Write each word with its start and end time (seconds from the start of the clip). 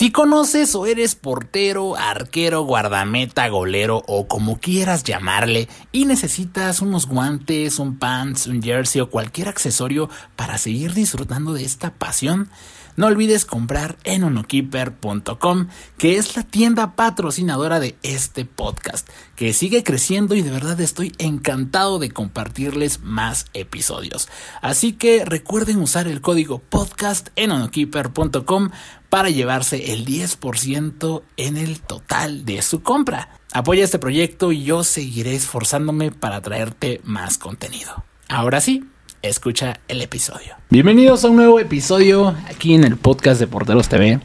Si 0.00 0.10
conoces 0.10 0.74
o 0.76 0.86
eres 0.86 1.14
portero, 1.14 1.94
arquero, 1.94 2.62
guardameta, 2.62 3.46
golero 3.50 4.02
o 4.06 4.26
como 4.28 4.58
quieras 4.58 5.04
llamarle 5.04 5.68
y 5.92 6.06
necesitas 6.06 6.80
unos 6.80 7.06
guantes, 7.06 7.78
un 7.78 7.98
pants, 7.98 8.46
un 8.46 8.62
jersey 8.62 9.02
o 9.02 9.10
cualquier 9.10 9.48
accesorio 9.48 10.08
para 10.36 10.56
seguir 10.56 10.94
disfrutando 10.94 11.52
de 11.52 11.66
esta 11.66 11.92
pasión, 11.92 12.48
no 12.96 13.06
olvides 13.06 13.44
comprar 13.44 13.96
en 14.04 14.24
onokeeper.com, 14.24 15.68
que 15.96 16.16
es 16.16 16.36
la 16.36 16.42
tienda 16.42 16.96
patrocinadora 16.96 17.78
de 17.80 17.96
este 18.02 18.44
podcast, 18.44 19.08
que 19.36 19.52
sigue 19.52 19.82
creciendo 19.84 20.34
y 20.34 20.42
de 20.42 20.50
verdad 20.50 20.80
estoy 20.80 21.12
encantado 21.18 21.98
de 21.98 22.10
compartirles 22.10 23.00
más 23.00 23.46
episodios. 23.54 24.28
Así 24.60 24.92
que 24.92 25.24
recuerden 25.24 25.78
usar 25.78 26.08
el 26.08 26.20
código 26.20 26.58
podcast 26.58 27.28
en 27.36 27.52
onokeeper.com 27.52 28.70
para 29.10 29.28
llevarse 29.28 29.92
el 29.92 30.06
10% 30.06 31.22
en 31.36 31.56
el 31.56 31.80
total 31.80 32.44
de 32.44 32.62
su 32.62 32.82
compra. 32.82 33.28
Apoya 33.52 33.82
este 33.82 33.98
proyecto 33.98 34.52
y 34.52 34.62
yo 34.62 34.84
seguiré 34.84 35.34
esforzándome 35.34 36.12
para 36.12 36.40
traerte 36.40 37.00
más 37.02 37.36
contenido. 37.36 38.04
Ahora 38.28 38.60
sí, 38.60 38.84
escucha 39.20 39.80
el 39.88 40.00
episodio. 40.00 40.54
Bienvenidos 40.70 41.24
a 41.24 41.28
un 41.28 41.36
nuevo 41.36 41.58
episodio 41.58 42.36
aquí 42.48 42.74
en 42.74 42.84
el 42.84 42.96
podcast 42.96 43.40
de 43.40 43.48
Porteros 43.48 43.88
TV. 43.88 44.20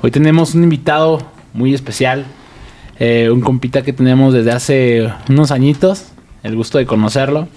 Hoy 0.00 0.10
tenemos 0.10 0.54
un 0.54 0.64
invitado 0.64 1.20
muy 1.52 1.74
especial, 1.74 2.24
eh, 2.98 3.28
un 3.30 3.42
compita 3.42 3.82
que 3.82 3.92
tenemos 3.92 4.32
desde 4.32 4.52
hace 4.52 5.12
unos 5.28 5.50
añitos, 5.50 6.06
el 6.42 6.56
gusto 6.56 6.78
de 6.78 6.86
conocerlo. 6.86 7.48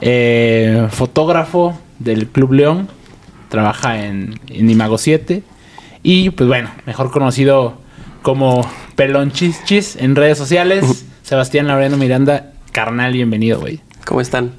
Eh, 0.00 0.88
fotógrafo 0.90 1.78
del 1.98 2.28
Club 2.28 2.54
León, 2.54 2.88
trabaja 3.50 4.06
en, 4.06 4.40
en 4.48 4.70
Imago 4.70 4.96
7 4.96 5.42
y 6.02 6.30
pues 6.30 6.48
bueno, 6.48 6.70
mejor 6.86 7.10
conocido 7.10 7.78
como 8.22 8.68
Pelón 8.96 9.32
Chis 9.32 9.64
Chis 9.64 9.96
en 9.96 10.16
redes 10.16 10.38
sociales. 10.38 11.06
Sebastián 11.22 11.66
Laureano 11.66 11.96
Miranda, 11.96 12.52
carnal, 12.72 13.12
bienvenido, 13.12 13.60
güey. 13.60 13.80
¿Cómo 14.06 14.20
están? 14.20 14.52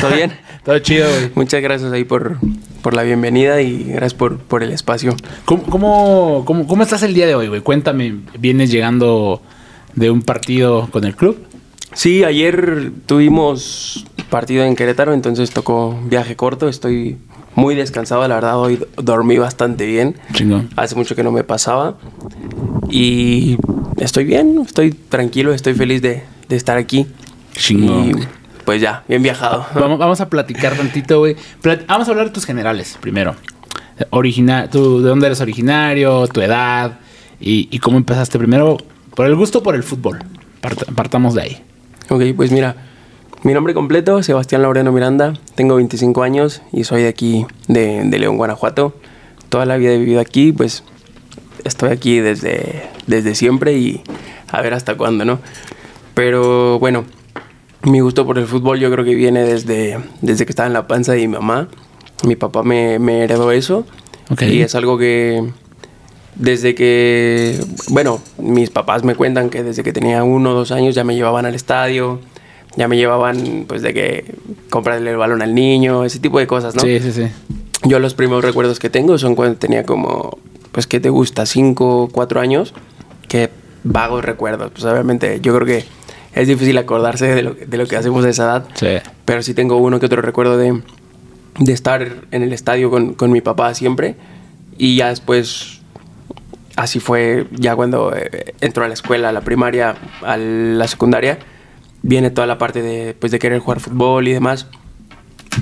¿Todo 0.00 0.14
bien? 0.14 0.32
Todo 0.64 0.78
chido, 0.78 1.08
güey. 1.08 1.30
Muchas 1.34 1.62
gracias 1.62 1.92
ahí 1.92 2.04
por, 2.04 2.38
por 2.82 2.94
la 2.94 3.02
bienvenida 3.02 3.60
y 3.60 3.84
gracias 3.84 4.14
por, 4.14 4.38
por 4.38 4.62
el 4.62 4.70
espacio. 4.70 5.16
¿Cómo, 5.44 5.64
cómo, 5.64 6.42
cómo, 6.44 6.66
cómo 6.66 6.82
estás 6.82 7.02
el 7.02 7.14
día 7.14 7.26
de 7.26 7.34
hoy, 7.34 7.48
güey? 7.48 7.60
Cuéntame, 7.62 8.16
¿vienes 8.38 8.70
llegando 8.70 9.42
de 9.94 10.10
un 10.10 10.22
partido 10.22 10.88
con 10.90 11.04
el 11.04 11.16
club? 11.16 11.44
Sí, 11.94 12.22
ayer 12.22 12.92
tuvimos 13.06 14.06
partido 14.30 14.64
en 14.64 14.76
Querétaro, 14.76 15.14
entonces 15.14 15.50
tocó 15.50 15.98
viaje 16.04 16.36
corto. 16.36 16.68
Estoy 16.68 17.16
muy 17.54 17.74
descansado, 17.74 18.26
la 18.28 18.36
verdad, 18.36 18.58
hoy 18.58 18.84
dormí 18.96 19.38
bastante 19.38 19.86
bien. 19.86 20.16
Chingón. 20.32 20.68
Hace 20.76 20.94
mucho 20.94 21.14
que 21.16 21.22
no 21.24 21.32
me 21.32 21.44
pasaba. 21.44 21.96
Y 22.90 23.56
estoy 23.98 24.24
bien, 24.24 24.60
estoy 24.64 24.92
tranquilo, 24.92 25.52
estoy 25.52 25.74
feliz 25.74 26.02
de, 26.02 26.22
de 26.48 26.56
estar 26.56 26.76
aquí. 26.78 27.06
Chingón. 27.54 28.10
Y 28.10 28.12
pues 28.64 28.80
ya, 28.80 29.02
bien 29.08 29.22
viajado. 29.22 29.66
Vamos, 29.74 29.98
vamos 29.98 30.20
a 30.20 30.28
platicar 30.28 30.74
tantito, 30.76 31.18
güey. 31.20 31.36
Vamos 31.86 32.06
a 32.08 32.10
hablar 32.10 32.26
de 32.26 32.32
tus 32.32 32.44
generales 32.44 32.96
primero. 33.00 33.34
Origina 34.10 34.68
tú, 34.70 35.00
¿De 35.02 35.08
dónde 35.08 35.26
eres 35.26 35.40
originario? 35.40 36.26
Tu 36.28 36.40
edad. 36.40 36.98
Y, 37.40 37.68
y 37.70 37.78
cómo 37.78 37.96
empezaste 37.96 38.38
primero. 38.38 38.76
Por 39.14 39.26
el 39.26 39.34
gusto 39.34 39.62
por 39.62 39.74
el 39.74 39.82
fútbol. 39.82 40.18
Part- 40.62 40.94
partamos 40.94 41.34
de 41.34 41.42
ahí. 41.42 41.62
Ok, 42.08 42.22
pues 42.36 42.52
mira, 42.52 42.76
mi 43.42 43.54
nombre 43.54 43.74
completo, 43.74 44.22
Sebastián 44.22 44.62
Laureano 44.62 44.92
Miranda, 44.92 45.34
tengo 45.54 45.76
25 45.76 46.22
años 46.22 46.62
y 46.72 46.84
soy 46.84 47.02
de 47.02 47.08
aquí, 47.08 47.46
de, 47.68 48.02
de 48.04 48.18
León, 48.18 48.36
Guanajuato. 48.36 48.94
Toda 49.48 49.64
la 49.64 49.76
vida 49.76 49.92
he 49.92 49.98
vivido 49.98 50.20
aquí, 50.20 50.52
pues 50.52 50.82
estoy 51.64 51.90
aquí 51.90 52.20
desde, 52.20 52.82
desde 53.06 53.34
siempre 53.34 53.78
y 53.78 54.02
a 54.50 54.60
ver 54.60 54.74
hasta 54.74 54.96
cuándo, 54.96 55.24
¿no? 55.24 55.38
Pero 56.14 56.78
bueno, 56.78 57.04
mi 57.82 58.00
gusto 58.00 58.26
por 58.26 58.38
el 58.38 58.46
fútbol 58.46 58.80
yo 58.80 58.90
creo 58.90 59.04
que 59.04 59.14
viene 59.14 59.44
desde, 59.44 59.98
desde 60.20 60.44
que 60.44 60.52
estaba 60.52 60.66
en 60.66 60.72
la 60.72 60.86
panza 60.86 61.12
de 61.12 61.18
mi 61.18 61.28
mamá. 61.28 61.68
Mi 62.24 62.34
papá 62.34 62.64
me, 62.64 62.98
me 62.98 63.22
heredó 63.22 63.52
eso 63.52 63.86
y 64.40 64.60
es 64.60 64.74
algo 64.74 64.98
que 64.98 65.48
desde 66.34 66.74
que, 66.74 67.60
bueno, 67.88 68.20
mis 68.38 68.70
papás 68.70 69.04
me 69.04 69.14
cuentan 69.14 69.50
que 69.50 69.62
desde 69.62 69.82
que 69.82 69.92
tenía 69.92 70.24
uno 70.24 70.50
o 70.50 70.54
dos 70.54 70.72
años 70.72 70.94
ya 70.94 71.04
me 71.04 71.14
llevaban 71.14 71.46
al 71.46 71.54
estadio, 71.54 72.20
ya 72.76 72.88
me 72.88 72.96
llevaban 72.96 73.64
pues 73.66 73.82
de 73.82 73.92
que 73.94 74.34
comprarle 74.70 75.10
el 75.10 75.16
balón 75.16 75.42
al 75.42 75.54
niño, 75.54 76.04
ese 76.04 76.18
tipo 76.20 76.38
de 76.38 76.46
cosas, 76.46 76.74
¿no? 76.74 76.82
Sí, 76.82 77.00
sí, 77.00 77.12
sí. 77.12 77.28
Yo 77.84 77.98
los 77.98 78.14
primeros 78.14 78.44
recuerdos 78.44 78.78
que 78.78 78.90
tengo 78.90 79.18
son 79.18 79.34
cuando 79.34 79.56
tenía 79.58 79.84
como, 79.84 80.38
pues, 80.72 80.86
¿qué 80.86 81.00
te 81.00 81.10
gusta? 81.10 81.46
Cinco, 81.46 82.08
cuatro 82.12 82.40
años, 82.40 82.74
que 83.28 83.50
vagos 83.84 84.24
recuerdos. 84.24 84.70
Pues 84.72 84.84
obviamente 84.84 85.40
yo 85.40 85.54
creo 85.54 85.66
que 85.66 85.84
es 86.34 86.48
difícil 86.48 86.76
acordarse 86.78 87.26
de 87.34 87.42
lo, 87.42 87.54
de 87.54 87.76
lo 87.78 87.86
que 87.86 87.96
hacemos 87.96 88.24
a 88.24 88.28
esa 88.28 88.44
edad, 88.44 88.64
Sí. 88.74 88.88
pero 89.24 89.42
sí 89.42 89.54
tengo 89.54 89.76
uno 89.78 89.98
que 90.00 90.06
otro 90.06 90.20
recuerdo 90.22 90.56
de, 90.58 90.82
de 91.58 91.72
estar 91.72 92.06
en 92.30 92.42
el 92.42 92.52
estadio 92.52 92.90
con, 92.90 93.14
con 93.14 93.30
mi 93.32 93.40
papá 93.40 93.74
siempre. 93.74 94.16
Y 94.76 94.96
ya 94.96 95.08
después, 95.08 95.80
así 96.76 97.00
fue 97.00 97.46
ya 97.52 97.74
cuando 97.76 98.12
eh, 98.14 98.54
entró 98.60 98.84
a 98.84 98.88
la 98.88 98.94
escuela, 98.94 99.30
a 99.30 99.32
la 99.32 99.40
primaria, 99.40 99.96
a 100.22 100.36
la 100.36 100.86
secundaria, 100.86 101.38
viene 102.02 102.30
toda 102.30 102.46
la 102.46 102.58
parte 102.58 102.82
de, 102.82 103.14
pues, 103.18 103.32
de 103.32 103.38
querer 103.38 103.60
jugar 103.60 103.80
fútbol 103.80 104.28
y 104.28 104.32
demás. 104.32 104.66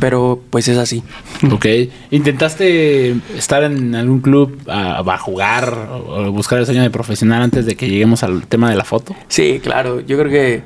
Pero 0.00 0.42
pues 0.50 0.68
es 0.68 0.76
así. 0.76 1.02
Ok. 1.50 1.66
¿Intentaste 2.10 3.16
estar 3.34 3.62
en 3.62 3.94
algún 3.94 4.20
club 4.20 4.58
a, 4.68 4.98
a 4.98 5.18
jugar 5.18 5.72
o, 5.90 6.26
o 6.26 6.32
buscar 6.32 6.58
el 6.58 6.66
sueño 6.66 6.82
de 6.82 6.90
profesional 6.90 7.40
antes 7.40 7.64
de 7.64 7.76
que 7.76 7.88
lleguemos 7.88 8.22
al 8.22 8.46
tema 8.46 8.68
de 8.68 8.76
la 8.76 8.84
foto? 8.84 9.14
Sí, 9.28 9.58
claro. 9.62 10.00
Yo 10.00 10.18
creo 10.18 10.30
que, 10.30 10.62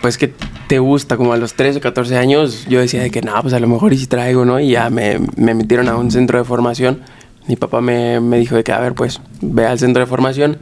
pues 0.00 0.18
que 0.18 0.32
te 0.66 0.78
gusta, 0.80 1.16
como 1.16 1.32
a 1.32 1.36
los 1.36 1.54
13 1.54 1.78
o 1.78 1.80
14 1.80 2.16
años, 2.16 2.66
yo 2.68 2.80
decía 2.80 3.02
de 3.02 3.10
que 3.10 3.22
no, 3.22 3.40
pues 3.40 3.54
a 3.54 3.60
lo 3.60 3.68
mejor 3.68 3.92
y 3.92 3.98
si 3.98 4.06
traigo, 4.06 4.44
¿no? 4.44 4.58
Y 4.58 4.70
ya 4.70 4.90
me, 4.90 5.20
me 5.36 5.54
metieron 5.54 5.88
a 5.88 5.96
un 5.96 6.10
centro 6.10 6.38
de 6.38 6.44
formación. 6.44 7.02
Mi 7.46 7.56
papá 7.56 7.80
me, 7.80 8.20
me 8.20 8.38
dijo 8.38 8.56
de 8.56 8.64
que, 8.64 8.72
a 8.72 8.80
ver, 8.80 8.94
pues 8.94 9.20
ve 9.42 9.66
al 9.66 9.78
centro 9.78 10.00
de 10.00 10.06
formación. 10.06 10.58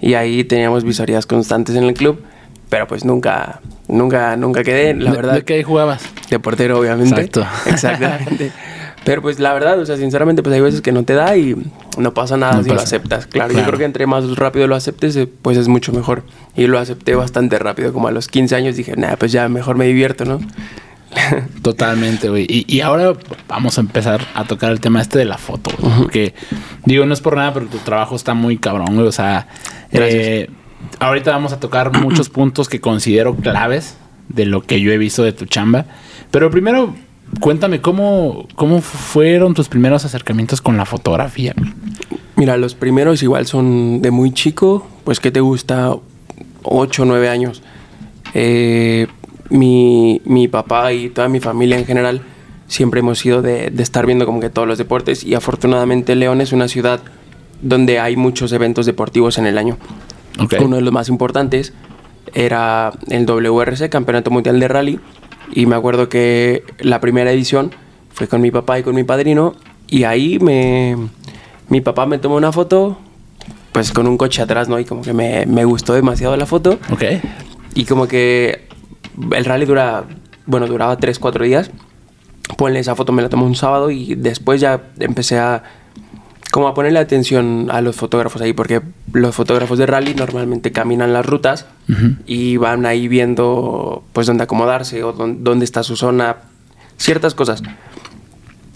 Y 0.00 0.14
ahí 0.14 0.44
teníamos 0.44 0.84
visorías 0.84 1.26
constantes 1.26 1.76
en 1.76 1.84
el 1.84 1.94
club. 1.94 2.22
Pero 2.68 2.86
pues 2.86 3.04
nunca, 3.04 3.60
nunca, 3.88 4.36
nunca 4.36 4.62
quedé, 4.62 4.94
la 4.94 5.10
¿De- 5.10 5.16
verdad. 5.16 5.34
¿De 5.34 5.44
qué 5.44 5.62
jugabas? 5.64 6.02
De 6.28 6.38
portero, 6.38 6.78
obviamente. 6.78 7.20
Exacto. 7.22 7.46
Exactamente. 7.70 8.52
Pero 9.04 9.22
pues 9.22 9.38
la 9.38 9.54
verdad, 9.54 9.78
o 9.78 9.86
sea, 9.86 9.96
sinceramente, 9.96 10.42
pues 10.42 10.54
hay 10.54 10.60
veces 10.60 10.82
que 10.82 10.92
no 10.92 11.02
te 11.04 11.14
da 11.14 11.34
y 11.34 11.56
no 11.96 12.12
pasa 12.12 12.36
nada 12.36 12.56
No 12.56 12.62
si 12.64 12.68
lo 12.68 12.76
aceptas. 12.80 13.26
Claro, 13.26 13.48
Claro. 13.50 13.62
yo 13.64 13.66
creo 13.68 13.78
que 13.78 13.84
entre 13.86 14.06
más 14.06 14.36
rápido 14.36 14.66
lo 14.66 14.74
aceptes, 14.74 15.16
eh, 15.16 15.26
pues 15.40 15.56
es 15.56 15.68
mucho 15.68 15.92
mejor. 15.92 16.24
Y 16.56 16.66
lo 16.66 16.78
acepté 16.78 17.14
bastante 17.14 17.58
rápido, 17.58 17.92
como 17.94 18.08
a 18.08 18.10
los 18.10 18.28
15 18.28 18.54
años 18.56 18.76
dije, 18.76 18.94
nada, 18.96 19.16
pues 19.16 19.32
ya 19.32 19.48
mejor 19.48 19.76
me 19.76 19.86
divierto, 19.86 20.26
¿no? 20.26 20.40
Totalmente, 21.62 22.28
güey. 22.28 22.44
Y, 22.48 22.64
y 22.68 22.80
ahora 22.82 23.14
vamos 23.48 23.78
a 23.78 23.80
empezar 23.80 24.20
a 24.34 24.44
tocar 24.44 24.72
el 24.72 24.80
tema 24.80 25.00
este 25.00 25.18
de 25.18 25.24
la 25.24 25.38
foto, 25.38 25.70
güey. 25.78 25.94
Porque, 25.98 26.34
digo, 26.84 27.06
no 27.06 27.14
es 27.14 27.20
por 27.20 27.36
nada, 27.36 27.54
pero 27.54 27.66
tu 27.66 27.78
trabajo 27.78 28.14
está 28.16 28.34
muy 28.34 28.58
cabrón, 28.58 28.94
güey. 28.94 29.06
O 29.06 29.12
sea, 29.12 29.46
eh, 29.90 30.50
ahorita 31.00 31.30
vamos 31.30 31.52
a 31.52 31.60
tocar 31.60 31.98
muchos 31.98 32.28
puntos 32.28 32.68
que 32.68 32.80
considero 32.80 33.36
claves 33.36 33.96
de 34.28 34.46
lo 34.46 34.62
que 34.62 34.80
yo 34.80 34.92
he 34.92 34.98
visto 34.98 35.22
de 35.22 35.32
tu 35.32 35.46
chamba. 35.46 35.86
Pero 36.30 36.50
primero, 36.50 36.94
cuéntame 37.40 37.80
cómo, 37.80 38.46
cómo 38.54 38.80
fueron 38.80 39.54
tus 39.54 39.68
primeros 39.68 40.04
acercamientos 40.04 40.60
con 40.60 40.76
la 40.76 40.84
fotografía. 40.84 41.54
Mira, 42.36 42.56
los 42.56 42.74
primeros 42.74 43.22
igual 43.22 43.46
son 43.46 44.00
de 44.02 44.10
muy 44.10 44.32
chico, 44.32 44.86
pues 45.04 45.20
que 45.20 45.30
te 45.30 45.40
gusta 45.40 45.94
8 46.62 47.02
o 47.02 47.04
9 47.04 47.28
años. 47.28 47.62
Eh, 48.34 49.06
mi, 49.50 50.20
mi 50.24 50.48
papá 50.48 50.92
y 50.92 51.08
toda 51.08 51.28
mi 51.28 51.40
familia 51.40 51.78
en 51.78 51.86
general 51.86 52.22
siempre 52.66 53.00
hemos 53.00 53.18
sido 53.18 53.40
de, 53.40 53.70
de 53.70 53.82
estar 53.82 54.04
viendo 54.04 54.26
como 54.26 54.40
que 54.40 54.50
todos 54.50 54.68
los 54.68 54.76
deportes 54.76 55.24
y 55.24 55.34
afortunadamente 55.34 56.14
León 56.14 56.42
es 56.42 56.52
una 56.52 56.68
ciudad 56.68 57.00
donde 57.62 57.98
hay 57.98 58.16
muchos 58.16 58.52
eventos 58.52 58.84
deportivos 58.86 59.38
en 59.38 59.46
el 59.46 59.56
año. 59.56 59.78
Uno 60.60 60.76
de 60.76 60.82
los 60.82 60.92
más 60.92 61.08
importantes 61.08 61.72
era 62.34 62.92
el 63.08 63.26
WRC, 63.26 63.88
Campeonato 63.90 64.30
Mundial 64.30 64.60
de 64.60 64.68
Rally. 64.68 65.00
Y 65.52 65.66
me 65.66 65.76
acuerdo 65.76 66.08
que 66.08 66.64
la 66.78 67.00
primera 67.00 67.32
edición 67.32 67.72
fue 68.10 68.28
con 68.28 68.40
mi 68.40 68.50
papá 68.50 68.78
y 68.78 68.82
con 68.82 68.94
mi 68.94 69.04
padrino. 69.04 69.54
Y 69.88 70.04
ahí 70.04 70.38
me, 70.38 70.96
mi 71.68 71.80
papá 71.80 72.06
me 72.06 72.18
tomó 72.18 72.36
una 72.36 72.52
foto, 72.52 72.98
pues 73.72 73.92
con 73.92 74.06
un 74.06 74.18
coche 74.18 74.42
atrás, 74.42 74.68
¿no? 74.68 74.78
Y 74.78 74.84
como 74.84 75.02
que 75.02 75.12
me, 75.12 75.46
me 75.46 75.64
gustó 75.64 75.94
demasiado 75.94 76.36
la 76.36 76.46
foto. 76.46 76.78
Ok. 76.92 77.04
Y 77.74 77.84
como 77.84 78.06
que 78.06 78.68
el 79.32 79.44
rally 79.44 79.64
dura, 79.64 80.04
bueno, 80.46 80.66
duraba 80.66 80.96
3, 80.96 81.18
4 81.18 81.44
días. 81.44 81.70
Ponle 82.56 82.80
esa 82.80 82.94
foto, 82.94 83.12
me 83.12 83.22
la 83.22 83.28
tomé 83.28 83.44
un 83.44 83.54
sábado 83.54 83.90
y 83.90 84.14
después 84.14 84.60
ya 84.60 84.82
empecé 84.98 85.38
a 85.38 85.62
como 86.58 86.66
a 86.66 86.74
ponerle 86.74 86.98
atención 86.98 87.68
a 87.70 87.80
los 87.82 87.94
fotógrafos 87.94 88.42
ahí, 88.42 88.52
porque 88.52 88.80
los 89.12 89.32
fotógrafos 89.32 89.78
de 89.78 89.86
rally 89.86 90.12
normalmente 90.14 90.72
caminan 90.72 91.12
las 91.12 91.24
rutas 91.24 91.66
Ujú. 91.88 92.16
y 92.26 92.56
van 92.56 92.84
ahí 92.84 93.06
viendo 93.06 94.02
pues 94.12 94.26
dónde 94.26 94.42
acomodarse 94.42 95.04
o 95.04 95.12
dónde, 95.12 95.38
dónde 95.40 95.64
está 95.64 95.84
su 95.84 95.94
zona, 95.94 96.38
ciertas 96.96 97.34
cosas. 97.36 97.62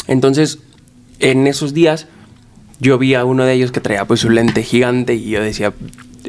Entonces, 0.07 0.61
en 1.19 1.49
esos 1.49 1.75
días 1.75 2.07
yo 2.79 2.99
vi 2.99 3.15
a 3.15 3.25
uno 3.25 3.45
de 3.45 3.53
ellos 3.55 3.73
que 3.73 3.81
traía 3.81 4.05
pues 4.05 4.21
su 4.21 4.31
lente 4.31 4.63
gigante 4.63 5.15
y 5.15 5.31
yo 5.31 5.41
decía, 5.43 5.73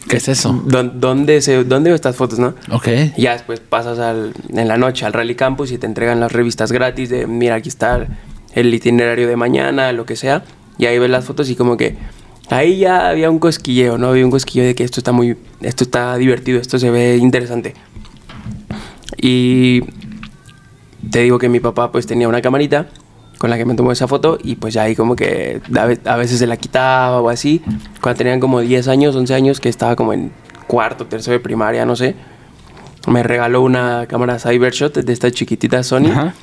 ¿Qué 0.10 0.18
es 0.18 0.28
eso? 0.30 0.60
¿Dó- 0.66 0.82
¿Dónde, 0.84 1.40
se, 1.44 1.64
¿Dónde 1.66 1.92
veo 1.92 1.96
estas 1.96 2.16
fotos, 2.16 2.40
no? 2.40 2.56
Ok. 2.72 2.88
Ya 3.16 3.34
después 3.34 3.60
pasas 3.60 4.00
al- 4.00 4.34
en 4.50 4.68
la 4.68 4.78
noche 4.80 5.06
al 5.06 5.14
Rally 5.14 5.36
Campus 5.36 5.72
y 5.72 5.78
te 5.78 5.86
entregan 5.86 6.20
las 6.20 6.32
revistas 6.32 6.72
gratis 6.72 7.12
de, 7.12 7.28
mira, 7.28 7.54
aquí 7.54 7.70
está 7.70 8.08
el 8.56 8.74
itinerario 8.74 9.28
de 9.28 9.36
mañana, 9.36 9.92
lo 9.92 10.08
que 10.08 10.16
sea. 10.16 10.44
Y 10.78 10.86
ahí 10.86 10.98
ves 11.00 11.10
las 11.10 11.26
fotos 11.26 11.50
y 11.50 11.56
como 11.56 11.78
que 11.78 11.96
ahí 12.50 12.78
ya 12.80 13.10
había 13.10 13.30
un 13.30 13.40
cosquilleo, 13.40 13.98
¿no? 13.98 14.08
Había 14.08 14.26
un 14.26 14.32
cosquilleo 14.32 14.66
de 14.66 14.76
que 14.76 14.84
esto 14.84 15.00
está 15.00 15.12
muy, 15.12 15.38
esto 15.62 15.84
está 15.84 16.16
divertido, 16.18 16.60
esto 16.60 16.80
se 16.80 16.90
ve 16.90 17.18
interesante. 17.18 17.74
Y 19.18 19.82
te 21.12 21.20
digo 21.20 21.38
que 21.40 21.50
mi 21.50 21.60
papá 21.60 21.92
pues 21.92 22.06
tenía 22.08 22.28
una 22.28 22.42
camarita 22.42 22.88
con 23.38 23.50
la 23.50 23.58
que 23.58 23.66
me 23.66 23.76
tomó 23.76 23.92
esa 23.92 24.08
foto 24.08 24.38
y 24.42 24.56
pues 24.56 24.74
ya 24.74 24.84
ahí 24.84 24.96
como 24.96 25.16
que 25.16 25.62
a 25.78 25.86
ve- 25.86 26.00
a 26.06 26.16
veces 26.16 26.40
se 26.40 26.48
la 26.48 26.58
quitaba 26.58 27.22
o 27.22 27.30
así. 27.30 27.62
Cuando 28.02 28.18
tenían 28.18 28.40
como 28.40 28.62
10 28.62 28.88
años, 28.88 29.16
11 29.16 29.34
años, 29.34 29.60
que 29.60 29.70
estaba 29.70 29.96
como 29.96 30.14
en 30.14 30.32
cuarto, 30.68 31.06
tercero 31.08 31.34
de 31.34 31.40
primaria, 31.40 31.86
no 31.86 31.96
sé. 31.96 32.16
Me 33.08 33.22
regaló 33.22 33.62
una 33.62 34.06
cámara 34.08 34.40
Cybershot 34.40 34.94
de 34.98 35.12
esta 35.14 35.30
chiquitita 35.30 35.84
Sony. 35.84 36.08
Ajá. 36.12 36.34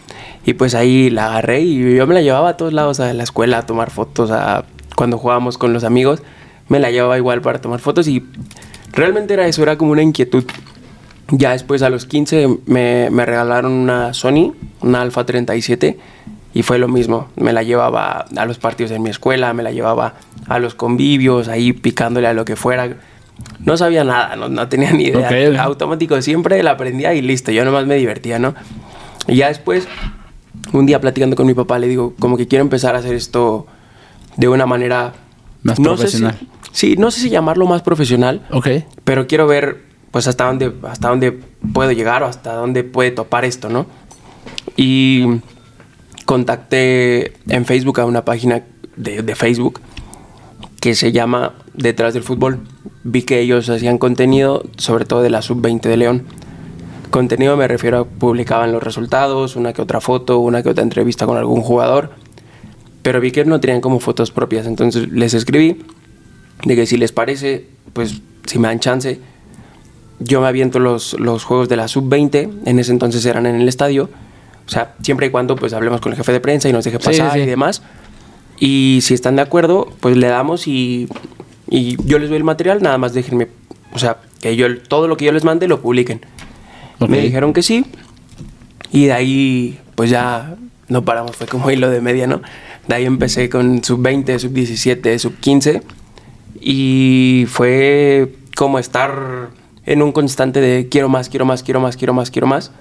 Y 0.44 0.54
pues 0.54 0.74
ahí 0.74 1.10
la 1.10 1.26
agarré 1.26 1.60
y 1.60 1.96
yo 1.96 2.06
me 2.06 2.14
la 2.14 2.22
llevaba 2.22 2.50
a 2.50 2.56
todos 2.56 2.72
lados, 2.72 3.00
a 3.00 3.12
la 3.12 3.22
escuela 3.22 3.58
a 3.58 3.66
tomar 3.66 3.90
fotos, 3.90 4.30
a 4.30 4.64
cuando 4.96 5.18
jugábamos 5.18 5.58
con 5.58 5.72
los 5.72 5.84
amigos, 5.84 6.22
me 6.68 6.78
la 6.78 6.90
llevaba 6.90 7.16
igual 7.18 7.40
para 7.42 7.60
tomar 7.60 7.80
fotos 7.80 8.08
y 8.08 8.24
realmente 8.92 9.34
era 9.34 9.46
eso, 9.46 9.62
era 9.62 9.76
como 9.76 9.92
una 9.92 10.02
inquietud. 10.02 10.44
Ya 11.32 11.52
después 11.52 11.82
a 11.82 11.90
los 11.90 12.06
15 12.06 12.48
me, 12.66 13.08
me 13.10 13.26
regalaron 13.26 13.72
una 13.72 14.14
Sony, 14.14 14.54
una 14.80 15.02
Alpha 15.02 15.24
37 15.24 15.98
y 16.52 16.62
fue 16.62 16.78
lo 16.78 16.88
mismo. 16.88 17.28
Me 17.36 17.52
la 17.52 17.62
llevaba 17.62 18.26
a 18.36 18.46
los 18.46 18.58
partidos 18.58 18.90
en 18.92 19.02
mi 19.02 19.10
escuela, 19.10 19.52
me 19.54 19.62
la 19.62 19.72
llevaba 19.72 20.14
a 20.48 20.58
los 20.58 20.74
convivios, 20.74 21.48
ahí 21.48 21.72
picándole 21.72 22.26
a 22.26 22.32
lo 22.32 22.44
que 22.44 22.56
fuera. 22.56 22.96
No 23.60 23.76
sabía 23.76 24.04
nada, 24.04 24.36
no, 24.36 24.48
no 24.48 24.68
tenía 24.68 24.92
ni 24.92 25.04
idea. 25.04 25.28
Ok, 25.28 25.54
ok. 25.54 25.60
Automático, 25.60 26.20
siempre 26.22 26.62
la 26.62 26.72
aprendía 26.72 27.14
y 27.14 27.22
listo, 27.22 27.52
yo 27.52 27.64
nomás 27.64 27.86
me 27.86 27.94
divertía, 27.94 28.38
¿no? 28.38 28.54
Y 29.26 29.36
ya 29.36 29.48
después, 29.48 29.86
un 30.72 30.86
día 30.86 31.00
platicando 31.00 31.36
con 31.36 31.46
mi 31.46 31.54
papá, 31.54 31.78
le 31.78 31.88
digo, 31.88 32.14
como 32.18 32.36
que 32.36 32.46
quiero 32.48 32.62
empezar 32.62 32.94
a 32.94 32.98
hacer 32.98 33.14
esto 33.14 33.66
de 34.36 34.48
una 34.48 34.66
manera... 34.66 35.14
Más 35.62 35.78
no 35.78 35.96
sé 35.96 36.08
si- 36.08 36.18
profesional. 36.22 36.48
sí, 36.72 36.96
no 36.96 37.10
sé 37.10 37.20
si 37.20 37.28
llamarlo 37.30 37.66
más 37.66 37.82
profesional, 37.82 38.46
Ok. 38.50 38.68
pero 39.04 39.26
quiero 39.26 39.46
ver 39.46 39.82
pues 40.10 40.26
hasta 40.26 40.46
dónde 40.46 40.72
hasta 40.88 41.08
dónde 41.08 41.32
puedo 41.72 41.92
llegar 41.92 42.22
o 42.22 42.26
hasta 42.26 42.54
dónde 42.54 42.82
puede 42.82 43.10
topar 43.10 43.44
esto, 43.44 43.68
¿no? 43.68 43.86
Y 44.76 45.24
contacté 46.24 47.34
en 47.48 47.64
Facebook 47.64 48.00
a 48.00 48.06
una 48.06 48.24
página 48.24 48.62
de, 48.96 49.22
de 49.22 49.34
Facebook 49.34 49.80
que 50.80 50.94
se 50.94 51.12
llama 51.12 51.54
Detrás 51.74 52.14
del 52.14 52.22
Fútbol. 52.22 52.60
Vi 53.04 53.22
que 53.22 53.40
ellos 53.40 53.68
hacían 53.68 53.98
contenido, 53.98 54.64
sobre 54.78 55.04
todo 55.04 55.22
de 55.22 55.30
la 55.30 55.42
sub-20 55.42 55.80
de 55.82 55.96
León. 55.96 56.24
Contenido 57.10 57.56
me 57.56 57.68
refiero 57.68 57.98
a 58.00 58.04
publicaban 58.04 58.72
los 58.72 58.82
resultados, 58.82 59.56
una 59.56 59.72
que 59.72 59.82
otra 59.82 60.00
foto, 60.00 60.38
una 60.38 60.62
que 60.62 60.70
otra 60.70 60.82
entrevista 60.82 61.26
con 61.26 61.36
algún 61.36 61.60
jugador. 61.62 62.10
Pero 63.02 63.20
vi 63.20 63.30
que 63.30 63.44
no 63.44 63.60
tenían 63.60 63.80
como 63.80 63.98
fotos 64.00 64.30
propias, 64.30 64.66
entonces 64.66 65.10
les 65.10 65.34
escribí 65.34 65.82
de 66.64 66.76
que 66.76 66.86
si 66.86 66.96
les 66.98 67.12
parece, 67.12 67.66
pues 67.92 68.20
si 68.46 68.58
me 68.58 68.68
dan 68.68 68.80
chance, 68.80 69.18
yo 70.18 70.40
me 70.42 70.48
aviento 70.48 70.78
los, 70.78 71.18
los 71.18 71.44
juegos 71.44 71.68
de 71.68 71.76
la 71.76 71.88
sub-20, 71.88 72.50
en 72.66 72.78
ese 72.78 72.92
entonces 72.92 73.24
eran 73.24 73.46
en 73.46 73.56
el 73.56 73.68
estadio, 73.68 74.10
o 74.66 74.70
sea, 74.70 74.94
siempre 75.02 75.28
y 75.28 75.30
cuando 75.30 75.56
pues 75.56 75.72
hablemos 75.72 76.00
con 76.02 76.12
el 76.12 76.18
jefe 76.18 76.32
de 76.32 76.40
prensa 76.40 76.68
y 76.68 76.72
nos 76.72 76.84
deje 76.84 76.98
Sí, 77.00 77.04
pasar 77.06 77.32
sí. 77.32 77.40
y 77.40 77.46
demás. 77.46 77.82
Y 78.58 78.98
si 79.02 79.14
están 79.14 79.36
de 79.36 79.42
acuerdo, 79.42 79.88
pues 80.00 80.16
le 80.18 80.26
damos 80.26 80.68
y, 80.68 81.08
y 81.70 81.96
yo 82.04 82.18
les 82.18 82.28
doy 82.28 82.36
el 82.36 82.44
material, 82.44 82.82
nada 82.82 82.98
más 82.98 83.14
déjenme, 83.14 83.48
o 83.94 83.98
sea, 83.98 84.18
que 84.42 84.54
yo 84.56 84.78
todo 84.82 85.08
lo 85.08 85.16
que 85.16 85.24
yo 85.24 85.32
les 85.32 85.44
mande 85.44 85.66
lo 85.66 85.80
publiquen. 85.80 86.20
Ok. 87.00 87.08
Me 87.10 87.20
dijeron 87.20 87.52
que 87.52 87.62
sí. 87.62 87.84
Y 88.92 89.06
de 89.06 89.12
ahí, 89.12 89.78
pues 89.96 90.10
ya 90.10 90.56
no 90.88 91.04
paramos, 91.04 91.36
fue 91.36 91.46
como 91.46 91.70
hilo 91.70 91.90
de 91.90 92.00
media, 92.00 92.26
¿no? 92.26 92.40
De 92.88 92.94
ahí 92.94 93.04
empecé 93.04 93.48
con 93.50 93.82
sub 93.84 94.00
20, 94.02 94.38
sub 94.38 94.52
17, 94.52 95.18
sub 95.18 95.34
15. 95.40 95.82
Y 96.60 97.44
fue 97.48 98.34
como 98.56 98.78
estar 98.78 99.50
en 99.86 100.02
un 100.02 100.12
constante 100.12 100.60
de 100.60 100.88
quiero 100.88 101.08
más, 101.08 101.28
quiero 101.28 101.44
más, 101.44 101.62
quiero 101.62 101.80
más, 101.80 101.96
quiero 101.96 102.12
más, 102.14 102.30
quiero 102.30 102.46
más. 102.46 102.72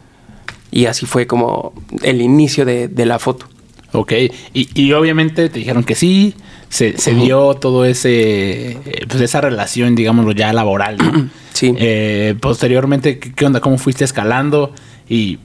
Y 0.71 0.86
así 0.86 1.06
fue 1.06 1.27
como 1.27 1.74
el 2.04 2.21
inicio 2.21 2.66
de, 2.66 2.88
de 2.88 3.06
la 3.06 3.19
foto. 3.19 3.48
Ok. 3.94 4.12
Y, 4.54 4.69
y 4.80 4.94
obviamente 4.94 5.50
te 5.50 5.60
dijeron 5.60 5.83
que 5.83 5.95
sí. 5.95 6.36
Se, 6.69 6.98
se 6.98 7.16
dio 7.16 7.56
todo 7.56 7.86
ese. 7.86 8.71
eh, 8.71 9.06
Pues 9.07 9.21
esa 9.21 9.42
relación, 9.42 9.95
digámoslo 9.95 10.31
ya 10.33 10.54
laboral, 10.54 10.98
¿no? 10.98 11.30
Sí. 11.60 11.76
Eh, 11.78 12.36
posteriormente, 12.40 13.20
¿qué, 13.20 13.46
onda? 13.46 13.60
¿Cómo 13.60 13.78
fuiste 13.78 14.06
escalando? 14.06 14.72
Y 15.10 15.40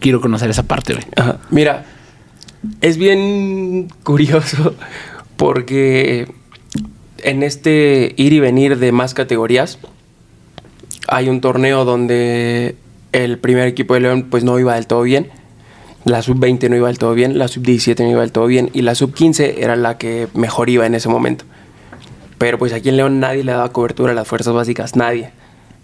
quiero 0.00 0.20
conocer 0.20 0.50
esa 0.50 0.64
parte, 0.64 0.94
güey. 0.94 1.06
Ajá. 1.14 1.38
Mira, 1.50 1.84
es 2.80 2.96
bien 2.96 3.86
curioso 4.02 4.74
porque 5.36 6.26
en 7.18 7.44
este 7.44 8.14
ir 8.16 8.32
y 8.32 8.40
venir 8.40 8.80
de 8.80 8.90
más 8.90 9.14
categorías 9.14 9.78
hay 11.06 11.28
un 11.28 11.40
torneo 11.40 11.84
donde 11.84 12.74
el 13.12 13.38
primer 13.38 13.68
equipo 13.68 13.94
de 13.94 14.00
León 14.00 14.26
pues 14.28 14.42
no 14.42 14.58
iba 14.58 14.74
del 14.74 14.88
todo 14.88 15.02
bien. 15.02 15.28
La 16.04 16.20
sub-20 16.20 16.68
no 16.68 16.74
iba 16.74 16.88
del 16.88 16.98
todo 16.98 17.14
bien, 17.14 17.38
la 17.38 17.46
sub-17 17.46 18.00
no 18.00 18.10
iba 18.10 18.22
del 18.22 18.32
todo 18.32 18.48
bien 18.48 18.70
y 18.72 18.82
la 18.82 18.96
sub-15 18.96 19.54
era 19.58 19.76
la 19.76 19.98
que 19.98 20.26
mejor 20.34 20.68
iba 20.68 20.84
en 20.84 20.96
ese 20.96 21.08
momento. 21.08 21.44
Pero 22.38 22.58
pues 22.58 22.72
aquí 22.72 22.88
en 22.88 22.96
León 22.96 23.20
nadie 23.20 23.44
le 23.44 23.52
daba 23.52 23.70
cobertura 23.70 24.10
a 24.10 24.16
las 24.16 24.26
fuerzas 24.26 24.52
básicas, 24.52 24.96
nadie. 24.96 25.30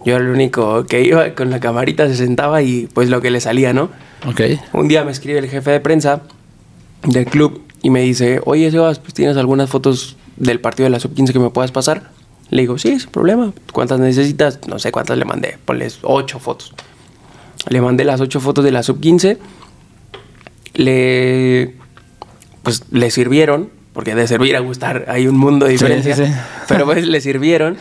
Yo 0.05 0.17
era 0.17 0.25
el 0.25 0.31
único 0.31 0.87
que 0.87 1.03
iba 1.03 1.35
con 1.35 1.51
la 1.51 1.61
camarita, 1.61 2.09
se 2.09 2.17
sentaba 2.17 2.63
y 2.63 2.89
pues 2.95 3.09
lo 3.11 3.21
que 3.21 3.31
le 3.31 3.41
salía, 3.41 3.73
¿no? 3.73 3.91
Ok. 4.27 4.41
Un 4.73 4.89
día 4.89 5.05
me 5.05 5.13
escribe 5.13 5.39
el 5.39 5.49
jefe 5.49 5.71
de 5.71 5.81
prensa 5.81 6.23
del 7.03 7.27
club 7.27 7.63
y 7.83 7.91
me 7.91 8.01
dice, 8.01 8.41
oye 8.45 8.71
Sebas, 8.71 8.99
pues 8.99 9.13
tienes 9.15 9.37
algunas 9.37 9.69
fotos 9.71 10.17
del 10.37 10.61
partido 10.61 10.85
de 10.85 10.91
la 10.91 11.01
sub-15 11.01 11.33
que 11.33 11.39
me 11.39 11.51
puedas 11.51 11.71
pasar. 11.73 12.11
Le 12.51 12.63
digo, 12.63 12.79
sí, 12.79 12.99
sin 12.99 13.11
problema. 13.11 13.53
¿Cuántas 13.73 14.01
necesitas? 14.01 14.59
No 14.67 14.79
sé 14.79 14.91
cuántas 14.91 15.17
le 15.19 15.25
mandé. 15.25 15.57
Ponles 15.65 15.99
ocho 16.03 16.39
fotos. 16.39 16.75
Le 17.69 17.81
mandé 17.81 18.05
las 18.05 18.21
ocho 18.21 18.41
fotos 18.41 18.65
de 18.65 18.73
la 18.73 18.83
sub-15. 18.83 19.39
Le, 20.75 21.75
pues 22.63 22.85
le 22.91 23.11
sirvieron, 23.11 23.71
porque 23.93 24.15
de 24.15 24.27
servir 24.27 24.57
a 24.57 24.61
gustar 24.61 25.05
hay 25.09 25.27
un 25.27 25.37
mundo 25.37 25.67
de 25.67 25.73
Sí, 25.77 25.85
diferencia. 25.85 26.15
sí, 26.17 26.27
sí. 26.27 26.33
Pero 26.69 26.85
pues 26.87 27.07
le 27.07 27.21
sirvieron. 27.21 27.77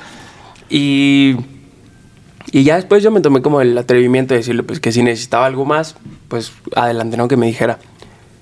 Y 0.70 1.36
y 2.52 2.64
ya 2.64 2.76
después 2.76 3.04
yo 3.04 3.12
me 3.12 3.22
tomé 3.22 3.42
como 3.42 3.62
el 3.62 3.78
atrevimiento 3.78 4.34
de 4.34 4.40
decirle 4.40 4.64
pues 4.64 4.80
que 4.80 4.92
si 4.92 5.04
necesitaba 5.04 5.46
algo 5.46 5.66
más, 5.66 5.96
pues 6.28 6.52
adelante, 6.76 7.18
¿no? 7.18 7.28
Que 7.28 7.38
me 7.38 7.46
dijera. 7.46 7.80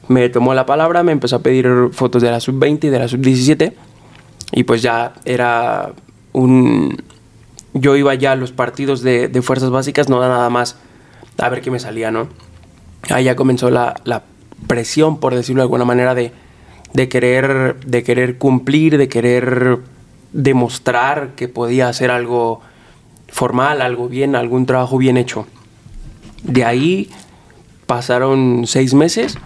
Me 0.08 0.30
tomó 0.30 0.54
la 0.54 0.66
palabra, 0.66 1.04
me 1.04 1.12
empezó 1.12 1.38
a 1.38 1.40
pedir 1.40 1.68
fotos 1.92 2.22
de 2.22 2.32
la 2.32 2.40
sub-20 2.40 2.86
y 2.86 2.90
de 2.90 3.00
la 3.00 3.08
sub-17 3.10 3.74
y 4.54 4.64
pues 4.64 4.82
ya 4.82 5.14
era 5.26 5.92
un... 6.32 7.04
Yo 7.74 7.96
iba 7.96 8.16
ya 8.16 8.32
a 8.32 8.36
los 8.36 8.52
partidos 8.52 9.02
de, 9.02 9.30
fuerzas 9.44 9.70
básicas, 9.70 10.08
no 10.10 10.20
da 10.20 10.30
nada 10.30 10.50
más 10.50 10.78
a 11.38 11.50
ver 11.50 11.62
qué 11.62 11.70
me 11.70 11.80
salía, 11.80 12.10
¿no? 12.10 12.30
Ahí 13.10 13.26
ya 13.26 13.36
comenzó 13.36 13.70
la, 13.70 13.96
la 14.06 14.24
presión, 14.66 15.20
por 15.20 15.36
decirlo 15.36 15.62
de 15.62 15.66
alguna 15.66 15.86
manera, 15.86 16.16
de, 16.16 16.32
de, 16.94 17.10
querer, 17.10 17.76
de 17.86 18.04
querer 18.04 18.38
cumplir, 18.38 18.98
de 18.98 19.10
querer 19.10 19.80
demostrar 20.32 21.36
que 21.36 21.48
podía 21.50 21.90
hacer 21.90 22.10
algo 22.10 22.62
formal, 23.28 23.82
algo 23.82 24.08
bien, 24.08 24.36
algún 24.36 24.66
trabajo 24.66 24.98
bien 24.98 25.18
hecho. 25.18 25.48
De 26.44 26.66
ahí 26.66 27.10
pasaron 27.86 28.64
seis 28.66 28.94
meses 28.94 29.38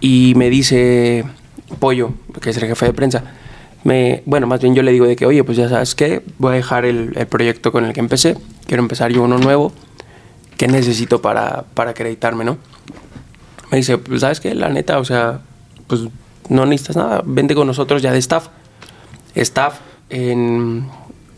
y 0.00 0.34
me 0.36 0.50
dice 0.50 1.24
Pollo, 1.78 2.12
que 2.40 2.50
es 2.50 2.56
el 2.56 2.66
jefe 2.66 2.86
de 2.86 2.92
prensa, 2.92 3.24
me, 3.84 4.22
bueno, 4.24 4.46
más 4.46 4.60
bien 4.60 4.74
yo 4.74 4.82
le 4.82 4.92
digo 4.92 5.06
de 5.06 5.14
que, 5.14 5.26
oye, 5.26 5.44
pues 5.44 5.58
ya 5.58 5.68
sabes 5.68 5.94
qué, 5.94 6.22
voy 6.38 6.52
a 6.52 6.56
dejar 6.56 6.86
el, 6.86 7.12
el 7.16 7.26
proyecto 7.26 7.70
con 7.70 7.84
el 7.84 7.92
que 7.92 8.00
empecé, 8.00 8.36
quiero 8.66 8.82
empezar 8.82 9.12
yo 9.12 9.22
uno 9.22 9.38
nuevo, 9.38 9.72
¿qué 10.56 10.68
necesito 10.68 11.20
para, 11.20 11.64
para 11.74 11.90
acreditarme, 11.90 12.44
no? 12.44 12.56
Me 13.70 13.78
dice, 13.78 13.98
pues 13.98 14.22
sabes 14.22 14.40
qué, 14.40 14.54
la 14.54 14.70
neta, 14.70 14.98
o 14.98 15.04
sea, 15.04 15.40
pues 15.86 16.02
no 16.48 16.64
necesitas 16.64 16.96
nada, 16.96 17.22
vente 17.24 17.54
con 17.54 17.66
nosotros 17.66 18.02
ya 18.02 18.12
de 18.12 18.18
staff. 18.18 18.48
Staff 19.34 19.80
en, 20.10 20.88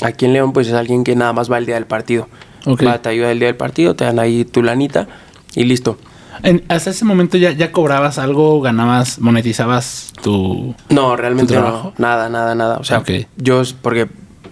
aquí 0.02 0.24
en 0.26 0.32
León, 0.32 0.52
pues 0.52 0.68
es 0.68 0.74
alguien 0.74 1.04
que 1.04 1.14
nada 1.16 1.32
más 1.32 1.50
va 1.50 1.58
el 1.58 1.66
día 1.66 1.74
del 1.76 1.86
partido. 1.86 2.28
Va, 2.66 3.00
te 3.00 3.08
ayuda 3.10 3.30
el 3.30 3.38
día 3.38 3.46
del 3.48 3.56
partido, 3.56 3.94
te 3.94 4.04
dan 4.04 4.18
ahí 4.18 4.44
tu 4.44 4.62
lanita 4.62 5.06
y 5.54 5.64
listo. 5.64 5.98
En- 6.42 6.64
hasta 6.68 6.90
ese 6.90 7.04
momento 7.04 7.38
ya, 7.38 7.52
ya 7.52 7.70
cobrabas 7.72 8.18
algo, 8.18 8.60
ganabas, 8.60 9.20
monetizabas 9.20 10.12
tu. 10.22 10.74
No, 10.90 11.16
realmente 11.16 11.54
¿Tu 11.54 11.60
no. 11.60 11.92
Nada, 11.98 12.28
nada, 12.28 12.54
nada. 12.54 12.76
O 12.78 12.84
sea, 12.84 12.98
Ok. 12.98 13.10
yo, 13.36 13.62
porque 13.82 14.08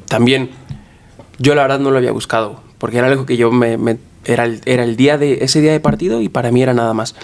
también, 0.06 0.50
yo 1.38 1.54
la 1.54 1.62
verdad 1.62 1.80
no 1.80 1.90
lo 1.90 1.98
había 1.98 2.12
buscado, 2.12 2.60
porque 2.78 2.98
era 2.98 3.08
algo 3.08 3.26
que 3.26 3.36
yo 3.36 3.50
me, 3.50 3.76
me- 3.76 3.98
era, 4.24 4.44
el, 4.44 4.60
era 4.64 4.84
el 4.84 4.96
día 4.96 5.18
de, 5.18 5.44
ese 5.44 5.60
día 5.60 5.72
de 5.72 5.80
partido 5.80 6.22
y 6.22 6.28
para 6.28 6.50
mí 6.52 6.62
era 6.62 6.72
nada 6.72 6.94
más. 6.94 7.14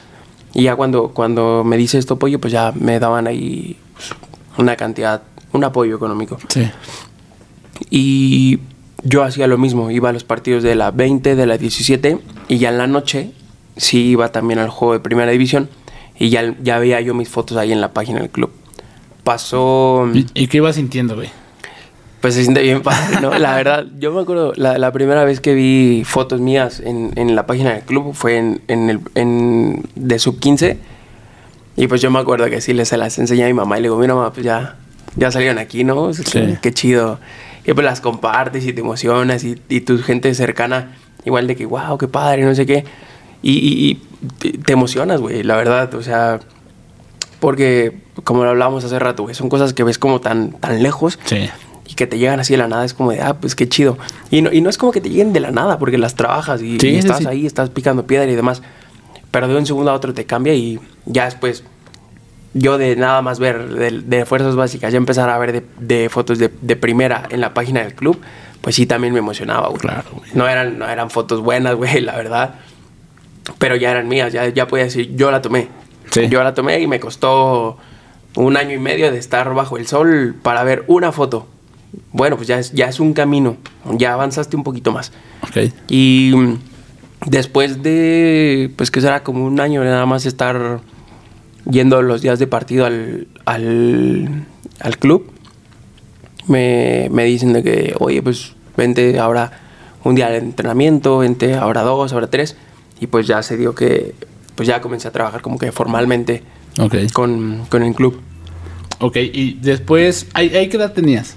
Y 0.53 0.65
ya 0.65 0.75
cuando, 0.77 1.11
cuando 1.11 1.63
me 1.65 1.77
dice 1.77 1.97
esto 1.99 2.19
pollo, 2.19 2.41
pues 2.41 2.53
ya 2.53 2.73
me 2.75 2.99
daban 2.99 3.29
ahí 3.29 3.79
pues, 3.95 4.11
una 4.59 4.75
cantidad 4.77 5.23
un 5.53 5.65
apoyo 5.65 5.97
económico. 5.97 6.39
Sí. 6.49 6.69
Y 7.89 8.59
yo 9.03 9.23
hacía 9.23 9.47
lo 9.47 9.59
mismo, 9.59 9.91
iba 9.91 10.11
a 10.11 10.13
los 10.13 10.25
partidos 10.25 10.63
de 10.63 10.75
la 10.75 10.91
20, 10.91 11.37
de 11.37 11.47
la 11.47 11.57
17 11.57 12.19
y 12.49 12.59
ya 12.59 12.69
en 12.69 12.79
la 12.79 12.87
noche 12.87 13.33
sí 13.77 14.09
iba 14.09 14.31
también 14.31 14.59
al 14.59 14.69
juego 14.69 14.95
de 14.95 15.01
primera 15.01 15.31
división 15.31 15.71
y 16.19 16.29
ya, 16.29 16.55
ya 16.63 16.79
veía 16.79 17.01
yo 17.01 17.15
mis 17.15 17.29
fotos 17.29 17.57
ahí 17.57 17.73
en 17.73 17.81
la 17.81 17.93
página 17.93 18.21
del 18.21 18.31
club. 18.31 18.51
Pasó... 19.25 20.09
¿Y, 20.13 20.27
y 20.35 20.47
qué 20.49 20.59
ibas 20.59 20.77
sintiendo, 20.77 21.15
güey? 21.15 21.31
Pues 22.21 22.35
se 22.35 22.43
siente 22.43 22.61
bien 22.61 22.83
padre, 22.83 23.21
¿no? 23.23 23.39
La 23.39 23.57
verdad, 23.57 23.87
yo 23.99 24.13
me 24.13 24.21
acuerdo, 24.21 24.53
la, 24.57 24.77
la 24.77 24.93
primera 24.93 25.25
vez 25.25 25.41
que 25.41 25.55
vi 25.55 26.03
fotos 26.05 26.41
mías 26.41 26.81
en, 26.81 27.13
en 27.17 27.35
la 27.35 27.47
página 27.47 27.73
del 27.73 27.83
club 27.83 28.13
fue 28.13 28.37
en, 28.37 28.61
en 28.69 28.91
el, 28.91 29.01
en, 29.15 29.83
de 29.95 30.19
sub 30.19 30.39
15. 30.39 30.77
Y 31.77 31.87
pues 31.87 32.03
yo 32.03 32.11
me 32.11 32.19
acuerdo 32.19 32.51
que 32.51 32.61
sí 32.61 32.75
les 32.75 32.89
se 32.89 32.99
las 32.99 33.19
enseñé 33.19 33.45
a 33.45 33.47
mi 33.47 33.55
mamá 33.55 33.79
y 33.79 33.81
le 33.81 33.89
digo, 33.89 33.97
mira 33.97 34.15
mamá, 34.15 34.35
pues 34.35 34.45
ya, 34.45 34.77
ya 35.17 35.31
salieron 35.31 35.57
aquí, 35.59 35.83
¿no? 35.85 36.13
Sí. 36.13 36.59
Qué 36.61 36.73
chido. 36.75 37.19
Y 37.67 37.73
pues 37.75 37.85
las 37.85 38.01
compartes 38.01 38.65
y 38.67 38.73
te 38.73 38.81
emocionas 38.81 39.45
y, 39.45 39.61
y 39.69 39.81
tu 39.83 39.99
gente 40.03 40.33
cercana, 40.35 40.97
igual 41.25 41.47
de 41.47 41.57
que, 41.57 41.67
wow, 41.67 41.99
qué 41.99 42.09
padre, 42.09 42.43
no 42.45 42.55
sé 42.55 42.65
qué. 42.67 42.85
Y, 43.43 43.53
y- 43.53 44.01
y 44.45 44.53
te- 44.59 44.73
emocionas, 44.73 45.21
güey, 45.21 45.43
la 45.43 45.57
verdad, 45.57 45.93
o 45.95 46.03
sea, 46.03 46.41
porque 47.41 47.99
como 48.25 48.45
lo 48.45 48.51
hablábamos 48.51 48.85
hace 48.85 48.99
rato, 48.99 49.23
güey, 49.23 49.35
son 49.35 49.49
cosas 49.49 49.73
que 49.73 49.83
ves 49.85 49.99
como 49.99 50.21
tan, 50.21 50.53
tan 50.53 50.83
lejos 50.83 51.19
Sí. 51.25 51.49
y 51.87 51.95
que 51.95 52.07
te 52.07 52.19
llegan 52.19 52.39
así 52.41 52.53
de 52.53 52.59
la 52.59 52.69
nada, 52.69 52.85
es 52.85 52.93
como 52.95 53.13
de, 53.13 53.21
ah, 53.23 53.35
pues 53.41 53.55
qué 53.55 53.69
chido. 53.69 53.97
Y 54.31 54.43
no, 54.43 54.53
y 54.53 54.61
no 54.61 54.69
es 54.71 54.77
como 54.79 54.93
que 54.93 55.01
te 55.01 55.09
lleguen 55.09 55.33
de 55.33 55.41
la 55.41 55.51
nada, 55.51 55.79
porque 55.79 55.97
las 55.99 56.15
trabajas 56.15 56.61
y 56.63 56.79
sí, 56.79 56.97
estás 56.97 57.19
sí. 57.19 57.27
ahí, 57.27 57.47
estás 57.47 57.71
picando 57.71 58.07
piedra 58.07 58.31
y 58.31 58.37
demás. 58.37 58.63
Pero 59.31 59.49
de 59.49 59.57
un 59.57 59.65
segundo 59.67 59.91
a 59.91 59.95
otro 59.95 60.13
te 60.13 60.27
cambia 60.27 60.55
y 60.55 60.81
ya 61.07 61.25
después, 61.25 61.65
yo 62.55 62.79
de 62.79 62.97
nada 62.97 63.23
más 63.23 63.39
ver 63.39 63.69
de, 63.69 64.03
de 64.03 64.25
fuerzas 64.25 64.57
básicas, 64.57 64.93
ya 64.93 64.97
empezar 64.97 65.31
a 65.31 65.39
ver 65.39 65.53
de, 65.53 65.65
de 65.79 66.09
fotos 66.09 66.39
de, 66.39 66.51
de 66.61 66.77
primera 66.77 67.25
en 67.31 67.41
la 67.41 67.55
página 67.55 67.81
del 67.83 67.95
club, 67.95 68.21
pues 68.61 68.77
sí 68.77 68.87
también 68.87 69.13
me 69.13 69.21
emocionaba, 69.21 69.69
güey. 69.69 69.81
Claro, 69.81 70.09
güey. 70.13 70.31
No 70.35 70.49
eran, 70.49 70.79
no 70.79 70.89
eran 70.89 71.11
fotos 71.11 71.41
buenas, 71.41 71.75
güey, 71.77 72.01
la 72.01 72.17
verdad. 72.17 72.55
Pero 73.59 73.77
ya 73.77 73.91
eran 73.91 74.09
mías, 74.09 74.33
ya, 74.33 74.49
ya 74.49 74.67
podía 74.67 74.85
decir, 74.85 75.15
yo 75.17 75.31
la 75.31 75.43
tomé. 75.43 75.69
Sí. 76.11 76.29
Yo 76.29 76.43
la 76.43 76.55
tomé 76.55 76.81
y 76.81 76.87
me 76.87 76.99
costó 76.99 77.79
un 78.37 78.57
año 78.57 78.75
y 78.75 78.79
medio 78.79 79.11
de 79.11 79.19
estar 79.19 79.53
bajo 79.55 79.77
el 79.77 79.87
sol 79.87 80.35
para 80.43 80.65
ver 80.65 80.85
una 80.89 81.13
foto. 81.13 81.47
Bueno, 82.13 82.37
pues 82.37 82.49
ya 82.49 82.59
es, 82.59 82.73
ya 82.73 82.87
es 82.87 83.01
un 83.01 83.13
camino, 83.15 83.57
ya 83.97 84.13
avanzaste 84.13 84.57
un 84.57 84.65
poquito 84.65 84.93
más. 84.93 85.13
Ok. 85.43 85.73
Y 85.89 86.33
después 87.27 87.83
de, 87.83 88.73
pues 88.77 88.91
que 88.91 89.01
será 89.01 89.23
como 89.23 89.45
un 89.45 89.61
año 89.61 89.83
de 89.83 89.89
nada 89.89 90.07
más 90.07 90.27
estar 90.27 90.81
yendo 91.69 92.03
los 92.03 92.23
días 92.23 92.39
de 92.39 92.47
partido 92.47 92.87
al, 92.87 93.27
al, 93.45 94.47
al 94.81 94.99
club, 94.99 95.31
me, 96.47 97.09
me 97.11 97.25
dicen 97.25 97.53
de 97.53 97.63
que, 97.63 97.95
oye, 97.99 98.23
pues 98.23 98.53
vente 98.77 99.19
ahora 99.19 99.53
un 100.05 100.15
día 100.15 100.29
al 100.29 100.35
entrenamiento, 100.35 101.19
vente 101.19 101.55
ahora 101.55 101.83
dos, 101.83 102.13
ahora 102.13 102.29
tres. 102.29 102.57
Y 103.01 103.07
pues 103.07 103.27
ya 103.27 103.43
se 103.43 103.57
dio 103.57 103.75
que, 103.75 104.15
pues 104.55 104.69
ya 104.69 104.81
comencé 104.81 105.09
a 105.09 105.11
trabajar 105.11 105.41
como 105.41 105.59
que 105.59 105.73
formalmente 105.73 106.43
con, 107.13 107.67
con 107.69 107.83
el 107.83 107.95
club. 107.95 108.21
Ok, 109.01 109.17
y 109.17 109.55
después, 109.55 110.27
¿ahí, 110.35 110.51
qué 110.51 110.77
edad 110.77 110.93
tenías? 110.93 111.37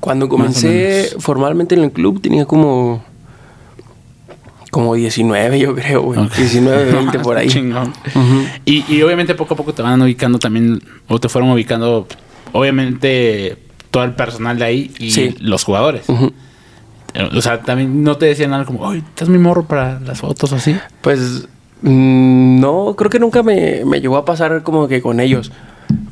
Cuando 0.00 0.28
comencé 0.28 1.10
formalmente 1.18 1.74
en 1.74 1.82
el 1.82 1.92
club 1.92 2.22
tenía 2.22 2.46
como 2.46 3.04
como 4.76 4.94
19 4.94 5.58
yo 5.58 5.74
creo, 5.74 6.02
güey. 6.02 6.20
Ok. 6.20 6.34
19, 6.36 6.92
20 6.92 7.18
por 7.20 7.38
ahí. 7.38 7.48
Chingón. 7.48 7.94
Y, 8.66 8.84
y 8.94 9.00
obviamente 9.02 9.34
poco 9.34 9.54
a 9.54 9.56
poco 9.56 9.72
te 9.72 9.80
van 9.80 10.02
ubicando 10.02 10.38
también, 10.38 10.82
o 11.08 11.18
te 11.18 11.30
fueron 11.30 11.50
ubicando, 11.50 12.06
obviamente, 12.52 13.56
todo 13.90 14.04
el 14.04 14.12
personal 14.14 14.58
de 14.58 14.64
ahí 14.66 14.90
y 14.98 15.10
Sí. 15.12 15.34
los 15.40 15.64
jugadores. 15.64 16.04
O 17.32 17.40
sea, 17.40 17.62
también 17.62 18.04
no 18.04 18.18
te 18.18 18.26
decían 18.26 18.50
nada 18.50 18.66
como, 18.66 18.80
oye, 18.82 18.98
¿estás 18.98 19.30
mi 19.30 19.38
morro 19.38 19.64
para 19.64 19.98
las 20.00 20.20
fotos 20.20 20.52
o 20.52 20.56
así? 20.56 20.76
Pues 21.00 21.48
mm, 21.80 22.60
no, 22.60 22.94
creo 22.98 23.08
que 23.10 23.18
nunca 23.18 23.42
me, 23.42 23.82
me 23.86 24.02
llegó 24.02 24.18
a 24.18 24.26
pasar 24.26 24.62
como 24.62 24.86
que 24.88 25.00
con 25.00 25.20
ellos. 25.20 25.50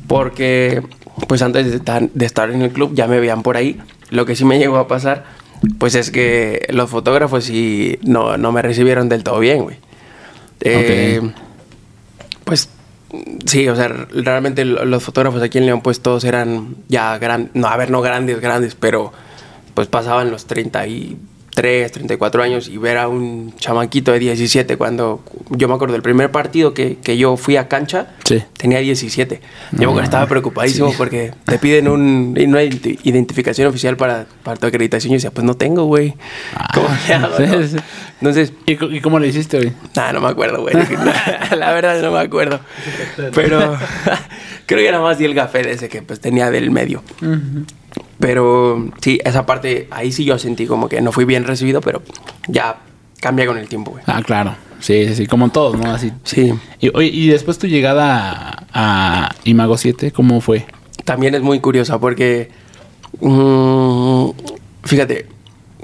Porque 0.07 0.81
pues 1.27 1.41
antes 1.43 1.69
de 1.69 1.75
estar, 1.77 2.09
de 2.11 2.25
estar 2.25 2.49
en 2.49 2.63
el 2.63 2.71
club 2.71 2.95
ya 2.95 3.05
me 3.07 3.19
veían 3.19 3.43
por 3.43 3.57
ahí. 3.57 3.77
Lo 4.09 4.25
que 4.25 4.35
sí 4.35 4.43
me 4.45 4.57
llegó 4.57 4.77
a 4.77 4.87
pasar, 4.87 5.25
pues 5.77 5.95
es 5.95 6.11
que 6.11 6.65
los 6.69 6.89
fotógrafos 6.89 7.45
sí 7.45 7.99
no, 8.03 8.37
no 8.37 8.51
me 8.51 8.61
recibieron 8.61 9.09
del 9.09 9.23
todo 9.23 9.39
bien, 9.39 9.63
güey. 9.63 9.77
Eh, 10.61 11.21
Pues 12.43 12.69
sí, 13.45 13.67
o 13.67 13.75
sea, 13.75 13.87
realmente 13.87 14.65
los 14.65 15.03
fotógrafos 15.03 15.41
aquí 15.41 15.57
en 15.57 15.65
León 15.65 15.81
pues 15.81 16.01
todos 16.01 16.23
eran 16.23 16.75
ya 16.87 17.17
grandes, 17.17 17.55
no, 17.55 17.67
a 17.67 17.77
ver, 17.77 17.89
no 17.89 18.01
grandes, 18.01 18.39
grandes, 18.39 18.75
pero 18.75 19.11
pues 19.73 19.87
pasaban 19.87 20.31
los 20.31 20.45
33, 20.45 21.91
34 21.91 22.43
años 22.43 22.67
y 22.67 22.77
ver 22.77 22.97
a 22.97 23.07
un 23.07 23.53
chamaquito 23.57 24.11
de 24.11 24.19
17 24.19 24.77
cuando 24.77 25.23
yo 25.49 25.67
me 25.67 25.73
acuerdo 25.73 25.93
del 25.93 26.01
primer 26.01 26.31
partido 26.31 26.73
que, 26.73 26.97
que 26.97 27.17
yo 27.17 27.35
fui 27.35 27.57
a 27.57 27.67
cancha, 27.67 28.15
Sí. 28.25 28.43
tenía 28.57 28.79
17. 28.79 29.39
Yo 29.39 29.77
me 29.77 29.83
No, 29.85 29.89
acuerdo, 29.91 30.03
estaba 30.05 30.25
preocupadísimo 30.25 30.89
sí. 30.89 30.95
porque 30.97 31.31
te 31.45 31.59
piden 31.59 31.87
un, 31.87 32.35
una 32.35 32.63
identi- 32.63 32.99
identificación 33.03 33.67
oficial 33.67 33.97
para, 33.97 34.25
para 34.43 34.57
tu 34.57 34.65
acreditación 34.65 35.11
y 35.11 35.13
yo 35.13 35.17
decía, 35.17 35.31
pues 35.31 35.45
no 35.45 35.53
tengo, 35.53 35.85
güey. 35.85 36.15
¿Cómo 36.73 36.87
Ah, 36.89 36.99
le 37.07 37.13
hago, 37.13 37.37
sí, 37.37 37.43
no? 37.45 37.67
sí. 37.67 37.75
Entonces, 38.21 38.53
¿Y, 38.65 38.95
y 38.95 38.99
cómo 39.01 39.19
le 39.19 39.27
hiciste, 39.27 39.57
güey? 39.57 39.73
Nah, 39.95 40.11
no 40.11 40.21
me 40.21 40.27
acuerdo, 40.29 40.61
güey. 40.61 40.73
La 41.55 41.71
verdad 41.71 42.01
no 42.01 42.11
me 42.11 42.19
acuerdo. 42.19 42.59
Pero 43.35 43.77
creo 44.65 44.79
que 44.83 44.91
nada 44.91 45.03
más 45.03 45.19
di 45.19 45.25
el 45.25 45.35
café 45.35 45.61
de 45.61 45.71
ese 45.73 45.87
que 45.87 46.01
pues 46.01 46.19
tenía 46.19 46.49
del 46.49 46.71
medio. 46.71 47.03
Pero 48.19 48.89
sí, 49.01 49.19
esa 49.23 49.45
parte, 49.45 49.87
ahí 49.91 50.11
sí 50.11 50.25
yo 50.25 50.39
sentí 50.39 50.65
como 50.65 50.87
que 50.89 51.01
no 51.01 51.11
fui 51.11 51.25
bien 51.25 51.43
recibido, 51.43 51.81
pero 51.81 52.01
ya 52.47 52.77
cambia 53.19 53.45
con 53.45 53.57
el 53.57 53.67
tiempo, 53.67 53.91
güey. 53.91 54.03
Ah, 54.07 54.21
claro. 54.25 54.55
Sí, 54.85 55.07
sí, 55.07 55.15
sí, 55.15 55.25
como 55.25 55.45
en 55.45 55.51
todos, 55.51 55.75
¿no? 55.79 55.91
Así. 55.91 56.11
Sí, 56.23 56.53
Y, 56.79 56.89
oye, 56.93 57.07
y 57.11 57.27
después 57.29 57.57
tu 57.57 57.65
llegada 57.65 58.67
a, 58.71 59.29
a 59.29 59.35
Imago 59.43 59.77
7, 59.79 60.11
¿cómo 60.11 60.41
fue? 60.41 60.65
también 61.05 61.33
es 61.33 61.41
muy 61.41 61.59
curiosa 61.59 61.99
porque, 61.99 62.49
mm, 63.19 64.29
fíjate, 64.83 65.27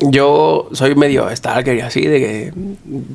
yo 0.01 0.69
soy 0.71 0.93
medio 0.93 1.35
stalker 1.35 1.77
y 1.77 1.81
así, 1.81 2.05
de 2.05 2.19
que, 2.19 2.53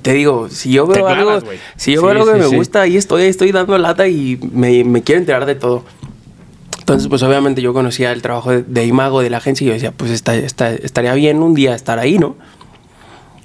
te 0.03 0.13
digo, 0.15 0.49
si 0.49 0.73
yo 0.73 0.87
veo 0.89 1.07
algo, 1.07 1.41
si 1.77 1.93
yo 1.93 2.01
Sí, 2.01 2.07
veo 2.07 2.11
algo 2.11 2.27
que 2.27 2.43
sí, 2.43 2.51
me 2.51 2.57
gusta, 2.57 2.83
ahí 2.83 2.97
estoy, 2.97 3.23
estoy 3.25 3.53
dando 3.53 3.79
lata 3.79 4.09
y 4.09 4.41
me, 4.53 4.83
me 4.83 5.03
quiero 5.03 5.21
enterar 5.21 5.47
de 5.47 5.55
todo. 5.55 5.85
Entonces, 6.81 7.09
pues 7.09 7.23
obviamente 7.23 7.63
yo 7.63 7.73
conocía 7.73 8.11
el 8.13 8.23
trabajo 8.23 8.51
de, 8.51 8.63
de 8.63 8.87
Imago, 8.87 9.21
de 9.21 9.31
la 9.31 9.39
agencia, 9.39 9.65
y 9.65 9.69
yo 9.69 9.75
decía, 9.75 9.93
pues 9.93 10.11
estaría 10.11 11.15
bien 11.15 11.43
un 11.43 11.55
día 11.55 11.75
estar 11.75 11.99
ahí, 12.01 12.19
¿no? 12.19 12.37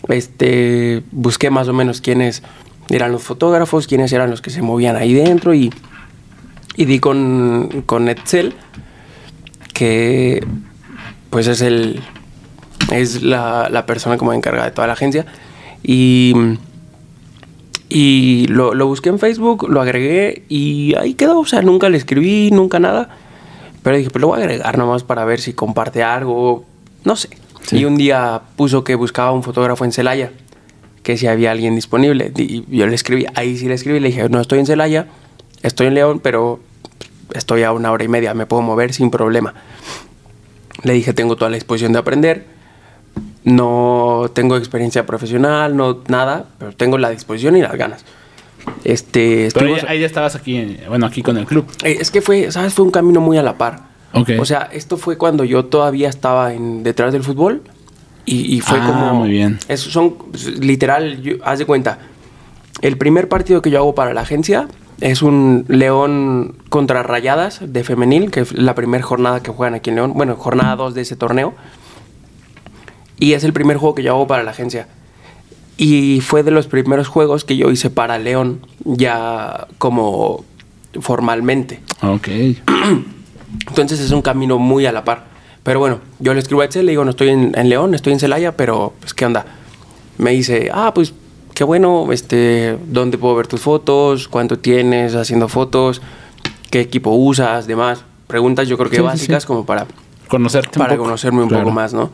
Este, 0.07 1.03
busqué 1.11 1.49
más 1.49 1.67
o 1.67 1.73
menos 1.73 2.01
quiénes 2.01 2.43
eran 2.89 3.11
los 3.11 3.23
fotógrafos, 3.23 3.87
quiénes 3.87 4.11
eran 4.11 4.29
los 4.29 4.41
que 4.41 4.49
se 4.49 4.61
movían 4.61 4.95
ahí 4.95 5.13
dentro 5.13 5.53
y, 5.53 5.71
y 6.75 6.85
di 6.85 6.99
con, 6.99 7.83
con 7.85 8.09
Etzel, 8.09 8.53
que 9.73 10.45
pues 11.29 11.47
es 11.47 11.61
el 11.61 12.01
es 12.91 13.23
la, 13.23 13.69
la 13.69 13.85
persona 13.85 14.17
como 14.17 14.33
encargada 14.33 14.65
de 14.65 14.71
toda 14.71 14.87
la 14.87 14.93
agencia. 14.93 15.25
Y 15.83 16.33
y 17.93 18.47
lo, 18.47 18.73
lo 18.73 18.87
busqué 18.87 19.09
en 19.09 19.19
Facebook, 19.19 19.69
lo 19.69 19.81
agregué 19.81 20.45
y 20.47 20.95
ahí 20.95 21.13
quedó, 21.13 21.39
o 21.39 21.45
sea, 21.45 21.61
nunca 21.61 21.89
le 21.89 21.97
escribí, 21.97 22.49
nunca 22.49 22.79
nada, 22.79 23.09
pero 23.83 23.97
dije, 23.97 24.09
pues 24.09 24.21
lo 24.21 24.27
voy 24.27 24.39
a 24.39 24.43
agregar 24.43 24.77
nomás 24.77 25.03
para 25.03 25.25
ver 25.25 25.41
si 25.41 25.51
comparte 25.51 26.01
algo, 26.01 26.63
no 27.03 27.17
sé. 27.17 27.27
Sí. 27.63 27.77
Y 27.79 27.85
un 27.85 27.95
día 27.97 28.41
puso 28.55 28.83
que 28.83 28.95
buscaba 28.95 29.31
un 29.31 29.43
fotógrafo 29.43 29.85
en 29.85 29.91
Celaya, 29.91 30.31
que 31.03 31.17
si 31.17 31.27
había 31.27 31.51
alguien 31.51 31.75
disponible. 31.75 32.31
Y 32.35 32.63
yo 32.75 32.87
le 32.87 32.95
escribí, 32.95 33.25
ahí 33.35 33.57
sí 33.57 33.67
le 33.67 33.73
escribí, 33.75 33.99
le 33.99 34.07
dije, 34.09 34.27
no 34.29 34.39
estoy 34.41 34.59
en 34.59 34.65
Celaya, 34.65 35.07
estoy 35.63 35.87
en 35.87 35.93
León, 35.95 36.19
pero 36.21 36.59
estoy 37.33 37.63
a 37.63 37.71
una 37.71 37.91
hora 37.91 38.03
y 38.03 38.07
media, 38.07 38.33
me 38.33 38.45
puedo 38.45 38.61
mover 38.61 38.93
sin 38.93 39.09
problema. 39.11 39.53
Le 40.83 40.93
dije, 40.93 41.13
tengo 41.13 41.35
toda 41.35 41.49
la 41.49 41.55
disposición 41.55 41.93
de 41.93 41.99
aprender, 41.99 42.45
no 43.43 44.29
tengo 44.33 44.57
experiencia 44.57 45.05
profesional, 45.05 45.75
no 45.75 46.01
nada, 46.07 46.45
pero 46.59 46.73
tengo 46.73 46.97
la 46.97 47.09
disposición 47.09 47.55
y 47.57 47.61
las 47.61 47.75
ganas. 47.75 48.03
Este, 48.83 49.49
Pero 49.53 49.73
ahí, 49.75 49.81
ahí 49.87 49.99
ya 50.01 50.05
estabas 50.05 50.35
aquí, 50.35 50.55
en- 50.57 50.79
bueno, 50.87 51.05
aquí 51.07 51.23
con 51.23 51.37
el 51.37 51.45
club. 51.45 51.65
eh, 51.83 51.97
Es 51.99 52.11
que 52.11 52.21
fue, 52.21 52.51
¿sabes? 52.51 52.73
Fue 52.73 52.85
un 52.85 52.91
camino 52.91 53.19
muy 53.19 53.37
a 53.37 53.43
la 53.43 53.57
par. 53.57 53.90
Ok. 54.13 54.31
O 54.39 54.45
sea, 54.45 54.69
esto 54.73 54.97
fue 54.97 55.17
cuando 55.17 55.43
yo 55.43 55.65
todavía 55.65 56.09
estaba 56.09 56.53
en, 56.53 56.83
detrás 56.83 57.13
del 57.13 57.23
fútbol 57.23 57.61
y, 58.25 58.55
y 58.55 58.61
fue 58.61 58.77
Ah, 58.81 58.87
como... 58.87 59.13
muy 59.21 59.29
bien. 59.29 59.59
Es, 59.67 59.79
son, 59.81 60.15
literal, 60.59 61.21
yo- 61.21 61.35
haz 61.43 61.59
de 61.59 61.65
cuenta, 61.65 61.99
el 62.81 62.97
primer 62.97 63.29
partido 63.29 63.61
que 63.61 63.69
yo 63.71 63.77
hago 63.79 63.95
para 63.95 64.13
la 64.13 64.21
agencia 64.21 64.67
es 64.99 65.21
un 65.21 65.65
León 65.67 66.55
contra 66.69 67.01
Rayadas 67.03 67.59
de 67.65 67.83
femenil, 67.83 68.29
que 68.31 68.41
es 68.41 68.53
la 68.53 68.75
primera 68.75 69.03
jornada 69.03 69.41
que 69.41 69.51
juegan 69.51 69.73
aquí 69.73 69.89
en 69.89 69.95
León. 69.95 70.13
Bueno, 70.13 70.35
jornada 70.35 70.75
2 70.75 70.93
de 70.93 71.01
ese 71.01 71.15
torneo. 71.15 71.53
Y 73.17 73.33
es 73.33 73.43
el 73.43 73.53
primer 73.53 73.77
juego 73.77 73.95
que 73.95 74.03
yo 74.03 74.11
hago 74.11 74.27
para 74.27 74.43
la 74.43 74.51
agencia. 74.51 74.87
Y 75.77 76.21
fue 76.21 76.43
de 76.43 76.51
los 76.51 76.67
primeros 76.67 77.07
juegos 77.07 77.45
que 77.45 77.55
yo 77.57 77.71
hice 77.71 77.89
para 77.89 78.19
León, 78.19 78.59
ya 78.83 79.67
como 79.79 80.43
formalmente. 80.99 81.79
Ok. 82.01 82.27
Entonces 83.67 83.99
es 83.99 84.11
un 84.11 84.21
camino 84.21 84.57
muy 84.57 84.85
a 84.85 84.91
la 84.91 85.03
par. 85.03 85.25
Pero 85.63 85.79
bueno, 85.79 85.99
yo 86.19 86.33
le 86.33 86.39
escribo 86.39 86.61
a 86.61 86.65
Excel, 86.65 86.85
le 86.85 86.93
digo, 86.93 87.03
no 87.05 87.11
estoy 87.11 87.29
en, 87.29 87.51
en 87.55 87.69
León, 87.69 87.93
estoy 87.93 88.13
en 88.13 88.19
Celaya, 88.19 88.55
pero 88.57 88.93
pues 88.99 89.13
qué 89.13 89.25
onda. 89.25 89.45
Me 90.17 90.31
dice, 90.31 90.69
ah, 90.73 90.91
pues 90.93 91.13
qué 91.53 91.63
bueno, 91.63 92.11
este, 92.11 92.77
¿dónde 92.87 93.17
puedo 93.17 93.35
ver 93.35 93.47
tus 93.47 93.61
fotos? 93.61 94.27
¿Cuánto 94.27 94.57
tienes 94.57 95.13
haciendo 95.15 95.47
fotos? 95.47 96.01
¿Qué 96.71 96.79
equipo 96.79 97.11
usas? 97.11 97.67
Demás. 97.67 98.03
Preguntas 98.27 98.67
yo 98.67 98.77
creo 98.77 98.89
que 98.89 98.95
Sí, 98.97 99.01
básicas 99.01 99.43
sí. 99.43 99.47
como 99.47 99.65
para, 99.65 99.85
Conocerte 100.27 100.79
un 100.79 100.83
para 100.85 100.93
poco. 100.95 101.03
conocerme 101.03 101.43
un 101.43 101.49
Claro. 101.49 101.63
poco 101.65 101.73
más, 101.75 101.93
¿no? 101.93 102.09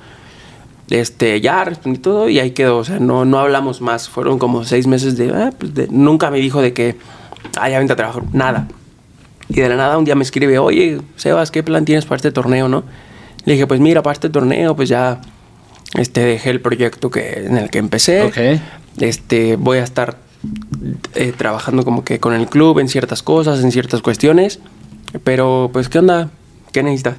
Este, 0.89 1.39
ya 1.41 1.63
respondí 1.65 2.00
todo 2.00 2.27
y 2.29 2.39
ahí 2.39 2.51
quedó. 2.51 2.77
O 2.77 2.84
sea, 2.84 3.00
no, 3.00 3.24
no 3.25 3.39
hablamos 3.39 3.82
más. 3.82 4.10
Fueron 4.10 4.39
como 4.39 4.63
seis 4.65 4.88
meses 4.88 5.17
de, 5.17 5.51
pues 5.58 5.74
de- 5.74 5.88
Nunca 5.89 6.32
me 6.32 6.39
dijo 6.39 6.62
de 6.62 6.74
que, 6.74 6.98
ah, 7.60 7.70
ya 7.70 7.77
vente 7.77 7.94
a 7.94 7.96
trabajar. 7.96 8.24
Nada. 8.34 8.67
Y 9.50 9.62
de 9.62 9.70
la 9.70 9.75
nada 9.75 9.98
un 9.98 10.06
día 10.06 10.16
me 10.16 10.24
escribe, 10.24 10.60
oye, 10.60 11.00
Sebas, 11.16 11.51
¿qué 11.51 11.63
plan 11.63 11.86
tienes 11.86 12.06
para 12.06 12.18
este 12.18 12.32
torneo, 12.32 12.68
no? 12.68 12.84
Le 13.46 13.54
dije, 13.54 13.66
pues 13.66 13.80
mira, 13.80 14.04
para 14.04 14.13
este 14.13 14.30
torneo, 14.30 14.75
pues 14.75 14.89
ya 14.89 15.22
este, 15.96 16.22
dejé 16.22 16.50
el 16.50 16.62
proyecto 16.62 17.10
que, 17.10 17.46
en 17.46 17.58
el 17.58 17.70
que 17.70 17.77
empecé. 17.77 18.24
Ok. 18.24 18.62
Este, 19.00 19.56
voy 19.56 19.77
a 19.77 19.84
estar 19.84 20.18
eh, 21.16 21.34
trabajando 21.36 21.86
como 21.86 22.04
que 22.04 22.20
con 22.20 22.34
el 22.34 22.48
club 22.48 22.80
en 22.80 22.89
ciertas 22.89 23.24
cosas, 23.24 23.63
en 23.63 23.72
ciertas 23.72 24.01
cuestiones. 24.01 24.60
Pero, 25.24 25.70
pues, 25.72 25.88
¿qué 25.88 26.00
onda? 26.00 26.30
¿Qué 26.74 26.84
necesitas? 26.84 27.16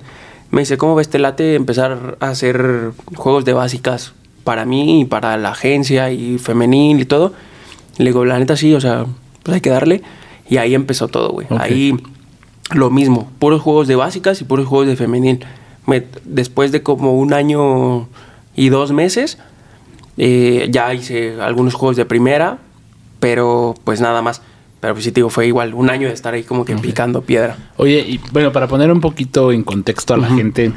Me 0.50 0.60
dice, 0.60 0.76
¿cómo 0.76 0.94
ves 0.94 1.08
te 1.08 1.18
late 1.18 1.54
empezar 1.54 2.18
a 2.20 2.28
hacer 2.28 2.92
juegos 3.14 3.44
de 3.44 3.54
básicas 3.54 4.12
para 4.44 4.64
mí 4.64 5.00
y 5.00 5.04
para 5.04 5.36
la 5.36 5.50
agencia 5.50 6.10
y 6.10 6.38
femenil 6.38 7.00
y 7.00 7.04
todo? 7.06 7.32
Le 7.96 8.06
digo, 8.06 8.24
la 8.24 8.38
neta 8.38 8.56
sí, 8.56 8.74
o 8.74 8.80
sea, 8.80 9.06
pues 9.42 9.54
hay 9.54 9.60
que 9.60 9.70
darle. 9.70 10.02
Y 10.48 10.58
ahí 10.58 10.74
empezó 10.74 11.08
todo, 11.08 11.30
güey. 11.30 11.46
Ok. 11.50 11.60
Ahí 11.60 11.94
lo 12.72 12.90
mismo, 12.90 13.30
puros 13.38 13.60
juegos 13.62 13.88
de 13.88 13.96
básicas 13.96 14.40
y 14.40 14.44
puros 14.44 14.66
juegos 14.66 14.86
de 14.88 14.96
femenil. 14.96 15.44
Me- 15.86 16.04
después 16.24 16.70
de 16.72 16.82
como 16.82 17.14
un 17.18 17.32
año 17.32 18.08
y 18.54 18.68
dos 18.68 18.92
meses, 18.92 19.38
eh, 20.16 20.68
ya 20.70 20.92
hice 20.94 21.40
algunos 21.40 21.74
juegos 21.74 21.96
de 21.96 22.04
primera, 22.04 22.58
pero 23.20 23.74
pues 23.84 24.00
nada 24.00 24.22
más. 24.22 24.42
Pero 24.80 24.94
pues 24.94 25.04
sí, 25.04 25.10
digo, 25.10 25.28
fue 25.28 25.46
igual 25.48 25.74
un 25.74 25.90
año 25.90 26.06
de 26.06 26.14
estar 26.14 26.34
ahí 26.34 26.44
como 26.44 26.64
que 26.64 26.76
picando 26.76 27.22
piedra. 27.22 27.56
Oye, 27.78 27.98
y 28.06 28.20
bueno, 28.32 28.52
para 28.52 28.68
poner 28.68 28.92
un 28.92 29.00
poquito 29.00 29.50
en 29.50 29.64
contexto 29.64 30.14
a 30.14 30.16
la 30.18 30.28
gente 30.28 30.72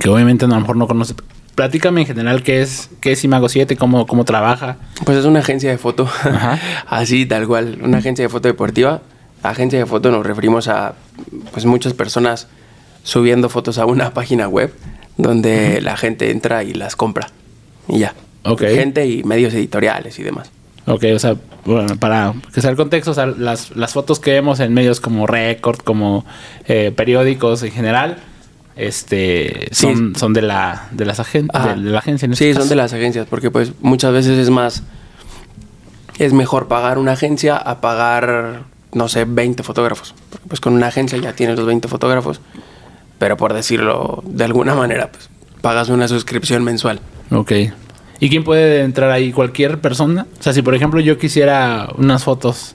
que 0.00 0.08
obviamente 0.08 0.46
a 0.46 0.48
lo 0.48 0.58
mejor 0.60 0.76
no 0.76 0.86
conoce, 0.86 1.14
platícame 1.54 2.00
en 2.02 2.06
general 2.06 2.42
qué 2.42 2.62
es, 2.62 2.88
qué 3.02 3.12
es 3.12 3.24
Imago 3.24 3.50
7, 3.50 3.76
cómo, 3.76 4.06
cómo 4.06 4.24
trabaja. 4.24 4.78
Pues 5.04 5.18
es 5.18 5.26
una 5.26 5.40
agencia 5.40 5.70
de 5.70 5.76
foto, 5.76 6.04
Ajá. 6.04 6.58
así 6.86 7.26
tal 7.26 7.46
cual, 7.46 7.78
una 7.82 7.98
agencia 7.98 8.24
de 8.24 8.28
foto 8.30 8.48
deportiva. 8.48 9.02
Agencia 9.42 9.78
de 9.78 9.86
foto 9.86 10.10
nos 10.10 10.26
referimos 10.26 10.68
a 10.68 10.94
pues 11.52 11.64
muchas 11.64 11.94
personas 11.94 12.48
subiendo 13.04 13.48
fotos 13.48 13.78
a 13.78 13.86
una 13.86 14.10
página 14.14 14.48
web 14.48 14.72
donde 15.16 15.80
la 15.80 15.96
gente 15.96 16.30
entra 16.30 16.62
y 16.64 16.74
las 16.74 16.96
compra 16.96 17.28
y 17.88 17.98
ya. 18.00 18.14
Ok. 18.44 18.62
Gente 18.62 19.06
y 19.06 19.24
medios 19.24 19.52
editoriales 19.54 20.18
y 20.18 20.22
demás. 20.22 20.50
Ok, 20.86 21.04
o 21.14 21.18
sea, 21.18 21.36
bueno, 21.66 21.96
para 21.96 22.32
que 22.54 22.60
sea 22.62 22.70
el 22.70 22.76
contexto, 22.76 23.10
o 23.10 23.14
sea, 23.14 23.26
las, 23.26 23.76
las 23.76 23.92
fotos 23.92 24.20
que 24.20 24.32
vemos 24.32 24.58
en 24.60 24.72
medios 24.72 25.00
como 25.00 25.26
Record, 25.26 25.78
como 25.80 26.24
eh, 26.66 26.92
periódicos 26.96 27.62
en 27.62 27.72
general, 27.72 28.18
este, 28.74 29.68
Sí. 29.72 29.86
son, 29.86 30.14
son 30.16 30.32
de 30.32 30.40
la, 30.42 30.88
de 30.92 31.04
las 31.04 31.20
agen 31.20 31.48
de, 31.48 31.82
de 31.82 31.90
la 31.90 31.98
agencia 31.98 32.24
en 32.26 32.32
este 32.32 32.44
Sí, 32.46 32.50
caso. 32.52 32.60
son 32.62 32.68
de 32.70 32.76
las 32.76 32.92
agencias, 32.94 33.26
porque 33.28 33.50
pues 33.50 33.72
muchas 33.80 34.12
veces 34.14 34.38
es 34.38 34.48
más, 34.50 34.82
es 36.18 36.32
mejor 36.32 36.68
pagar 36.68 36.96
una 36.98 37.12
agencia 37.12 37.56
a 37.56 37.80
pagar, 37.82 38.62
no 38.92 39.08
sé, 39.08 39.24
20 39.26 39.62
fotógrafos. 39.62 40.14
Porque 40.30 40.46
pues 40.48 40.60
con 40.60 40.72
una 40.74 40.86
agencia 40.88 41.18
ya 41.18 41.32
tienes 41.32 41.56
los 41.58 41.66
20 41.66 41.88
fotógrafos, 41.88 42.40
pero 43.18 43.36
por 43.36 43.52
decirlo 43.54 44.22
de 44.26 44.44
alguna 44.44 44.74
manera, 44.74 45.10
pues 45.12 45.28
pagas 45.60 45.88
una 45.88 46.08
suscripción 46.08 46.62
mensual. 46.64 47.00
Ok. 47.30 47.52
¿Y 48.20 48.28
quién 48.30 48.42
puede 48.44 48.82
entrar 48.82 49.10
ahí? 49.10 49.32
¿Cualquier 49.32 49.80
persona? 49.80 50.26
O 50.38 50.42
sea, 50.42 50.52
si 50.52 50.62
por 50.62 50.74
ejemplo 50.74 51.00
yo 51.00 51.18
quisiera 51.18 51.88
unas 51.96 52.24
fotos. 52.24 52.74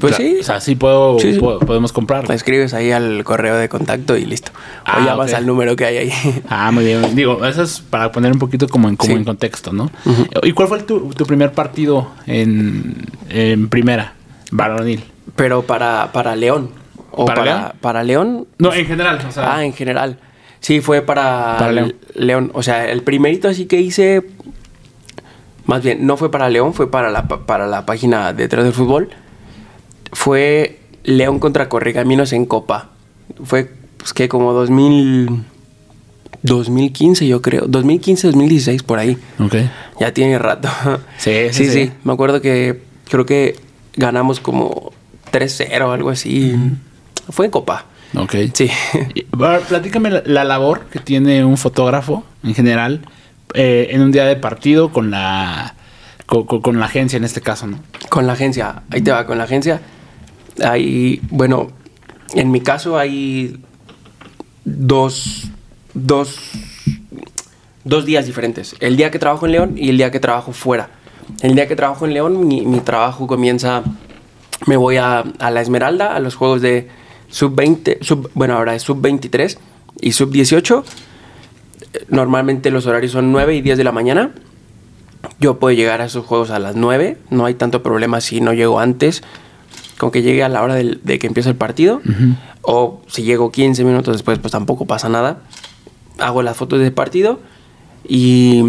Pues 0.00 0.16
sí. 0.16 0.38
O 0.40 0.42
sea, 0.42 0.58
sí 0.60 0.74
puedo, 0.74 1.18
Sí, 1.18 1.34
sí. 1.34 1.38
puedo- 1.38 1.58
podemos 1.58 1.92
comprar. 1.92 2.26
Le 2.26 2.34
escribes 2.34 2.72
ahí 2.72 2.92
al 2.92 3.22
correo 3.24 3.56
de 3.56 3.68
contacto 3.68 4.16
y 4.16 4.24
listo. 4.24 4.50
Ah, 4.86 5.00
o 5.02 5.04
llamas 5.04 5.30
ok. 5.32 5.36
al 5.36 5.46
número 5.46 5.76
que 5.76 5.84
hay 5.84 5.96
ahí. 5.98 6.12
Ah, 6.48 6.70
muy 6.72 6.84
bien. 6.84 7.14
Digo, 7.14 7.44
eso 7.44 7.62
es 7.62 7.80
para 7.80 8.10
poner 8.10 8.32
un 8.32 8.38
poquito 8.38 8.68
como 8.68 8.88
en, 8.88 8.96
como 8.96 9.12
Sí. 9.12 9.18
en 9.18 9.24
contexto, 9.24 9.70
¿no? 9.72 9.90
¿Y 10.44 10.52
cuál 10.52 10.68
fue 10.68 10.82
tu, 10.84 11.10
tu 11.10 11.26
primer 11.26 11.52
partido 11.52 12.10
en, 12.26 13.04
en 13.28 13.68
primera, 13.68 14.14
varonil? 14.52 15.02
Pero 15.34 15.62
para, 15.62 16.12
para 16.12 16.36
León. 16.36 16.70
O 17.10 17.24
¿Para 17.26 17.40
para, 17.42 17.56
León? 17.58 17.72
para 17.80 18.04
León. 18.04 18.46
No, 18.58 18.72
en 18.72 18.86
general, 18.86 19.18
o 19.28 19.32
sea. 19.32 19.56
Ah, 19.56 19.64
en 19.64 19.72
general. 19.72 20.18
Sí, 20.60 20.80
fue 20.80 21.02
para, 21.02 21.56
Para 21.58 21.72
León. 21.72 21.94
León. 22.14 22.50
O 22.54 22.62
sea, 22.62 22.88
el 22.88 23.02
primerito 23.02 23.48
así 23.48 23.66
que 23.66 23.80
hice. 23.80 24.22
Más 25.66 25.82
bien, 25.82 26.06
no 26.06 26.16
fue 26.16 26.30
para 26.30 26.48
León, 26.48 26.72
fue 26.74 26.90
para 26.90 27.10
la, 27.10 27.28
pa- 27.28 27.44
para 27.46 27.66
la 27.66 27.84
página 27.86 28.32
detrás 28.32 28.64
del 28.64 28.72
fútbol. 28.72 29.10
Fue 30.12 30.80
León 31.04 31.38
contra 31.38 31.68
Correcaminos 31.68 32.32
en 32.32 32.46
Copa. 32.46 32.90
Fue, 33.44 33.70
pues, 33.98 34.12
que 34.12 34.28
como 34.28 34.52
2000. 34.52 35.44
2015, 36.42 37.26
yo 37.28 37.40
creo. 37.40 37.66
2015, 37.68 38.26
2016, 38.28 38.82
por 38.82 38.98
ahí. 38.98 39.16
Ok. 39.38 39.54
Ya 40.00 40.12
tiene 40.12 40.38
rato. 40.38 40.68
Sí, 41.18 41.48
sí, 41.52 41.66
sí. 41.66 41.70
sí. 41.70 41.92
Me 42.04 42.12
acuerdo 42.12 42.40
que 42.40 42.82
creo 43.08 43.24
que 43.26 43.56
ganamos 43.96 44.40
como 44.40 44.92
3-0 45.32 45.82
o 45.86 45.92
algo 45.92 46.10
así. 46.10 46.54
Fue 47.30 47.46
en 47.46 47.50
Copa. 47.50 47.86
Ok. 48.16 48.34
Sí. 48.52 48.68
Ver, 49.36 49.60
platícame 49.60 50.10
la, 50.10 50.22
la 50.26 50.44
labor 50.44 50.86
que 50.90 50.98
tiene 50.98 51.44
un 51.44 51.56
fotógrafo 51.56 52.24
en 52.44 52.54
general 52.54 53.00
eh, 53.54 53.88
en 53.90 54.02
un 54.02 54.12
día 54.12 54.24
de 54.26 54.36
partido 54.36 54.92
con 54.92 55.10
la 55.10 55.74
con, 56.26 56.44
con- 56.46 56.60
con 56.62 56.78
la 56.78 56.86
agencia 56.86 57.16
en 57.16 57.24
este 57.24 57.40
caso, 57.40 57.66
¿no? 57.66 57.78
Con 58.08 58.26
la 58.26 58.34
agencia, 58.34 58.82
ahí 58.90 59.00
te 59.02 59.10
va, 59.12 59.26
con 59.26 59.38
la 59.38 59.44
agencia. 59.44 59.80
Hay, 60.62 61.20
bueno, 61.30 61.70
en 62.34 62.50
mi 62.50 62.60
caso 62.60 62.98
hay 62.98 63.58
dos, 64.64 65.50
dos, 65.94 66.38
dos 67.84 68.04
días 68.04 68.26
diferentes. 68.26 68.76
El 68.80 68.96
día 68.96 69.10
que 69.10 69.18
trabajo 69.18 69.46
en 69.46 69.52
León 69.52 69.74
y 69.76 69.88
el 69.90 69.96
día 69.96 70.10
que 70.10 70.20
trabajo 70.20 70.52
fuera. 70.52 70.90
El 71.40 71.54
día 71.54 71.66
que 71.66 71.76
trabajo 71.76 72.06
en 72.06 72.14
León, 72.14 72.46
mi, 72.46 72.60
mi 72.62 72.80
trabajo 72.80 73.26
comienza, 73.26 73.82
me 74.66 74.76
voy 74.76 74.96
a, 74.98 75.20
a 75.38 75.50
la 75.50 75.60
Esmeralda, 75.60 76.14
a 76.14 76.20
los 76.20 76.34
juegos 76.36 76.60
de 76.62 76.88
sub-20, 77.28 77.98
sub, 78.02 78.30
bueno, 78.34 78.54
ahora 78.56 78.74
es 78.74 78.82
sub-23 78.82 79.58
y 80.00 80.12
sub-18. 80.12 80.84
Normalmente 82.08 82.70
los 82.70 82.86
horarios 82.86 83.12
son 83.12 83.32
9 83.32 83.56
y 83.56 83.60
10 83.62 83.78
de 83.78 83.84
la 83.84 83.92
mañana. 83.92 84.30
Yo 85.40 85.58
puedo 85.58 85.74
llegar 85.74 86.00
a 86.00 86.06
esos 86.06 86.24
juegos 86.26 86.50
a 86.50 86.58
las 86.58 86.74
9, 86.76 87.18
no 87.30 87.44
hay 87.44 87.54
tanto 87.54 87.82
problema 87.82 88.20
si 88.20 88.40
no 88.40 88.52
llego 88.52 88.80
antes, 88.80 89.22
con 89.98 90.10
que 90.10 90.22
llegue 90.22 90.42
a 90.42 90.48
la 90.48 90.62
hora 90.62 90.74
del- 90.74 91.00
de 91.04 91.18
que 91.18 91.26
empiece 91.28 91.48
el 91.48 91.56
partido, 91.56 92.00
o 92.62 93.02
si 93.08 93.22
llego 93.22 93.50
15 93.52 93.84
minutos 93.84 94.14
después, 94.14 94.38
pues 94.38 94.52
tampoco 94.52 94.86
pasa 94.86 95.08
nada. 95.08 95.38
Hago 96.18 96.42
las 96.42 96.56
fotos 96.56 96.80
del 96.80 96.92
partido 96.92 97.40
y 98.08 98.64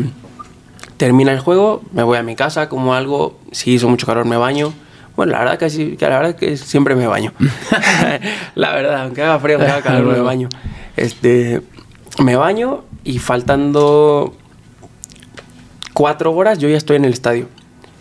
termina 1.04 1.34
el 1.34 1.40
juego, 1.42 1.82
me 1.92 2.02
voy 2.02 2.18
a 2.18 2.24
mi 2.24 2.34
casa, 2.34 2.70
como 2.70 2.94
algo, 2.94 3.38
si 3.52 3.74
hizo 3.74 3.90
mucho 3.90 4.06
calor 4.06 4.24
me 4.24 4.38
baño. 4.38 4.72
Bueno, 5.18 5.34
la 5.34 5.40
verdad 5.40 5.60
que, 5.60 5.70
sí, 5.70 5.98
que 5.98 6.08
la 6.08 6.18
verdad 6.18 6.36
que 6.38 6.56
siempre 6.56 6.96
me 6.96 7.08
baño. 7.08 7.34
la 8.56 8.72
verdad, 8.72 9.02
aunque 9.02 9.22
haga 9.22 9.38
frío, 9.38 9.58
aunque 9.58 9.70
haga 9.70 9.82
calor, 9.82 10.06
me 10.14 10.22
baño. 10.22 10.48
Este, 10.96 11.62
me 12.24 12.38
baño 12.38 12.86
y 13.04 13.20
faltando 13.20 14.34
cuatro 15.94 16.32
horas 16.32 16.60
yo 16.60 16.70
ya 16.70 16.78
estoy 16.78 16.96
en 16.96 17.04
el 17.04 17.12
estadio. 17.12 17.50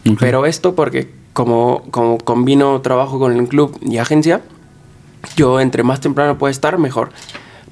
Ok. 0.09 0.19
Pero 0.21 0.47
esto 0.47 0.77
porque 0.77 1.13
como, 1.33 1.83
como 1.91 2.19
combino 2.19 2.83
trabajo 2.83 3.19
con 3.19 3.37
el 3.37 3.49
club 3.49 3.77
y 3.83 3.99
agencia, 3.99 4.43
yo 5.35 5.59
entre 5.59 5.83
más 5.83 5.99
temprano 5.99 6.39
pueda 6.39 6.53
estar, 6.53 6.79
mejor. 6.79 7.11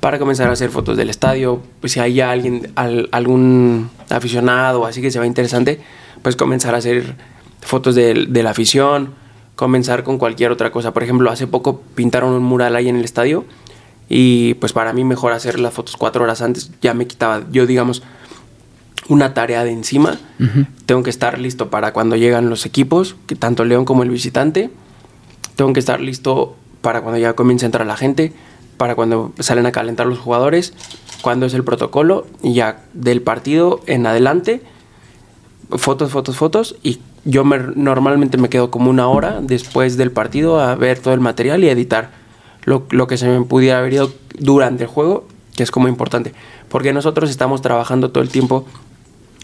Para 0.01 0.19
comenzar 0.19 0.49
a 0.49 0.53
hacer 0.53 0.71
fotos 0.71 0.97
del 0.97 1.11
estadio, 1.11 1.61
pues 1.81 1.93
si 1.93 2.01
hay 2.01 2.21
alguien, 2.21 2.73
al- 2.75 3.09
algún 3.13 3.91
aficionado 4.09 4.87
así 4.87 5.03
que 5.03 5.11
se 5.11 5.19
va 5.19 5.27
interesante, 5.27 5.81
pues 6.23 6.37
comenzar 6.37 6.75
a 6.75 6.79
hacer 6.79 7.17
fotos 7.61 7.95
de, 7.95 8.15
la 8.43 8.51
afición, 8.51 9.11
comenzar 9.57 10.03
con 10.03 10.17
cualquier 10.19 10.51
otra 10.53 10.73
cosa. 10.73 10.93
Por 10.95 11.03
ejemplo, 11.03 11.31
hace 11.31 11.47
poco 11.47 11.83
pintaron 11.95 12.33
un 12.33 12.43
mural 12.43 12.77
ahí 12.77 12.89
en 12.89 12.97
el 12.97 13.05
estadio 13.05 13.45
y 14.09 14.55
pues 14.55 14.73
para 14.73 14.93
mí 14.95 15.05
mejor 15.05 15.33
hacer 15.33 15.61
las 15.61 15.75
fotos 15.75 15.97
cuatro 15.97 16.25
horas 16.25 16.41
antes, 16.41 16.71
ya 16.81 16.95
me 16.95 17.07
quitaba, 17.07 17.43
yo 17.53 17.67
digamos, 17.67 18.03
una 19.09 19.35
tarea 19.35 19.65
de 19.65 19.73
encima. 19.73 20.19
Tengo 20.87 21.03
que 21.03 21.11
estar 21.11 21.39
listo 21.39 21.69
para 21.69 21.93
cuando 21.93 22.17
llegan 22.17 22.49
los 22.49 22.65
equipos, 22.65 23.17
que 23.27 23.37
tanto 23.37 23.65
León 23.65 23.85
como 23.85 24.03
el 24.03 24.11
visitante. 24.11 24.71
Tengo 25.57 25.73
que 25.75 25.81
estar 25.81 26.01
listo 26.01 26.57
para 26.81 27.03
cuando 27.03 27.19
ya 27.19 27.35
comience 27.35 27.67
a 27.67 27.69
entrar 27.69 27.87
la 27.87 27.97
gente, 27.97 28.33
para 28.81 28.95
cuando 28.95 29.33
salen 29.41 29.67
a 29.67 29.73
calentar 29.73 30.07
los 30.07 30.19
jugadores, 30.19 30.73
cuando 31.21 31.45
es 31.45 31.53
el 31.53 31.65
protocolo 31.65 32.27
y 32.43 32.55
ya 32.55 32.83
del 32.95 33.21
partido 33.21 33.81
en 33.85 34.07
adelante, 34.07 34.63
fotos, 35.77 36.11
fotos, 36.11 36.39
fotos 36.39 36.77
y 36.83 36.99
yo 37.27 37.45
me- 37.45 37.59
normalmente 37.77 38.39
me 38.39 38.49
quedo 38.49 38.71
como 38.71 38.89
una 38.89 39.07
hora 39.07 39.41
después 39.43 39.99
del 39.99 40.13
partido 40.13 40.61
a 40.61 40.77
ver 40.77 40.99
todo 40.99 41.13
el 41.13 41.21
material 41.21 41.63
y 41.63 41.69
editar. 41.69 42.11
lo, 42.65 42.87
lo 42.89 43.07
que 43.07 43.19
se 43.19 43.29
me 43.29 43.45
pudiera 43.45 43.81
haber 43.81 43.93
ido 43.93 44.13
durante 44.39 44.85
el 44.85 44.89
juego, 44.89 45.27
que 45.57 45.63
es 45.63 45.71
como 45.71 45.87
importante. 45.87 46.33
Porque 46.71 46.95
nosotros 46.95 47.29
estamos 47.29 47.61
trabajando 47.61 48.11
todo 48.11 48.23
el 48.23 48.31
tiempo 48.31 48.65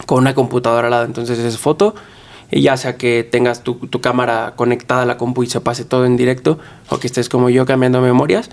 con 0.07 0.17
una 0.19 0.33
computadora 0.33 0.87
al 0.87 0.91
lado. 0.91 1.05
Entonces 1.05 1.37
es 1.37 1.59
foto, 1.59 1.93
y 2.49 2.61
ya 2.61 2.75
sea 2.75 2.97
que 2.97 3.23
tengas 3.23 3.61
tu, 3.61 3.75
tu, 3.75 4.01
cámara 4.01 4.53
conectada 4.55 5.03
a 5.03 5.05
la 5.05 5.17
compu 5.17 5.43
y 5.43 5.47
se 5.47 5.61
pase 5.61 5.85
todo 5.85 6.05
en 6.05 6.17
directo, 6.17 6.57
o 6.89 6.97
que 6.97 7.05
estés 7.05 7.29
como 7.29 7.49
yo 7.51 7.67
cambiando 7.67 8.01
memorias, 8.01 8.49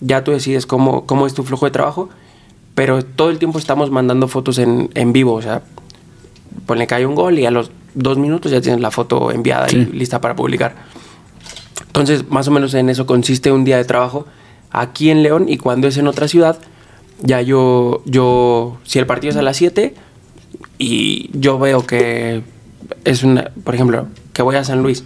ya 0.00 0.24
tú 0.24 0.32
decides 0.32 0.66
cómo, 0.66 1.06
cómo 1.06 1.26
es 1.26 1.34
tu 1.34 1.42
flujo 1.42 1.66
de 1.66 1.72
trabajo, 1.72 2.08
pero 2.74 3.04
todo 3.04 3.30
el 3.30 3.38
tiempo 3.38 3.58
estamos 3.58 3.90
mandando 3.90 4.28
fotos 4.28 4.58
en, 4.58 4.90
en 4.94 5.12
vivo, 5.12 5.34
o 5.34 5.42
sea, 5.42 5.62
ponle 6.66 6.86
que 6.86 6.94
hay 6.94 7.04
un 7.04 7.14
gol 7.14 7.38
y 7.38 7.46
a 7.46 7.50
los 7.50 7.70
dos 7.94 8.18
minutos 8.18 8.52
ya 8.52 8.60
tienes 8.60 8.80
la 8.80 8.90
foto 8.90 9.30
enviada 9.32 9.68
sí. 9.68 9.76
y 9.78 9.96
lista 9.96 10.20
para 10.20 10.36
publicar. 10.36 10.74
Entonces, 11.86 12.28
más 12.28 12.46
o 12.48 12.50
menos 12.50 12.74
en 12.74 12.90
eso 12.90 13.06
consiste 13.06 13.50
un 13.50 13.64
día 13.64 13.78
de 13.78 13.84
trabajo 13.84 14.26
aquí 14.70 15.10
en 15.10 15.22
León 15.22 15.46
y 15.48 15.56
cuando 15.56 15.88
es 15.88 15.96
en 15.96 16.06
otra 16.06 16.28
ciudad, 16.28 16.58
ya 17.22 17.40
yo, 17.40 18.02
yo 18.04 18.76
si 18.84 18.98
el 18.98 19.06
partido 19.06 19.30
es 19.30 19.36
a 19.36 19.42
las 19.42 19.56
7 19.56 19.94
y 20.78 21.30
yo 21.32 21.58
veo 21.58 21.86
que 21.86 22.42
es 23.04 23.22
una, 23.22 23.50
por 23.64 23.74
ejemplo, 23.74 24.08
que 24.34 24.42
voy 24.42 24.56
a 24.56 24.64
San 24.64 24.82
Luis, 24.82 25.04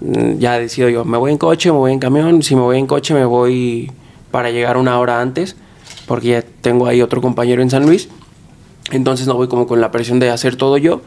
ya 0.00 0.58
decido 0.58 0.88
yo, 0.88 1.04
me 1.04 1.18
voy 1.18 1.32
en 1.32 1.38
coche, 1.38 1.70
me 1.72 1.78
voy 1.78 1.92
en 1.92 1.98
camión, 1.98 2.42
si 2.42 2.54
me 2.54 2.62
voy 2.62 2.78
en 2.78 2.86
coche 2.86 3.14
me 3.14 3.24
voy 3.24 3.90
para 4.30 4.50
llegar 4.50 4.76
una 4.76 4.98
hora 4.98 5.20
antes, 5.20 5.56
porque 6.06 6.28
ya 6.28 6.42
tengo 6.42 6.86
ahí 6.86 7.02
otro 7.02 7.20
compañero 7.20 7.62
en 7.62 7.70
San 7.70 7.86
Luis, 7.86 8.08
entonces 8.92 9.26
no 9.26 9.34
voy 9.34 9.48
como 9.48 9.66
con 9.66 9.80
la 9.80 9.90
presión 9.90 10.18
de 10.18 10.30
hacer 10.30 10.56
todo 10.56 10.76
yo, 10.76 11.00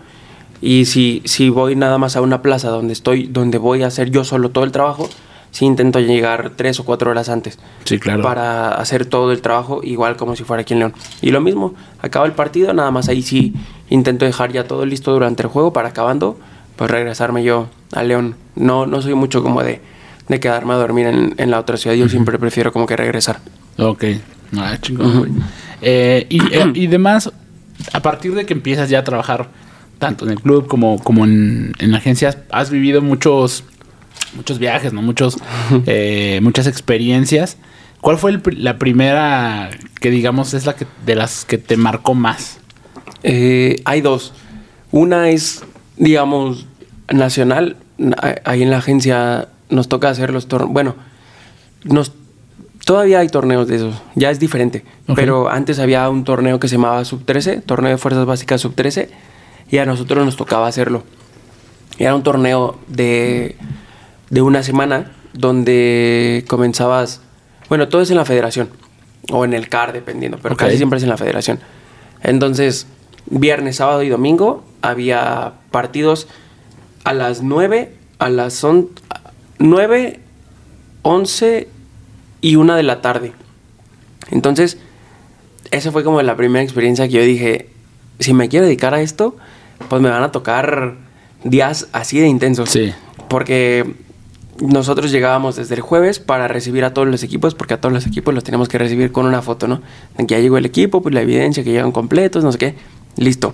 y 0.61 0.85
si, 0.85 1.21
si 1.25 1.49
voy 1.49 1.75
nada 1.75 1.97
más 1.97 2.15
a 2.15 2.21
una 2.21 2.41
plaza 2.41 2.69
donde 2.69 2.93
estoy, 2.93 3.27
donde 3.27 3.57
voy 3.57 3.83
a 3.83 3.87
hacer 3.87 4.09
yo 4.11 4.23
solo 4.23 4.49
todo 4.51 4.63
el 4.63 4.71
trabajo, 4.71 5.09
sí 5.51 5.65
intento 5.65 5.99
llegar 5.99 6.51
tres 6.55 6.79
o 6.79 6.85
cuatro 6.85 7.11
horas 7.11 7.29
antes. 7.29 7.59
Sí, 7.85 7.97
claro. 7.99 8.21
Para 8.23 8.69
hacer 8.75 9.05
todo 9.05 9.31
el 9.31 9.41
trabajo 9.41 9.81
igual 9.83 10.15
como 10.17 10.35
si 10.35 10.43
fuera 10.43 10.61
aquí 10.61 10.73
en 10.73 10.79
León. 10.79 10.93
Y 11.21 11.31
lo 11.31 11.41
mismo, 11.41 11.73
acaba 12.01 12.25
el 12.25 12.33
partido, 12.33 12.73
nada 12.73 12.91
más 12.91 13.09
ahí 13.09 13.21
sí 13.21 13.53
intento 13.89 14.25
dejar 14.25 14.51
ya 14.51 14.65
todo 14.65 14.85
listo 14.85 15.11
durante 15.11 15.43
el 15.43 15.49
juego 15.49 15.73
para 15.73 15.89
acabando, 15.89 16.37
pues 16.79 16.89
regresarme 16.89 17.43
yo 17.43 17.69
a 17.91 18.03
León. 18.03 18.35
No, 18.55 18.85
no 18.85 19.01
soy 19.01 19.13
mucho 19.13 19.43
como 19.43 19.61
de, 19.61 19.81
de 20.29 20.39
quedarme 20.39 20.73
a 20.75 20.77
dormir 20.77 21.07
en, 21.07 21.35
en 21.35 21.51
la 21.51 21.59
otra 21.59 21.75
ciudad, 21.75 21.93
yo 21.93 22.05
uh 22.05 22.07
-huh. 22.07 22.11
siempre 22.11 22.39
prefiero 22.39 22.71
como 22.71 22.85
que 22.85 22.95
regresar. 22.95 23.41
Ok, 23.77 24.05
ah, 24.57 24.77
chingón. 24.81 25.07
Uh 25.07 25.25
-huh. 25.25 25.43
eh, 25.81 26.25
y, 26.29 26.39
eh, 26.55 26.71
y 26.73 26.87
demás, 26.87 27.33
a 27.91 28.01
partir 28.01 28.33
de 28.33 28.45
que 28.45 28.53
empiezas 28.53 28.89
ya 28.89 28.99
a 28.99 29.03
trabajar 29.03 29.49
tanto 29.97 30.23
en 30.23 30.31
el 30.31 30.39
club 30.39 30.67
como, 30.67 31.03
como 31.03 31.25
en, 31.25 31.73
en 31.79 31.93
agencias, 31.95 32.37
has 32.49 32.69
vivido 32.69 33.01
muchos 33.01 33.65
muchos 34.35 34.57
viajes, 34.57 34.93
¿no? 34.93 35.01
Muchos, 35.01 35.37
eh, 35.85 36.39
muchas 36.41 36.65
experiencias. 36.65 37.57
¿Cuál 37.99 38.17
fue 38.17 38.31
el, 38.31 38.41
la 38.63 38.77
primera 38.77 39.69
que 39.99 40.11
digamos 40.11 40.53
es 40.53 40.65
la 40.65 40.77
que 40.77 40.85
de 41.05 41.15
las 41.15 41.43
que 41.43 41.57
te 41.57 41.75
marcó 41.75 42.13
más? 42.13 42.59
Eh, 43.23 43.81
hay 43.83 43.99
dos. 43.99 44.31
Una 44.91 45.27
es, 45.27 45.65
digamos, 45.97 46.68
nacional. 47.11 47.77
Ahí 48.43 48.63
en 48.63 48.69
la 48.69 48.77
agencia 48.77 49.47
nos 49.69 49.87
toca 49.87 50.09
hacer 50.09 50.31
los 50.31 50.47
torneos. 50.47 50.73
Bueno, 50.73 50.95
nos 51.83 52.13
todavía 52.85 53.19
hay 53.19 53.29
torneos 53.29 53.67
de 53.67 53.77
esos. 53.77 53.95
Ya 54.15 54.31
es 54.31 54.39
diferente. 54.39 54.83
Okay. 55.03 55.15
Pero 55.15 55.49
antes 55.49 55.79
había 55.79 56.09
un 56.09 56.23
torneo 56.23 56.59
que 56.59 56.67
se 56.67 56.75
llamaba 56.75 57.03
Sub 57.05 57.25
13, 57.25 57.61
torneo 57.61 57.91
de 57.91 57.97
fuerzas 57.97 58.25
básicas 58.25 58.61
Sub 58.61 58.75
13, 58.75 59.09
y 59.69 59.77
a 59.77 59.85
nosotros 59.85 60.25
nos 60.25 60.35
tocaba 60.35 60.67
hacerlo. 60.67 61.03
Era 61.97 62.15
un 62.15 62.23
torneo 62.23 62.79
de 62.87 63.55
de 64.29 64.41
una 64.41 64.63
semana 64.63 65.11
donde 65.33 66.45
comenzabas, 66.47 67.21
bueno, 67.67 67.87
todo 67.87 68.01
es 68.01 68.11
en 68.11 68.17
la 68.17 68.25
federación 68.25 68.69
o 69.31 69.45
en 69.45 69.53
el 69.53 69.69
CAR, 69.69 69.93
dependiendo, 69.93 70.37
pero 70.41 70.55
okay. 70.55 70.67
casi 70.67 70.77
siempre 70.77 70.97
es 70.97 71.03
en 71.03 71.09
la 71.09 71.17
federación. 71.17 71.59
Entonces, 72.21 72.87
viernes, 73.27 73.77
sábado 73.77 74.03
y 74.03 74.09
domingo 74.09 74.63
había 74.81 75.53
partidos 75.71 76.27
a 77.03 77.13
las 77.13 77.41
9, 77.41 77.93
a 78.19 78.29
las 78.29 78.65
9, 79.57 80.19
11 81.01 81.67
y 82.41 82.55
1 82.55 82.75
de 82.75 82.83
la 82.83 83.01
tarde. 83.01 83.33
Entonces, 84.31 84.77
esa 85.71 85.91
fue 85.91 86.03
como 86.03 86.21
la 86.21 86.35
primera 86.35 86.63
experiencia 86.63 87.07
que 87.07 87.13
yo 87.13 87.21
dije, 87.21 87.69
si 88.19 88.33
me 88.33 88.49
quiero 88.49 88.65
dedicar 88.65 88.93
a 88.93 89.01
esto, 89.01 89.35
pues 89.87 90.01
me 90.01 90.09
van 90.09 90.23
a 90.23 90.31
tocar 90.31 90.95
días 91.43 91.87
así 91.93 92.19
de 92.19 92.27
intensos. 92.27 92.69
Sí. 92.69 92.93
Porque 93.27 93.95
nosotros 94.59 95.11
llegábamos 95.11 95.55
desde 95.55 95.75
el 95.75 95.81
jueves 95.81 96.19
para 96.19 96.47
recibir 96.47 96.83
a 96.83 96.93
todos 96.93 97.07
los 97.07 97.23
equipos, 97.23 97.55
porque 97.55 97.75
a 97.75 97.81
todos 97.81 97.93
los 97.93 98.05
equipos 98.05 98.33
los 98.33 98.43
tenemos 98.43 98.67
que 98.67 98.77
recibir 98.77 99.11
con 99.11 99.25
una 99.25 99.41
foto, 99.41 99.67
¿no? 99.67 99.81
En 100.17 100.27
que 100.27 100.35
ya 100.35 100.41
llegó 100.41 100.57
el 100.57 100.65
equipo, 100.65 101.01
pues 101.01 101.15
la 101.15 101.21
evidencia 101.21 101.63
que 101.63 101.71
llegan 101.71 101.91
completos, 101.91 102.43
no 102.43 102.51
sé 102.51 102.57
qué, 102.57 102.75
listo. 103.15 103.53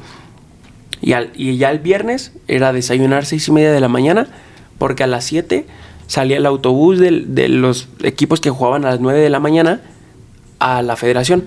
Y, 1.01 1.13
al, 1.13 1.31
y 1.35 1.57
ya 1.57 1.71
el 1.71 1.79
viernes 1.79 2.31
era 2.47 2.73
desayunar 2.73 3.25
seis 3.25 3.47
y 3.47 3.51
media 3.51 3.71
de 3.71 3.79
la 3.79 3.89
mañana, 3.89 4.27
porque 4.77 5.03
a 5.03 5.07
las 5.07 5.25
7 5.25 5.65
salía 6.07 6.37
el 6.37 6.45
autobús 6.45 6.99
de, 6.99 7.23
de, 7.25 7.49
los 7.49 7.89
equipos 8.03 8.39
que 8.39 8.49
jugaban 8.49 8.85
a 8.85 8.91
las 8.91 8.99
9 8.99 9.19
de 9.19 9.29
la 9.29 9.39
mañana 9.39 9.81
a 10.59 10.81
la 10.81 10.95
federación. 10.95 11.45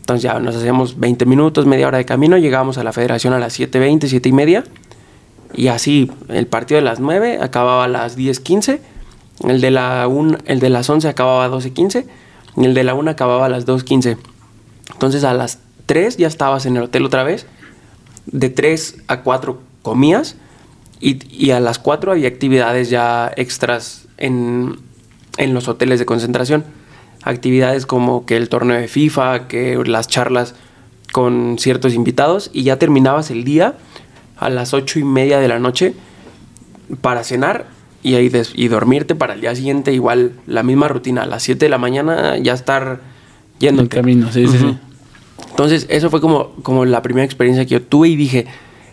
Entonces 0.00 0.22
ya 0.22 0.38
nos 0.38 0.54
hacíamos 0.54 1.00
20 1.00 1.26
minutos, 1.26 1.66
media 1.66 1.88
hora 1.88 1.98
de 1.98 2.04
camino, 2.04 2.38
llegábamos 2.38 2.78
a 2.78 2.84
la 2.84 2.92
federación 2.92 3.32
a 3.32 3.38
las 3.38 3.58
7.20, 3.58 4.06
7 4.06 4.28
y 4.28 4.32
media 4.32 4.64
y 5.54 5.68
así, 5.68 6.10
el 6.28 6.46
partido 6.46 6.78
de 6.78 6.84
las 6.84 7.00
9 7.00 7.38
acababa 7.40 7.84
a 7.84 7.88
las 7.88 8.18
10.15, 8.18 8.80
el, 9.48 9.60
de 9.60 9.70
la 9.70 10.08
el 10.44 10.60
de 10.60 10.70
las 10.70 10.88
11 10.88 11.08
acababa 11.08 11.44
a 11.44 11.48
12.15 11.48 12.04
y 12.56 12.64
el 12.64 12.74
de 12.74 12.84
la 12.84 12.94
1 12.94 13.10
acababa 13.10 13.46
a 13.46 13.48
las 13.48 13.66
2.15. 13.66 14.18
Entonces 14.92 15.24
a 15.24 15.34
las 15.34 15.60
3 15.86 16.16
ya 16.16 16.26
estabas 16.26 16.66
en 16.66 16.76
el 16.76 16.84
hotel 16.84 17.04
otra 17.04 17.22
vez, 17.22 17.46
de 18.26 18.50
3 18.50 19.02
a 19.08 19.22
4 19.22 19.60
comías 19.82 20.36
y, 21.00 21.18
y 21.30 21.50
a 21.50 21.60
las 21.60 21.78
4 21.78 22.12
había 22.12 22.28
actividades 22.28 22.90
ya 22.90 23.32
extras 23.36 24.06
en, 24.18 24.76
en 25.36 25.54
los 25.54 25.68
hoteles 25.68 25.98
de 25.98 26.06
concentración. 26.06 26.64
Actividades 27.22 27.86
como 27.86 28.24
que 28.24 28.36
el 28.36 28.48
torneo 28.48 28.78
de 28.78 28.88
FIFA, 28.88 29.48
que 29.48 29.76
las 29.84 30.08
charlas 30.08 30.54
con 31.12 31.56
ciertos 31.58 31.94
invitados 31.94 32.50
y 32.52 32.64
ya 32.64 32.78
terminabas 32.78 33.30
el 33.30 33.44
día 33.44 33.74
a 34.36 34.50
las 34.50 34.74
ocho 34.74 34.98
y 34.98 35.04
media 35.04 35.40
de 35.40 35.48
la 35.48 35.58
noche 35.58 35.94
para 37.00 37.24
cenar 37.24 37.66
y, 38.02 38.14
ahí 38.14 38.28
des 38.28 38.52
y 38.54 38.68
dormirte 38.68 39.14
para 39.14 39.34
el 39.34 39.40
día 39.40 39.54
siguiente 39.54 39.92
igual 39.92 40.32
la 40.46 40.62
misma 40.62 40.88
rutina. 40.88 41.22
A 41.22 41.26
las 41.26 41.42
7 41.42 41.64
de 41.64 41.68
la 41.68 41.78
mañana 41.78 42.38
ya 42.38 42.52
estar 42.52 43.00
yendo. 43.58 43.82
En 43.82 43.88
camino, 43.88 44.30
sí, 44.30 44.44
uh 44.44 44.48
-huh. 44.48 44.52
sí, 44.52 44.58
sí. 44.58 44.78
Entonces, 45.56 45.86
eso 45.88 46.10
fue 46.10 46.20
como, 46.20 46.52
como 46.62 46.84
la 46.84 47.02
primera 47.02 47.24
experiencia 47.24 47.64
que 47.64 47.70
yo 47.70 47.82
tuve 47.82 48.08
y 48.08 48.16
dije, 48.16 48.46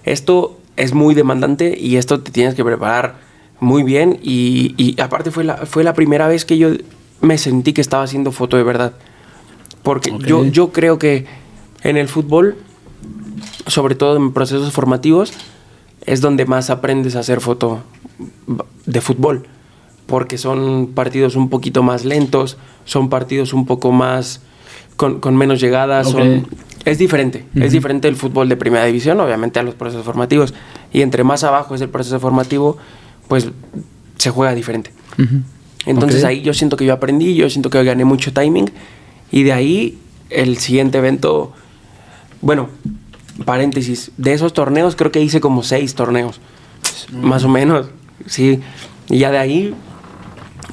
esto 0.06 0.60
es 0.78 0.94
muy 0.94 1.14
demandante 1.14 1.78
y 1.78 1.98
esto 1.98 2.22
te 2.22 2.32
tienes 2.32 2.56
que 2.56 2.64
preparar 2.64 3.18
muy 3.60 3.84
bien. 3.84 4.20
Y, 4.24 4.74
y 4.78 5.00
aparte 5.02 5.30
fue 5.30 5.44
la, 5.44 5.58
fue 5.66 5.84
la 5.84 5.94
primera 5.94 6.28
vez 6.28 6.46
que 6.46 6.58
yo 6.58 6.70
me 7.22 7.38
sentí 7.38 7.74
que 7.74 7.82
estaba 7.82 8.04
haciendo 8.04 8.32
foto 8.32 8.58
de 8.58 8.64
verdad. 8.64 8.94
Porque 9.84 10.12
okay. 10.12 10.30
yo, 10.30 10.46
yo 10.46 10.72
creo 10.72 10.98
que 10.98 11.26
en 11.84 11.98
el 11.98 12.08
fútbol 12.08 12.56
sobre 13.68 13.96
todo 13.96 14.18
en 14.18 14.34
procesos 14.34 14.72
formativos, 14.72 15.34
es 16.06 16.22
donde 16.22 16.46
más 16.46 16.70
aprendes 16.70 17.16
a 17.16 17.20
hacer 17.20 17.40
foto 17.40 17.82
de 18.86 19.02
fútbol, 19.02 19.48
porque 20.06 20.38
son 20.38 20.92
partidos 20.94 21.36
un 21.36 21.50
poquito 21.50 21.82
más 21.84 22.04
lentos, 22.06 22.58
son 22.86 23.10
partidos 23.10 23.54
un 23.54 23.66
poco 23.66 23.92
más 23.92 24.42
con, 24.96 25.20
con 25.20 25.36
menos 25.36 25.60
llegadas, 25.60 26.08
okay. 26.08 26.40
son, 26.42 26.48
es 26.86 26.98
diferente, 26.98 27.46
uh 27.56 27.60
-huh. 27.60 27.64
es 27.66 27.72
diferente 27.72 28.08
el 28.08 28.16
fútbol 28.16 28.50
de 28.50 28.56
primera 28.56 28.86
división, 28.86 29.20
obviamente 29.20 29.60
a 29.60 29.64
los 29.64 29.76
procesos 29.76 30.06
formativos, 30.06 30.54
y 30.92 31.02
entre 31.02 31.24
más 31.24 31.44
abajo 31.44 31.76
es 31.76 31.82
el 31.82 31.90
proceso 31.90 32.20
formativo, 32.20 32.78
pues 33.28 33.48
se 34.18 34.30
juega 34.30 34.54
diferente. 34.54 34.92
Uh 35.18 35.22
-huh. 35.22 35.42
Entonces 35.86 36.24
okay. 36.24 36.38
ahí 36.38 36.44
yo 36.44 36.54
siento 36.54 36.78
que 36.78 36.86
yo 36.86 36.94
aprendí, 36.94 37.36
yo 37.36 37.50
siento 37.50 37.70
que 37.70 37.84
gané 37.84 38.06
mucho 38.06 38.32
timing, 38.34 38.70
y 39.32 39.44
de 39.44 39.54
ahí 39.54 39.98
el 40.30 40.58
siguiente 40.58 40.98
evento, 40.98 41.54
bueno, 42.42 42.70
paréntesis, 43.46 44.12
de 44.18 44.34
esos 44.34 44.54
torneos 44.54 44.96
creo 44.96 45.12
que 45.12 45.22
hice 45.22 45.40
como 45.40 45.64
seis 45.64 45.96
torneos, 45.96 46.40
mm. 47.12 47.26
más 47.26 47.44
o 47.44 47.50
menos, 47.50 47.88
sí. 48.26 48.60
Y 49.10 49.20
ya 49.20 49.32
de 49.32 49.38
ahí, 49.38 49.74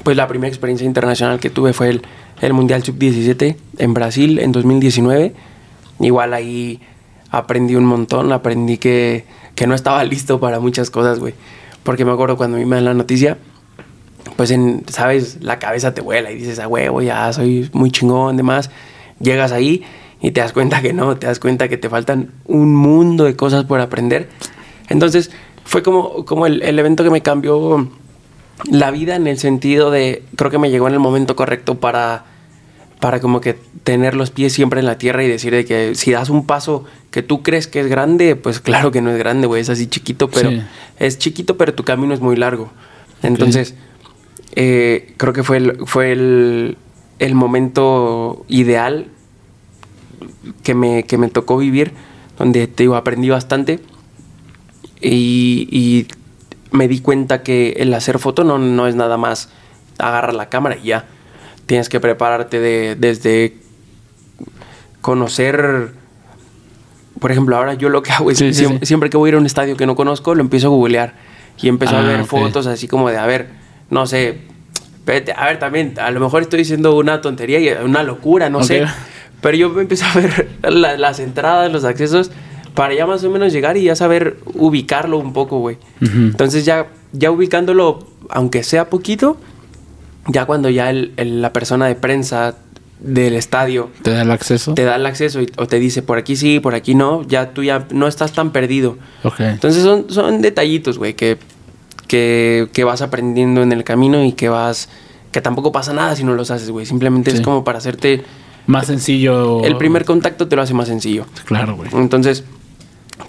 pues 0.03 0.15
la 0.15 0.27
primera 0.27 0.47
experiencia 0.47 0.85
internacional 0.85 1.39
que 1.39 1.49
tuve 1.49 1.73
fue 1.73 1.89
el, 1.89 2.01
el 2.41 2.53
Mundial 2.53 2.83
Sub-17 2.83 3.55
en 3.77 3.93
Brasil 3.93 4.39
en 4.39 4.51
2019. 4.51 5.33
Igual 5.99 6.33
ahí 6.33 6.81
aprendí 7.29 7.75
un 7.75 7.85
montón, 7.85 8.31
aprendí 8.33 8.77
que, 8.77 9.25
que 9.55 9.67
no 9.67 9.75
estaba 9.75 10.03
listo 10.03 10.39
para 10.39 10.59
muchas 10.59 10.89
cosas, 10.89 11.19
güey. 11.19 11.33
Porque 11.83 12.03
me 12.03 12.11
acuerdo 12.11 12.37
cuando 12.37 12.57
me 12.57 12.75
dan 12.75 12.85
la 12.85 12.93
noticia, 12.93 13.37
pues, 14.35 14.51
en, 14.51 14.83
sabes, 14.87 15.37
la 15.41 15.59
cabeza 15.59 15.93
te 15.93 16.01
vuela 16.01 16.31
y 16.31 16.35
dices, 16.35 16.59
ah, 16.59 16.67
huevo, 16.67 17.01
ya 17.01 17.31
soy 17.31 17.69
muy 17.73 17.91
chingón, 17.91 18.37
demás. 18.37 18.69
Llegas 19.19 19.51
ahí 19.51 19.83
y 20.19 20.31
te 20.31 20.41
das 20.41 20.51
cuenta 20.51 20.81
que 20.81 20.93
no, 20.93 21.17
te 21.17 21.27
das 21.27 21.39
cuenta 21.39 21.67
que 21.67 21.77
te 21.77 21.89
faltan 21.89 22.31
un 22.45 22.75
mundo 22.75 23.23
de 23.23 23.35
cosas 23.35 23.65
por 23.65 23.79
aprender. 23.79 24.29
Entonces 24.89 25.31
fue 25.63 25.83
como, 25.83 26.25
como 26.25 26.47
el, 26.47 26.61
el 26.63 26.77
evento 26.77 27.03
que 27.03 27.11
me 27.11 27.21
cambió 27.21 27.87
la 28.69 28.91
vida 28.91 29.15
en 29.15 29.27
el 29.27 29.37
sentido 29.37 29.91
de, 29.91 30.23
creo 30.35 30.51
que 30.51 30.57
me 30.57 30.69
llegó 30.69 30.87
en 30.87 30.93
el 30.93 30.99
momento 30.99 31.35
correcto 31.35 31.79
para, 31.79 32.25
para 33.01 33.19
como 33.19 33.41
que 33.41 33.57
tener 33.83 34.15
los 34.15 34.29
pies 34.29 34.53
siempre 34.53 34.79
en 34.79 34.85
la 34.85 34.97
tierra 34.97 35.23
y 35.23 35.27
decir 35.27 35.51
de 35.51 35.65
que 35.65 35.95
si 35.95 36.11
das 36.11 36.29
un 36.29 36.45
paso 36.45 36.85
que 37.09 37.23
tú 37.23 37.41
crees 37.41 37.67
que 37.67 37.81
es 37.81 37.87
grande, 37.87 38.35
pues 38.35 38.59
claro 38.61 38.91
que 38.91 39.01
no 39.01 39.09
es 39.09 39.17
grande, 39.17 39.47
güey, 39.47 39.61
es 39.61 39.69
así 39.69 39.87
chiquito, 39.87 40.29
pero 40.29 40.51
es 40.99 41.17
chiquito, 41.17 41.57
pero 41.57 41.73
tu 41.73 41.83
camino 41.83 42.13
es 42.13 42.21
muy 42.21 42.35
largo. 42.35 42.71
Entonces, 43.23 43.73
eh, 44.55 45.13
creo 45.17 45.33
que 45.33 45.43
fue 45.43 45.57
el, 45.57 45.77
fue 45.85 46.11
el, 46.11 46.77
el 47.17 47.33
momento 47.33 48.45
ideal 48.47 49.07
que 50.63 50.75
me, 50.75 51.03
que 51.03 51.17
me 51.17 51.29
tocó 51.29 51.57
vivir, 51.57 51.93
donde 52.37 52.67
te 52.67 52.83
digo, 52.83 52.95
aprendí 52.95 53.29
bastante 53.29 53.79
y, 55.01 55.67
y 55.71 56.07
me 56.69 56.87
di 56.87 56.99
cuenta 56.99 57.41
que 57.41 57.71
el 57.77 57.91
hacer 57.95 58.19
foto 58.19 58.43
no, 58.43 58.59
no 58.59 58.85
es 58.85 58.93
nada 58.95 59.17
más 59.17 59.49
agarrar 59.97 60.35
la 60.35 60.49
cámara 60.49 60.77
y 60.77 60.89
ya. 60.89 61.05
Tienes 61.65 61.89
que 61.89 61.99
prepararte 61.99 62.59
de, 62.59 62.95
desde 62.95 63.55
conocer. 65.01 65.89
Por 67.19 67.31
ejemplo, 67.31 67.55
ahora 67.55 67.75
yo 67.75 67.89
lo 67.89 68.01
que 68.01 68.11
hago 68.11 68.31
es 68.31 68.37
siempre, 68.83 69.09
que 69.09 69.17
voy 69.17 69.27
a 69.27 69.29
ir 69.29 69.35
a 69.35 69.37
un 69.37 69.45
estadio 69.45 69.77
que 69.77 69.85
no 69.85 69.95
conozco, 69.95 70.33
lo 70.35 70.41
empiezo 70.41 70.67
a 70.67 70.69
googlear 70.71 71.13
y 71.61 71.67
empiezo 71.67 71.95
a 71.95 71.99
ah, 71.99 72.07
ver 72.07 72.25
fotos 72.25 72.65
así 72.65 72.87
como 72.87 73.09
de, 73.09 73.17
a 73.17 73.25
ver, 73.27 73.49
no 73.89 74.07
sé, 74.07 74.39
a 75.35 75.45
ver, 75.45 75.59
también, 75.59 75.93
a 75.99 76.09
lo 76.11 76.19
mejor 76.19 76.41
estoy 76.41 76.59
diciendo 76.59 76.95
una 76.95 77.21
tontería 77.21 77.59
y 77.59 77.69
una 77.83 78.01
locura, 78.01 78.49
no 78.49 78.63
sé, 78.63 78.85
pero 79.41 79.57
yo 79.57 79.79
empiezo 79.79 80.05
a 80.05 80.13
ver 80.19 80.49
las 80.63 81.19
entradas, 81.19 81.71
los 81.71 81.83
accesos 81.83 82.31
para 82.73 82.93
ya 82.93 83.05
más 83.05 83.23
o 83.23 83.29
menos 83.29 83.51
llegar 83.51 83.77
y 83.77 83.83
ya 83.83 83.95
saber 83.95 84.37
ubicarlo 84.55 85.17
un 85.17 85.33
poco, 85.33 85.59
güey. 85.59 85.77
Entonces 85.99 86.65
ya, 86.65 86.87
ya 87.11 87.31
ubicándolo, 87.31 88.07
aunque 88.29 88.63
sea 88.63 88.89
poquito, 88.89 89.37
ya 90.27 90.45
cuando 90.45 90.69
ya 90.69 90.91
la 90.93 91.53
persona 91.53 91.87
de 91.87 91.95
prensa 91.95 92.55
del 92.99 93.33
estadio 93.33 93.89
te 94.03 94.11
da 94.11 94.21
el 94.21 94.29
acceso 94.29 94.75
te 94.75 94.83
da 94.83 94.95
el 94.95 95.05
acceso 95.07 95.39
o 95.57 95.65
te 95.65 95.79
dice 95.79 96.03
por 96.03 96.19
aquí 96.19 96.35
sí 96.35 96.59
por 96.59 96.75
aquí 96.75 96.93
no 96.93 97.23
ya 97.23 97.51
tú 97.51 97.63
ya 97.63 97.87
no 97.91 98.07
estás 98.07 98.31
tan 98.33 98.51
perdido. 98.51 98.97
Entonces 99.39 99.83
son, 99.83 100.05
son 100.09 100.41
detallitos 100.41 100.97
güey 100.99 101.15
que, 101.15 101.37
que, 102.07 102.67
que 102.73 102.83
vas 102.83 103.01
aprendiendo 103.01 103.63
en 103.63 103.71
el 103.71 103.83
camino 103.83 104.23
y 104.23 104.33
que 104.33 104.49
vas 104.49 104.89
que 105.31 105.41
tampoco 105.41 105.71
pasa 105.71 105.93
nada 105.93 106.15
si 106.15 106.23
no 106.23 106.35
los 106.35 106.51
haces 106.51 106.69
güey. 106.69 106.85
Simplemente 106.85 107.31
es 107.31 107.41
como 107.41 107.63
para 107.63 107.79
hacerte 107.79 108.23
más 108.67 108.87
sencillo. 108.87 109.63
el 109.63 109.77
primer 109.77 110.05
contacto 110.05 110.47
te 110.47 110.55
lo 110.55 110.61
hace 110.61 110.73
más 110.73 110.87
sencillo. 110.87 111.25
Claro 111.45 111.75
güey. 111.75 111.89
Entonces 111.93 112.43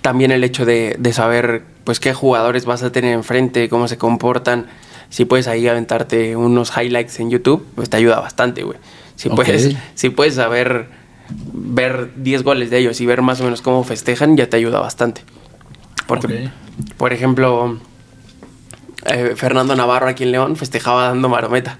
también 0.00 0.32
el 0.32 0.42
hecho 0.44 0.64
de, 0.64 0.98
saber 1.12 1.62
pues 1.84 2.00
qué 2.00 2.14
jugadores 2.14 2.64
vas 2.64 2.82
a 2.82 2.92
tener 2.92 3.12
enfrente, 3.12 3.68
cómo 3.68 3.88
se 3.88 3.98
comportan. 3.98 4.66
Si 5.10 5.24
puedes 5.24 5.48
ahí 5.48 5.66
aventarte 5.68 6.36
unos 6.36 6.72
highlights 6.76 7.20
en 7.20 7.30
YouTube, 7.30 7.66
pues 7.74 7.90
te 7.90 7.96
ayuda 7.96 8.20
bastante, 8.20 8.62
güey. 8.62 8.78
Si, 9.16 9.28
puedes, 9.28 9.76
si 9.94 10.10
puedes 10.10 10.34
saber 10.34 10.88
ver 11.52 12.10
10 12.16 12.42
goles 12.42 12.70
de 12.70 12.78
ellos 12.78 13.00
y 13.00 13.06
ver 13.06 13.22
más 13.22 13.40
o 13.40 13.44
menos 13.44 13.62
cómo 13.62 13.84
festejan, 13.84 14.36
ya 14.36 14.48
te 14.48 14.56
ayuda 14.56 14.80
bastante. 14.80 15.22
Porque, 16.06 16.50
por 16.96 17.12
ejemplo, 17.12 17.78
eh, 19.06 19.34
Fernando 19.36 19.74
Navarro 19.74 20.08
aquí 20.08 20.24
en 20.24 20.32
León 20.32 20.56
festejaba 20.56 21.08
dando 21.08 21.28
marometa. 21.28 21.78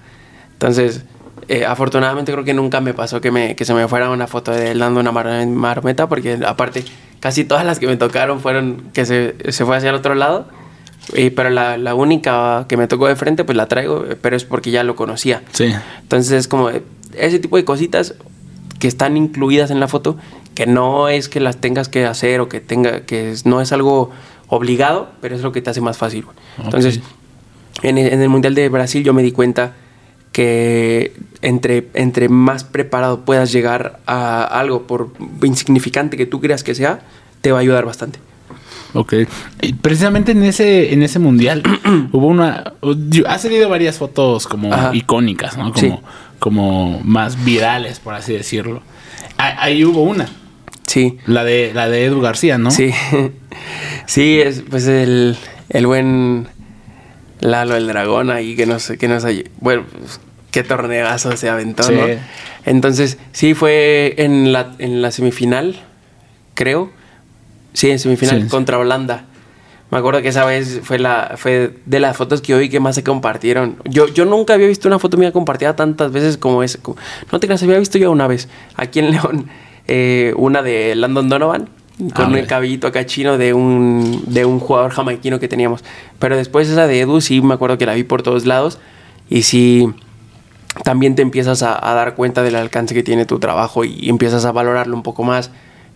Entonces, 0.53 1.03
eh, 1.47 1.65
afortunadamente 1.65 2.31
creo 2.31 2.43
que 2.43 2.53
nunca 2.53 2.79
me 2.79 2.93
pasó 2.93 3.19
que, 3.19 3.31
me, 3.31 3.55
que 3.55 3.65
se 3.65 3.73
me 3.73 3.87
fuera 3.87 4.09
una 4.09 4.27
foto 4.27 4.51
de 4.51 4.71
él 4.71 4.79
dando 4.79 4.99
una 4.99 5.11
marometa, 5.11 6.07
porque 6.07 6.39
aparte 6.45 6.85
casi 7.19 7.43
todas 7.43 7.65
las 7.65 7.79
que 7.79 7.87
me 7.87 7.97
tocaron 7.97 8.39
fueron 8.39 8.89
que 8.93 9.05
se, 9.05 9.35
se 9.51 9.65
fue 9.65 9.77
hacia 9.77 9.89
el 9.89 9.95
otro 9.95 10.15
lado. 10.15 10.47
Y, 11.15 11.31
pero 11.31 11.49
la, 11.49 11.77
la, 11.77 11.95
única 11.95 12.65
que 12.69 12.77
me 12.77 12.87
tocó 12.87 13.07
de 13.07 13.15
frente, 13.15 13.43
pues 13.43 13.57
la 13.57 13.67
traigo, 13.67 14.05
pero 14.21 14.35
es 14.35 14.45
porque 14.45 14.71
ya 14.71 14.83
lo 14.83 14.95
conocía. 14.95 15.41
Sí. 15.51 15.73
Entonces 16.01 16.31
es 16.31 16.47
como 16.47 16.69
ese 17.17 17.39
tipo 17.39 17.57
de 17.57 17.65
cositas 17.65 18.15
que 18.79 18.87
están 18.87 19.17
incluidas 19.17 19.69
en 19.69 19.79
la 19.79 19.87
foto, 19.87 20.17
que 20.55 20.65
no 20.65 21.09
es 21.09 21.29
que 21.29 21.39
las 21.39 21.57
tengas 21.57 21.89
que 21.89 22.05
hacer 22.05 22.39
o 22.39 22.47
que 22.47 22.61
tenga, 22.61 23.01
que 23.01 23.35
no 23.43 23.59
es 23.59 23.71
algo 23.71 24.11
obligado, 24.47 25.09
pero 25.21 25.35
es 25.35 25.41
lo 25.41 25.51
que 25.51 25.61
te 25.61 25.69
hace 25.69 25.81
más 25.81 25.97
fácil. 25.97 26.25
Entonces, 26.63 27.01
en 27.81 27.97
en 27.97 28.21
el 28.21 28.29
Mundial 28.29 28.55
de 28.55 28.69
Brasil 28.69 29.03
yo 29.03 29.13
me 29.13 29.23
di 29.23 29.31
cuenta 29.31 29.73
que 30.33 31.13
entre, 31.41 31.87
entre 31.93 32.27
más 32.27 32.63
preparado 32.63 33.23
puedas 33.23 33.51
llegar 33.53 33.99
a 34.05 34.43
algo, 34.43 34.87
por 34.87 35.11
insignificante 35.43 36.17
que 36.17 36.25
tú 36.25 36.41
creas 36.41 36.63
que 36.63 36.75
sea, 36.75 37.01
te 37.41 37.51
va 37.51 37.59
a 37.59 37.61
ayudar 37.61 37.85
bastante. 37.85 38.19
Ok. 38.93 39.13
Y 39.61 39.73
precisamente 39.73 40.33
en 40.33 40.43
ese, 40.43 40.93
en 40.93 41.03
ese 41.03 41.19
mundial 41.19 41.63
hubo 42.11 42.27
una. 42.27 42.73
Ha 43.27 43.37
salido 43.39 43.69
varias 43.69 43.97
fotos 43.97 44.47
como 44.47 44.71
icónicas, 44.93 45.57
¿no? 45.57 45.73
Como, 45.73 46.03
como 46.39 47.01
más 47.03 47.43
virales, 47.43 47.99
por 47.99 48.13
así 48.13 48.33
decirlo. 48.33 48.81
Ahí, 49.37 49.83
hubo 49.83 50.03
una. 50.03 50.27
Sí. 50.85 51.17
La 51.25 51.43
de, 51.43 51.71
la 51.73 51.89
de 51.89 52.05
Edu 52.05 52.21
García, 52.21 52.57
¿no? 52.57 52.71
Sí. 52.71 52.91
sí, 54.05 54.39
es 54.39 54.63
pues 54.69 54.87
el, 54.87 55.35
el 55.69 55.87
buen 55.87 56.47
Lalo 57.43 57.75
el 57.75 57.87
Dragón 57.87 58.29
ahí 58.29 58.55
que 58.55 58.65
nos, 58.65 58.87
que 58.87 59.07
nos 59.07 59.25
Bueno, 59.59 59.83
pues, 59.91 60.21
qué 60.51 60.63
torneazo 60.63 61.35
se 61.35 61.49
aventó, 61.49 61.89
¿no? 61.91 62.05
Entonces, 62.65 63.17
sí, 63.33 63.53
fue 63.53 64.15
en 64.17 64.53
la, 64.53 64.75
en 64.79 65.01
la 65.01 65.11
semifinal, 65.11 65.75
creo. 66.53 66.91
Sí, 67.73 67.89
en 67.89 67.99
semifinal 67.99 68.47
contra 68.47 68.77
Holanda. 68.77 69.25
Me 69.91 69.99
acuerdo 69.99 70.21
que 70.21 70.29
esa 70.29 70.45
vez 70.45 70.81
fue 70.83 70.97
la 70.97 71.33
fue 71.37 71.77
de 71.85 71.99
las 71.99 72.17
fotos 72.17 72.41
que 72.41 72.55
hoy 72.55 72.69
que 72.69 72.79
más 72.79 72.95
se 72.95 73.03
compartieron. 73.03 73.77
Yo, 73.85 74.07
yo 74.07 74.25
nunca 74.25 74.55
había 74.55 74.67
visto 74.67 74.87
una 74.87 74.97
foto 74.97 75.17
mía 75.17 75.31
compartida 75.31 75.75
tantas 75.75 76.11
veces 76.11 76.37
como 76.37 76.63
esa. 76.63 76.79
No 77.31 77.39
te 77.39 77.47
creas, 77.47 77.61
había 77.61 77.77
visto 77.77 77.97
yo 77.97 78.11
una 78.11 78.27
vez 78.27 78.47
aquí 78.75 78.99
en 78.99 79.11
León 79.11 79.47
eh, 79.87 80.33
una 80.37 80.63
de 80.63 80.95
Landon 80.95 81.29
Donovan 81.29 81.69
con 82.15 82.35
el 82.35 82.47
cabellito 82.47 82.87
acá 82.87 83.05
chino 83.05 83.37
de 83.37 83.53
un, 83.53 84.23
de 84.25 84.45
un 84.45 84.59
jugador 84.59 84.91
jamaiquino 84.91 85.39
que 85.39 85.47
teníamos. 85.47 85.83
Pero 86.19 86.35
después 86.35 86.69
esa 86.69 86.87
de 86.87 87.01
Edu 87.01 87.21
sí 87.21 87.41
me 87.41 87.53
acuerdo 87.53 87.77
que 87.77 87.85
la 87.85 87.93
vi 87.93 88.03
por 88.03 88.23
todos 88.23 88.45
lados 88.45 88.79
y 89.29 89.43
sí 89.43 89.93
también 90.83 91.15
te 91.15 91.21
empiezas 91.21 91.61
a, 91.61 91.79
dar 91.93 92.15
cuenta 92.15 92.41
del 92.41 92.55
alcance 92.55 92.95
que 92.95 93.03
tiene 93.03 93.25
tu 93.25 93.39
trabajo 93.39 93.85
y, 93.85 94.09
empiezas 94.09 94.45
a 94.45 94.51
valorarlo 94.51 94.95
un 94.95 95.03
poco 95.03 95.23
más 95.23 95.51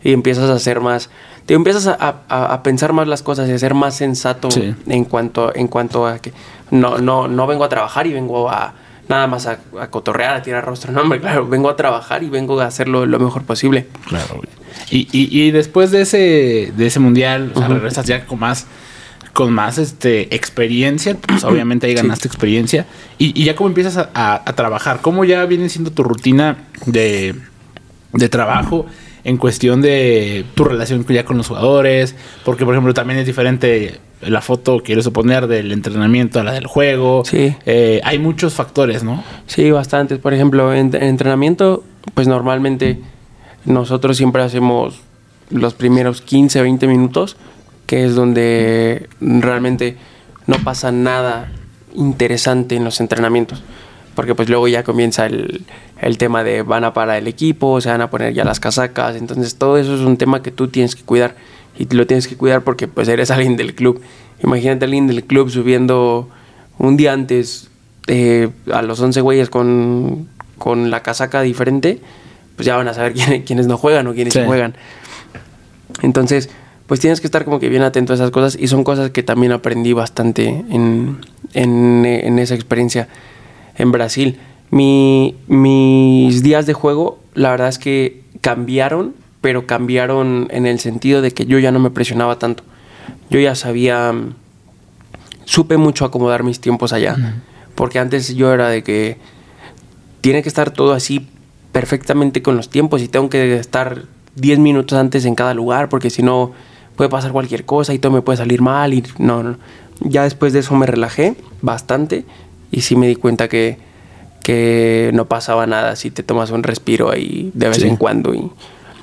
y 0.08 0.14
empiezas 0.14 0.50
a 0.50 0.54
hacer 0.54 0.80
más, 0.80 1.10
te 1.46 1.54
empiezas 1.54 1.86
a, 1.86 2.64
pensar 2.64 2.94
más 2.94 3.10
las 3.10 3.24
cosas 3.24 3.50
y 3.50 3.52
a 3.52 3.60
ser 3.60 3.74
más 3.74 3.94
sensato 3.94 4.48
en 4.88 5.04
cuanto 5.04 5.54
en 5.54 5.68
cuanto 5.68 6.08
a 6.08 6.20
que 6.20 6.32
no, 6.72 6.98
no, 6.98 7.28
no 7.28 7.46
vengo 7.46 7.66
a 7.66 7.70
trabajar 7.70 8.08
y 8.08 8.14
vengo 8.14 8.50
a 8.50 8.74
nada 9.10 9.28
más 9.28 9.48
a, 9.48 9.60
cotorrear, 9.90 10.36
a 10.36 10.42
tirar 10.42 10.64
rostro. 10.64 10.94
No, 10.94 11.02
hombre, 11.02 11.20
claro, 11.20 11.46
vengo 11.46 11.70
a 11.70 11.76
trabajar 11.76 12.24
y 12.24 12.30
vengo 12.30 12.58
a 12.62 12.68
hacerlo 12.68 13.06
lo 13.06 13.20
mejor 13.20 13.44
posible. 13.44 13.88
Claro, 14.08 14.42
Y, 14.90 15.10
y, 15.12 15.52
después 15.52 15.92
de 15.92 16.04
ese, 16.04 16.72
de 16.78 16.88
ese 16.88 17.02
mundial, 17.02 17.52
o 17.54 17.60
sea, 17.60 17.68
regresas 17.68 18.06
ya 18.06 18.26
con 18.26 18.40
más 18.40 18.66
con 19.34 19.52
más 19.52 19.78
este 19.78 20.34
experiencia, 20.34 21.18
pues 21.18 21.44
obviamente 21.44 21.86
ahí 21.86 21.94
ganaste 21.94 22.30
experiencia. 22.30 22.86
Y, 23.18 23.44
ya 23.44 23.58
como 23.58 23.68
empiezas 23.68 24.08
a, 24.14 24.54
trabajar, 24.56 25.02
¿cómo 25.02 25.26
ya 25.26 25.46
viene 25.46 25.68
siendo 25.68 25.92
tu 25.92 26.04
rutina 26.04 26.60
de, 26.86 27.36
de 28.14 28.30
trabajo? 28.30 28.86
En 29.28 29.36
cuestión 29.36 29.82
de 29.82 30.46
tu 30.56 30.64
relación 30.64 31.06
ya 31.06 31.26
con 31.26 31.36
los 31.36 31.50
jugadores, 31.50 32.16
porque 32.46 32.64
por 32.64 32.74
ejemplo 32.74 32.94
también 32.94 33.20
es 33.20 33.26
diferente 33.26 34.00
la 34.22 34.42
foto, 34.42 34.82
quiero 34.82 35.04
suponer, 35.04 35.48
del 35.48 35.74
entrenamiento 35.74 36.40
a 36.40 36.46
la 36.46 36.54
del 36.54 36.66
juego. 36.66 37.24
Sí. 37.26 37.54
Eh, 37.66 38.00
hay 38.06 38.20
muchos 38.20 38.54
factores, 38.54 39.04
¿no? 39.04 39.22
Sí, 39.46 39.70
bastantes. 39.70 40.20
Por 40.20 40.34
ejemplo, 40.34 40.74
en, 40.74 40.96
entrenamiento, 40.96 41.84
pues 42.14 42.30
normalmente 42.30 43.02
nosotros 43.66 44.16
siempre 44.16 44.44
hacemos 44.44 45.02
los 45.50 45.74
primeros 45.74 46.22
15, 46.22 46.62
20 46.62 46.88
minutos, 46.88 47.36
que 47.86 48.06
es 48.06 48.16
donde 48.16 49.10
realmente 49.20 49.98
no 50.46 50.56
pasa 50.64 50.94
nada 50.94 51.52
interesante 51.94 52.78
en 52.78 52.86
los 52.86 53.02
entrenamientos. 53.02 53.62
Porque 54.18 54.34
pues 54.34 54.50
luego 54.50 54.68
ya 54.68 54.84
comienza 54.84 55.28
el, 55.28 55.62
el 56.02 56.18
tema 56.18 56.44
de 56.44 56.64
van 56.64 56.84
a 56.84 56.92
parar 56.92 57.18
el 57.18 57.28
equipo, 57.28 57.80
se 57.82 57.90
van 57.90 58.02
a 58.02 58.10
poner 58.10 58.34
ya 58.34 58.44
las 58.44 58.60
casacas. 58.60 59.16
Entonces 59.16 59.58
todo 59.58 59.78
eso 59.78 59.94
es 59.94 60.02
un 60.02 60.18
tema 60.18 60.42
que 60.42 60.50
tú 60.50 60.70
tienes 60.70 60.96
que 60.96 61.04
cuidar 61.04 61.36
y 61.78 61.86
lo 61.94 62.08
tienes 62.08 62.28
que 62.28 62.36
cuidar 62.36 62.64
porque 62.64 62.88
pues 62.88 63.08
eres 63.10 63.30
alguien 63.38 63.58
del 63.58 63.76
club. 63.76 64.02
Imagínate 64.44 64.86
alguien 64.86 65.06
del 65.06 65.24
club 65.24 65.52
subiendo 65.52 66.30
un 66.80 66.98
día 66.98 67.14
antes 67.14 67.70
eh, 68.08 68.50
a 68.74 68.82
los 68.82 69.00
11 69.00 69.22
güeyes 69.22 69.52
con, 69.52 70.28
con, 70.58 70.90
la 70.90 71.04
casaca 71.04 71.44
diferente, 71.44 72.00
pues 72.56 72.66
ya 72.66 72.76
van 72.76 72.88
a 72.88 72.96
saber 72.96 73.14
quiénes, 73.46 73.68
no 73.68 73.78
juegan 73.78 74.08
o 74.08 74.16
quiénes 74.16 74.34
juegan. 74.34 74.74
Entonces, 76.02 76.50
pues 76.88 77.00
tienes 77.00 77.22
que 77.22 77.28
estar 77.28 77.46
como 77.46 77.60
que 77.60 77.70
bien 77.70 77.84
atento 77.84 78.14
a 78.14 78.16
esas 78.16 78.32
cosas 78.32 78.58
y 78.60 78.68
son 78.68 78.84
cosas 78.84 79.12
que 79.12 79.22
también 79.22 79.52
aprendí 79.52 79.94
bastante 79.94 80.48
en, 80.48 81.20
en, 81.54 82.04
en 82.04 82.40
esa 82.40 82.56
experiencia 82.56 83.08
en 83.78 83.92
Brasil. 83.92 84.40
Mi, 84.70 85.36
mis 85.48 86.44
días 86.44 86.66
de 86.66 86.74
juego, 86.74 87.20
la 87.34 87.52
verdad 87.52 87.70
es 87.70 87.80
que 87.80 88.24
cambiaron 88.42 89.14
pero 89.42 89.66
cambiaron 89.66 90.48
en 90.52 90.66
el 90.66 90.80
sentido 90.80 91.22
de 91.22 91.32
que 91.32 91.46
yo 91.46 91.60
ya 91.60 91.72
no 91.72 91.80
me 91.80 91.90
presionaba 91.90 92.40
tanto. 92.40 92.64
Yo 93.30 93.40
ya 93.40 93.56
sabía 93.56 94.12
mm, 94.12 94.34
supe 95.46 95.78
mucho 95.78 96.06
acomodar 96.06 96.44
mis 96.44 96.60
tiempos 96.60 96.94
allá. 96.94 97.36
Porque 97.76 98.00
antes 98.00 98.36
yo 98.36 98.52
era 98.52 98.70
de 98.70 98.84
que 98.84 99.18
tiene 100.22 100.42
que 100.42 100.50
estar 100.50 100.72
todo 100.72 100.94
así 100.94 101.28
perfectamente 101.72 102.42
con 102.42 102.58
los 102.58 102.70
tiempos 102.70 103.02
y 103.02 103.08
tengo 103.08 103.30
que 103.30 103.56
estar 103.56 104.04
10 104.36 104.60
minutos 104.60 104.98
antes 104.98 105.26
en 105.26 105.36
cada 105.36 105.54
lugar 105.54 105.90
porque 105.90 106.10
si 106.10 106.24
no 106.24 106.52
puede 106.96 107.10
pasar 107.10 107.32
cualquier 107.32 107.66
cosa 107.66 107.94
y 107.94 108.00
todo 108.00 108.12
me 108.12 108.22
puede 108.22 108.38
salir 108.38 108.62
mal 108.62 108.94
y 108.94 109.04
no, 109.20 109.44
no. 109.44 109.58
Ya 110.02 110.24
después 110.24 110.54
de 110.54 110.60
eso 110.60 110.76
me 110.76 110.88
relajé 110.88 111.36
bastante 111.62 112.26
y 112.72 112.82
sí 112.82 112.96
me 112.96 113.08
di 113.08 113.16
cuenta 113.16 113.48
que, 113.48 113.78
que 114.44 115.12
no 115.14 115.26
pasaba 115.26 115.68
nada 115.68 115.96
si 115.96 116.12
te 116.12 116.24
tomas 116.24 116.52
un 116.52 116.64
respiro 116.64 117.12
ahí 117.12 117.52
de 117.54 117.70
vez 117.70 117.78
Sí. 117.78 117.88
en 117.88 117.96
cuando 117.98 118.34
y, 118.34 118.50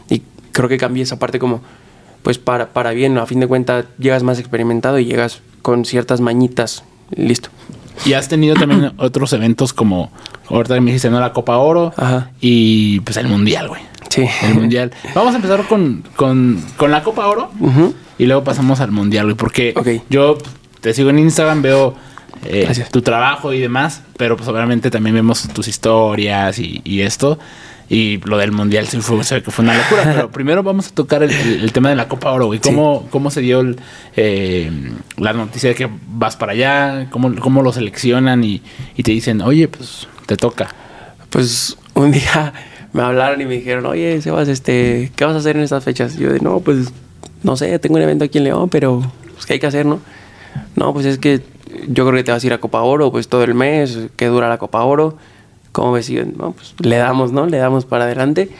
y 0.09 0.23
creo 0.53 0.69
que 0.69 0.79
cambié 0.79 1.03
esa 1.03 1.19
parte 1.19 1.39
como 1.39 1.61
pues 2.23 2.39
para, 2.39 2.73
para 2.73 2.93
bien, 2.93 3.19
a 3.19 3.27
fin 3.27 3.41
de 3.41 3.47
cuentas 3.47 3.85
llegas 3.99 4.23
más 4.23 4.39
experimentado 4.39 4.99
y 4.99 5.05
llegas 5.05 5.43
con 5.61 5.85
ciertas 5.85 6.21
mañitas, 6.23 6.83
listo. 7.15 7.51
Y 8.07 8.15
has 8.15 8.29
tenido 8.29 8.55
también 8.55 8.93
otros 8.99 9.35
eventos 9.35 9.75
como, 9.75 10.11
ahorita 10.49 10.81
me 10.81 10.87
dijiste, 10.87 11.11
¿no? 11.11 11.21
La 11.21 11.35
Copa 11.35 11.59
Oro 11.59 11.93
Ajá. 11.99 12.31
y 12.41 13.01
pues 13.01 13.19
el 13.19 13.29
Mundial, 13.29 13.69
güey. 13.69 13.83
Sí. 14.09 14.25
El 14.43 14.55
Mundial. 14.55 14.91
Vamos 15.15 15.35
a 15.35 15.37
empezar 15.37 15.67
con, 15.67 16.03
con, 16.17 16.65
con 16.79 16.91
la 16.91 17.03
Copa 17.03 17.27
Oro 17.27 17.51
Ujú. 17.61 17.93
y 18.19 18.25
luego 18.25 18.43
pasamos 18.43 18.81
al 18.81 18.91
Mundial, 18.91 19.27
güey. 19.27 19.37
Porque 19.37 19.75
yo 20.09 20.39
te 20.81 20.95
sigo 20.95 21.11
en 21.11 21.19
Instagram, 21.19 21.61
veo 21.61 21.95
eh, 22.45 22.85
tu 22.91 23.03
trabajo 23.03 23.53
y 23.53 23.61
demás, 23.61 24.03
pero 24.17 24.37
pues 24.37 24.49
obviamente 24.49 24.91
también 24.91 25.15
vemos 25.17 25.49
tus 25.53 25.69
historias 25.69 26.59
y, 26.59 26.81
y 26.85 27.01
esto. 27.03 27.39
Y 27.87 28.17
lo 28.25 28.39
del 28.39 28.51
Mundial 28.51 28.87
sí 28.89 28.99
fue, 29.03 29.19
que 29.43 29.51
fue 29.51 29.63
una 29.63 29.77
locura. 29.77 30.03
pero 30.05 30.31
primero 30.33 30.63
vamos 30.63 30.89
a 30.89 30.95
tocar 30.95 31.23
el, 31.23 31.31
el- 31.31 31.61
el 31.65 31.73
tema 31.73 31.91
de 31.91 31.97
la 31.97 32.09
Copa 32.09 32.31
Oro, 32.33 32.47
güey. 32.47 32.59
¿Cómo, 32.59 33.07
¿Cómo 33.11 33.31
se 33.31 33.43
dio 33.43 33.61
el, 33.61 33.77
eh, 34.17 34.71
la 35.19 35.35
noticia 35.35 35.69
de 35.69 35.75
que 35.75 35.89
vas 36.09 36.35
para 36.37 36.53
allá? 36.53 37.09
¿Cómo, 37.11 37.35
cómo 37.37 37.61
lo 37.63 37.73
seleccionan? 37.73 38.43
Y, 38.43 38.63
y 38.97 39.03
te 39.03 39.11
dicen, 39.13 39.43
oye, 39.43 39.69
pues 39.69 40.09
te 40.27 40.37
toca. 40.39 40.69
Pues 41.29 41.77
un 41.95 42.11
día 42.13 42.55
me 42.95 43.03
hablaron 43.03 43.41
y 43.43 43.45
me 43.45 43.55
dijeron, 43.55 43.85
oye, 43.87 44.21
Sebas, 44.23 44.49
este, 44.49 45.13
¿qué 45.15 45.25
vas 45.27 45.35
a 45.35 45.39
hacer 45.41 45.57
en 45.57 45.63
estas 45.63 45.85
fechas? 45.85 46.15
Y 46.17 46.21
yo 46.21 46.33
de, 46.33 46.41
no, 46.41 46.61
pues, 46.61 46.91
no 47.43 47.57
sé, 47.57 47.79
tengo 47.81 47.97
un 47.97 48.03
evento 48.03 48.25
aquí 48.25 48.39
en 48.39 48.45
León, 48.45 48.71
pero, 48.71 49.03
pues, 49.35 49.45
¿qué 49.45 49.55
hay 49.55 49.59
que 49.61 49.67
hacer, 49.67 49.85
no? 49.85 50.01
No, 50.77 50.93
pues 50.95 51.05
es 51.05 51.19
que 51.19 51.43
yo 51.89 52.07
creo 52.07 52.17
que 52.17 52.25
te 52.25 52.33
vas 52.33 52.43
a 52.43 52.47
ir 52.47 52.53
a 52.53 52.59
Copa 52.59 52.83
Oro, 52.83 53.11
pues, 53.11 53.29
todo 53.29 53.45
el 53.45 53.55
mes, 53.55 53.99
que 54.17 54.27
dura 54.27 54.49
la 54.49 54.59
Copa 54.59 54.83
Oro. 54.83 55.17
¿Cómo 55.73 55.93
ves? 55.93 56.09
Y 56.11 56.17
pues, 56.19 56.75
le 56.81 56.97
damos, 56.97 57.33
¿no? 57.33 57.47
Le 57.47 57.59
damos 57.59 57.85
para 57.85 58.05
adelante. 58.05 58.51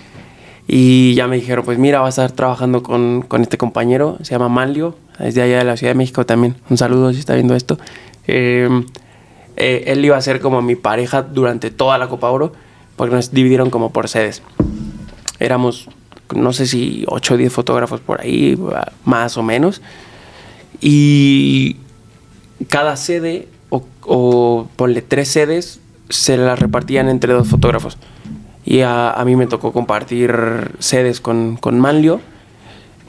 Y 0.67 1.15
ya 1.15 1.27
me 1.27 1.37
dijeron, 1.37 1.65
pues, 1.65 1.79
mira, 1.79 2.01
vas 2.01 2.19
a 2.19 2.25
estar 2.25 2.37
trabajando 2.37 2.83
con, 2.83 3.23
con 3.23 3.43
este 3.43 3.59
compañero, 3.59 4.19
se 4.23 4.33
llama 4.33 4.49
Manlio, 4.49 4.97
es 5.19 5.35
de 5.35 5.43
allá 5.43 5.59
de 5.59 5.65
la 5.65 5.77
Ciudad 5.77 5.93
de 5.93 5.99
México 5.99 6.25
también. 6.25 6.57
Un 6.71 6.79
saludo 6.79 7.13
si 7.13 7.21
está 7.21 7.35
viendo 7.35 7.55
esto. 7.55 7.79
Eh, 8.27 8.69
eh, 9.57 9.85
él 9.87 10.05
iba 10.05 10.17
a 10.17 10.21
ser 10.21 10.41
como 10.41 10.63
mi 10.63 10.75
pareja 10.75 11.23
durante 11.23 11.71
toda 11.71 11.99
la 11.99 12.09
Copa 12.09 12.31
Oro, 12.31 12.53
porque 12.97 13.15
nos 13.15 13.31
dividieron 13.31 13.71
como 13.71 13.93
por 13.93 14.09
sedes. 14.09 14.43
Éramos, 15.39 15.89
no 16.35 16.53
sé 16.53 16.67
si 16.67 17.05
8 17.09 17.35
o 17.35 17.37
10 17.37 17.53
fotógrafos 17.53 18.01
por 18.01 18.21
ahí, 18.21 18.59
más 19.05 19.37
o 19.37 19.43
menos. 19.43 19.83
Y 20.81 21.77
cada 22.69 22.97
sede, 22.97 23.49
o, 23.71 23.85
o 24.07 24.69
ponle 24.77 25.03
tres 25.03 25.29
sedes, 25.29 25.81
se 26.09 26.37
las 26.37 26.59
repartían 26.59 27.09
entre 27.09 27.33
dos 27.33 27.49
fotógrafos. 27.49 27.99
Y 28.65 28.81
a, 28.81 29.11
a 29.11 29.25
mí 29.25 29.37
me 29.37 29.47
tocó 29.47 29.73
compartir 29.73 30.33
sedes 30.79 31.21
con, 31.21 31.57
con 31.57 31.79
Manlio. 31.81 32.21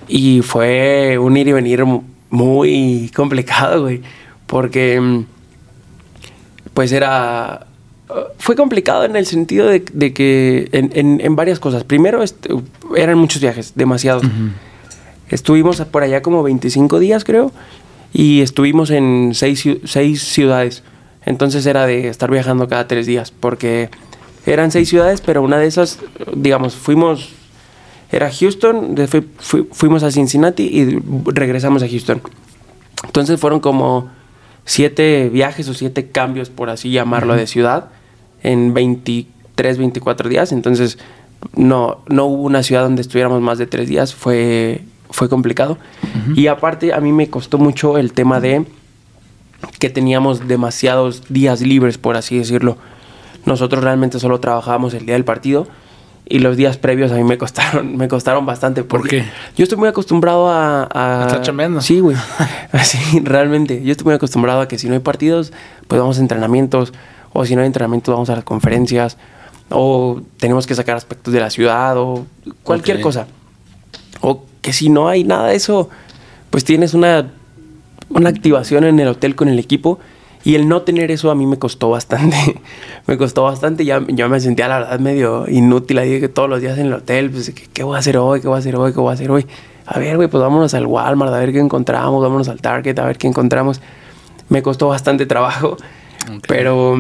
Y 0.07 0.41
fue 0.41 1.17
un 1.19 1.35
ir 1.37 1.47
y 1.47 1.53
venir 1.53 1.85
mu- 1.85 2.03
muy 2.29 3.11
complicado, 3.15 3.83
güey. 3.83 4.01
Porque 4.47 4.99
mm, 5.01 5.25
pues 6.73 6.91
era... 6.91 7.65
uh, 8.09 8.13
Fue 8.37 8.55
complicado 8.55 9.05
en 9.05 9.15
el 9.15 9.25
sentido 9.25 9.67
de, 9.67 9.83
de 9.93 10.13
que 10.13 10.69
en, 10.73 10.91
en- 10.93 11.21
en 11.23 11.35
varias 11.35 11.59
cosas. 11.59 11.83
Primero, 11.83 12.21
este, 12.21 12.49
eran 12.97 13.17
muchos 13.17 13.41
viajes, 13.41 13.73
demasiados. 13.75 14.23
Estuvimos 15.29 15.81
por 15.81 16.03
allá 16.03 16.21
como 16.21 16.43
25 16.43 16.99
días, 16.99 17.23
creo, 17.23 17.51
y 18.17 18.39
estuvimos 18.39 18.91
en 18.91 19.31
seis, 19.33 19.67
seis 19.83 20.23
ciudades. 20.23 20.83
Entonces 21.25 21.65
era 21.65 21.85
de 21.85 22.07
estar 22.07 22.31
viajando 22.31 22.69
cada 22.69 22.87
tres 22.87 23.05
días, 23.05 23.31
porque 23.31 23.89
eran 24.45 24.71
seis 24.71 24.87
ciudades, 24.87 25.19
pero 25.19 25.41
una 25.41 25.57
de 25.57 25.67
esas, 25.67 25.99
digamos, 26.33 26.75
fuimos, 26.75 27.33
era 28.13 28.31
Houston, 28.31 28.95
de- 28.95 29.07
fui- 29.07 29.27
fui- 29.39 29.67
fuimos 29.69 30.03
a 30.03 30.11
Cincinnati 30.11 30.63
y 30.63 30.97
regresamos 31.25 31.83
a 31.83 31.89
Houston. 31.89 32.21
Entonces 33.03 33.37
fueron 33.37 33.59
como 33.59 34.09
siete 34.63 35.29
viajes 35.29 35.67
o 35.67 35.73
siete 35.73 36.07
cambios, 36.09 36.49
por 36.49 36.69
así 36.69 36.91
llamarlo, 36.91 37.35
de 37.35 37.47
ciudad 37.47 37.89
en 38.43 38.73
23, 38.73 39.77
24 39.77 40.29
días. 40.29 40.51
Entonces 40.53 40.99
no, 41.55 41.97
no 42.07 42.25
hubo 42.27 42.43
una 42.43 42.63
ciudad 42.63 42.83
donde 42.83 43.01
estuviéramos 43.01 43.41
más 43.41 43.57
de 43.57 43.65
tres 43.67 43.89
días. 43.89 44.13
Fue, 44.15 44.81
fue 45.15 45.29
complicado. 45.29 45.77
Y 46.35 46.47
aparte 46.47 46.93
a 46.93 46.99
mí 46.99 47.11
me 47.11 47.29
costó 47.29 47.57
mucho 47.57 47.97
el 47.97 48.13
tema 48.13 48.39
de 48.39 48.65
que 49.79 49.89
teníamos 49.89 50.47
demasiados 50.47 51.23
días 51.29 51.61
libres, 51.61 51.97
por 51.97 52.17
así 52.17 52.37
decirlo. 52.37 52.77
Nosotros 53.45 53.83
realmente 53.83 54.19
solo 54.19 54.39
trabajábamos 54.39 54.93
el 54.93 55.05
día 55.05 55.13
del 55.13 55.23
partido 55.25 55.67
y 56.27 56.39
los 56.39 56.57
días 56.57 56.77
previos 56.77 57.11
a 57.11 57.15
mí 57.15 57.23
me 57.23 57.37
costaron, 57.37 57.95
me 57.97 58.07
costaron 58.07 58.45
bastante. 58.45 58.83
¿Por 58.83 59.07
qué? 59.07 59.23
Yo 59.55 59.63
estoy 59.63 59.77
muy 59.77 59.87
acostumbrado 59.87 60.49
a... 60.49 60.83
a 60.91 61.23
¿A 61.23 61.27
estar 61.27 61.41
chambeando? 61.41 61.81
Sí, 61.81 61.99
güey. 61.99 62.17
Así, 62.71 63.19
realmente. 63.21 63.83
Yo 63.83 63.91
estoy 63.91 64.05
muy 64.05 64.13
acostumbrado 64.15 64.61
a 64.61 64.67
que 64.67 64.77
si 64.77 64.87
no 64.87 64.93
hay 64.93 64.99
partidos, 64.99 65.53
pues 65.87 65.99
vamos 66.01 66.17
a 66.17 66.21
entrenamientos. 66.21 66.93
O 67.33 67.45
si 67.45 67.55
no 67.55 67.61
hay 67.61 67.67
entrenamientos, 67.67 68.13
vamos 68.13 68.29
a 68.29 68.35
las 68.35 68.43
conferencias. 68.43 69.17
O 69.69 70.21
tenemos 70.39 70.67
que 70.67 70.75
sacar 70.75 70.95
aspectos 70.97 71.33
de 71.33 71.39
la 71.39 71.49
ciudad. 71.49 71.97
O 71.97 72.25
cualquier 72.63 72.97
Ok. 72.97 73.03
cosa. 73.03 73.27
O 74.21 74.43
que 74.65 74.73
si 74.73 74.89
no 74.89 75.09
hay 75.09 75.23
nada 75.23 75.49
de 75.49 75.55
eso, 75.55 75.91
pues 76.49 76.65
tienes 76.65 76.95
una, 76.95 77.31
una 78.09 78.29
activación 78.29 78.83
en 78.83 78.99
el 78.99 79.09
hotel 79.09 79.35
con 79.35 79.47
el 79.47 79.59
equipo. 79.59 79.99
Y 80.43 80.55
el 80.55 80.67
no 80.67 80.81
tener 80.81 81.11
eso 81.11 81.29
a 81.29 81.35
mí 81.35 81.45
me 81.45 81.59
costó 81.59 81.91
bastante. 81.91 82.35
me 83.05 83.15
costó 83.15 83.43
bastante. 83.43 83.85
Ya, 83.85 84.03
yo 84.07 84.27
me 84.27 84.39
sentía, 84.39 84.67
la 84.67 84.79
verdad, 84.79 84.99
medio 84.99 85.47
inútil. 85.47 85.99
Ahí 85.99 86.19
que 86.19 86.29
todos 86.29 86.49
los 86.49 86.61
días 86.61 86.79
en 86.79 86.87
el 86.87 86.93
hotel, 86.93 87.29
pues, 87.29 87.51
¿qué, 87.51 87.67
qué 87.71 87.83
voy 87.83 87.95
a 87.95 87.99
hacer 87.99 88.17
hoy? 88.17 88.41
¿Qué 88.41 88.47
voy 88.47 88.55
a 88.55 88.59
hacer 88.59 88.75
hoy? 88.75 88.91
¿Qué 88.91 88.99
voy 88.99 89.11
a 89.11 89.13
hacer 89.13 89.29
hoy? 89.29 89.45
A 89.85 89.99
ver, 89.99 90.15
güey, 90.15 90.27
pues 90.27 90.41
vámonos 90.41 90.73
al 90.73 90.87
Walmart, 90.87 91.31
a 91.31 91.37
ver 91.37 91.51
qué 91.51 91.59
encontramos. 91.59 92.23
Vámonos 92.23 92.47
al 92.47 92.59
Target, 92.59 92.97
a 92.97 93.05
ver 93.05 93.19
qué 93.19 93.27
encontramos. 93.27 93.81
Me 94.49 94.63
costó 94.63 94.87
bastante 94.87 95.25
trabajo. 95.27 95.77
Ok. 96.35 96.45
Pero, 96.47 96.97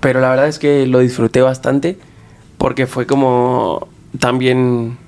pero 0.00 0.20
la 0.20 0.30
verdad 0.30 0.48
es 0.48 0.58
que 0.58 0.88
lo 0.88 0.98
disfruté 0.98 1.40
bastante. 1.40 1.98
Porque 2.58 2.88
fue 2.88 3.06
como 3.06 3.86
también 4.18 4.98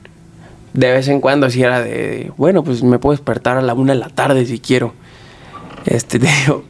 de 0.74 0.92
vez 0.92 1.08
en 1.08 1.20
cuando 1.20 1.48
si 1.50 1.62
era 1.62 1.80
de, 1.80 2.30
bueno, 2.37 2.62
pues 2.62 2.82
me 2.82 2.98
puedo 2.98 3.12
despertar 3.16 3.56
a 3.56 3.62
la 3.62 3.72
una 3.74 3.94
de 3.94 3.98
la 4.00 4.08
tarde 4.10 4.44
si 4.44 4.58
quiero. 4.60 4.92
Este, 5.87 6.18
te 6.20 6.26
digo, 6.44 6.64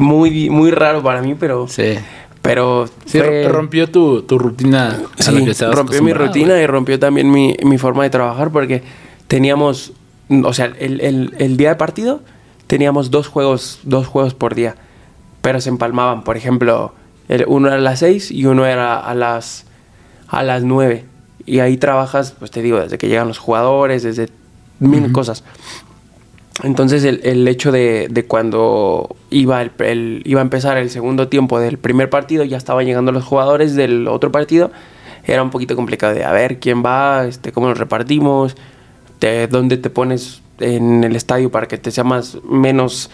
muy, 0.00 0.50
muy 0.50 0.70
raro 0.70 1.02
para 1.02 1.22
mí, 1.22 1.34
pero, 1.38 1.66
Sí. 1.68 1.94
pero 2.42 2.86
Sí, 3.06 3.18
fue- 3.18 3.48
rompió 3.48 3.88
tu, 3.90 4.22
tu 4.22 4.38
rutina. 4.38 4.98
sí, 5.18 5.30
rompió 5.72 6.02
mi 6.02 6.12
rutina 6.12 6.60
y 6.60 6.66
rompió 6.66 6.98
también 6.98 7.30
mi, 7.30 7.56
mi 7.64 7.78
forma 7.78 8.02
de 8.02 8.10
trabajar 8.10 8.50
porque 8.50 8.82
teníamos, 9.28 9.92
o 10.44 10.52
sea, 10.52 10.72
el, 10.78 11.00
el- 11.00 11.34
el 11.38 11.56
día 11.56 11.70
de 11.70 11.76
partido 11.76 12.20
teníamos 12.66 13.10
dos 13.10 13.28
juegos, 13.28 13.78
dos 13.84 14.06
juegos 14.06 14.34
por 14.34 14.54
día, 14.54 14.74
pero 15.42 15.60
se 15.60 15.68
empalmaban. 15.68 16.24
Por 16.24 16.36
ejemplo, 16.36 16.94
el- 17.28 17.44
uno 17.46 17.68
era 17.68 17.76
a 17.76 17.80
las 17.80 18.00
6 18.00 18.30
y 18.32 18.46
uno 18.46 18.66
era 18.66 18.98
a 18.98 19.14
las, 19.14 19.66
a 20.26 20.42
las 20.42 20.64
9. 20.64 21.04
Y 21.46 21.60
ahí 21.60 21.76
trabajas, 21.76 22.34
pues 22.38 22.50
te 22.50 22.62
digo, 22.62 22.80
desde 22.80 22.96
que 22.98 23.08
llegan 23.08 23.28
los 23.28 23.38
jugadores, 23.38 24.02
desde 24.02 24.28
mil 24.80 25.12
cosas. 25.12 25.44
Entonces 26.62 27.02
el, 27.04 27.20
el 27.24 27.46
hecho 27.48 27.72
de, 27.72 28.06
de 28.10 28.26
cuando 28.26 29.16
iba, 29.30 29.60
el, 29.60 29.72
el- 29.80 30.22
iba 30.24 30.40
a 30.40 30.42
empezar 30.42 30.76
el 30.78 30.88
segundo 30.88 31.28
tiempo 31.28 31.58
del 31.58 31.78
primer 31.78 32.08
partido, 32.10 32.44
ya 32.44 32.56
estaban 32.56 32.86
llegando 32.86 33.10
los 33.10 33.24
jugadores 33.24 33.74
del 33.74 34.06
otro 34.06 34.30
partido, 34.30 34.70
era 35.24 35.42
un 35.42 35.50
poquito 35.50 35.74
complicado 35.74 36.14
de 36.14 36.22
a 36.24 36.32
ver 36.32 36.60
quién 36.60 36.84
va, 36.84 37.26
este, 37.26 37.50
cómo 37.50 37.68
nos 37.68 37.78
repartimos, 37.78 38.54
te- 39.18 39.48
dónde 39.48 39.76
te 39.78 39.90
pones 39.90 40.42
en 40.60 41.02
el 41.02 41.16
estadio 41.16 41.50
para 41.50 41.66
que 41.66 41.76
te 41.76 41.90
sea 41.90 42.04
más 42.04 42.38
menos 42.48 43.10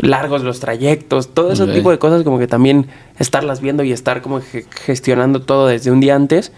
largos 0.00 0.42
los 0.42 0.60
trayectos, 0.60 1.32
todo 1.32 1.52
ese 1.52 1.62
Ok. 1.62 1.72
tipo 1.72 1.90
de 1.90 1.98
cosas 1.98 2.22
como 2.22 2.38
que 2.38 2.46
también 2.46 2.88
estarlas 3.18 3.62
viendo 3.62 3.82
y 3.82 3.92
estar 3.92 4.20
como 4.20 4.42
ge- 4.42 4.66
gestionando 4.84 5.40
todo 5.40 5.66
desde 5.68 5.90
un 5.90 6.00
día 6.00 6.14
antes 6.14 6.52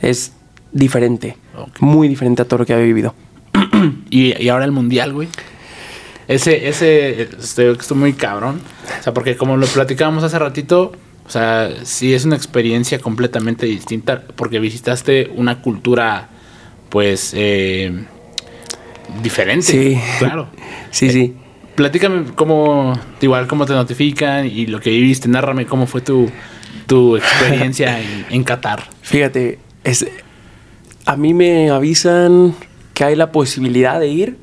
es 0.00 0.32
diferente, 0.76 1.36
muy 1.80 2.08
diferente 2.08 2.42
a 2.42 2.44
todo 2.44 2.60
lo 2.60 2.66
que 2.66 2.74
había 2.74 2.86
vivido. 2.86 3.14
Y, 4.10 4.40
y 4.42 4.48
ahora 4.48 4.64
el 4.64 4.72
mundial, 4.72 5.12
güey. 5.12 5.28
Ese, 6.28 6.68
ese, 6.68 7.22
este, 7.22 7.70
estoy 7.70 7.96
muy 7.96 8.12
cabrón. 8.14 8.60
O 8.98 9.02
sea, 9.02 9.14
porque 9.14 9.36
como 9.36 9.56
lo 9.56 9.66
platicábamos 9.66 10.24
hace 10.24 10.38
ratito, 10.38 10.92
o 11.24 11.30
sea, 11.30 11.70
sí 11.84 12.14
es 12.14 12.24
una 12.24 12.36
experiencia 12.36 12.98
completamente 12.98 13.66
distinta 13.66 14.22
porque 14.34 14.58
visitaste 14.58 15.30
una 15.34 15.60
cultura, 15.60 16.28
pues, 16.88 17.32
eh, 17.36 17.92
diferente. 19.22 19.66
Sí. 19.66 20.00
Claro. 20.18 20.48
Sí, 20.92 21.10
sí. 21.10 21.34
platícame 21.74 22.32
cómo, 22.34 22.98
igual 23.20 23.46
cómo 23.46 23.66
te 23.66 23.74
notifican 23.74 24.46
y 24.46 24.66
lo 24.66 24.80
que 24.80 24.88
viviste, 24.88 25.28
nárrame 25.28 25.66
cómo 25.66 25.86
fue 25.86 26.00
tu, 26.00 26.30
tu 26.86 27.18
experiencia 27.18 28.00
en, 28.00 28.24
en 28.30 28.44
Qatar. 28.44 28.84
Fíjate, 29.02 29.58
es, 29.84 30.06
a 31.06 31.16
mí 31.16 31.32
me 31.34 31.70
avisan 31.70 32.54
que 32.92 33.04
hay 33.04 33.16
la 33.16 33.32
posibilidad 33.32 34.00
de 34.00 34.08
ir 34.08 34.38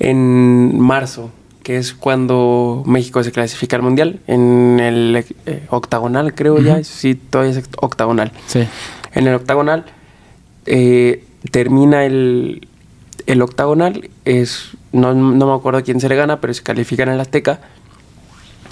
en 0.00 0.78
marzo, 0.80 1.30
que 1.62 1.76
es 1.78 1.94
cuando 1.94 2.82
México 2.84 3.22
se 3.22 3.32
clasifica 3.32 3.76
al 3.76 3.82
Mundial, 3.82 4.20
en 4.26 4.80
el 4.80 5.24
eh, 5.46 5.66
octagonal 5.70 6.34
creo 6.34 6.58
ya, 6.58 6.82
sí, 6.82 7.14
todavía 7.14 7.58
es 7.58 7.64
octagonal. 7.80 8.32
Sí. 8.46 8.66
En 9.14 9.28
el 9.28 9.34
octagonal 9.34 9.84
eh, 10.66 11.24
termina 11.50 12.04
el, 12.04 12.66
el 13.26 13.40
octagonal, 13.40 14.10
es, 14.24 14.70
no, 14.92 15.14
no 15.14 15.46
me 15.46 15.54
acuerdo 15.54 15.82
quién 15.84 16.00
se 16.00 16.08
le 16.08 16.16
gana, 16.16 16.40
pero 16.40 16.52
se 16.52 16.62
califican 16.62 17.08
en 17.08 17.14
el 17.14 17.20
Azteca, 17.20 17.60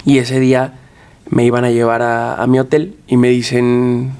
y 0.05 0.17
ese 0.17 0.41
día 0.41 0.73
me 1.29 1.45
iban 1.45 1.63
a 1.63 1.71
llevar 1.71 2.01
a, 2.01 2.35
a 2.35 2.47
mi 2.47 2.59
hotel 2.59 2.97
y 3.07 3.15
me 3.15 3.29
dicen 3.29 4.11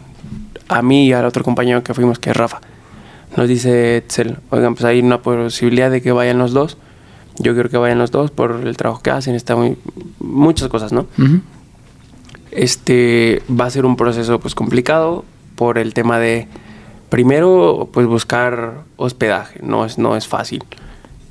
a 0.70 0.82
mí 0.82 1.08
y 1.08 1.14
al 1.14 1.26
otro 1.26 1.44
compañero 1.44 1.84
que 1.84 1.94
fuimos, 1.94 2.18
que 2.18 2.30
es 2.30 2.38
Rafa, 2.38 2.62
nos 3.36 3.48
dice 3.48 3.98
Etzel, 3.98 4.38
oigan, 4.50 4.76
pues 4.76 4.86
hay 4.86 5.00
una 5.00 5.22
posibilidad 5.22 5.90
de 5.90 6.02
que 6.02 6.12
vayan 6.12 6.38
los 6.38 6.54
dos. 6.54 6.78
Yo 7.40 7.54
quiero 7.54 7.70
que 7.70 7.78
vayan 7.78 7.98
los 7.98 8.12
dos 8.12 8.32
por 8.32 8.62
el 8.64 8.78
trabajo 8.78 9.02
que 9.02 9.10
hacen, 9.10 9.34
está 9.34 9.56
muy 9.56 9.78
muchas 10.20 10.68
cosas, 10.68 10.94
¿no? 10.94 11.08
Este 12.52 13.42
va 13.50 13.66
a 13.66 13.70
ser 13.72 13.86
un 13.86 13.96
proceso 13.96 14.40
pues 14.40 14.54
complicado 14.54 15.26
por 15.56 15.80
el 15.80 15.94
tema 15.94 16.20
de 16.20 16.48
primero 17.10 17.90
pues 17.92 18.06
buscar 18.06 18.84
hospedaje, 18.98 19.60
no 19.64 19.86
es 19.86 19.98
no 19.98 20.16
es 20.16 20.28
fácil. 20.28 20.64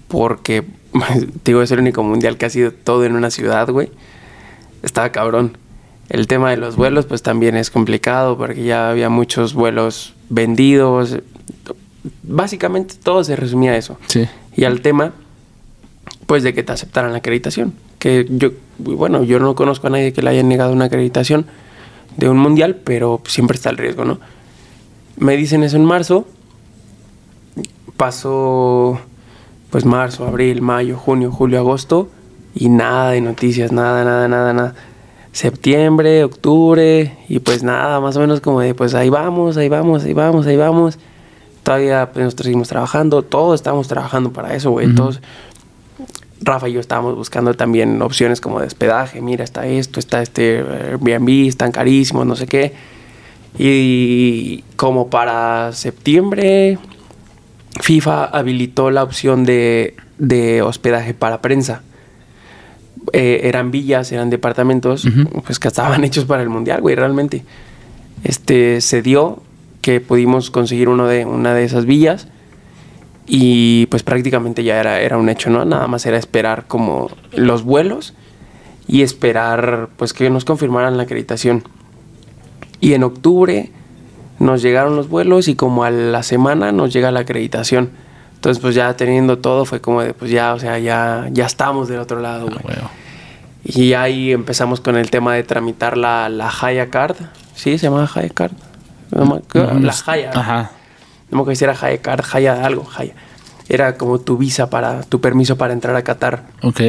Porque 0.08 0.62
te 1.42 1.52
digo, 1.52 1.62
es 1.62 1.70
el 1.70 1.78
único 1.78 2.02
mundial 2.02 2.36
que 2.36 2.46
ha 2.46 2.50
sido 2.50 2.72
todo 2.72 3.04
en 3.04 3.14
una 3.14 3.30
ciudad, 3.30 3.68
güey. 3.70 3.90
Estaba 4.82 5.10
cabrón. 5.10 5.56
El 6.08 6.26
tema 6.26 6.50
de 6.50 6.56
los 6.56 6.76
vuelos 6.76 7.06
pues 7.06 7.22
también 7.22 7.56
es 7.56 7.70
complicado 7.70 8.36
porque 8.36 8.64
ya 8.64 8.90
había 8.90 9.08
muchos 9.08 9.54
vuelos 9.54 10.14
vendidos. 10.28 11.18
Básicamente 12.22 12.94
todo 13.02 13.22
se 13.24 13.36
resumía 13.36 13.72
a 13.72 13.76
eso. 13.76 13.98
Sí. 14.06 14.28
Y 14.56 14.64
al 14.64 14.80
tema 14.80 15.12
pues 16.26 16.42
de 16.42 16.54
que 16.54 16.62
te 16.62 16.72
aceptaran 16.72 17.12
la 17.12 17.18
acreditación. 17.18 17.74
Que 17.98 18.26
yo, 18.28 18.50
bueno, 18.78 19.22
yo 19.22 19.38
no 19.38 19.54
conozco 19.54 19.86
a 19.86 19.90
nadie 19.90 20.12
que 20.12 20.22
le 20.22 20.30
haya 20.30 20.42
negado 20.42 20.72
una 20.72 20.86
acreditación 20.86 21.46
de 22.16 22.28
un 22.28 22.38
mundial, 22.38 22.76
pero 22.84 23.20
siempre 23.26 23.56
está 23.56 23.70
el 23.70 23.76
riesgo, 23.76 24.04
¿no? 24.04 24.18
Me 25.16 25.36
dicen 25.36 25.62
eso 25.62 25.76
en 25.76 25.84
marzo. 25.84 26.26
Pasó 27.96 28.98
pues 29.70 29.84
marzo, 29.84 30.26
abril, 30.26 30.60
mayo, 30.60 30.96
junio, 30.96 31.30
julio, 31.30 31.58
agosto 31.58 32.10
y 32.54 32.68
nada 32.68 33.10
de 33.10 33.20
noticias, 33.20 33.72
nada, 33.72 34.04
nada, 34.04 34.28
nada, 34.28 34.52
nada. 34.52 34.74
Septiembre, 35.32 36.24
octubre 36.24 37.16
y 37.28 37.38
pues 37.38 37.62
nada, 37.62 38.00
más 38.00 38.16
o 38.16 38.20
menos 38.20 38.40
como 38.40 38.60
de 38.60 38.74
pues 38.74 38.94
ahí 38.94 39.08
vamos, 39.08 39.56
ahí 39.56 39.70
vamos, 39.70 40.04
ahí 40.04 40.12
vamos, 40.12 40.46
ahí 40.46 40.56
vamos. 40.56 40.98
Todavía 41.62 42.10
pues, 42.12 42.24
nosotros 42.24 42.46
seguimos 42.46 42.68
trabajando, 42.68 43.22
todos 43.22 43.60
estamos 43.60 43.88
trabajando 43.88 44.32
para 44.32 44.54
eso, 44.54 44.70
güey. 44.70 44.94
Todos, 44.94 45.20
Rafa 46.40 46.68
y 46.68 46.72
yo 46.72 46.80
estábamos 46.80 47.14
buscando 47.14 47.54
también 47.54 48.02
opciones 48.02 48.40
como 48.40 48.60
de 48.60 48.66
hospedaje. 48.66 49.20
Mira, 49.20 49.44
está 49.44 49.66
esto, 49.66 50.00
está 50.00 50.22
este 50.22 50.58
Airbnb, 50.58 51.48
están 51.48 51.72
carísimos, 51.72 52.26
no 52.26 52.36
sé 52.36 52.46
qué. 52.46 52.72
Y 53.58 54.64
como 54.76 55.08
para 55.08 55.72
septiembre, 55.72 56.78
FIFA 57.80 58.24
habilitó 58.24 58.90
la 58.90 59.02
opción 59.02 59.44
de, 59.44 59.94
de 60.18 60.62
hospedaje 60.62 61.14
para 61.14 61.40
prensa. 61.40 61.82
Eh, 63.12 63.40
eran 63.44 63.70
villas, 63.70 64.12
eran 64.12 64.30
departamentos, 64.30 65.06
pues 65.44 65.58
que 65.58 65.68
estaban 65.68 66.04
hechos 66.04 66.24
para 66.24 66.42
el 66.42 66.48
mundial, 66.48 66.80
güey, 66.80 66.94
realmente. 66.94 67.44
Este 68.24 68.80
se 68.80 69.02
dio 69.02 69.42
que 69.82 70.00
pudimos 70.00 70.50
conseguir 70.50 70.88
uno 70.88 71.06
de, 71.06 71.26
una 71.26 71.52
de 71.52 71.64
esas 71.64 71.84
villas 71.84 72.28
y 73.26 73.86
pues 73.86 74.02
prácticamente 74.02 74.64
ya 74.64 74.80
era, 74.80 75.00
era 75.00 75.18
un 75.18 75.28
hecho, 75.28 75.50
¿no? 75.50 75.64
Nada 75.64 75.86
más 75.88 76.06
era 76.06 76.16
esperar 76.16 76.66
como 76.66 77.10
los 77.32 77.64
vuelos 77.64 78.14
y 78.88 79.02
esperar 79.02 79.90
pues 79.96 80.12
que 80.12 80.30
nos 80.30 80.44
confirmaran 80.44 80.96
la 80.96 81.02
acreditación. 81.02 81.64
Y 82.80 82.94
en 82.94 83.04
octubre 83.04 83.70
nos 84.38 84.62
llegaron 84.62 84.96
los 84.96 85.08
vuelos 85.08 85.48
y 85.48 85.54
como 85.54 85.84
a 85.84 85.90
la 85.90 86.22
semana 86.22 86.72
nos 86.72 86.92
llega 86.92 87.10
la 87.10 87.20
acreditación. 87.20 87.90
Entonces 88.34 88.60
pues 88.60 88.74
ya 88.74 88.96
teniendo 88.96 89.38
todo 89.38 89.64
fue 89.64 89.80
como 89.80 90.02
de 90.02 90.14
pues 90.14 90.30
ya, 90.30 90.54
o 90.54 90.58
sea, 90.58 90.78
ya, 90.78 91.28
ya 91.32 91.46
estamos 91.46 91.88
del 91.88 92.00
otro 92.00 92.20
lado, 92.20 92.48
Ah. 92.68 92.90
Y 93.64 93.92
ahí 93.92 94.32
empezamos 94.32 94.80
con 94.80 94.96
el 94.96 95.10
tema 95.10 95.34
de 95.34 95.44
tramitar 95.44 95.96
la, 95.96 96.28
la 96.28 96.52
Haya 96.60 96.90
Card. 96.90 97.16
¿Sí? 97.54 97.78
¿Se 97.78 97.86
llama 97.86 98.10
Haya 98.12 98.28
Card? 98.30 98.52
No 99.12 99.26
me 99.26 99.36
acuerdo. 99.36 99.74
No, 99.74 99.80
la 99.80 99.94
Haya. 100.06 100.30
Ajá. 100.34 100.70
No 101.30 101.36
me 101.36 101.42
acuerdo 101.42 101.58
si 101.58 101.64
era 101.64 101.76
Haya 101.80 102.00
Card, 102.00 102.24
Haya 102.32 102.64
algo, 102.64 102.86
Haya. 102.96 103.14
Era 103.68 103.96
como 103.96 104.18
tu 104.18 104.36
visa 104.36 104.68
para, 104.70 105.02
tu 105.02 105.20
permiso 105.20 105.56
para 105.56 105.72
entrar 105.72 105.94
a 105.96 106.02
Qatar. 106.02 106.46
Ok. 106.62 106.80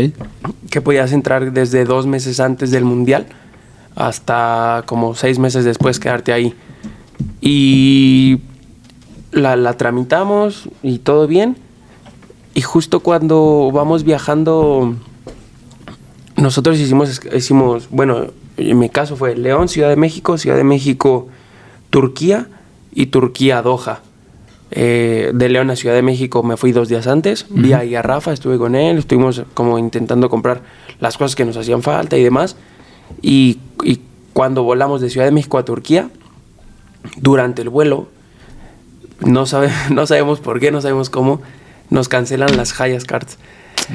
Que 0.69 0.82
podías 0.82 1.11
entrar 1.11 1.51
desde 1.53 1.86
dos 1.86 2.07
meses 2.07 2.39
antes 2.39 2.71
del 2.71 2.84
Mundial 2.84 3.28
hasta 3.95 4.84
como 4.86 5.15
seis 5.15 5.39
meses 5.39 5.65
después 5.65 5.99
quedarte 5.99 6.34
ahí. 6.34 6.53
Y 7.41 8.41
la, 9.32 9.55
la 9.55 9.74
tramitamos 9.78 10.69
y 10.82 10.99
todo 10.99 11.28
bien. 11.28 11.57
Y 12.55 12.61
justo 12.61 12.99
cuando 13.01 13.71
vamos 13.74 14.03
viajando, 14.03 14.95
nosotros 16.36 16.80
hicimos, 16.80 17.21
hicimos, 17.36 17.88
bueno, 17.89 18.28
en 18.57 18.78
mi 18.78 18.89
caso 18.89 19.15
fue 19.15 19.36
León, 19.36 19.67
Ciudad 19.67 19.89
de 19.89 19.95
México, 19.95 20.38
Ciudad 20.38 20.57
de 20.57 20.63
México, 20.63 21.30
Turquía 21.94 22.48
y 22.91 23.06
Turquía, 23.06 23.62
Doha. 23.62 24.00
Eh, 24.72 25.30
de 25.32 25.50
León 25.50 25.70
a 25.70 25.76
Ciudad 25.76 25.94
de 25.94 26.02
México 26.02 26.41
me 26.41 26.58
fui 26.58 26.72
dos 26.72 26.89
días 26.89 27.06
antes, 27.06 27.46
vi 27.52 27.74
ahí 27.74 27.94
a 27.94 28.02
Rafa, 28.02 28.34
estuve 28.34 28.58
con 28.58 28.74
él, 28.74 28.98
estuvimos 28.98 29.44
como 29.54 29.78
intentando 29.78 30.28
comprar 30.28 30.64
las 31.00 31.20
cosas 31.20 31.36
que 31.36 31.46
nos 31.46 31.56
hacían 31.56 31.84
falta 31.84 32.18
y 32.18 32.24
demás. 32.24 32.56
Y, 33.22 33.60
y 33.84 34.00
cuando 34.34 34.64
volamos 34.64 35.02
de 35.02 35.12
Ciudad 35.12 35.28
de 35.28 35.32
México 35.32 35.60
a 35.60 35.66
Turquía, 35.66 36.10
durante 37.18 37.62
el 37.62 37.70
vuelo, 37.70 38.08
no, 39.20 39.46
sabe, 39.46 39.70
no 39.91 40.08
sabemos 40.08 40.39
por 40.39 40.60
qué, 40.60 40.72
no 40.72 40.82
sabemos 40.82 41.12
cómo, 41.12 41.44
nos 41.91 42.10
cancelan 42.10 42.58
las 42.58 42.82
Hayas 42.82 43.06
Cards. 43.06 43.38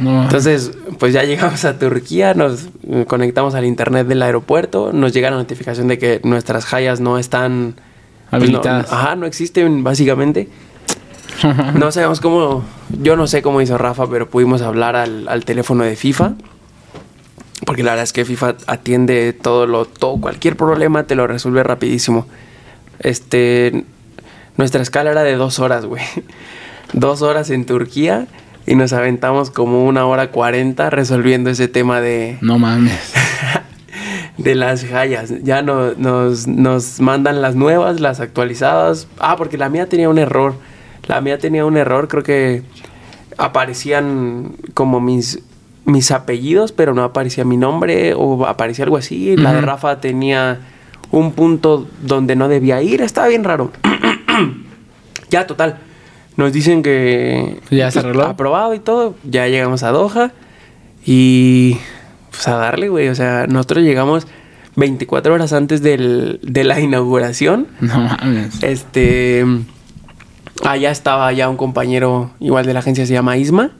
No. 0.00 0.22
Entonces, 0.22 0.70
pues 1.00 1.12
ya 1.12 1.24
llegamos 1.24 1.64
a 1.64 1.80
Turquía, 1.80 2.34
nos 2.34 2.68
conectamos 3.08 3.56
al 3.56 3.64
internet 3.64 4.06
del 4.06 4.22
aeropuerto, 4.22 4.92
nos 4.92 5.12
llega 5.12 5.32
la 5.32 5.38
notificación 5.38 5.88
de 5.88 5.98
que 5.98 6.20
nuestras 6.22 6.72
Hayas 6.72 7.00
no 7.00 7.18
están 7.18 7.74
pues, 8.30 8.42
no- 8.42 8.58
Habilitadas. 8.58 8.92
ajá, 8.92 9.16
no 9.16 9.26
existen 9.26 9.82
básicamente. 9.84 10.48
No 11.74 11.92
sabemos 11.92 12.20
cómo, 12.20 12.64
yo 13.00 13.16
no 13.16 13.28
sé 13.28 13.42
cómo 13.42 13.60
hizo 13.60 13.78
Rafa, 13.78 14.08
pero 14.10 14.28
pudimos 14.28 14.60
hablar 14.62 14.96
al, 14.96 15.28
al 15.28 15.44
teléfono 15.44 15.84
de 15.84 15.94
FIFA. 15.94 16.32
Porque 17.64 17.82
la 17.82 17.90
verdad 17.92 18.04
es 18.04 18.12
que 18.12 18.24
FIFA 18.24 18.56
atiende 18.66 19.32
todo 19.34 19.66
lo, 19.66 19.84
todo, 19.84 20.16
cualquier 20.20 20.56
problema 20.56 21.04
te 21.04 21.14
lo 21.14 21.26
resuelve 21.26 21.62
rapidísimo. 21.62 22.26
Este, 22.98 23.84
nuestra 24.56 24.82
escala 24.82 25.10
era 25.12 25.22
de 25.22 25.36
dos 25.36 25.58
horas, 25.60 25.84
güey. 25.86 26.02
Dos 26.94 27.20
horas 27.20 27.50
en 27.50 27.66
Turquía 27.66 28.26
y 28.66 28.74
nos 28.74 28.94
aventamos 28.94 29.50
como 29.50 29.84
una 29.84 30.06
hora 30.06 30.30
cuarenta 30.30 30.88
resolviendo 30.88 31.50
ese 31.50 31.68
tema 31.68 32.00
de, 32.00 32.38
No 32.40 32.58
mames. 32.58 33.12
de 34.38 34.54
las 34.54 34.84
hayas. 34.84 35.42
Ya 35.42 35.62
no, 35.62 35.92
nos, 35.94 36.46
nos 36.46 37.00
mandan 37.00 37.42
las 37.42 37.54
nuevas, 37.54 38.00
las 38.00 38.20
actualizadas. 38.20 39.08
Ah, 39.18 39.36
porque 39.36 39.58
la 39.58 39.68
mía 39.68 39.88
tenía 39.88 40.08
un 40.08 40.18
error. 40.18 40.54
La 41.06 41.20
mía 41.20 41.38
tenía 41.38 41.64
un 41.64 41.76
error, 41.76 42.08
creo 42.08 42.22
que 42.22 42.62
aparecían 43.36 44.56
como 44.74 45.00
mis, 45.00 45.40
mis 45.84 46.10
apellidos, 46.10 46.72
pero 46.72 46.94
no 46.94 47.02
aparecía 47.02 47.44
mi 47.44 47.56
nombre 47.56 48.14
o 48.14 48.46
aparecía 48.46 48.84
algo 48.84 48.96
así. 48.96 49.36
La 49.36 49.52
de. 49.52 49.60
Rafa 49.60 50.00
tenía 50.00 50.60
un 51.10 51.32
punto 51.32 51.88
donde 52.02 52.36
no 52.36 52.48
debía 52.48 52.80
ir. 52.82 53.02
Estaba 53.02 53.28
bien 53.28 53.44
raro. 53.44 53.72
ya, 55.30 55.46
total. 55.46 55.78
Nos 56.36 56.52
dicen 56.52 56.84
que... 56.84 57.60
¿Ya 57.70 57.90
se 57.90 57.98
arregló? 57.98 58.24
Aprobado 58.24 58.72
y 58.74 58.78
todo. 58.78 59.16
Ya 59.24 59.48
llegamos 59.48 59.82
a 59.82 59.90
Doha. 59.90 60.32
Y... 61.04 61.78
Pues 62.38 62.48
a 62.48 62.56
darle, 62.56 62.88
güey. 62.88 63.08
O 63.08 63.14
sea, 63.14 63.46
nosotros 63.48 63.82
llegamos 63.84 64.26
24 64.76 65.34
horas 65.34 65.52
antes 65.52 65.82
del- 65.82 66.38
de 66.42 66.62
la 66.64 66.78
inauguración. 66.80 67.66
No 67.80 68.00
mames. 68.00 68.62
Este. 68.62 69.44
Allá 70.64 70.90
estaba 70.90 71.32
ya 71.32 71.48
un 71.48 71.56
compañero, 71.56 72.30
igual 72.40 72.64
de 72.66 72.72
la 72.74 72.80
agencia, 72.80 73.06
se 73.06 73.12
llama 73.12 73.36
Isma. 73.36 73.70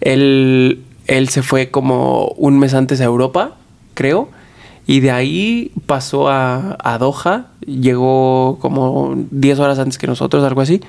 Él, 0.00 0.84
él 1.06 1.28
se 1.28 1.42
fue 1.42 1.70
como 1.70 2.28
un 2.36 2.58
mes 2.58 2.74
antes 2.74 3.00
a 3.00 3.04
Europa, 3.04 3.56
creo. 3.94 4.28
Y 4.86 5.00
de 5.00 5.10
ahí 5.10 5.72
pasó 5.86 6.28
a, 6.28 6.76
a 6.82 6.96
Doha. 6.98 7.48
Llegó 7.66 8.58
como 8.60 9.14
10 9.30 9.58
horas 9.58 9.78
antes 9.78 9.98
que 9.98 10.06
nosotros, 10.06 10.44
algo 10.44 10.60
así. 10.62 10.80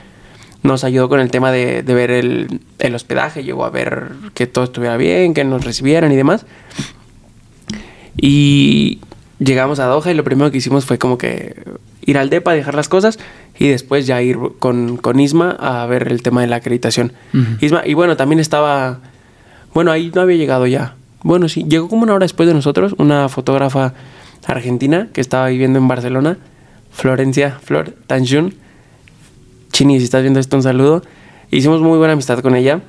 Nos 0.64 0.84
ayudó 0.84 1.10
con 1.10 1.20
el 1.20 1.32
tema 1.32 1.52
de, 1.52 1.84
de 1.84 1.94
ver 1.94 2.12
el, 2.12 2.62
el 2.80 2.96
hospedaje, 2.96 3.44
llegó 3.44 3.66
a 3.66 3.70
ver 3.70 4.12
que 4.34 4.48
todo 4.48 4.66
estuviera 4.66 4.98
bien, 4.98 5.34
que 5.34 5.44
nos 5.44 5.64
recibieran 5.64 6.12
y 6.12 6.16
demás. 6.16 6.46
Y 8.18 9.00
llegamos 9.40 9.80
a 9.80 9.86
Doha 9.86 10.12
y 10.12 10.14
lo 10.14 10.24
primero 10.24 10.52
que 10.52 10.58
hicimos 10.58 10.86
fue 10.86 10.98
como 10.98 11.18
que 11.18 11.64
ir 12.06 12.18
al 12.18 12.30
DEPA, 12.30 12.54
dejar 12.54 12.76
las 12.76 12.90
cosas 12.90 13.20
y 13.58 13.68
después 13.68 14.08
ya 14.08 14.22
ir 14.22 14.38
con, 14.60 14.98
con 14.98 15.20
Isma 15.20 15.52
a 15.52 15.86
ver 15.86 16.12
el 16.12 16.22
tema 16.22 16.42
de 16.42 16.48
la 16.48 16.58
acreditación. 16.58 17.14
Isma, 17.62 17.84
y 17.86 17.94
bueno, 17.94 18.18
también 18.18 18.40
estaba, 18.40 19.00
bueno, 19.74 19.92
ahí 19.92 20.12
no 20.14 20.22
había 20.22 20.38
llegado 20.38 20.68
ya. 20.68 20.96
Bueno, 21.24 21.50
sí, 21.50 21.66
llegó 21.68 21.90
como 21.90 22.04
una 22.04 22.14
hora 22.14 22.24
después 22.24 22.48
de 22.48 22.54
nosotros, 22.54 22.96
una 22.98 23.30
fotógrafa 23.30 23.94
argentina 24.46 25.10
que 25.14 25.22
estaba 25.22 25.48
viviendo 25.48 25.80
en 25.80 25.88
Barcelona, 25.88 26.38
Florencia 26.92 27.60
Flor 27.62 27.96
Tanjun. 28.08 28.56
Chini, 29.72 29.98
si 30.00 30.06
estás 30.06 30.22
viendo 30.22 30.40
esto, 30.40 30.56
un 30.58 30.64
saludo. 30.64 31.04
Hicimos 31.52 31.82
muy 31.82 31.98
buena 31.98 32.14
amistad 32.14 32.40
con 32.40 32.56
ella. 32.56 32.82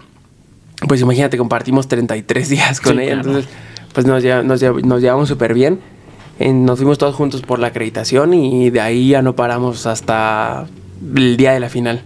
Pues 0.88 1.00
imagínate, 1.00 1.36
compartimos 1.36 1.88
33 1.88 2.48
días 2.48 2.80
con 2.80 2.96
Sí, 2.96 3.02
ella, 3.02 3.14
claro. 3.14 3.28
entonces 3.28 3.52
pues 3.92 4.06
nos, 4.06 4.22
lleva- 4.22 4.42
nos, 4.42 4.60
lleva- 4.60 4.80
nos 4.80 5.00
llevamos 5.02 5.28
súper 5.28 5.52
bien. 5.54 5.80
Nos 6.38 6.78
fuimos 6.78 6.96
todos 6.96 7.14
juntos 7.14 7.42
por 7.42 7.58
la 7.58 7.66
acreditación 7.66 8.32
y 8.32 8.70
de 8.70 8.80
ahí 8.80 9.08
ya 9.10 9.20
no 9.20 9.36
paramos 9.36 9.84
hasta 9.86 10.66
el 11.16 11.36
día 11.36 11.52
de 11.52 11.60
la 11.60 11.68
final. 11.68 12.02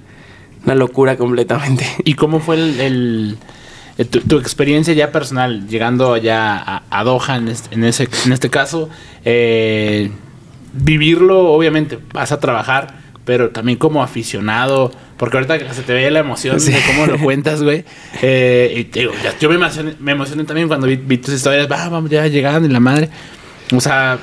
Una 0.65 0.75
locura 0.75 1.17
completamente. 1.17 1.87
¿Y 2.05 2.15
cómo 2.15 2.41
fue 2.41 2.57
el, 2.57 2.81
el- 2.81 3.39
eh, 3.97 4.05
tu, 4.05 4.21
tu 4.23 4.39
experiencia 4.41 4.93
ya 4.93 5.13
personal 5.13 5.69
llegando 5.69 6.15
allá 6.15 6.57
a, 6.57 6.83
a 6.91 7.05
Doha 7.05 7.37
en 7.37 7.47
este, 7.47 7.75
en 7.77 7.85
ese, 7.85 8.09
en 8.27 8.33
este 8.33 8.51
caso? 8.51 8.89
eh, 9.25 10.11
vivirlo, 10.73 11.53
obviamente, 11.53 12.01
vas 12.13 12.33
a 12.33 12.41
trabajar, 12.41 12.97
pero 13.25 13.51
también 13.51 13.79
como 13.79 14.03
aficionado, 14.03 14.91
porque 15.17 15.37
ahorita 15.39 15.73
se 15.73 15.83
te 15.83 15.93
ve 15.95 16.11
la 16.11 16.21
emoción 16.21 16.61
Sí. 16.61 16.73
de 16.73 16.79
cómo 16.87 17.07
lo 17.07 17.19
cuentas, 17.23 17.63
güey. 17.63 17.85
Eh, 18.23 18.75
y 18.79 18.85
te 18.85 19.01
digo, 19.01 19.13
ya- 19.23 19.39
yo 19.39 19.49
me 19.49 19.55
emocioné, 19.55 19.95
me 20.01 20.13
emocioné 20.13 20.45
también 20.45 20.69
cuando 20.69 20.87
vi, 20.87 20.97
vi 20.97 21.19
tus 21.19 21.35
historias, 21.35 21.71
va, 21.71 21.89
vamos, 21.89 22.11
ya 22.11 22.27
llegando 22.27 22.69
y 22.69 22.71
la 22.73 22.81
madre. 22.81 23.09
O 23.75 23.81
sea, 23.81 24.19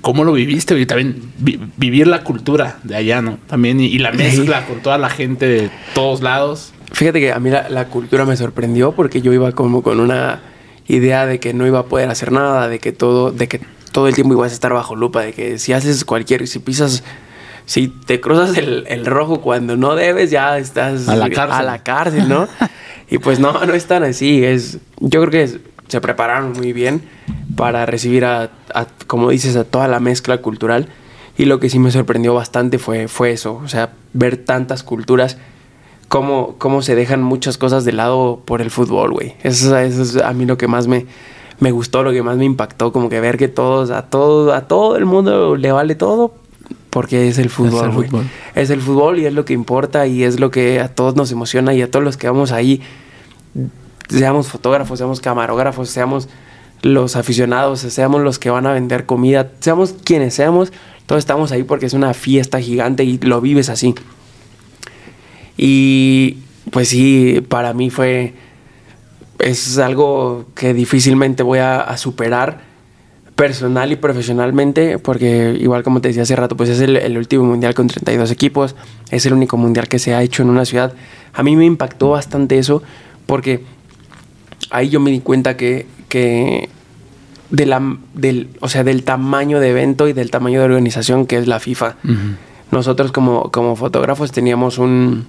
¿cómo 0.00 0.24
lo 0.24 0.32
viviste? 0.32 0.78
Y 0.78 0.86
también 0.86 1.22
vi- 1.38 1.60
vivir 1.76 2.06
la 2.08 2.24
cultura 2.24 2.78
de 2.82 2.96
allá, 2.96 3.22
¿no? 3.22 3.38
También, 3.46 3.80
y, 3.80 3.86
y 3.86 3.98
la 3.98 4.10
mezcla 4.12 4.66
con 4.66 4.80
toda 4.80 4.98
la 4.98 5.08
gente 5.08 5.46
de 5.46 5.70
todos 5.94 6.20
lados. 6.22 6.72
Fíjate 6.92 7.20
que 7.20 7.32
a 7.32 7.38
mí 7.38 7.48
la, 7.50 7.68
la 7.70 7.86
cultura 7.86 8.24
me 8.24 8.36
sorprendió 8.36 8.92
porque 8.92 9.22
yo 9.22 9.32
iba 9.32 9.52
como 9.52 9.82
con 9.82 9.98
una 10.00 10.40
idea 10.88 11.26
de 11.26 11.38
que 11.40 11.54
no 11.54 11.66
iba 11.66 11.78
a 11.78 11.84
poder 11.84 12.10
hacer 12.10 12.32
nada, 12.32 12.68
de 12.68 12.80
que 12.80 12.92
todo, 12.92 13.30
de 13.30 13.46
que 13.48 13.60
todo 13.92 14.08
el 14.08 14.14
tiempo 14.14 14.34
ibas 14.34 14.50
a 14.50 14.54
estar 14.54 14.72
bajo 14.72 14.96
lupa, 14.96 15.22
de 15.22 15.32
que 15.32 15.58
si 15.58 15.72
haces 15.72 16.04
cualquier, 16.04 16.46
si 16.48 16.58
pisas, 16.58 17.02
si 17.66 17.88
te 17.88 18.20
cruzas 18.20 18.56
el, 18.56 18.84
el 18.88 19.06
rojo 19.06 19.40
cuando 19.40 19.76
no 19.76 19.94
debes, 19.94 20.30
ya 20.30 20.58
estás 20.58 21.08
A 21.08 21.16
la 21.16 21.30
cárcel. 21.30 21.58
a 21.58 21.62
la 21.62 21.82
cárcel, 21.82 22.28
¿no? 22.28 22.48
y 23.10 23.18
pues 23.18 23.38
no, 23.40 23.64
no 23.64 23.74
es 23.74 23.86
tan 23.86 24.02
así. 24.04 24.44
Es, 24.44 24.78
yo 25.00 25.20
creo 25.20 25.30
que 25.30 25.42
es- 25.44 25.58
se 25.88 26.00
prepararon 26.00 26.52
muy 26.52 26.72
bien 26.72 27.02
para 27.56 27.84
recibir 27.84 28.24
a, 28.24 28.50
a, 28.74 28.86
como 29.06 29.28
dices, 29.30 29.56
a 29.56 29.64
toda 29.64 29.88
la 29.88 30.00
mezcla 30.00 30.38
cultural. 30.38 30.88
Y 31.36 31.44
lo 31.46 31.60
que 31.60 31.68
sí 31.70 31.78
me 31.78 31.90
sorprendió 31.90 32.34
bastante 32.34 32.78
fue, 32.78 33.08
fue 33.08 33.32
eso, 33.32 33.60
o 33.64 33.68
sea, 33.68 33.90
ver 34.12 34.36
tantas 34.38 34.82
culturas 34.82 35.38
cómo, 36.08 36.56
cómo 36.58 36.82
se 36.82 36.94
dejan 36.94 37.22
muchas 37.22 37.56
cosas 37.58 37.84
de 37.84 37.92
lado 37.92 38.42
por 38.44 38.60
el 38.60 38.70
fútbol, 38.70 39.12
güey. 39.12 39.34
Eso, 39.42 39.76
eso 39.78 40.02
es 40.02 40.16
a 40.16 40.32
mí 40.32 40.44
lo 40.46 40.58
que 40.58 40.68
más 40.68 40.86
me, 40.88 41.06
me 41.58 41.70
gustó, 41.72 42.02
lo 42.02 42.12
que 42.12 42.22
más 42.22 42.36
me 42.36 42.44
impactó, 42.44 42.92
como 42.92 43.08
que 43.08 43.20
ver 43.20 43.38
que 43.38 43.48
todos, 43.48 43.90
a 43.90 44.02
todo, 44.02 44.52
a 44.52 44.68
todo 44.68 44.96
el 44.96 45.06
mundo 45.06 45.56
le 45.56 45.72
vale 45.72 45.94
todo 45.94 46.34
porque 46.92 47.26
es 47.26 47.38
el 47.38 47.48
fútbol, 47.48 47.86
el 47.86 47.90
güey. 47.92 48.08
fútbol. 48.08 48.26
Es 48.54 48.68
el 48.68 48.82
fútbol 48.82 49.18
y 49.18 49.24
es 49.24 49.32
lo 49.32 49.46
que 49.46 49.54
importa 49.54 50.06
y 50.06 50.24
es 50.24 50.38
lo 50.38 50.50
que 50.50 50.78
a 50.78 50.88
todos 50.88 51.16
nos 51.16 51.32
emociona 51.32 51.72
y 51.72 51.80
a 51.80 51.90
todos 51.90 52.04
los 52.04 52.18
que 52.18 52.26
vamos 52.26 52.52
ahí, 52.52 52.82
seamos 54.10 54.48
fotógrafos, 54.48 54.98
seamos 54.98 55.22
camarógrafos, 55.22 55.88
seamos 55.88 56.28
los 56.82 57.16
aficionados, 57.16 57.80
seamos 57.80 58.20
los 58.20 58.38
que 58.38 58.50
van 58.50 58.66
a 58.66 58.74
vender 58.74 59.06
comida, 59.06 59.52
seamos 59.60 59.94
quienes 60.04 60.34
seamos, 60.34 60.70
todos 61.06 61.20
estamos 61.20 61.50
ahí 61.50 61.62
porque 61.62 61.86
es 61.86 61.94
una 61.94 62.12
fiesta 62.12 62.60
gigante 62.60 63.04
y 63.04 63.16
lo 63.16 63.40
vives 63.40 63.70
así. 63.70 63.94
Y 65.56 66.40
pues 66.72 66.88
sí, 66.88 67.42
para 67.48 67.72
mí 67.72 67.88
fue. 67.88 68.34
Es 69.38 69.78
algo 69.78 70.44
que 70.54 70.74
difícilmente 70.74 71.42
voy 71.42 71.58
a, 71.58 71.80
a 71.80 71.96
superar 71.96 72.71
personal 73.42 73.90
y 73.90 73.96
profesionalmente, 73.96 75.00
porque 75.00 75.56
igual 75.58 75.82
como 75.82 76.00
te 76.00 76.06
decía 76.06 76.22
hace 76.22 76.36
rato, 76.36 76.56
pues 76.56 76.70
es 76.70 76.80
el, 76.80 76.96
el 76.96 77.18
último 77.18 77.42
mundial 77.42 77.74
con 77.74 77.88
32 77.88 78.30
equipos, 78.30 78.76
es 79.10 79.26
el 79.26 79.32
único 79.32 79.56
mundial 79.56 79.88
que 79.88 79.98
se 79.98 80.14
ha 80.14 80.22
hecho 80.22 80.44
en 80.44 80.48
una 80.48 80.64
ciudad. 80.64 80.94
A 81.34 81.42
mí 81.42 81.56
me 81.56 81.64
impactó 81.64 82.10
bastante 82.10 82.58
eso, 82.58 82.84
porque 83.26 83.64
ahí 84.70 84.90
yo 84.90 85.00
me 85.00 85.10
di 85.10 85.18
cuenta 85.18 85.56
que, 85.56 85.86
que 86.08 86.68
de 87.50 87.66
la, 87.66 87.82
del, 88.14 88.48
o 88.60 88.68
sea, 88.68 88.84
del 88.84 89.02
tamaño 89.02 89.58
de 89.58 89.70
evento 89.70 90.06
y 90.06 90.12
del 90.12 90.30
tamaño 90.30 90.60
de 90.60 90.66
organización 90.66 91.26
que 91.26 91.36
es 91.36 91.48
la 91.48 91.58
FIFA. 91.58 91.96
Nosotros 92.70 93.10
como, 93.10 93.50
como 93.50 93.74
fotógrafos 93.74 94.30
teníamos 94.30 94.78
un... 94.78 95.26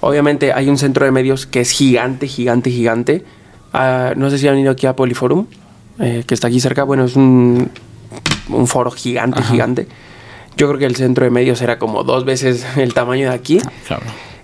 Obviamente 0.00 0.52
hay 0.52 0.68
un 0.68 0.76
centro 0.76 1.06
de 1.06 1.12
medios 1.12 1.46
que 1.46 1.62
es 1.62 1.70
gigante, 1.70 2.28
gigante, 2.28 2.70
gigante. 2.70 3.24
Ah, 3.72 4.12
no 4.16 4.28
sé 4.28 4.36
si 4.36 4.48
han 4.48 4.58
ido 4.58 4.70
aquí 4.70 4.84
a 4.84 4.94
Poliforum, 4.94 5.46
eh, 6.02 6.24
que 6.26 6.34
está 6.34 6.48
aquí 6.48 6.60
cerca. 6.60 6.84
Bueno, 6.84 7.04
es 7.04 7.16
un, 7.16 7.70
un 8.50 8.66
foro 8.66 8.90
gigante, 8.90 9.40
Ajá. 9.40 9.50
gigante. 9.50 9.86
Yo 10.56 10.66
creo 10.68 10.78
que 10.78 10.84
el 10.86 10.96
centro 10.96 11.24
de 11.24 11.30
medios 11.30 11.62
era 11.62 11.78
como 11.78 12.04
dos 12.04 12.24
veces 12.26 12.66
el 12.76 12.92
tamaño 12.92 13.30
de 13.30 13.34
aquí. 13.34 13.58
Claro. 13.86 14.02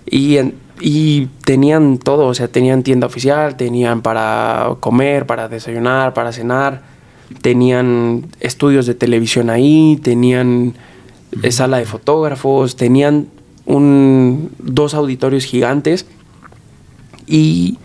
Y, 0.09 0.37
en- 0.37 0.55
y 0.81 1.27
tenían 1.45 1.97
todo, 1.99 2.25
o 2.25 2.33
sea, 2.33 2.47
tenían 2.47 2.81
tienda 2.83 3.05
oficial, 3.05 3.57
tenían 3.57 4.01
para 4.01 4.69
comer, 4.79 5.25
para 5.27 5.47
desayunar, 5.49 6.13
para 6.15 6.31
cenar, 6.31 6.81
tenían 7.41 8.25
estudios 8.39 8.85
de 8.87 8.95
televisión 8.95 9.49
ahí, 9.51 9.99
tenían 10.01 10.73
eh, 11.43 11.51
sala 11.51 11.77
de 11.77 11.85
fotógrafos, 11.85 12.75
tenían 12.75 13.27
un, 13.65 14.49
dos 14.57 14.93
auditorios 14.95 15.43
gigantes 15.45 16.07
y 17.27 17.77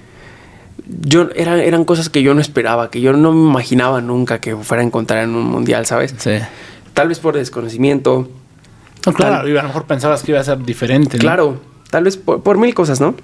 yo 0.86 1.28
eran, 1.34 1.60
eran 1.60 1.84
cosas 1.84 2.08
que 2.08 2.22
yo 2.22 2.34
no 2.34 2.40
esperaba, 2.40 2.90
que 2.90 3.00
yo 3.00 3.12
no 3.12 3.32
me 3.32 3.48
imaginaba 3.50 4.00
nunca 4.00 4.40
que 4.40 4.56
fuera 4.56 4.82
a 4.82 4.86
encontrar 4.86 5.24
en 5.24 5.34
un 5.34 5.44
mundial, 5.46 5.86
¿sabes? 5.86 6.14
Sí. 6.18 6.32
Tal 6.92 7.08
vez 7.08 7.18
por 7.18 7.34
desconocimiento, 7.34 8.28
No, 9.06 9.12
claro, 9.12 9.48
y 9.48 9.56
a 9.56 9.62
lo 9.62 9.68
mejor 9.68 9.84
pensabas 9.84 10.22
que 10.22 10.32
iba 10.32 10.40
a 10.40 10.44
ser 10.44 10.58
diferente. 10.64 11.16
¿no? 11.16 11.20
Claro, 11.20 11.60
tal 11.90 12.04
vez 12.04 12.16
por, 12.16 12.42
por 12.42 12.58
mil 12.58 12.74
cosas, 12.74 13.00
¿no? 13.00 13.14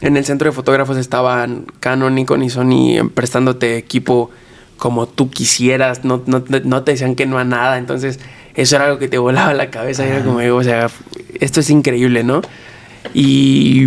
En 0.00 0.16
el 0.16 0.24
centro 0.24 0.48
de 0.48 0.52
fotógrafos 0.52 0.96
estaban 0.96 1.66
Canon, 1.80 2.14
Nikon 2.14 2.42
y 2.42 2.50
Sony 2.50 3.08
prestándote 3.14 3.78
equipo 3.78 4.30
como 4.76 5.08
tú 5.08 5.30
quisieras, 5.30 6.04
no, 6.04 6.22
no, 6.26 6.44
no 6.64 6.82
te 6.84 6.92
decían 6.92 7.16
que 7.16 7.26
no 7.26 7.38
a 7.38 7.44
nada, 7.44 7.78
entonces 7.78 8.20
eso 8.54 8.76
era 8.76 8.86
algo 8.86 8.98
que 8.98 9.08
te 9.08 9.18
volaba 9.18 9.52
la 9.54 9.70
cabeza, 9.70 10.06
y 10.06 10.10
era 10.10 10.24
como, 10.24 10.38
o 10.38 10.62
sea, 10.62 10.88
esto 11.40 11.60
es 11.60 11.70
increíble, 11.70 12.22
¿no? 12.22 12.42
Y 13.12 13.86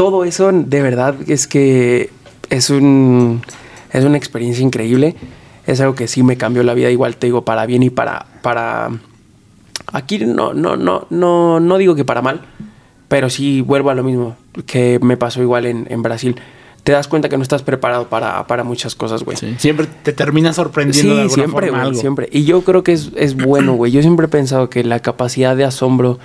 todo 0.00 0.24
eso 0.24 0.50
de 0.50 0.80
verdad 0.80 1.14
es 1.26 1.46
que 1.46 2.08
es 2.48 2.70
un 2.70 3.42
es 3.92 4.02
una 4.02 4.16
experiencia 4.16 4.64
increíble, 4.64 5.14
es 5.66 5.78
algo 5.82 5.94
que 5.94 6.08
sí 6.08 6.22
me 6.22 6.38
cambió 6.38 6.62
la 6.62 6.72
vida, 6.72 6.90
igual 6.90 7.16
te 7.16 7.26
digo, 7.26 7.44
para 7.44 7.66
bien 7.66 7.82
y 7.82 7.90
para 7.90 8.24
para 8.40 8.88
Aquí 9.92 10.18
no, 10.20 10.54
no, 10.54 10.76
no, 10.78 11.06
no, 11.10 11.60
no 11.60 11.76
digo 11.76 11.94
que 11.96 12.06
para 12.06 12.22
mal, 12.22 12.40
pero 13.08 13.28
sí 13.28 13.60
vuelvo 13.60 13.90
a 13.90 13.94
lo 13.94 14.02
mismo 14.02 14.36
que 14.64 14.98
me 15.02 15.18
pasó 15.18 15.42
igual 15.42 15.66
en, 15.66 15.86
en 15.90 16.00
Brasil. 16.02 16.34
Te 16.82 16.92
das 16.92 17.06
cuenta 17.06 17.28
que 17.28 17.36
no 17.36 17.42
estás 17.42 17.62
preparado 17.62 18.08
para, 18.08 18.46
para 18.46 18.64
muchas 18.64 18.94
cosas, 18.94 19.22
güey. 19.22 19.36
Sí. 19.36 19.54
Siempre 19.58 19.86
te 20.02 20.14
termina 20.14 20.54
sorprendiendo 20.54 21.10
de 21.14 21.16
Sí, 21.16 21.20
alguna 21.24 21.34
siempre, 21.34 21.66
forma 21.66 21.78
güey, 21.78 21.88
algo. 21.90 22.00
siempre. 22.00 22.28
Y 22.32 22.44
yo 22.44 22.62
creo 22.62 22.82
que 22.84 22.92
es, 22.92 23.10
es 23.16 23.36
bueno, 23.36 23.74
güey. 23.74 23.92
Yo 23.92 24.00
siempre 24.00 24.24
he 24.24 24.28
pensado 24.30 24.70
que 24.70 24.82
la 24.82 25.00
capacidad 25.00 25.54
de 25.56 25.64
asombro, 25.64 26.18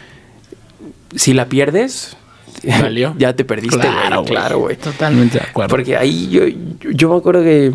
si 1.16 1.34
la 1.34 1.48
pierdes, 1.48 2.16
¿Valió? 2.82 3.14
ya 3.18 3.36
te 3.36 3.46
perdiste. 3.46 3.78
Claro, 3.78 4.22
güey. 4.22 4.32
Claro, 4.32 4.60
güey. 4.60 4.76
Totalmente 4.78 5.40
de 5.40 5.46
acuerdo. 5.46 5.70
Porque 5.70 5.96
ahí 5.98 6.30
yo, 6.30 6.48
yo, 6.48 6.92
yo 6.92 7.10
me 7.10 7.18
acuerdo 7.18 7.44
que 7.44 7.72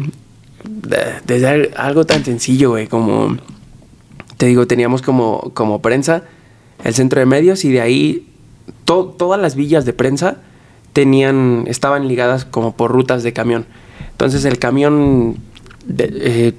de- 0.64 0.98
desde 1.26 1.70
algo 1.76 2.04
tan 2.04 2.24
sencillo, 2.24 2.70
güey, 2.70 2.86
como 2.86 3.36
te 4.36 4.46
digo, 4.46 4.66
teníamos 4.66 5.02
como, 5.02 5.50
como 5.54 5.82
prensa 5.82 6.22
el 6.84 6.94
centro 6.94 7.20
de 7.20 7.26
medios 7.26 7.64
y 7.64 7.70
de 7.72 7.80
ahí 7.80 8.26
to- 8.84 9.14
todas 9.18 9.40
las 9.40 9.54
villas 9.54 9.84
de 9.84 9.92
prensa 9.92 10.38
tenían, 10.92 11.64
estaban 11.66 12.08
ligadas 12.08 12.44
como 12.44 12.74
por 12.76 12.90
rutas 12.90 13.22
de 13.22 13.32
camión. 13.32 13.66
Entonces 14.12 14.44
el 14.44 14.58
camión 14.58 15.36
de- 15.86 16.10
eh, 16.20 16.52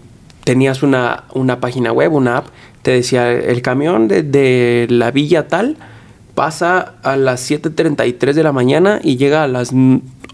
tenías 0.43 0.83
una, 0.83 1.25
una 1.33 1.59
página 1.59 1.91
web, 1.91 2.13
una 2.13 2.37
app, 2.37 2.47
te 2.81 2.91
decía 2.91 3.31
el 3.31 3.61
camión 3.61 4.07
de, 4.07 4.23
de 4.23 4.87
la 4.89 5.11
villa 5.11 5.47
tal 5.47 5.77
pasa 6.35 6.93
a 7.03 7.15
las 7.15 7.49
7.33 7.49 8.33
de 8.33 8.43
la 8.43 8.51
mañana 8.51 8.99
y 9.03 9.17
llega 9.17 9.43
a 9.43 9.47
las, 9.47 9.71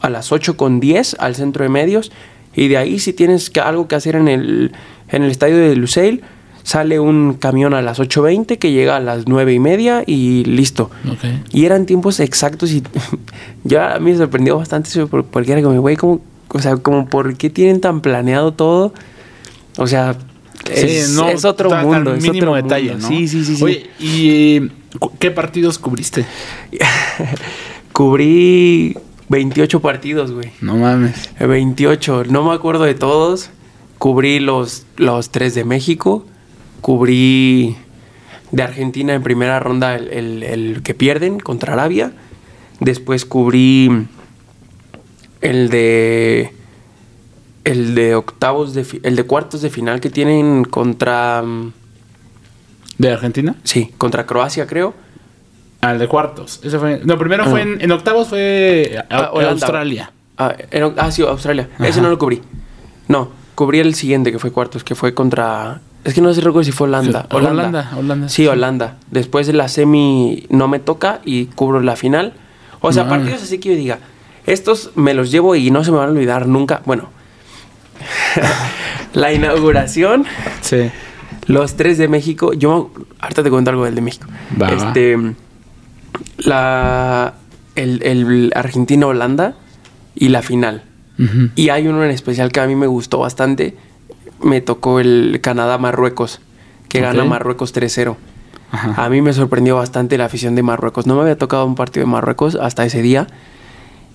a 0.01 0.09
las 0.09 0.31
8.10 0.31 1.15
al 1.19 1.35
centro 1.35 1.63
de 1.63 1.69
medios 1.69 2.11
y 2.55 2.67
de 2.67 2.77
ahí 2.77 2.99
si 2.99 3.13
tienes 3.13 3.49
que- 3.49 3.59
algo 3.59 3.87
que 3.87 3.95
hacer 3.95 4.15
en 4.15 4.27
el, 4.27 4.71
en 5.09 5.23
el 5.23 5.31
estadio 5.31 5.57
de 5.57 5.75
Lusail, 5.75 6.21
sale 6.63 6.99
un 6.99 7.35
camión 7.35 7.73
a 7.73 7.81
las 7.81 7.99
8.20 7.99 8.57
que 8.57 8.71
llega 8.71 8.97
a 8.97 8.99
las 8.99 9.27
9 9.27 10.03
y 10.05 10.43
listo. 10.43 10.89
Ok. 11.09 11.23
Y 11.53 11.65
eran 11.65 11.85
tiempos 11.85 12.19
exactos 12.19 12.71
y 12.71 12.83
ya 13.63 13.95
a 13.95 13.99
mí 13.99 14.11
me 14.11 14.17
sorprendió 14.17 14.57
bastante 14.57 14.89
eso 14.89 15.07
porque 15.07 15.51
era 15.51 15.61
como, 15.61 15.79
güey, 15.79 15.95
como, 15.95 16.19
o 16.49 16.59
sea, 16.59 16.75
como, 16.77 17.07
¿por 17.07 17.37
qué 17.37 17.49
tienen 17.49 17.79
tan 17.79 18.01
planeado 18.01 18.53
todo? 18.53 18.93
O 19.77 19.87
sea, 19.87 20.15
es, 20.71 21.07
Sí, 21.09 21.15
no, 21.15 21.29
es 21.29 21.45
otro 21.45 21.69
ta- 21.69 21.83
mundo. 21.83 22.13
es 22.15 22.21
mínimo 22.23 22.51
otro 22.51 22.63
detalle, 22.63 22.91
mundo. 22.91 23.09
¿no? 23.09 23.15
Sí, 23.17 23.27
sí, 23.27 23.45
sí. 23.45 23.55
sí. 23.57 23.63
Oye, 23.63 23.89
¿y 23.99 24.29
eh, 24.57 24.69
qué 25.19 25.31
partidos 25.31 25.79
cubriste? 25.79 26.25
Cubrí 27.93 28.95
28 29.29 29.81
partidos, 29.81 30.31
güey. 30.31 30.51
No 30.61 30.75
mames. 30.77 31.29
28, 31.39 32.25
no 32.29 32.43
me 32.43 32.53
acuerdo 32.53 32.83
de 32.83 32.93
todos. 32.95 33.49
Cubrí 33.97 34.39
los, 34.39 34.85
los 34.97 35.31
tres 35.31 35.55
de 35.55 35.63
México. 35.65 36.25
Cubrí 36.81 37.75
de 38.51 38.63
Argentina 38.63 39.13
en 39.15 39.23
primera 39.23 39.59
ronda 39.59 39.95
el, 39.95 40.07
el- 40.09 40.43
el 40.43 40.81
que 40.83 40.93
pierden 40.93 41.39
contra 41.39 41.73
Arabia. 41.73 42.13
Después 42.79 43.25
cubrí 43.25 44.05
el 45.41 45.69
de 45.69 46.51
el 47.71 47.95
de 47.95 48.15
octavos 48.15 48.73
de 48.73 48.85
el 49.03 49.15
de 49.15 49.23
cuartos 49.23 49.61
de 49.61 49.69
final 49.69 49.99
que 49.99 50.09
tienen 50.09 50.63
contra 50.65 51.41
mm, 51.43 51.73
¿De 52.97 53.11
Argentina? 53.11 53.55
sí, 53.63 53.91
contra 53.97 54.25
Croacia, 54.25 54.65
creo. 54.67 54.93
Al 55.81 55.99
de 55.99 56.07
cuartos. 56.07 56.59
Ese 56.63 56.79
fue. 56.79 57.01
No, 57.05 57.17
primero 57.19 57.43
Ah. 57.45 57.49
fue 57.49 57.61
en, 57.61 57.79
en 57.81 57.91
octavos 57.91 58.29
fue 58.29 58.97
a- 59.09 59.15
Ah, 59.15 59.29
Holanda. 59.31 59.51
Australia. 59.51 60.11
Ah, 60.37 60.55
ah, 60.97 61.11
sí, 61.11 61.21
Australia. 61.21 61.69
Ese 61.79 61.89
Ajá. 61.89 62.01
no 62.01 62.09
lo 62.09 62.17
cubrí. 62.17 62.41
No, 63.07 63.29
cubrí 63.55 63.79
el 63.79 63.93
siguiente 63.93 64.31
que 64.31 64.39
fue 64.39 64.51
cuartos, 64.51 64.83
que 64.83 64.95
fue 64.95 65.13
contra. 65.13 65.81
Es 66.03 66.13
que 66.13 66.21
no 66.21 66.33
sé 66.33 66.41
recuerdo 66.41 66.63
si 66.63 66.71
fue 66.71 66.87
Holanda. 66.87 67.27
Holanda, 67.31 67.91
Holanda, 67.97 68.29
Sí, 68.29 68.43
sí. 68.43 68.47
Holanda. 68.47 68.97
Después 69.11 69.45
de 69.45 69.53
la 69.53 69.67
semi 69.67 70.45
no 70.49 70.67
me 70.67 70.79
toca 70.79 71.21
y 71.25 71.45
cubro 71.45 71.79
la 71.81 71.95
final. 71.95 72.33
O 72.81 72.91
sea, 72.91 73.03
No. 73.03 73.09
partidos 73.09 73.43
así 73.43 73.59
que 73.59 73.69
yo 73.69 73.75
diga, 73.75 73.99
estos 74.45 74.91
me 74.95 75.13
los 75.13 75.31
llevo 75.31 75.55
y 75.55 75.69
no 75.69 75.83
se 75.83 75.91
me 75.91 75.97
van 75.97 76.09
a 76.09 76.11
olvidar 76.11 76.47
nunca. 76.47 76.81
Bueno, 76.85 77.09
la 79.13 79.33
inauguración, 79.33 80.25
Sí. 80.61 80.89
los 81.47 81.75
tres 81.75 81.97
de 81.97 82.07
México. 82.07 82.53
Yo, 82.53 82.91
ahorita 83.19 83.43
te 83.43 83.49
cuento 83.49 83.69
algo 83.71 83.85
del 83.85 83.95
de 83.95 84.01
México. 84.01 84.27
Va, 84.61 84.69
va. 84.69 84.73
este, 84.87 85.17
la, 86.37 87.33
el, 87.75 88.01
el 88.03 88.51
Argentina-Holanda 88.55 89.55
y 90.15 90.29
la 90.29 90.41
final. 90.41 90.83
Y 91.55 91.69
hay 91.69 91.87
uno 91.87 92.03
en 92.03 92.11
especial 92.11 92.51
que 92.51 92.59
a 92.59 92.67
mí 92.67 92.75
me 92.75 92.85
gustó 92.85 93.17
bastante. 93.17 93.75
Me 94.39 94.61
tocó 94.61 94.99
el 94.99 95.39
Canadá-Marruecos, 95.41 96.41
que 96.89 97.01
gana. 97.01 97.23
Marruecos 97.25 97.73
3-0. 97.73 98.15
Ajá. 98.71 99.03
A 99.03 99.09
mí 99.09 99.23
me 99.23 99.33
sorprendió 99.33 99.75
bastante 99.77 100.15
la 100.19 100.25
afición 100.25 100.53
de 100.53 100.61
Marruecos. 100.61 101.07
No 101.07 101.15
me 101.15 101.21
había 101.21 101.35
tocado 101.37 101.65
un 101.65 101.73
partido 101.73 102.05
de 102.05 102.11
Marruecos 102.11 102.53
hasta 102.53 102.85
ese 102.85 103.01
día. 103.01 103.25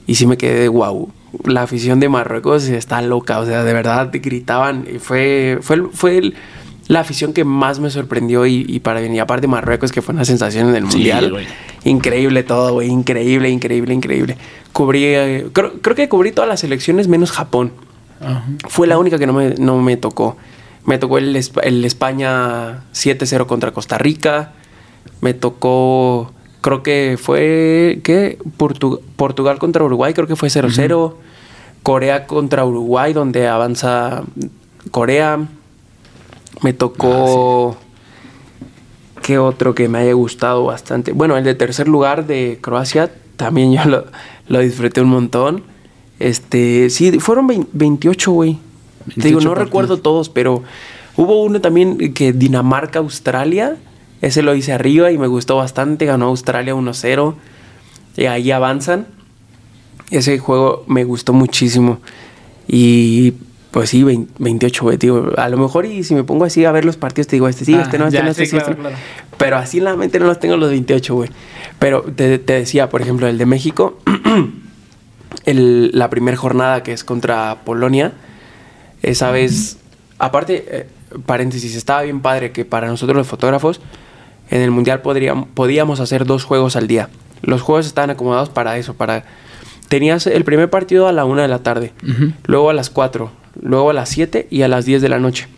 Y 0.07 0.15
sí 0.17 0.27
me 0.27 0.37
quedé 0.37 0.61
de 0.61 0.69
wow. 0.69 1.11
La 1.45 1.63
afición 1.63 2.01
de 2.01 2.09
Marruecos 2.09 2.65
está 2.65 3.01
loca. 3.03 3.39
O 3.39 3.47
sea, 3.47 3.65
de 3.65 3.73
verdad 3.73 4.11
gritaban. 4.13 4.85
Y 4.93 4.99
fue, 4.99 5.59
fue, 5.63 5.83
fue 5.93 6.19
el- 6.19 6.35
la 6.89 7.01
afición 7.01 7.33
que 7.33 7.45
más 7.45 7.79
me 7.81 7.89
sorprendió. 7.91 8.45
Y, 8.47 8.67
y 8.69 8.81
para. 8.81 9.01
Y 9.07 9.19
aparte 9.19 9.47
Marruecos, 9.47 9.93
que 9.93 10.03
fue 10.03 10.15
una 10.15 10.25
sensación 10.25 10.71
en 10.71 10.77
el 10.77 10.91
Sí, 10.91 10.97
mundial. 10.99 11.31
güey. 11.31 11.47
increíble 11.85 12.43
todo, 12.43 12.75
güey. 12.75 12.89
Increíble, 12.89 13.49
increíble, 13.49 13.95
increíble. 13.95 14.37
Cubrí. 14.73 15.05
eh, 15.05 15.47
creo, 15.53 15.75
creo 15.81 15.97
que 15.97 16.09
cubrí 16.09 16.33
todas 16.33 16.49
las 16.49 16.61
selecciones 16.61 17.09
menos 17.09 17.31
Japón. 17.31 17.73
Ajá. 18.21 18.45
Fue 18.69 18.87
la 18.87 18.99
única 18.99 19.19
que 19.19 19.27
no 19.27 19.33
me, 19.33 19.51
no 19.55 19.81
me 19.81 19.97
tocó. 19.97 20.37
Me 20.85 20.99
tocó 20.99 21.19
el 21.19 21.37
España 21.37 22.83
7-0 22.93 23.47
contra 23.47 23.71
Costa 23.73 23.99
Rica. 23.99 24.53
Me 25.21 25.33
tocó, 25.35 26.33
creo 26.63 26.83
que 26.83 27.19
fue, 27.21 28.01
¿qué? 28.03 28.39
Portu- 28.59 29.01
Portugal 29.17 29.59
contra 29.59 29.85
Uruguay, 29.85 30.15
creo 30.15 30.27
que 30.27 30.37
fue 30.37 30.49
0-0. 30.49 31.13
Corea 31.83 32.27
contra 32.27 32.65
Uruguay, 32.65 33.13
donde 33.13 33.47
avanza 33.49 34.23
Corea. 34.91 35.39
Me 36.63 36.73
tocó... 36.73 37.77
¿Qué 39.23 39.39
otro 39.39 39.75
que 39.75 39.89
me 39.89 39.99
haya 39.99 40.15
gustado 40.15 40.65
bastante? 40.65 41.13
Bueno, 41.13 41.37
el 41.37 41.45
de 41.45 41.55
tercer 41.55 41.87
lugar 41.87 42.27
de 42.27 42.59
Croacia, 42.61 43.13
también 43.37 43.73
yo 43.73 43.85
lo, 43.85 44.05
lo 44.49 44.59
disfruté 44.59 45.01
un 45.01 45.11
montón. 45.11 45.63
Este, 46.19 46.91
sí, 46.91 47.19
fueron 47.21 47.47
vein- 47.47 47.69
28, 47.73 48.33
güey. 48.33 48.59
Te 49.15 49.29
digo, 49.29 49.39
28 49.39 49.45
no 49.45 49.51
partidos. 49.51 49.65
recuerdo 49.69 49.97
todos, 49.99 50.29
pero 50.29 50.63
hubo 51.17 51.43
uno 51.45 51.61
también 51.61 52.13
que 52.15 52.33
Dinamarca-Australia. 52.33 53.77
Ese 54.23 54.41
lo 54.43 54.55
hice 54.55 54.73
arriba 54.73 55.11
y 55.13 55.19
me 55.19 55.27
gustó 55.27 55.57
bastante. 55.57 56.07
Ganó 56.07 56.29
Australia 56.29 56.75
1-0. 56.75 57.35
Y 58.17 58.25
ahí 58.27 58.51
avanzan. 58.51 59.07
Ese 60.11 60.39
juego 60.39 60.85
me 60.87 61.05
gustó 61.05 61.35
muchísimo. 61.35 62.01
Y 62.67 63.35
pues 63.73 63.91
sí, 63.91 64.03
20 64.05 64.33
28, 64.39 64.85
güey. 64.85 64.97
Digo, 64.97 65.33
a 65.37 65.49
lo 65.49 65.57
mejor 65.59 65.87
y 65.87 66.05
si 66.05 66.15
me 66.15 66.25
pongo 66.25 66.45
así 66.45 66.65
a 66.65 66.73
ver 66.73 66.85
los 66.85 66.97
partidos, 66.97 67.27
te 67.27 67.37
digo, 67.37 67.49
este 67.49 67.65
sí, 67.65 67.75
Ah, 67.75 67.83
este 67.83 67.99
no, 67.99 68.07
este 68.07 68.19
ya, 68.19 68.23
no, 68.25 68.31
este 68.31 68.45
sí, 68.47 68.51
sí, 68.51 68.57
claro, 68.57 68.71
este 68.71 68.81
claro. 68.81 68.97
Pero 69.39 69.57
así 69.57 69.79
en 69.79 69.85
la 69.85 69.97
mente 69.97 70.19
no 70.21 70.27
los 70.27 70.39
tengo 70.39 70.57
los 70.57 70.71
28, 70.71 71.15
güey. 71.15 71.31
Pero 71.79 72.03
te, 72.03 72.39
te 72.39 72.53
decía, 72.53 72.89
por 72.91 73.01
ejemplo, 73.03 73.27
el 73.27 73.39
de 73.39 73.47
México, 73.47 73.99
el- 75.45 75.91
la 75.95 76.11
primera 76.11 76.37
jornada 76.37 76.83
que 76.83 76.93
es 76.93 77.05
contra 77.05 77.59
Polonia, 77.65 78.13
esa 79.03 79.31
vez, 79.31 79.79
aparte, 80.19 80.65
eh, 80.69 80.87
paréntesis, 81.27 81.75
estaba 81.75 82.03
bien 82.03 82.21
padre 82.21 82.53
que 82.53 82.65
para 82.65 82.87
nosotros 82.87 83.17
los 83.17 83.27
fotógrafos, 83.27 83.81
en 84.51 84.61
el 84.61 84.71
Mundial 84.71 85.03
podríamos, 85.03 85.49
podíamos 85.55 86.01
hacer 86.01 86.25
dos 86.27 86.45
juegos 86.45 86.77
al 86.77 86.87
día. 86.87 87.09
Los 87.43 87.63
juegos 87.63 87.87
estaban 87.87 88.11
acomodados 88.11 88.49
para 88.49 88.77
eso, 88.79 88.95
para... 88.95 89.25
Tenías 89.89 90.27
el 90.27 90.45
primer 90.45 90.71
partido 90.71 91.07
a 91.07 91.13
la 91.13 91.27
una 91.27 91.43
de 91.43 91.49
la 91.49 91.59
tarde, 91.59 91.93
luego 92.47 92.71
a 92.71 92.73
las 92.73 92.89
4, 92.89 93.31
luego 93.61 93.91
a 93.91 93.93
las 93.93 94.09
7 94.09 94.49
y 94.51 94.63
a 94.63 94.69
las 94.69 94.87
10 94.87 95.03
de 95.03 95.09
la 95.11 95.19
noche. 95.19 95.49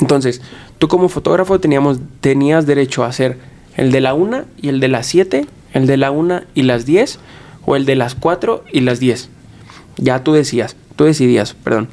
Entonces, 0.00 0.40
tú 0.78 0.88
como 0.88 1.10
fotógrafo 1.10 1.60
teníamos, 1.60 1.98
tenías 2.22 2.66
derecho 2.66 3.04
a 3.04 3.08
hacer 3.08 3.38
el 3.76 3.92
de 3.92 4.00
la 4.00 4.14
1 4.14 4.44
y 4.62 4.68
el 4.68 4.80
de 4.80 4.88
las 4.88 5.06
7, 5.06 5.46
el 5.74 5.86
de 5.86 5.96
la 5.98 6.10
1 6.10 6.40
y 6.54 6.62
las 6.62 6.86
10, 6.86 7.18
o 7.66 7.76
el 7.76 7.84
de 7.84 7.96
las 7.96 8.14
4 8.14 8.64
y 8.72 8.80
las 8.80 8.98
10. 8.98 9.28
Ya 9.98 10.24
tú 10.24 10.32
decías, 10.32 10.76
tú 10.96 11.04
decidías, 11.04 11.52
perdón. 11.52 11.88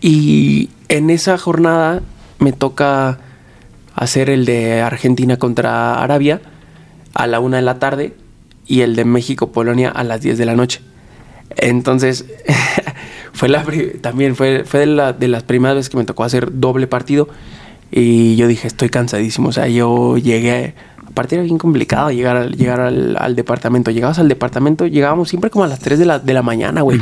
Y 0.00 0.70
en 0.88 1.10
esa 1.10 1.38
jornada 1.38 2.02
me 2.38 2.52
toca 2.52 3.18
hacer 3.96 4.30
el 4.30 4.44
de 4.44 4.80
Argentina 4.82 5.36
contra 5.38 6.00
Arabia 6.02 6.40
a 7.14 7.26
la 7.26 7.40
1 7.40 7.56
de 7.56 7.62
la 7.62 7.78
tarde 7.80 8.14
y 8.66 8.82
el 8.82 8.94
de 8.94 9.04
México-Polonia 9.04 9.88
a 9.90 10.04
las 10.04 10.20
10 10.20 10.38
de 10.38 10.46
la 10.46 10.54
noche. 10.54 10.80
Entonces, 11.56 12.26
fue 13.32 13.48
la 13.48 13.64
también 14.00 14.36
fue, 14.36 14.64
fue 14.64 14.80
de, 14.80 14.86
la- 14.86 15.12
de 15.12 15.28
las 15.28 15.42
primeras 15.42 15.76
veces 15.76 15.90
que 15.90 15.96
me 15.96 16.04
tocó 16.04 16.24
hacer 16.24 16.58
doble 16.60 16.86
partido. 16.86 17.28
Y 17.90 18.36
yo 18.36 18.46
dije, 18.48 18.66
estoy 18.66 18.88
cansadísimo. 18.88 19.48
O 19.48 19.52
sea, 19.52 19.68
yo 19.68 20.18
llegué. 20.18 20.74
Aparte 21.16 21.36
era 21.36 21.44
bien 21.44 21.56
complicado 21.56 22.10
llegar, 22.10 22.36
al, 22.36 22.56
llegar 22.58 22.78
al, 22.78 23.16
al 23.18 23.34
departamento. 23.34 23.90
Llegabas 23.90 24.18
al 24.18 24.28
departamento, 24.28 24.86
llegábamos 24.86 25.30
siempre 25.30 25.48
como 25.48 25.64
a 25.64 25.66
las 25.66 25.78
3 25.78 25.98
de 25.98 26.04
la, 26.04 26.18
de 26.18 26.34
la 26.34 26.42
mañana, 26.42 26.82
güey. 26.82 27.00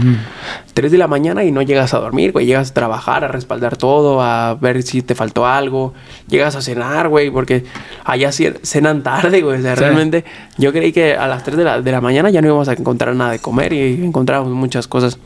3 0.72 0.92
de 0.92 0.98
la 0.98 1.08
mañana 1.08 1.42
y 1.42 1.50
no 1.50 1.62
llegas 1.62 1.94
a 1.94 1.98
dormir, 1.98 2.30
güey. 2.30 2.46
Llegas 2.46 2.70
a 2.70 2.74
trabajar, 2.74 3.24
a 3.24 3.28
respaldar 3.28 3.76
todo, 3.76 4.22
a 4.22 4.54
ver 4.54 4.84
si 4.84 5.02
te 5.02 5.16
faltó 5.16 5.46
algo. 5.46 5.94
Llegas 6.28 6.54
a 6.54 6.62
cenar, 6.62 7.08
güey, 7.08 7.28
porque 7.32 7.64
allá 8.04 8.30
ce- 8.30 8.60
cenan 8.62 9.02
tarde, 9.02 9.42
güey. 9.42 9.58
O 9.58 9.62
sea, 9.62 9.74
Sí. 9.74 9.80
realmente 9.80 10.24
yo 10.58 10.70
creí 10.72 10.92
que 10.92 11.16
a 11.16 11.26
las 11.26 11.42
3 11.42 11.56
de 11.56 11.64
la, 11.64 11.82
de 11.82 11.90
la 11.90 12.00
mañana 12.00 12.30
ya 12.30 12.40
no 12.40 12.46
íbamos 12.46 12.68
a 12.68 12.74
encontrar 12.74 13.16
nada 13.16 13.32
de 13.32 13.40
comer 13.40 13.72
y 13.72 13.94
encontrábamos 14.04 14.52
muchas 14.52 14.86
cosas. 14.86 15.18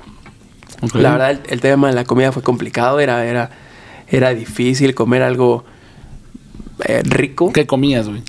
La 0.95 1.11
verdad, 1.11 1.33
el, 1.33 1.41
el 1.51 1.61
tema 1.61 1.89
de 1.89 1.95
la 1.95 2.05
comida 2.05 2.33
fue 2.33 2.43
complicado, 2.43 3.01
era, 3.01 3.27
era, 3.27 3.51
era 4.09 4.31
difícil 4.33 4.95
comer 4.95 5.23
algo 5.23 5.67
eh, 6.87 7.03
rico. 7.05 7.53
¿Qué 7.53 7.67
comías, 7.67 8.09
güey? 8.09 8.23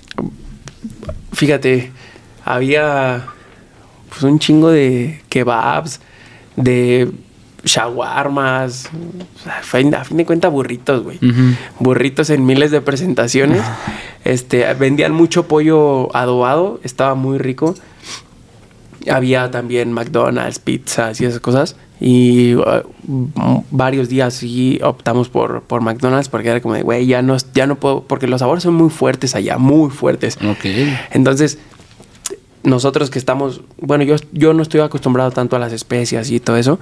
Fíjate, 1.32 1.92
había 2.44 3.26
pues, 4.08 4.22
un 4.22 4.38
chingo 4.38 4.70
de 4.70 5.22
kebabs, 5.28 6.00
de 6.56 7.10
shawarmas, 7.64 8.88
a 9.46 9.62
fin 9.62 9.90
de 9.90 10.24
cuentas 10.24 10.50
burritos, 10.50 11.02
güey. 11.02 11.18
Burritos 11.78 12.30
en 12.30 12.44
miles 12.44 12.70
de 12.70 12.80
presentaciones. 12.80 13.62
Este, 14.24 14.72
vendían 14.74 15.12
mucho 15.12 15.46
pollo 15.46 16.14
adobado, 16.16 16.80
estaba 16.82 17.14
muy 17.14 17.38
rico. 17.38 17.74
Había 19.08 19.50
también 19.50 19.92
McDonald's, 19.92 20.58
pizzas 20.58 21.20
y 21.20 21.24
esas 21.26 21.40
cosas. 21.40 21.76
Y 22.00 22.54
uh, 22.54 22.62
varios 23.70 24.08
días 24.08 24.34
sí 24.34 24.78
optamos 24.82 25.28
por, 25.28 25.62
por 25.62 25.82
McDonald's 25.82 26.28
porque 26.28 26.48
era 26.48 26.60
como 26.60 26.74
de, 26.74 26.82
güey, 26.82 27.06
ya 27.06 27.20
no, 27.22 27.36
ya 27.54 27.66
no 27.66 27.76
puedo, 27.76 28.02
porque 28.02 28.26
los 28.26 28.40
sabores 28.40 28.62
son 28.62 28.74
muy 28.74 28.88
fuertes 28.90 29.34
allá, 29.34 29.58
muy 29.58 29.90
fuertes. 29.90 30.38
Ok. 30.42 30.64
Entonces, 31.12 31.58
nosotros 32.62 33.10
que 33.10 33.18
estamos, 33.18 33.62
bueno, 33.80 34.04
yo, 34.04 34.16
yo 34.32 34.52
no 34.54 34.62
estoy 34.62 34.80
acostumbrado 34.80 35.30
tanto 35.30 35.56
a 35.56 35.58
las 35.58 35.72
especias 35.72 36.30
y 36.30 36.40
todo 36.40 36.56
eso. 36.56 36.78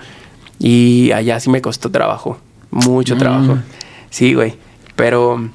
Y 0.58 1.12
allá 1.12 1.38
sí 1.40 1.50
me 1.50 1.62
costó 1.62 1.90
trabajo, 1.90 2.38
mucho 2.70 3.14
Mm. 3.14 3.18
trabajo. 3.18 3.58
Sí, 4.10 4.34
güey. 4.34 4.54
Pero 4.96 5.50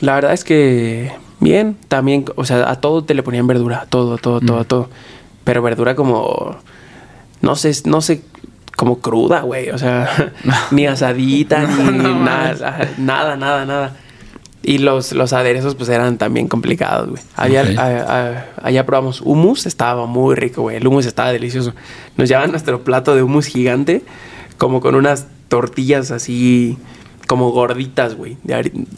la 0.00 0.14
verdad 0.14 0.32
es 0.32 0.44
que 0.44 1.10
bien, 1.40 1.76
también, 1.88 2.24
o 2.36 2.44
sea, 2.44 2.70
a 2.70 2.80
todo 2.80 3.02
te 3.04 3.14
le 3.14 3.22
ponían 3.24 3.46
verdura, 3.48 3.86
todo, 3.88 4.18
todo, 4.18 4.40
todo, 4.40 4.60
Mm. 4.62 4.64
todo. 4.66 4.88
Pero 5.44 5.62
verdura 5.62 5.94
como, 5.94 6.56
no 7.42 7.56
sé, 7.56 7.72
no 7.84 8.00
sé, 8.00 8.22
como 8.76 8.98
cruda, 9.00 9.40
güey. 9.42 9.70
O 9.70 9.78
sea, 9.78 10.32
ni 10.70 10.86
asadita, 10.86 11.62
ni 11.66 12.14
nada, 12.14 12.90
nada, 12.98 13.36
nada, 13.36 13.64
nada. 13.66 13.96
Y 14.66 14.78
los, 14.78 15.12
los 15.12 15.34
aderezos, 15.34 15.74
pues 15.74 15.90
eran 15.90 16.16
también 16.16 16.48
complicados, 16.48 17.10
güey. 17.10 17.22
Había, 17.36 17.62
Ok. 17.64 17.78
a- 17.78 17.82
a- 18.18 18.44
allá 18.66 18.86
probamos 18.86 19.20
hummus, 19.20 19.66
estaba 19.66 20.06
muy 20.06 20.34
rico, 20.36 20.62
güey. 20.62 20.76
El 20.78 20.86
hummus 20.86 21.04
estaba 21.04 21.30
delicioso. 21.32 21.74
Nos 22.16 22.30
llevaban 22.30 22.50
nuestro 22.50 22.82
plato 22.82 23.14
de 23.14 23.22
hummus 23.22 23.44
gigante, 23.46 24.02
como 24.56 24.80
con 24.80 24.94
unas 24.94 25.26
tortillas 25.48 26.10
así, 26.10 26.78
como 27.28 27.50
gorditas, 27.50 28.14
güey. 28.14 28.38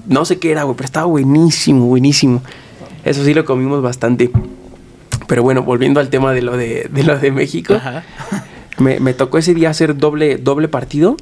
No 0.06 0.24
sé 0.24 0.38
qué 0.38 0.52
era, 0.52 0.62
güey, 0.62 0.76
pero 0.76 0.84
estaba 0.84 1.06
buenísimo, 1.06 1.86
buenísimo. 1.86 2.42
Eso 3.04 3.24
sí 3.24 3.34
lo 3.34 3.44
comimos 3.44 3.82
bastante. 3.82 4.30
Pero 5.26 5.42
bueno, 5.42 5.62
volviendo 5.62 6.00
al 6.00 6.08
tema 6.08 6.32
de 6.32 6.42
lo 6.42 6.56
de, 6.56 6.88
de 6.90 7.02
lo 7.02 7.18
de 7.18 7.30
México, 7.32 7.74
Ajá. 7.74 8.04
me, 8.78 9.00
me 9.00 9.14
tocó 9.14 9.38
ese 9.38 9.54
día 9.54 9.70
hacer 9.70 9.96
doble, 9.96 10.36
doble 10.36 10.68
partido. 10.68 11.16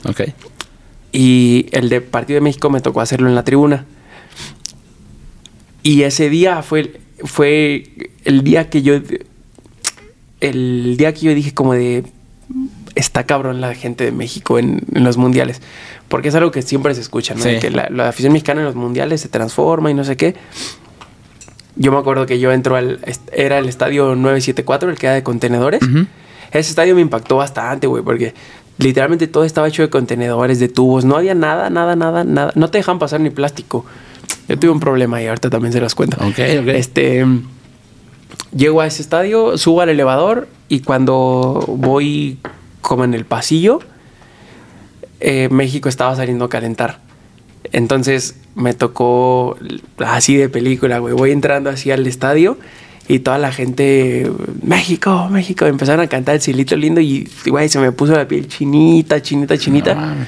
Y 1.13 1.67
el 1.71 1.89
de 1.89 2.01
Partido 2.01 2.37
de 2.39 2.41
México 2.41 2.71
me 2.71 2.81
tocó 2.81 3.01
hacerlo 3.01 3.29
en 3.29 3.35
la 3.35 3.45
tribuna. 3.45 3.87
Y 5.83 6.03
ese 6.03 6.29
día 6.29 6.63
fue, 6.63 7.01
fue 7.23 8.11
el 8.25 8.43
día 8.43 8.69
que 8.69 8.83
yo. 8.83 8.95
El 10.41 10.97
día 10.97 11.15
que 11.15 11.21
yo 11.21 11.35
dije, 11.35 11.55
como 11.55 11.75
de. 11.75 12.05
Está 12.97 13.25
cabrón 13.25 13.61
la 13.61 13.75
gente 13.75 14.05
de 14.05 14.13
México 14.13 14.59
en, 14.59 14.83
en 14.93 15.05
los 15.05 15.17
mundiales. 15.17 15.61
Porque 16.09 16.29
es 16.29 16.35
algo 16.35 16.51
que 16.51 16.63
siempre 16.63 16.95
se 16.95 17.01
escucha, 17.01 17.35
¿no? 17.35 17.43
Sí. 17.43 17.59
Que 17.61 17.71
la, 17.71 17.89
la 17.91 18.09
afición 18.09 18.33
mexicana 18.33 18.61
en 18.61 18.67
los 18.67 18.77
mundiales 18.77 19.21
se 19.21 19.29
transforma 19.29 19.91
y 19.91 19.95
no 19.95 20.05
sé 20.05 20.17
qué. 20.17 20.35
Yo 21.77 21.93
me 21.93 21.99
acuerdo 21.99 22.27
que 22.27 22.39
yo 22.39 22.53
entro 22.53 22.77
al. 22.77 23.01
Era 23.33 23.59
el 23.59 23.69
estadio 23.69 24.15
974, 24.15 24.91
el 24.91 24.99
que 24.99 25.07
era 25.07 25.15
de 25.15 25.23
contenedores. 25.23 25.81
Ese 26.53 26.71
estadio 26.71 26.95
me 26.95 27.01
impactó 27.01 27.37
bastante, 27.37 27.87
güey, 27.87 28.03
porque 28.03 28.33
literalmente 28.79 29.27
todo 29.27 29.45
estaba 29.45 29.67
hecho 29.67 29.83
de 29.83 29.91
contenedores, 29.91 30.61
de 30.61 30.69
tubos. 30.69 31.05
No 31.05 31.17
había 31.17 31.35
nada, 31.35 31.71
nada, 31.71 31.97
nada, 31.97 32.23
nada. 32.25 32.53
No 32.55 32.71
te 32.71 32.79
dejan 32.79 32.99
pasar 32.99 33.21
ni 33.21 33.31
plástico. 33.31 33.85
Yo 34.49 34.59
tuve 34.59 34.71
un 34.71 34.81
problema 34.81 35.21
y 35.21 35.27
ahorita 35.27 35.51
también 35.51 35.73
se 35.73 35.81
los 35.81 35.95
cuento. 35.95 36.17
Ok, 36.19 36.39
ok. 36.61 36.69
Este. 36.69 37.27
Llego 38.57 38.81
a 38.81 38.87
ese 38.87 39.03
estadio, 39.03 39.59
subo 39.59 39.81
al 39.81 39.89
elevador 39.89 40.47
y 40.69 40.81
cuando 40.81 41.65
voy 41.67 42.39
como 42.81 43.03
en 43.03 43.15
el 43.15 43.25
pasillo, 43.25 43.81
eh, 45.19 45.49
México 45.51 45.89
estaba 45.89 46.15
saliendo 46.15 46.45
a 46.45 46.49
calentar. 46.49 47.01
Entonces 47.75 48.37
me 48.55 48.73
tocó 48.73 49.59
así 49.99 50.37
de 50.37 50.49
película, 50.49 50.99
güey. 51.01 51.13
Voy 51.13 51.33
entrando 51.33 51.69
así 51.69 51.91
al 51.91 52.07
estadio 52.07 52.57
y 53.09 53.19
toda 53.19 53.37
la 53.37 53.53
gente, 53.53 54.31
México, 54.63 55.29
México, 55.31 55.67
empezaron 55.67 56.05
a 56.05 56.09
cantar 56.09 56.37
el 56.37 56.41
cielito 56.41 56.77
lindo 56.77 57.01
y, 57.01 57.29
güey, 57.47 57.69
se 57.69 57.79
me 57.79 57.93
puso 57.93 58.13
la 58.13 58.27
piel 58.27 58.49
chinita, 58.49 59.21
chinita, 59.21 59.59
chinita. 59.59 59.95
No 59.95 60.27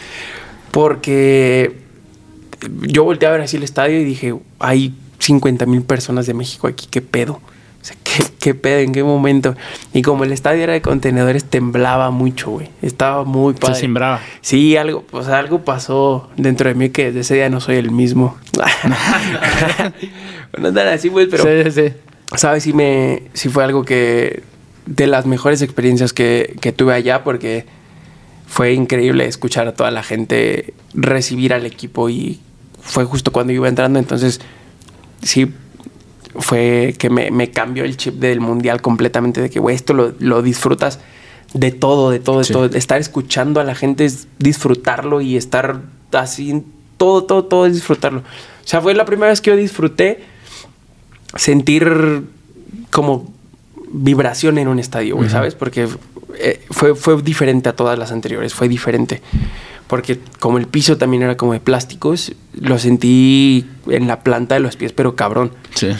porque 0.76 1.74
yo 2.82 3.05
volteé 3.05 3.28
a 3.28 3.32
ver 3.32 3.40
así 3.40 3.57
el 3.57 3.62
estadio 3.62 3.99
y 3.99 4.05
dije, 4.05 4.34
hay 4.59 4.94
50 5.20 5.64
mil 5.64 5.80
personas 5.80 6.26
de 6.26 6.34
México 6.34 6.66
aquí, 6.66 6.86
¿qué 6.90 7.01
pedo? 7.01 7.40
O 7.87 7.89
sea, 7.89 7.97
¿qué, 8.03 8.24
qué 8.41 8.55
pedo? 8.55 8.80
¿En 8.80 8.93
qué 8.93 9.05
momento? 9.05 9.55
Y 9.93 10.03
como 10.03 10.24
el 10.24 10.32
estadio 10.32 10.64
era 10.64 10.72
de 10.72 10.82
contenedores, 10.82 11.45
temblaba 11.45 12.11
mucho, 12.11 12.51
güey. 12.51 12.68
Estaba 12.82 13.22
muy 13.22 13.55
Se 13.55 13.61
padre. 13.61 13.74
simbraba. 13.76 14.20
Sí, 14.41 14.76
algo, 14.76 15.05
o 15.12 15.22
sea, 15.22 15.39
algo 15.39 15.64
pasó 15.64 16.28
dentro 16.37 16.68
de 16.68 16.74
mí 16.74 16.91
que 16.91 17.07
desde 17.07 17.20
ese 17.20 17.34
día 17.37 17.49
no 17.49 17.61
soy 17.61 17.76
el 17.76 17.93
mismo. 17.93 18.37
no 20.59 20.72
tan 20.72 20.89
así, 20.89 21.11
pues, 21.11 21.28
pero, 21.30 21.45
sí, 21.45 21.70
sí, 21.70 21.89
sí. 21.89 21.95
¿sabes? 22.37 22.64
Sí, 22.64 22.72
me, 22.72 23.22
sí 23.34 23.51
fue 23.51 23.62
algo 23.62 23.84
que, 23.84 24.43
de 24.87 25.07
las 25.07 25.26
mejores 25.26 25.62
experiencias 25.62 26.12
que, 26.12 26.57
que 26.61 26.72
tuve 26.72 26.93
allá, 26.93 27.22
porque 27.22 27.66
fue 28.49 28.72
increíble 28.72 29.26
escuchar 29.26 29.68
a 29.68 29.74
toda 29.74 29.93
la 29.93 30.03
gente 30.03 30.74
recibir 30.93 31.55
al 31.55 31.66
equipo 31.66 32.09
y 32.09 32.41
fue 32.80 33.05
justo 33.05 33.30
cuando 33.30 33.53
iba 33.53 33.68
entrando, 33.68 34.01
entonces, 34.01 34.41
sí, 35.22 35.53
fue 36.39 36.95
que 36.99 37.11
me, 37.11 37.30
me 37.30 37.51
cambió 37.51 37.84
el 37.84 37.97
chip 37.97 38.14
del 38.16 38.41
mundial 38.41 38.80
completamente, 38.82 39.41
de 39.41 39.51
que, 39.51 39.59
güey, 39.61 39.74
esto 39.76 39.93
lo, 39.95 40.12
lo 40.18 40.43
disfrutas 40.43 41.01
de 41.55 41.70
todo, 41.72 42.11
de 42.11 42.18
todo, 42.18 42.39
de 42.39 42.45
Sí. 42.45 42.53
todo. 42.53 42.64
Estar 42.66 43.01
escuchando 43.01 43.61
a 43.61 43.64
la 43.64 43.74
gente 43.74 44.05
es 44.05 44.28
disfrutarlo 44.39 45.20
y 45.20 45.37
estar 45.37 45.80
así, 46.12 46.62
todo, 46.97 47.24
todo, 47.24 47.45
todo 47.45 47.66
es 47.66 47.74
disfrutarlo. 47.74 48.20
O 48.20 48.68
sea, 48.68 48.80
fue 48.80 48.95
la 48.95 49.05
primera 49.05 49.28
vez 49.30 49.41
que 49.41 49.51
yo 49.51 49.57
disfruté 49.57 50.20
sentir 51.37 52.24
como 52.91 53.32
vibración 53.93 54.59
en 54.59 54.68
un 54.68 54.78
estadio, 54.78 55.16
güey. 55.16 55.28
¿sabes? 55.30 55.55
Porque 55.55 55.89
eh, 56.39 56.61
fue, 56.70 56.95
fue 56.95 57.20
diferente 57.22 57.68
a 57.68 57.74
todas 57.76 57.99
las 57.99 58.12
anteriores, 58.12 58.55
fue 58.55 58.68
diferente. 58.68 59.22
Porque 59.87 60.18
como 60.41 60.59
el 60.59 60.66
piso 60.66 60.97
también 60.99 61.22
era 61.22 61.37
como 61.37 61.53
de 61.53 61.61
plásticos, 61.61 62.32
lo 62.55 62.78
sentí 62.78 63.64
en 63.87 64.09
la 64.09 64.20
planta 64.20 64.57
de 64.57 64.61
los 64.61 64.74
pies, 64.76 64.93
pero 64.93 65.14
cabrón. 65.14 65.53
Sí. 65.74 65.91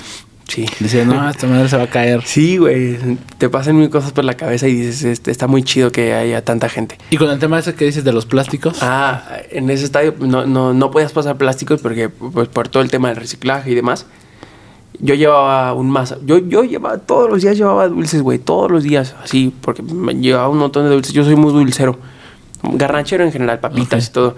Sí. 0.49 0.64
Dice, 0.78 1.05
no, 1.05 1.28
esta 1.30 1.47
madre 1.47 1.68
se 1.68 1.76
va 1.76 1.84
a 1.84 1.90
caer. 1.90 2.22
Sí, 2.24 2.57
güey. 2.57 2.99
Te 3.38 3.49
pasan 3.49 3.76
mil 3.76 3.90
cosas 3.90 4.12
por 4.12 4.24
la 4.24 4.34
cabeza 4.34 4.68
y 4.68 4.74
dices, 4.76 5.03
este, 5.05 5.30
está 5.30 5.47
muy 5.49 5.62
chido 5.64 5.90
que 5.90 6.14
haya 6.14 6.44
tanta 6.44 6.68
gente. 6.68 6.99
Y 7.11 7.16
con 7.16 7.28
el 7.30 7.38
tema 7.38 7.59
ese 7.59 7.74
que 7.74 7.84
dices 7.84 8.05
de 8.05 8.12
los 8.12 8.26
plásticos. 8.26 8.78
Ah, 8.80 9.38
en 9.51 9.68
ese 9.70 9.84
estadio 9.84 10.14
no, 10.20 10.47
no, 10.47 10.72
no 10.72 10.90
podías 10.90 11.12
pasar 11.12 11.36
plásticos 11.36 11.80
porque 11.80 12.09
pues, 12.09 12.49
por 12.49 12.68
todo 12.68 12.82
el 12.82 12.90
tema 12.90 13.09
del 13.09 13.16
reciclaje 13.16 13.70
y 13.70 13.74
demás. 13.74 14.07
Yo 14.99 15.14
llevaba 15.14 15.74
un 15.74 15.90
masa. 15.90 16.16
Yo, 16.24 16.38
yo 16.38 16.64
llevaba 16.64 16.99
todos 16.99 17.28
los 17.28 17.42
días 17.42 17.57
llevaba 17.59 17.86
dulces, 17.88 18.22
güey. 18.22 18.38
Todos 18.38 18.70
los 18.70 18.82
días, 18.82 19.14
así, 19.22 19.53
porque 19.61 19.82
me 19.82 20.14
llevaba 20.14 20.49
un 20.49 20.59
montón 20.59 20.84
de 20.84 20.90
dulces. 20.94 21.12
Yo 21.12 21.22
soy 21.24 21.36
muy 21.36 21.53
dulcero. 21.53 21.99
Garnachero 22.62 23.22
en 23.24 23.32
general, 23.32 23.59
papitas 23.61 24.05
Ok. 24.05 24.11
y 24.11 24.12
todo. 24.12 24.36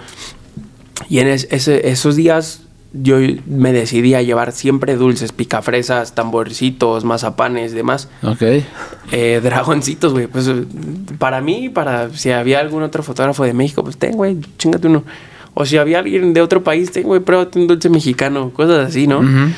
Y 1.08 1.18
en 1.20 1.28
es- 1.28 1.46
ese- 1.52 1.88
esos 1.90 2.16
días 2.16 2.62
yo 3.02 3.16
me 3.46 3.72
decidí 3.72 4.14
a 4.14 4.22
llevar 4.22 4.52
siempre 4.52 4.96
dulces, 4.96 5.32
picafresas, 5.32 6.14
tamborcitos, 6.14 7.04
mazapanes, 7.04 7.72
demás. 7.72 8.08
Ok. 8.22 8.42
Eh, 9.12 9.40
dragoncitos, 9.42 10.12
güey. 10.12 10.26
Pues 10.26 10.50
para 11.18 11.40
mí, 11.40 11.68
para 11.68 12.10
si 12.10 12.30
había 12.30 12.60
algún 12.60 12.82
otro 12.82 13.02
fotógrafo 13.02 13.44
de 13.44 13.52
México, 13.54 13.82
pues 13.82 13.96
ten, 13.98 14.12
güey, 14.12 14.38
chingate 14.58 14.86
uno. 14.88 15.04
O 15.54 15.64
si 15.66 15.76
había 15.76 15.98
alguien 15.98 16.34
de 16.34 16.40
otro 16.40 16.62
país, 16.62 16.92
ten, 16.92 17.02
güey, 17.04 17.20
pruébate 17.20 17.58
un 17.58 17.66
dulce 17.66 17.88
mexicano, 17.90 18.50
cosas 18.50 18.88
así, 18.88 19.06
¿no? 19.06 19.18
Ujú. 19.20 19.50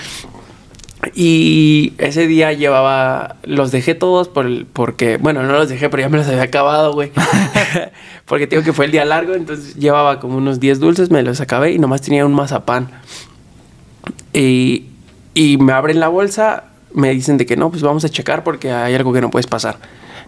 Y 1.14 1.94
ese 1.96 2.26
día 2.26 2.52
llevaba, 2.52 3.36
los 3.44 3.70
dejé 3.72 3.94
todos 3.94 4.28
por 4.28 4.44
el- 4.44 4.66
porque, 4.70 5.16
bueno, 5.16 5.42
no 5.42 5.52
los 5.54 5.68
dejé, 5.70 5.88
pero 5.88 6.02
ya 6.02 6.08
me 6.10 6.18
los 6.18 6.26
había 6.26 6.42
acabado, 6.42 6.92
güey. 6.92 7.10
porque 8.26 8.46
tengo 8.46 8.62
que 8.62 8.72
fue 8.74 8.84
el 8.84 8.92
día 8.92 9.04
largo, 9.06 9.34
entonces 9.34 9.76
llevaba 9.76 10.20
como 10.20 10.36
unos 10.36 10.60
10 10.60 10.78
dulces, 10.78 11.10
me 11.10 11.22
los 11.22 11.40
acabé 11.40 11.72
y 11.72 11.78
nomás 11.78 12.02
tenía 12.02 12.26
un 12.26 12.34
mazapán. 12.34 12.90
Y, 14.32 14.86
y 15.34 15.56
me 15.58 15.72
abren 15.72 16.00
la 16.00 16.08
bolsa, 16.08 16.64
me 16.92 17.10
dicen 17.10 17.36
de 17.36 17.46
que 17.46 17.56
no, 17.56 17.70
pues 17.70 17.82
vamos 17.82 18.04
a 18.04 18.08
checar 18.08 18.44
porque 18.44 18.72
hay 18.72 18.94
algo 18.94 19.12
que 19.12 19.20
no 19.20 19.30
puedes 19.30 19.46
pasar. 19.46 19.78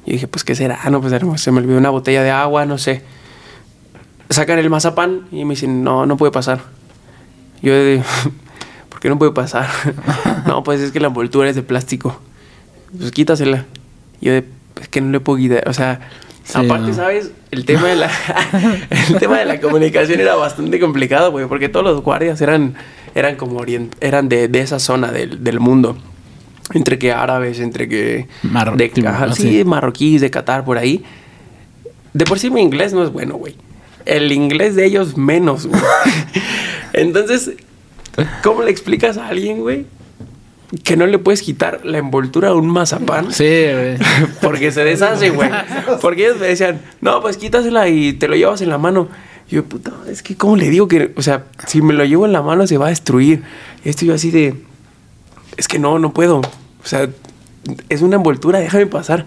Y 0.05 0.13
dije, 0.13 0.27
pues, 0.27 0.45
¿qué 0.45 0.55
será? 0.55 0.79
No, 0.91 1.01
pues 1.01 1.41
se 1.41 1.53
me 1.53 1.59
olvidó 1.61 1.79
una 1.79 1.91
botella 1.91 2.23
de 2.23 2.31
agua, 2.31 2.67
no 2.67 2.79
sé. 2.79 3.03
Sacan 4.31 4.59
el 4.59 4.71
mazapán 4.71 5.27
y 5.31 5.45
me 5.45 5.55
dicen, 5.55 5.85
no, 5.85 6.07
no 6.07 6.17
puede 6.17 6.33
pasar. 6.33 6.61
Yo 7.63 7.73
de, 7.73 8.03
¿por 8.89 9.01
qué 9.01 9.09
no 9.09 9.19
puede 9.19 9.33
pasar? 9.33 9.69
no, 10.47 10.65
pues 10.65 10.81
es 10.81 10.91
que 10.91 11.01
la 11.01 11.09
envoltura 11.09 11.49
es 11.49 11.55
de 11.55 11.63
plástico. 11.63 12.21
Pues 12.99 13.13
quítasela. 13.13 13.67
Yo 14.21 14.33
de, 14.33 14.45
es 14.81 14.89
que 14.89 15.01
no 15.01 15.11
le 15.11 15.21
puedo 15.21 15.39
quitar. 15.39 15.69
O 15.69 15.73
sea, 15.73 16.01
Sí, 16.45 16.59
aparte, 16.59 16.89
no. 16.89 16.95
¿sabes? 16.95 17.31
El 17.51 17.65
tema 17.65 17.89
de 17.89 17.97
la 17.97 18.11
el 18.91 19.19
tema 19.19 19.39
de 19.39 19.45
la 19.45 19.61
comunicación 19.61 20.21
era 20.21 20.35
bastante 20.35 20.81
complicado, 20.81 21.31
güey, 21.31 21.47
porque 21.47 21.69
todos 21.69 21.85
los 21.85 22.03
guardias 22.03 22.41
eran 22.41 22.75
eran 23.15 23.37
como 23.37 23.59
orient, 23.59 23.95
eran 24.01 24.29
de, 24.29 24.49
de 24.49 24.61
esa 24.61 24.79
zona 24.79 25.11
del, 25.13 25.43
del 25.45 25.61
mundo. 25.61 25.97
Entre 26.75 26.99
que 26.99 27.13
árabes, 27.13 27.59
entre 27.61 27.89
que 27.89 28.29
Marro- 28.43 28.77
de, 28.77 28.89
tipo, 28.89 29.09
ajá, 29.09 29.25
así. 29.27 29.43
sí, 29.43 29.65
marroquíes 29.65 30.21
de 30.21 30.31
Qatar 30.31 30.65
por 30.65 30.79
ahí. 30.79 31.05
De 32.15 32.25
por 32.25 32.39
sí 32.39 32.51
mi 32.51 32.63
inglés 32.63 32.93
no 32.93 33.03
es 33.03 33.11
bueno, 33.11 33.35
güey. 33.35 33.57
El 34.07 34.33
inglés 34.33 34.75
de 34.75 34.87
ellos 34.87 35.17
menos, 35.17 35.67
güey. 35.67 35.81
Entonces, 36.93 37.53
¿cómo 38.43 38.63
le 38.63 38.71
explicas 38.71 39.17
a 39.17 39.29
alguien, 39.29 39.61
güey, 39.61 39.87
que 40.85 40.97
no 40.97 41.07
le 41.07 41.19
puedes 41.19 41.43
quitar 41.43 41.81
la 41.85 41.99
envoltura 41.99 42.49
a 42.51 42.55
un 42.55 42.69
mazapán? 42.69 43.33
Sí, 43.33 43.45
güey. 43.45 43.99
Porque 44.41 44.73
se 44.73 44.85
deshace, 44.85 45.31
güey. 45.31 45.51
Porque 46.01 46.27
ellos 46.27 46.39
me 46.41 46.47
decían, 46.49 46.81
no, 47.01 47.21
pues 47.21 47.37
quítasela 47.37 47.89
y 47.89 48.13
te 48.15 48.29
lo 48.29 48.37
llevas 48.37 48.61
en 48.63 48.69
la 48.71 48.79
mano. 48.79 49.09
Y 49.51 49.57
yo, 49.57 49.65
puta, 49.65 49.93
es 50.09 50.23
que 50.23 50.37
¿cómo 50.37 50.57
le 50.57 50.71
digo 50.71 50.89
que, 50.89 51.13
o 51.17 51.23
sea, 51.23 51.45
si 51.67 51.83
me 51.83 51.93
lo 51.95 52.05
llevo 52.05 52.27
en 52.27 52.33
la 52.33 52.43
mano 52.43 52.67
se 52.67 52.79
va 52.79 52.87
a 52.87 52.91
destruir? 52.91 53.43
Y 53.85 53.89
estoy 53.89 54.09
yo 54.09 54.15
así 54.15 54.31
de, 54.31 54.55
es 55.57 55.69
que 55.69 55.79
no, 55.79 55.99
no 55.99 56.13
puedo. 56.13 56.39
O 56.39 56.87
sea, 56.87 57.09
es 57.89 58.03
una 58.03 58.17
envoltura, 58.17 58.59
déjame 58.59 58.87
pasar. 58.87 59.27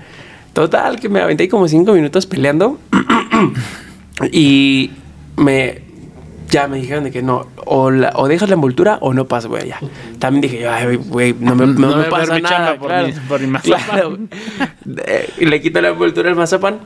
Total, 0.54 1.00
que 1.00 1.10
me 1.10 1.20
aventé 1.22 1.48
como 1.50 1.68
cinco 1.68 1.94
minutos 1.94 2.26
peleando. 2.26 2.80
y 4.32 4.92
me, 5.38 5.82
ya 6.50 6.68
me 6.68 6.78
dijeron 6.78 7.04
de 7.04 7.12
que 7.12 7.22
no, 7.22 7.48
o, 7.66 7.92
la- 7.92 8.14
o 8.16 8.28
dejas 8.28 8.50
la 8.50 8.56
envoltura 8.56 8.98
o 9.02 9.14
no 9.14 9.26
pasa, 9.28 9.48
güey, 9.48 9.68
ya. 9.68 9.80
También 10.20 10.42
dije 10.42 10.62
yo, 10.62 10.72
ay, 10.72 10.96
güey, 10.96 11.36
no 11.40 11.56
me, 11.56 11.68
no 11.68 11.74
No 11.92 11.98
me 11.98 12.04
pasa 12.10 12.40
nada, 12.40 12.78
por 12.78 12.88
claro. 12.88 13.08
mi- 13.08 13.14
por 13.28 13.42
mi 13.42 13.48
mazapán. 13.52 13.86
Claro. 13.90 14.18
Eh, 15.08 15.30
y 15.40 15.46
le 15.46 15.62
quito 15.62 15.82
la 15.82 15.90
envoltura 15.90 16.30
al 16.30 16.36
mazapán, 16.36 16.80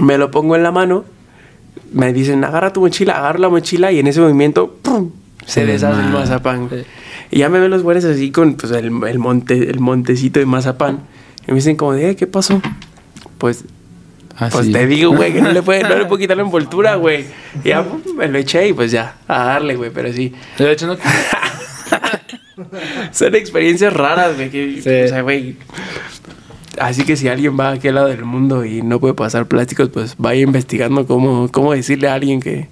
me 0.00 0.16
lo 0.18 0.30
pongo 0.30 0.56
en 0.56 0.62
la 0.62 0.72
mano, 0.72 1.04
me 1.92 2.12
dicen, 2.12 2.44
agarra 2.44 2.72
tu 2.72 2.80
mochila, 2.80 3.18
agarra 3.18 3.38
la 3.38 3.48
mochila 3.48 3.92
y 3.92 3.98
en 4.00 4.06
ese 4.06 4.20
movimiento, 4.20 4.76
¡pum! 4.82 5.10
se 5.46 5.60
Se 5.60 5.66
deshace 5.66 5.92
el 5.94 5.98
desmadra. 6.06 6.20
mazapán. 6.20 6.68
Sí. 6.70 6.76
Y 7.30 7.38
ya 7.38 7.48
me 7.48 7.58
ven 7.58 7.70
los 7.70 7.82
güeyes 7.82 8.04
así 8.04 8.30
con 8.30 8.54
pues, 8.54 8.72
el, 8.72 8.86
el 9.06 9.18
monte, 9.18 9.70
el 9.70 9.80
montecito 9.80 10.40
de 10.40 10.46
mazapán. 10.46 11.00
Y 11.46 11.52
me 11.52 11.56
dicen 11.56 11.76
como 11.76 11.92
de, 11.92 12.10
"Eh, 12.10 12.16
¿qué 12.16 12.26
pasó? 12.26 12.60
Pues 13.38 13.64
Así. 14.36 14.56
pues 14.56 14.72
te 14.72 14.86
digo, 14.86 15.14
güey, 15.14 15.32
que 15.32 15.42
no 15.42 15.52
le, 15.52 15.62
puede, 15.62 15.82
no 15.82 15.90
le 15.96 16.06
puedo 16.06 16.18
quitar 16.18 16.36
la 16.36 16.42
envoltura, 16.44 16.94
güey. 16.96 17.26
Y 17.62 17.68
ya 17.68 17.84
me 18.16 18.28
lo 18.28 18.38
eché 18.38 18.68
y 18.68 18.72
pues 18.72 18.90
ya, 18.90 19.16
a 19.28 19.44
darle, 19.44 19.76
güey, 19.76 19.90
pero 19.90 20.12
sí. 20.12 20.32
De 20.58 20.72
hecho, 20.72 20.86
no. 20.86 20.96
Son 23.12 23.34
experiencias 23.34 23.92
raras, 23.92 24.36
güey. 24.36 24.50
que- 24.50 24.80
Sí. 24.82 25.04
O 25.04 25.08
sea, 25.08 25.22
güey. 25.22 25.56
Así 26.78 27.04
que 27.04 27.16
si 27.16 27.28
alguien 27.28 27.58
va 27.58 27.68
a 27.68 27.72
aquel 27.72 27.94
lado 27.96 28.08
del 28.08 28.24
mundo 28.24 28.64
y 28.64 28.82
no 28.82 29.00
puede 29.00 29.14
pasar 29.14 29.46
plásticos, 29.46 29.88
pues 29.88 30.14
vaya 30.18 30.42
investigando 30.42 31.06
cómo, 31.06 31.48
cómo 31.50 31.72
decirle 31.72 32.08
a 32.08 32.14
alguien 32.14 32.40
que, 32.40 32.68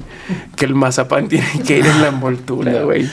que 0.57 0.65
el 0.65 0.75
mazapán 0.75 1.29
tiene 1.31 1.47
que 1.67 1.79
ir 1.79 1.87
en 1.87 2.01
la 2.01 2.09
envoltura, 2.09 2.83
güey. 2.83 3.09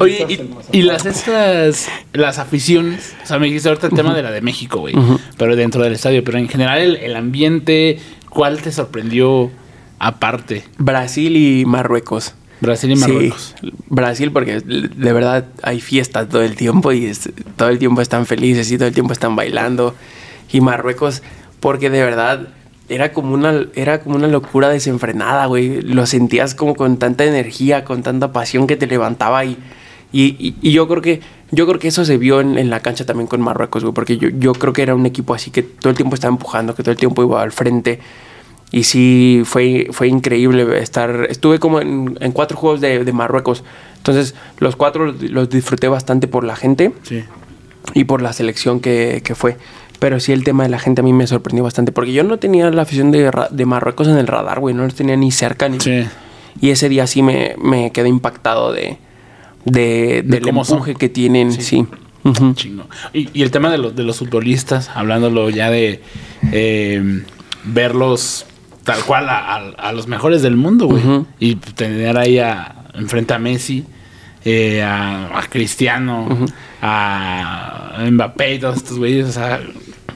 Oye, 0.00 0.26
y, 0.28 0.78
y 0.78 0.82
las 0.82 1.06
estas, 1.06 1.88
las 2.12 2.38
aficiones, 2.38 3.14
o 3.22 3.26
sea, 3.26 3.38
me 3.38 3.46
dijiste 3.46 3.68
ahorita 3.68 3.88
el 3.88 3.94
tema 3.94 4.14
de 4.14 4.22
la 4.22 4.30
de 4.30 4.40
México, 4.40 4.80
güey, 4.80 4.94
pero 5.36 5.56
dentro 5.56 5.82
del 5.82 5.92
estadio, 5.92 6.22
pero 6.24 6.38
en 6.38 6.48
general 6.48 6.78
el, 6.80 6.96
el 6.96 7.16
ambiente, 7.16 7.98
¿cuál 8.28 8.62
te 8.62 8.72
sorprendió 8.72 9.50
aparte? 9.98 10.64
Brasil 10.78 11.36
y 11.36 11.64
Marruecos. 11.64 12.34
Brasil 12.60 12.90
y 12.90 12.96
Marruecos. 12.96 13.54
Sí, 13.60 13.72
Brasil 13.88 14.32
porque 14.32 14.60
de 14.60 15.12
verdad 15.12 15.44
hay 15.62 15.80
fiestas 15.80 16.28
todo 16.28 16.42
el 16.42 16.56
tiempo 16.56 16.92
y 16.92 17.06
es- 17.06 17.30
todo 17.56 17.68
el 17.68 17.78
tiempo 17.78 18.00
están 18.00 18.26
felices 18.26 18.70
y 18.70 18.76
todo 18.78 18.88
el 18.88 18.94
tiempo 18.94 19.12
están 19.12 19.36
bailando. 19.36 19.94
Y 20.52 20.60
Marruecos 20.60 21.22
porque 21.60 21.90
de 21.90 22.02
verdad 22.02 22.48
era 22.88 23.12
como 23.12 23.34
una, 23.34 23.66
era 23.74 24.00
como 24.00 24.16
una 24.16 24.28
locura 24.28 24.68
desenfrenada, 24.68 25.46
güey. 25.46 25.82
Lo 25.82 26.06
sentías 26.06 26.54
como 26.54 26.74
con 26.76 26.98
tanta 26.98 27.24
energía, 27.24 27.84
con 27.84 28.02
tanta 28.02 28.32
pasión 28.32 28.66
que 28.66 28.76
te 28.76 28.86
levantaba 28.86 29.44
y, 29.44 29.56
y, 30.12 30.36
y- 30.38 30.54
y 30.62 30.72
yo 30.72 30.86
creo 30.88 31.02
que 31.02 31.20
yo 31.52 31.66
creo 31.66 31.78
que 31.78 31.88
eso 31.88 32.04
se 32.04 32.16
vio 32.18 32.40
en, 32.40 32.58
en 32.58 32.70
la 32.70 32.80
cancha 32.80 33.06
también 33.06 33.28
con 33.28 33.40
Marruecos, 33.40 33.82
güey, 33.84 33.94
porque 33.94 34.16
yo, 34.18 34.28
yo 34.30 34.52
creo 34.52 34.72
que 34.72 34.82
era 34.82 34.94
un 34.96 35.06
equipo 35.06 35.32
así 35.34 35.50
que 35.52 35.62
todo 35.62 35.90
el 35.90 35.96
tiempo 35.96 36.14
estaba 36.14 36.32
empujando, 36.32 36.74
que 36.74 36.82
todo 36.82 36.90
el 36.92 36.96
tiempo 36.98 37.22
iba 37.22 37.40
al 37.42 37.52
frente. 37.52 38.00
Y 38.72 38.82
sí, 38.84 39.42
fue, 39.44 39.88
fue 39.92 40.08
increíble 40.08 40.78
estar. 40.80 41.26
Estuve 41.30 41.58
como 41.58 41.80
en, 41.80 42.18
en 42.20 42.32
cuatro 42.32 42.56
juegos 42.56 42.80
de, 42.80 43.04
de 43.04 43.12
Marruecos. 43.12 43.62
Entonces, 43.98 44.34
los 44.58 44.76
cuatro 44.76 45.12
los, 45.12 45.48
disfruté 45.48 45.88
bastante 45.88 46.26
por 46.28 46.44
la 46.44 46.56
gente 46.56 46.92
Sí. 47.02 47.22
y 47.94 48.04
por 48.04 48.22
la 48.22 48.32
selección 48.32 48.80
que, 48.80 49.22
que 49.24 49.34
fue. 49.34 49.56
Pero 49.98 50.20
sí, 50.20 50.32
el 50.32 50.44
tema 50.44 50.64
de 50.64 50.68
la 50.68 50.78
gente 50.78 51.00
a 51.00 51.04
mí 51.04 51.12
me 51.12 51.26
sorprendió 51.26 51.64
bastante. 51.64 51.90
Porque 51.92 52.12
yo 52.12 52.22
no 52.24 52.38
tenía 52.38 52.70
la 52.70 52.82
afición 52.82 53.10
de, 53.12 53.30
de 53.50 53.66
Marruecos 53.66 54.08
en 54.08 54.18
el 54.18 54.26
radar, 54.26 54.60
güey. 54.60 54.74
No 54.74 54.84
los 54.84 54.94
tenía 54.94 55.16
ni 55.16 55.30
cerca 55.30 55.68
ni. 55.68 55.80
Sí. 55.80 56.04
Y 56.60 56.70
ese 56.70 56.88
día 56.88 57.06
sí 57.06 57.22
me, 57.22 57.54
me 57.62 57.92
quedé 57.92 58.08
impactado 58.08 58.72
de, 58.72 58.98
de, 59.64 60.22
del 60.24 60.42
cómo 60.42 60.64
son. 60.64 60.78
empuje 60.78 60.94
que 60.96 61.08
tienen. 61.08 61.52
Sí. 61.52 61.62
Sí. 61.62 61.86
Ujú. 62.24 62.54
Chingo. 62.54 62.88
Y, 63.12 63.28
y 63.32 63.42
el 63.42 63.50
tema 63.52 63.70
de 63.70 63.78
los, 63.78 63.94
de 63.94 64.02
los 64.02 64.18
futbolistas, 64.18 64.90
hablándolo 64.94 65.48
ya 65.50 65.70
de 65.70 66.02
eh, 66.52 67.22
verlos 67.64 68.46
tal 68.86 69.02
cual 69.04 69.28
a, 69.28 69.38
a- 69.56 69.70
a 69.88 69.92
los 69.92 70.06
mejores 70.06 70.40
del 70.40 70.56
mundo, 70.56 70.86
güey. 70.86 71.02
Y 71.38 71.56
tener 71.56 72.16
ahí 72.16 72.38
a, 72.38 72.86
enfrente 72.94 73.34
a 73.34 73.38
Messi, 73.38 73.84
eh, 74.44 74.82
a, 74.82 75.42
Cristiano, 75.50 76.26
a 76.80 77.98
Mbappé 78.10 78.54
y 78.54 78.58
todos 78.58 78.76
estos 78.78 78.98
güeyes. 78.98 79.26
O 79.28 79.32
sea, 79.32 79.60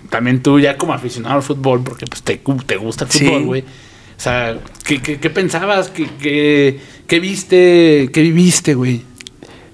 también 0.09 0.43
tú 0.43 0.59
ya 0.61 0.77
como 0.77 0.93
aficionado 0.95 1.37
al 1.37 1.43
fútbol, 1.43 1.83
porque 1.83 2.07
pues 2.07 2.23
te, 2.23 2.41
te 2.67 2.77
gusta 2.77 3.05
el 3.05 3.11
fútbol, 3.11 3.45
güey. 3.45 3.61
O 3.63 4.23
sea, 4.23 4.59
¿qué, 4.85 5.01
qué, 5.01 5.19
qué 5.19 5.31
pensabas? 5.31 5.89
¿Qué, 5.89 6.07
qué, 6.21 6.81
qué 7.07 7.21
viste? 7.21 8.11
¿Qué 8.13 8.21
viviste, 8.23 8.75
güey? 8.75 9.03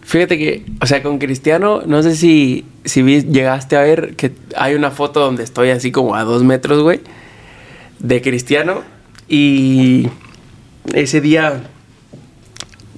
Fíjate 0.02 0.38
que, 0.38 0.64
o 0.80 0.86
sea, 0.86 1.02
con 1.02 1.18
Cristiano, 1.18 1.82
no 1.84 2.00
sé 2.02 2.14
si, 2.14 2.64
si 2.84 3.02
vi- 3.02 3.24
llegaste 3.24 3.76
a 3.76 3.80
ver 3.80 4.14
que 4.14 4.30
hay 4.56 4.74
una 4.74 4.92
foto 4.92 5.18
donde 5.18 5.42
estoy 5.42 5.70
así 5.70 5.90
como 5.90 6.14
a 6.14 6.22
dos 6.22 6.44
metros, 6.44 6.80
güey, 6.80 7.00
de 7.98 8.22
Cristiano. 8.22 8.82
Y 9.28 10.08
ese 10.94 11.20
día, 11.20 11.64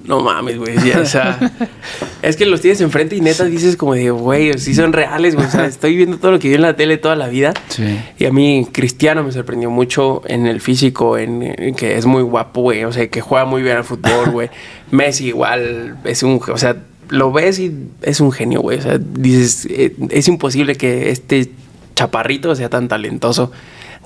no 0.04 0.20
mames, 0.20 0.58
güey, 0.58 0.76
o 0.92 1.06
sea, 1.06 1.38
es 2.22 2.36
que 2.36 2.44
los 2.46 2.60
tienes 2.60 2.80
enfrente 2.80 3.16
y 3.16 3.20
neta 3.20 3.44
dices 3.44 3.76
como 3.76 3.94
de, 3.94 4.10
güey, 4.10 4.58
sí 4.58 4.74
son 4.74 4.92
reales, 4.92 5.34
güey, 5.34 5.46
o 5.46 5.50
sea, 5.50 5.66
estoy 5.66 5.96
viendo 5.96 6.18
todo 6.18 6.32
lo 6.32 6.38
que 6.38 6.48
vi 6.48 6.54
en 6.54 6.62
la 6.62 6.76
tele 6.76 6.98
toda 6.98 7.16
la 7.16 7.28
vida. 7.28 7.54
Sí. 7.68 7.98
Y 8.18 8.26
a 8.26 8.32
mí 8.32 8.66
Cristiano 8.70 9.22
me 9.22 9.32
sorprendió 9.32 9.70
mucho 9.70 10.22
en 10.26 10.46
el 10.46 10.60
físico, 10.60 11.16
en, 11.16 11.42
en 11.42 11.74
que 11.74 11.96
es 11.96 12.06
muy 12.06 12.22
guapo, 12.22 12.62
güey. 12.62 12.84
O 12.84 12.92
sea, 12.92 13.08
que 13.08 13.20
juega 13.20 13.44
muy 13.44 13.62
bien 13.62 13.78
al 13.78 13.84
fútbol, 13.84 14.30
güey. 14.30 14.50
Messi 14.90 15.28
igual 15.28 15.98
es 16.04 16.22
un... 16.22 16.40
O 16.48 16.58
sea, 16.58 16.76
lo 17.10 17.32
ves 17.32 17.58
y 17.58 17.72
es 18.02 18.20
un 18.20 18.32
genio, 18.32 18.60
güey. 18.60 18.78
O 18.78 18.82
sea, 18.82 18.98
dices, 18.98 19.66
eh, 19.70 19.94
es 20.10 20.28
imposible 20.28 20.76
que 20.76 21.10
este 21.10 21.50
chaparrito 21.94 22.54
sea 22.54 22.68
tan 22.68 22.88
talentoso. 22.88 23.50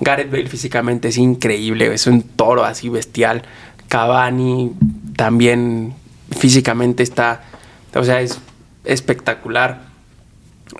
Gareth 0.02 0.30
Bale 0.30 0.48
físicamente 0.48 1.08
es 1.08 1.18
increíble, 1.18 1.92
es 1.92 2.06
un 2.06 2.22
toro 2.22 2.64
así 2.64 2.88
bestial. 2.88 3.42
Cavani 3.88 4.72
también 5.16 5.94
físicamente 6.36 7.02
está... 7.02 7.42
O 7.94 8.04
sea, 8.04 8.20
es 8.20 8.38
espectacular. 8.84 9.82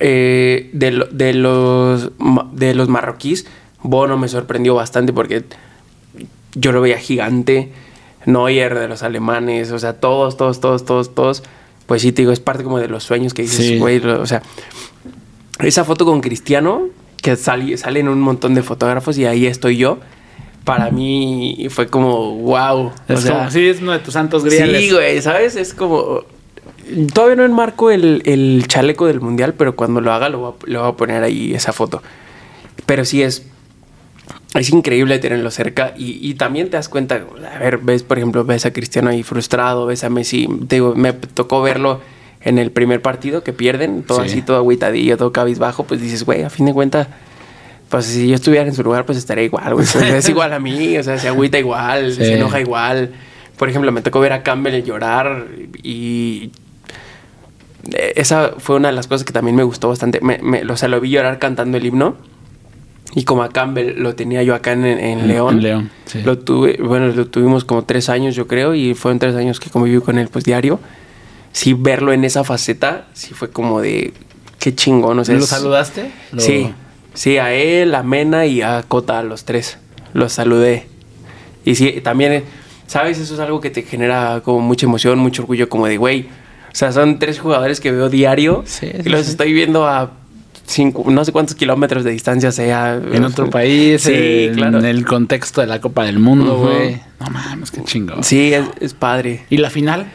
Eh, 0.01 0.71
de, 0.73 0.91
lo- 0.91 1.07
de 1.07 1.35
los, 1.35 2.11
de 2.53 2.75
los 2.75 2.89
marroquíes, 2.89 3.47
Bono 3.83 4.17
me 4.17 4.29
sorprendió 4.29 4.75
bastante 4.75 5.13
porque 5.13 5.45
yo 6.55 6.73
lo 6.73 6.81
veía 6.81 6.99
gigante. 6.99 7.73
Neuer 8.25 8.79
de 8.79 8.87
los 8.89 9.03
alemanes, 9.03 9.73
o 9.73 9.79
sea, 9.79 9.95
todos, 9.95 10.37
todos, 10.37 10.61
todos, 10.61 10.85
todos, 10.85 11.15
todos. 11.15 11.43
Pues 11.87 12.03
sí, 12.03 12.13
te 12.13 12.23
digo, 12.23 12.33
es 12.33 12.41
parte 12.41 12.63
como 12.65 12.79
de 12.79 12.89
los 12.89 13.03
sueños 13.05 13.35
que 13.35 13.43
dices, 13.43 13.79
güey, 13.81 13.99
o 13.99 14.27
sea, 14.27 14.43
esa 15.59 15.85
foto 15.85 16.05
con 16.05 16.21
Cristiano, 16.21 16.83
que 17.23 17.37
sali- 17.37 17.79
salen 17.79 18.09
un 18.09 18.21
montón 18.21 18.55
de 18.55 18.63
fotógrafos 18.63 19.17
y 19.17 19.25
ahí 19.25 19.47
estoy 19.47 19.79
yo, 19.79 19.99
para 20.65 20.91
mí 20.91 21.67
fue 21.71 21.87
como, 21.87 22.35
wow. 22.37 22.93
Es 23.09 23.25
como, 23.25 23.51
sí, 23.51 23.67
es 23.69 23.81
uno 23.81 23.93
de 23.93 24.01
tus 24.01 24.13
santos 24.13 24.45
griales. 24.45 24.83
Sí, 24.83 24.91
güey, 24.91 25.23
¿sabes? 25.23 25.57
Es 25.57 25.73
como. 25.73 26.21
Todavía 27.15 27.37
no 27.37 27.45
enmarco 27.45 27.91
el, 27.91 28.23
el 28.27 28.65
chaleco 28.67 29.07
del 29.07 29.21
mundial, 29.21 29.55
pero 29.55 29.75
cuando 29.77 30.01
lo 30.01 30.13
haga 30.13 30.29
lo 30.29 30.39
voy, 30.41 30.51
a, 30.53 30.71
lo 30.71 30.81
voy 30.83 30.91
a 30.91 30.93
poner 30.97 31.23
ahí 31.23 31.55
esa 31.55 31.73
foto. 31.73 32.03
Pero 32.87 33.05
sí 33.05 33.23
es. 33.23 33.47
Es 34.55 34.69
increíble 34.71 35.19
tenerlo 35.19 35.51
cerca 35.51 35.95
y, 35.97 36.19
y 36.29 36.35
también 36.35 36.69
te 36.69 36.77
das 36.77 36.91
cuenta, 36.91 37.23
a 37.55 37.59
ver, 37.59 37.79
ves, 37.79 38.03
por 38.03 38.19
ejemplo, 38.19 38.45
ves 38.45 38.67
a 38.67 38.73
Cristiano 38.73 39.09
ahí 39.09 39.23
frustrado, 39.23 39.87
ves 39.87 40.05
a 40.05 40.11
Messi, 40.11 40.47
te 40.69 40.77
digo, 40.77 40.95
me 40.95 41.15
tocó 41.15 41.63
verlo 41.63 42.03
en 42.45 42.59
el 42.59 42.71
primer 42.71 43.01
partido 43.03 43.43
que 43.45 43.53
pierden, 43.53 44.03
todo 44.03 44.21
Sí. 44.21 44.27
así, 44.27 44.43
todo 44.43 44.57
agüitadillo, 44.57 45.17
todo 45.17 45.33
cabizbajo, 45.33 45.85
pues 45.85 46.01
dices, 46.01 46.25
güey, 46.25 46.43
a 46.43 46.51
fin 46.51 46.67
de 46.67 46.73
cuentas, 46.73 47.07
pues 47.89 48.07
si 48.07 48.29
yo 48.29 48.35
estuviera 48.35 48.67
en 48.67 48.75
su 48.75 48.83
lugar, 48.83 49.05
pues 49.07 49.19
estaría 49.19 49.45
igual, 49.45 49.75
güey. 49.75 49.87
Sea, 49.87 50.17
es 50.19 50.29
igual 50.29 50.53
a 50.53 50.59
mí, 50.59 50.97
o 50.99 51.03
sea, 51.03 51.19
se 51.19 51.29
agüita 51.29 51.59
igual, 51.59 52.11
Sí. 52.13 52.25
se 52.25 52.35
enoja 52.37 52.61
igual. 52.61 53.13
Por 53.57 53.69
ejemplo, 53.69 53.93
me 53.93 54.03
tocó 54.03 54.19
ver 54.21 54.33
a 54.33 54.43
Campbell 54.43 54.83
llorar 54.83 55.47
y 55.83 56.51
esa 58.17 58.53
fue 58.59 58.77
una 58.77 58.89
de 58.89 58.95
las 58.95 59.07
cosas 59.07 59.25
que 59.25 59.33
también 59.33 59.57
me 59.57 59.63
gustó 59.65 59.89
bastante. 59.89 60.21
Me, 60.21 60.39
me- 60.43 60.63
o 60.65 60.77
sea, 60.77 60.89
lo 60.89 61.01
vi 61.01 61.11
llorar 61.11 61.39
cantando 61.39 61.77
el 61.79 61.87
himno. 61.87 62.17
Y 63.15 63.25
como 63.25 63.43
a 63.43 63.51
Campbell 63.51 64.01
lo 64.01 64.15
tenía 64.15 64.43
yo 64.43 64.55
acá 64.55 64.73
en, 64.73 64.87
en 64.87 64.99
En- 65.21 65.29
León. 65.29 65.57
en 65.57 65.63
León, 65.63 65.91
sí. 66.07 66.23
Lo 66.23 66.39
tuve, 66.39 66.79
bueno, 66.83 67.09
lo 67.09 67.27
tuvimos 67.27 67.65
como 67.65 67.85
tres 67.85 68.09
años, 68.09 68.35
yo 68.35 68.47
creo, 68.47 68.75
y 68.75 68.95
fueron 68.95 69.19
tres 69.19 69.35
años 69.37 69.61
que 69.61 69.69
conviví 69.69 70.01
con 70.01 70.19
él, 70.19 70.29
pues 70.33 70.45
diario. 70.45 70.81
Sí, 71.53 71.75
verlo 71.75 72.13
en 72.13 72.25
esa 72.25 72.45
faceta, 72.45 73.07
sí 73.13 73.35
fue 73.35 73.51
como 73.51 73.81
de 73.81 74.13
qué 74.59 74.75
chingón. 74.75 75.19
O 75.19 75.25
sea, 75.25 75.35
¿Lo 75.37 75.43
saludaste? 75.47 76.11
Lo- 76.33 76.41
Sí, 76.41 76.73
sí, 77.15 77.39
a 77.39 77.53
él, 77.53 77.95
a 77.95 78.03
Mena 78.03 78.47
y 78.47 78.63
a 78.63 78.83
Cota, 78.83 79.19
a 79.19 79.23
los 79.23 79.45
tres. 79.45 79.79
Los 80.15 80.33
saludé. 80.33 80.87
Y 81.65 81.75
sí, 81.75 82.01
también, 82.03 82.45
¿sabes? 82.87 83.19
Eso 83.19 83.35
es 83.35 83.41
algo 83.41 83.61
que 83.61 83.71
te 83.71 83.83
genera 83.83 84.41
como 84.45 84.61
mucha 84.61 84.87
emoción, 84.87 85.19
mucho 85.19 85.43
orgullo, 85.43 85.69
como 85.69 85.87
de, 85.87 85.97
güey. 85.99 86.23
O 86.23 86.75
sea, 86.75 86.91
son 86.91 87.19
tres 87.19 87.39
jugadores 87.39 87.81
que 87.81 87.93
veo 87.93 88.09
diario 88.09 88.63
Sí, 88.67 88.87
y 88.99 89.03
sí, 89.03 89.09
los 89.11 89.27
sí. 89.27 89.33
estoy 89.33 89.53
viendo 89.53 89.87
a 89.87 90.13
cinco, 90.67 91.05
no 91.11 91.23
sé 91.25 91.33
cuántos 91.33 91.55
kilómetros 91.55 92.03
de 92.03 92.13
distancia 92.13 92.51
sea. 92.51 92.95
En 93.13 93.25
otro 93.25 93.51
país, 93.51 94.01
Sí, 94.03 94.13
en 94.49 94.55
claro. 94.55 94.79
el 94.79 95.05
contexto 95.05 95.61
de 95.61 95.67
la 95.67 95.81
Copa 95.83 96.05
del 96.05 96.19
Mundo, 96.19 96.57
güey. 96.57 96.99
No 97.21 97.27
mames, 97.31 97.71
qué 97.71 97.83
chingo. 97.85 98.23
Sí, 98.23 98.55
es, 98.55 98.65
es 98.81 98.95
padre. 98.95 99.45
¿Y 99.51 99.59
la 99.59 99.69
final? 99.69 100.07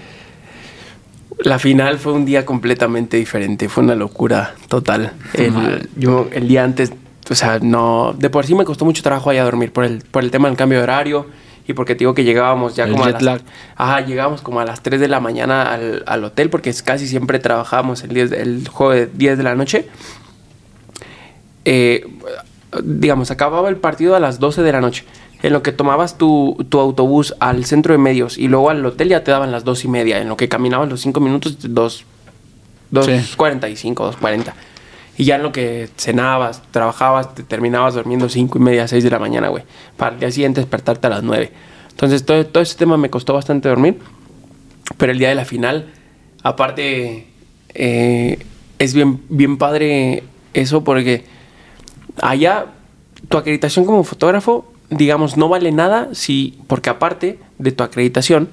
La 1.40 1.60
final 1.60 2.00
fue 2.00 2.14
un 2.14 2.26
día 2.26 2.46
completamente 2.46 3.18
diferente, 3.18 3.70
fue 3.70 3.84
una 3.84 3.96
locura 3.96 4.56
total. 4.68 5.14
El, 5.34 5.90
yo 5.96 6.28
el 6.32 6.48
día 6.48 6.64
antes, 6.64 6.92
o 7.30 7.36
sea, 7.36 7.60
no, 7.60 8.14
de 8.18 8.30
por 8.30 8.46
sí 8.46 8.56
me 8.56 8.66
costó 8.66 8.86
mucho 8.86 9.04
trabajo 9.04 9.30
allá 9.30 9.44
dormir 9.44 9.72
por 9.72 9.84
el, 9.86 10.00
por 10.00 10.24
el 10.24 10.32
tema 10.32 10.48
del 10.48 10.58
cambio 10.58 10.80
de 10.80 10.84
horario 10.84 11.28
y 11.68 11.74
porque 11.74 11.94
te 11.96 12.00
digo 12.00 12.14
que 12.16 12.24
llegábamos 12.24 12.76
ya 12.76 12.86
El 12.86 12.92
como 12.92 13.04
a 13.04 13.08
las. 13.12 13.42
Ajá, 13.76 14.02
llegábamos 14.02 14.42
como 14.42 14.60
a 14.62 14.66
las 14.66 14.82
3 14.82 15.00
de 15.00 15.08
la 15.10 15.20
mañana 15.20 15.74
al, 15.74 16.04
al 16.08 16.24
hotel 16.24 16.50
porque 16.50 16.70
es- 16.72 16.82
casi 16.82 17.08
siempre 17.08 17.40
trabajábamos 17.40 18.04
el, 18.04 18.10
10 18.14 18.30
de- 18.32 18.42
el 18.42 18.68
juego 18.68 18.94
de 18.94 19.06
10 19.08 19.38
de 19.38 19.44
la 19.44 19.54
noche. 19.56 19.88
Eh, 21.66 22.06
digamos, 22.84 23.32
acababa 23.32 23.70
el 23.70 23.78
partido 23.78 24.16
a 24.16 24.20
las 24.20 24.40
12 24.40 24.62
de 24.64 24.72
la 24.72 24.82
noche. 24.82 25.04
En 25.44 25.54
lo 25.54 25.62
que 25.62 25.72
tomabas 25.72 26.18
tu, 26.18 26.66
tu 26.70 26.80
autobús 26.80 27.36
al 27.40 27.66
centro 27.66 27.94
de 27.94 28.00
medios 28.00 28.38
y 28.38 28.48
luego 28.48 28.70
al 28.70 28.86
hotel 28.86 29.10
ya 29.10 29.24
te 29.24 29.32
daban 29.32 29.52
las 29.52 29.64
2 29.64 29.86
y 29.86 29.88
media. 29.88 30.20
En 30.20 30.30
lo 30.30 30.38
que 30.38 30.50
caminabas 30.50 30.90
los 30.90 31.02
5 31.02 31.20
minutos, 31.20 31.58
2, 31.62 32.06
2.45, 32.92 33.96
2.40. 33.96 34.54
Y 35.18 35.26
ya 35.26 35.36
en 35.36 35.44
lo 35.44 35.52
que 35.52 35.90
cenabas, 35.98 36.62
trabajabas, 36.72 37.34
te 37.34 37.44
terminabas 37.44 37.96
durmiendo 37.96 38.30
5 38.30 38.58
y 38.58 38.62
media, 38.62 38.88
6 38.88 39.04
de 39.04 39.10
la 39.10 39.20
mañana, 39.20 39.50
güey. 39.50 39.64
Para 39.96 40.14
el 40.14 40.20
día 40.20 40.32
siguiente 40.32 40.62
despertarte 40.62 41.08
a 41.08 41.10
las 41.10 41.24
9. 41.24 41.52
Entonces 41.90 42.26
todo, 42.26 42.46
todo 42.46 42.62
ese 42.62 42.78
tema 42.78 42.98
me 42.98 43.10
costó 43.10 43.34
bastante 43.34 43.70
dormir. 43.70 44.00
Pero 44.98 45.12
el 45.12 45.20
día 45.20 45.30
de 45.30 45.36
la 45.36 45.46
final, 45.46 45.94
aparte, 46.44 47.28
eh, 47.74 48.40
es 48.80 48.94
bien, 48.94 49.22
bien 49.30 49.58
padre 49.58 50.24
eso 50.54 50.84
porque 50.84 51.26
allá 52.22 52.68
tu 53.30 53.38
acreditación 53.38 53.86
como 53.86 54.04
fotógrafo, 54.04 54.72
digamos, 54.90 55.38
no 55.38 55.50
vale 55.50 55.72
nada 55.72 56.10
si, 56.14 56.60
porque 56.68 56.90
aparte 56.90 57.40
de 57.58 57.72
tu 57.72 57.84
acreditación, 57.84 58.50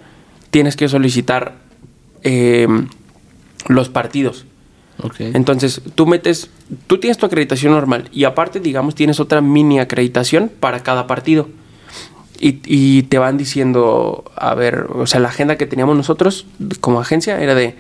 tienes 0.51 0.77
que 0.77 0.89
solicitar 0.89 1.57
eh, 2.23 2.67
los 3.69 3.89
partidos. 3.89 4.47
Entonces, 5.19 5.83
tú 5.95 6.07
metes, 6.07 6.51
tú 6.87 6.99
tienes 6.99 7.19
tu 7.19 7.27
acreditación 7.27 7.73
normal 7.73 8.09
y 8.13 8.25
aparte, 8.25 8.61
digamos, 8.61 8.95
tienes 8.95 9.19
otra 9.19 9.41
mini 9.41 9.81
acreditación 9.81 10.51
para 10.61 10.83
cada 10.83 11.07
partido. 11.07 11.49
Y, 12.41 12.61
y 12.65 13.03
te 13.05 13.19
van 13.19 13.37
diciendo, 13.37 14.25
a 14.37 14.55
ver, 14.55 14.87
o 14.95 15.07
sea, 15.07 15.21
la 15.21 15.29
agenda 15.29 15.57
que 15.57 15.67
teníamos 15.67 15.97
nosotros 15.97 16.47
como 16.81 17.01
agencia 17.01 17.41
era 17.41 17.55
de, 17.55 17.77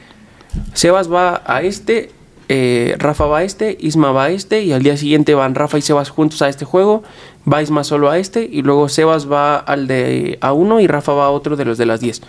Sebas 0.72 1.12
va 1.12 1.42
a 1.46 1.62
este, 1.62 2.10
eh, 2.48 2.96
Rafa 2.98 3.26
va 3.26 3.38
a 3.38 3.42
este, 3.42 3.76
Isma 3.80 4.12
va 4.12 4.24
a 4.24 4.30
este, 4.30 4.62
y 4.62 4.72
al 4.72 4.82
día 4.82 4.96
siguiente 4.96 5.34
van 5.34 5.54
Rafa 5.54 5.78
y 5.78 5.82
Sebas 5.82 6.10
juntos 6.10 6.42
a 6.42 6.48
este 6.48 6.64
juego, 6.64 7.02
va 7.50 7.62
Isma 7.62 7.84
solo 7.84 8.10
a 8.10 8.18
este, 8.18 8.48
y 8.50 8.62
luego 8.62 8.88
Sebas 8.88 9.30
va 9.30 9.56
al 9.56 9.86
de 9.86 10.38
a 10.40 10.52
uno 10.52 10.80
y 10.80 10.86
Rafa 10.86 11.12
va 11.12 11.26
a 11.26 11.30
otro 11.30 11.56
de 11.56 11.64
los 11.64 11.78
de 11.78 11.86
las 11.86 12.00
10, 12.00 12.22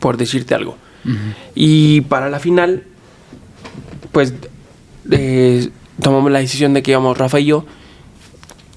por 0.00 0.16
decirte 0.16 0.54
algo. 0.54 0.76
Y 1.56 2.02
para 2.02 2.30
la 2.30 2.38
final, 2.38 2.84
pues 4.12 4.34
eh, 5.10 5.68
tomamos 6.00 6.30
la 6.30 6.38
decisión 6.38 6.74
de 6.74 6.82
que 6.82 6.92
íbamos 6.92 7.18
Rafa 7.18 7.40
y 7.40 7.46
yo. 7.46 7.64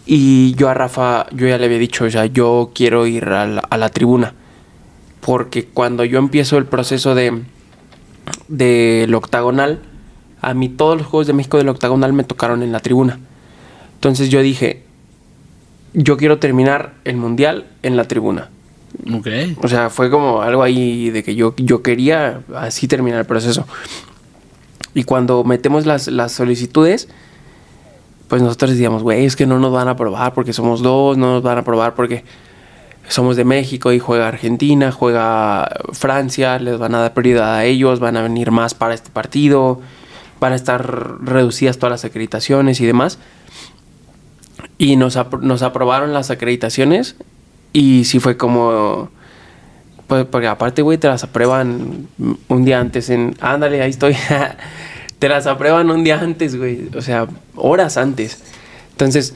Y 0.07 0.55
yo 0.55 0.69
a 0.69 0.73
Rafa, 0.73 1.27
yo 1.31 1.47
ya 1.47 1.59
le 1.59 1.65
había 1.65 1.77
dicho, 1.77 2.05
o 2.05 2.09
sea, 2.09 2.25
yo 2.25 2.71
quiero 2.73 3.05
ir 3.05 3.25
a 3.25 3.45
la, 3.45 3.61
a 3.61 3.77
la 3.77 3.89
tribuna. 3.89 4.33
Porque 5.21 5.65
cuando 5.65 6.03
yo 6.03 6.17
empiezo 6.17 6.57
el 6.57 6.65
proceso 6.65 7.13
de 7.13 7.43
del 8.47 9.13
octagonal, 9.13 9.79
a 10.45 10.53
mí 10.53 10.69
todos 10.69 10.97
los 10.97 11.07
Juegos 11.07 11.25
de 11.25 11.33
México 11.33 11.57
del 11.57 11.69
octagonal 11.69 12.13
me 12.13 12.23
tocaron 12.23 12.61
en 12.61 12.71
la 12.71 12.79
tribuna. 12.79 13.19
Entonces 13.95 14.29
yo 14.29 14.43
dije, 14.43 14.83
yo 15.93 16.17
quiero 16.17 16.37
terminar 16.37 16.93
el 17.03 17.17
mundial 17.17 17.65
en 17.81 17.97
la 17.97 18.07
tribuna. 18.07 18.49
Ok. 19.11 19.27
O 19.63 19.67
sea, 19.67 19.89
fue 19.89 20.11
como 20.11 20.43
algo 20.43 20.61
ahí 20.61 21.09
de 21.09 21.23
que 21.23 21.33
yo, 21.33 21.55
yo 21.57 21.81
quería 21.81 22.41
así 22.55 22.87
terminar 22.87 23.21
el 23.21 23.25
proceso. 23.25 23.65
Y 24.93 25.03
cuando 25.03 25.43
metemos 25.43 25.87
las, 25.87 26.07
las 26.07 26.31
solicitudes, 26.31 27.07
pues 28.27 28.43
nosotros 28.43 28.71
decíamos, 28.71 29.01
güey, 29.01 29.25
es 29.25 29.35
que 29.35 29.47
no 29.47 29.57
nos 29.57 29.73
van 29.73 29.87
a 29.87 29.91
aprobar 29.91 30.35
porque 30.35 30.53
somos 30.53 30.83
dos, 30.83 31.17
no 31.17 31.33
nos 31.33 31.41
van 31.41 31.57
a 31.57 31.61
aprobar 31.61 31.95
porque 31.95 32.23
somos 33.07 33.35
de 33.35 33.45
México 33.45 33.91
y 33.91 33.97
juega 33.97 34.27
Argentina, 34.27 34.91
juega 34.91 35.69
Francia, 35.91 36.59
les 36.59 36.77
van 36.77 36.93
a 36.93 36.99
dar 36.99 37.13
prioridad 37.15 37.55
a 37.55 37.65
ellos, 37.65 37.99
van 37.99 38.15
a 38.15 38.21
venir 38.21 38.51
más 38.51 38.75
para 38.75 38.93
este 38.93 39.09
partido, 39.09 39.81
van 40.39 40.53
a 40.53 40.55
estar 40.55 41.23
reducidas 41.23 41.77
todas 41.77 41.91
las 41.91 42.05
acreditaciones 42.05 42.79
y 42.81 42.85
demás. 42.85 43.19
Y 44.77 44.95
nos, 44.97 45.15
apro- 45.17 45.41
nos 45.41 45.61
aprobaron 45.61 46.13
las 46.13 46.31
acreditaciones 46.31 47.15
y 47.73 48.05
sí 48.05 48.19
fue 48.19 48.37
como... 48.37 49.09
Pues 50.07 50.25
porque 50.25 50.47
aparte, 50.47 50.81
güey, 50.83 50.97
te 50.99 51.07
las 51.07 51.23
aprueban 51.23 52.07
un 52.47 52.65
día 52.65 52.79
antes 52.79 53.09
en... 53.09 53.35
Ándale, 53.41 53.81
ahí 53.81 53.89
estoy. 53.89 54.15
te 55.19 55.29
las 55.29 55.47
aprueban 55.47 55.89
un 55.89 56.03
día 56.03 56.19
antes, 56.19 56.55
güey. 56.57 56.89
O 56.95 57.01
sea, 57.01 57.27
horas 57.55 57.97
antes. 57.97 58.43
Entonces, 58.91 59.35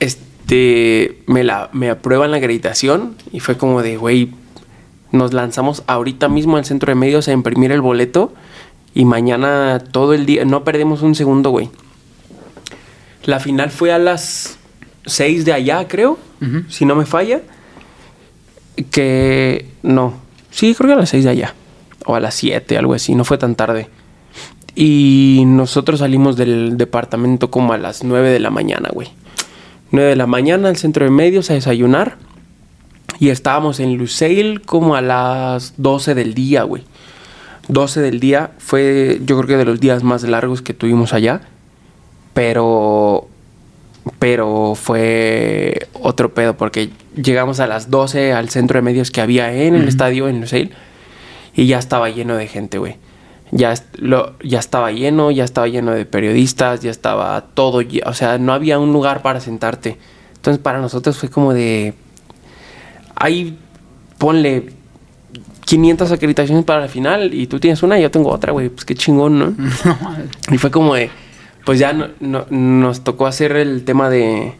este... 0.00 1.22
Me, 1.26 1.44
la, 1.44 1.68
me 1.72 1.90
aprueban 1.90 2.30
la 2.30 2.38
acreditación 2.38 3.16
y 3.32 3.40
fue 3.40 3.58
como 3.58 3.82
de, 3.82 3.96
güey, 3.98 4.30
nos 5.12 5.34
lanzamos 5.34 5.82
ahorita 5.86 6.28
mismo 6.28 6.56
al 6.56 6.64
centro 6.64 6.90
de 6.90 6.94
medios 6.94 7.28
a 7.28 7.32
imprimir 7.32 7.70
el 7.72 7.80
boleto 7.82 8.32
y 8.94 9.04
mañana 9.04 9.78
todo 9.92 10.14
el 10.14 10.26
día... 10.26 10.44
No 10.44 10.64
perdemos 10.64 11.02
un 11.02 11.14
segundo, 11.14 11.50
güey. 11.50 11.70
La 13.24 13.40
final 13.40 13.70
fue 13.70 13.92
a 13.92 13.98
las 13.98 14.58
6 15.06 15.44
de 15.44 15.52
allá, 15.52 15.86
creo, 15.88 16.18
si 16.68 16.84
no 16.84 16.94
me 16.94 17.06
falla. 17.06 17.42
Que 18.90 19.66
no, 19.82 20.14
sí, 20.50 20.74
creo 20.74 20.88
que 20.88 20.94
a 20.94 20.98
las 20.98 21.10
6 21.10 21.24
de 21.24 21.30
allá, 21.30 21.54
o 22.06 22.14
a 22.14 22.20
las 22.20 22.34
7, 22.34 22.78
algo 22.78 22.94
así, 22.94 23.14
no 23.14 23.24
fue 23.24 23.36
tan 23.38 23.54
tarde. 23.54 23.88
Y 24.74 25.42
nosotros 25.46 25.98
salimos 25.98 26.36
del 26.36 26.76
departamento 26.76 27.50
como 27.50 27.72
a 27.72 27.78
las 27.78 28.04
9 28.04 28.30
de 28.30 28.38
la 28.38 28.50
mañana, 28.50 28.90
güey. 28.92 29.08
9 29.90 30.10
de 30.10 30.16
la 30.16 30.26
mañana 30.26 30.68
al 30.68 30.76
centro 30.76 31.04
de 31.04 31.10
medios 31.10 31.50
a 31.50 31.54
desayunar. 31.54 32.16
Y 33.18 33.30
estábamos 33.30 33.80
en 33.80 33.96
Lusail 33.96 34.62
como 34.62 34.94
a 34.94 35.00
las 35.00 35.74
12 35.78 36.14
del 36.14 36.34
día, 36.34 36.62
güey. 36.62 36.84
12 37.68 38.00
del 38.00 38.20
día 38.20 38.52
fue, 38.58 39.20
yo 39.24 39.36
creo 39.36 39.46
que 39.46 39.56
de 39.56 39.64
los 39.64 39.80
días 39.80 40.02
más 40.02 40.22
largos 40.24 40.62
que 40.62 40.74
tuvimos 40.74 41.12
allá. 41.12 41.42
Pero 42.34 43.28
pero 44.18 44.74
fue 44.74 45.88
otro 45.92 46.32
pedo 46.34 46.56
porque 46.56 46.90
llegamos 47.14 47.60
a 47.60 47.66
las 47.66 47.90
12 47.90 48.32
al 48.32 48.48
centro 48.48 48.78
de 48.78 48.82
medios 48.82 49.10
que 49.10 49.20
había 49.20 49.52
en 49.52 49.74
el 49.74 49.86
estadio 49.88 50.28
en 50.28 50.40
Lusail 50.40 50.72
y 51.54 51.66
ya 51.66 51.78
estaba 51.78 52.08
lleno 52.08 52.36
de 52.36 52.46
gente, 52.46 52.78
güey. 52.78 52.96
Ya, 53.50 53.74
lo, 53.94 54.38
ya 54.40 54.58
estaba 54.58 54.92
lleno, 54.92 55.30
ya 55.30 55.44
estaba 55.44 55.68
lleno 55.68 55.92
de 55.92 56.04
periodistas, 56.04 56.80
ya 56.80 56.90
estaba 56.90 57.40
todo, 57.54 57.82
o 58.04 58.12
sea, 58.12 58.38
no 58.38 58.52
había 58.52 58.78
un 58.78 58.92
lugar 58.92 59.22
para 59.22 59.40
sentarte. 59.40 59.96
Entonces 60.36 60.62
para 60.62 60.80
nosotros 60.80 61.16
fue 61.16 61.30
como 61.30 61.54
de, 61.54 61.94
ahí 63.14 63.58
ponle 64.18 64.72
500 65.68 66.10
acreditaciones 66.12 66.64
para 66.64 66.80
la 66.80 66.88
final 66.88 67.34
y 67.34 67.46
tú 67.46 67.60
tienes 67.60 67.82
una 67.82 67.98
y 67.98 68.02
yo 68.02 68.10
tengo 68.10 68.30
otra, 68.30 68.52
güey, 68.52 68.70
pues 68.70 68.86
qué 68.86 68.94
chingón, 68.94 69.38
¿no? 69.38 69.54
Y 70.50 70.56
fue 70.56 70.70
como 70.70 70.94
de, 70.94 71.10
pues 71.66 71.78
ya 71.78 71.92
no- 71.92 72.08
no- 72.20 72.46
nos 72.48 73.04
tocó 73.04 73.26
hacer 73.26 73.52
el 73.52 73.84
tema 73.84 74.08
de, 74.08 74.54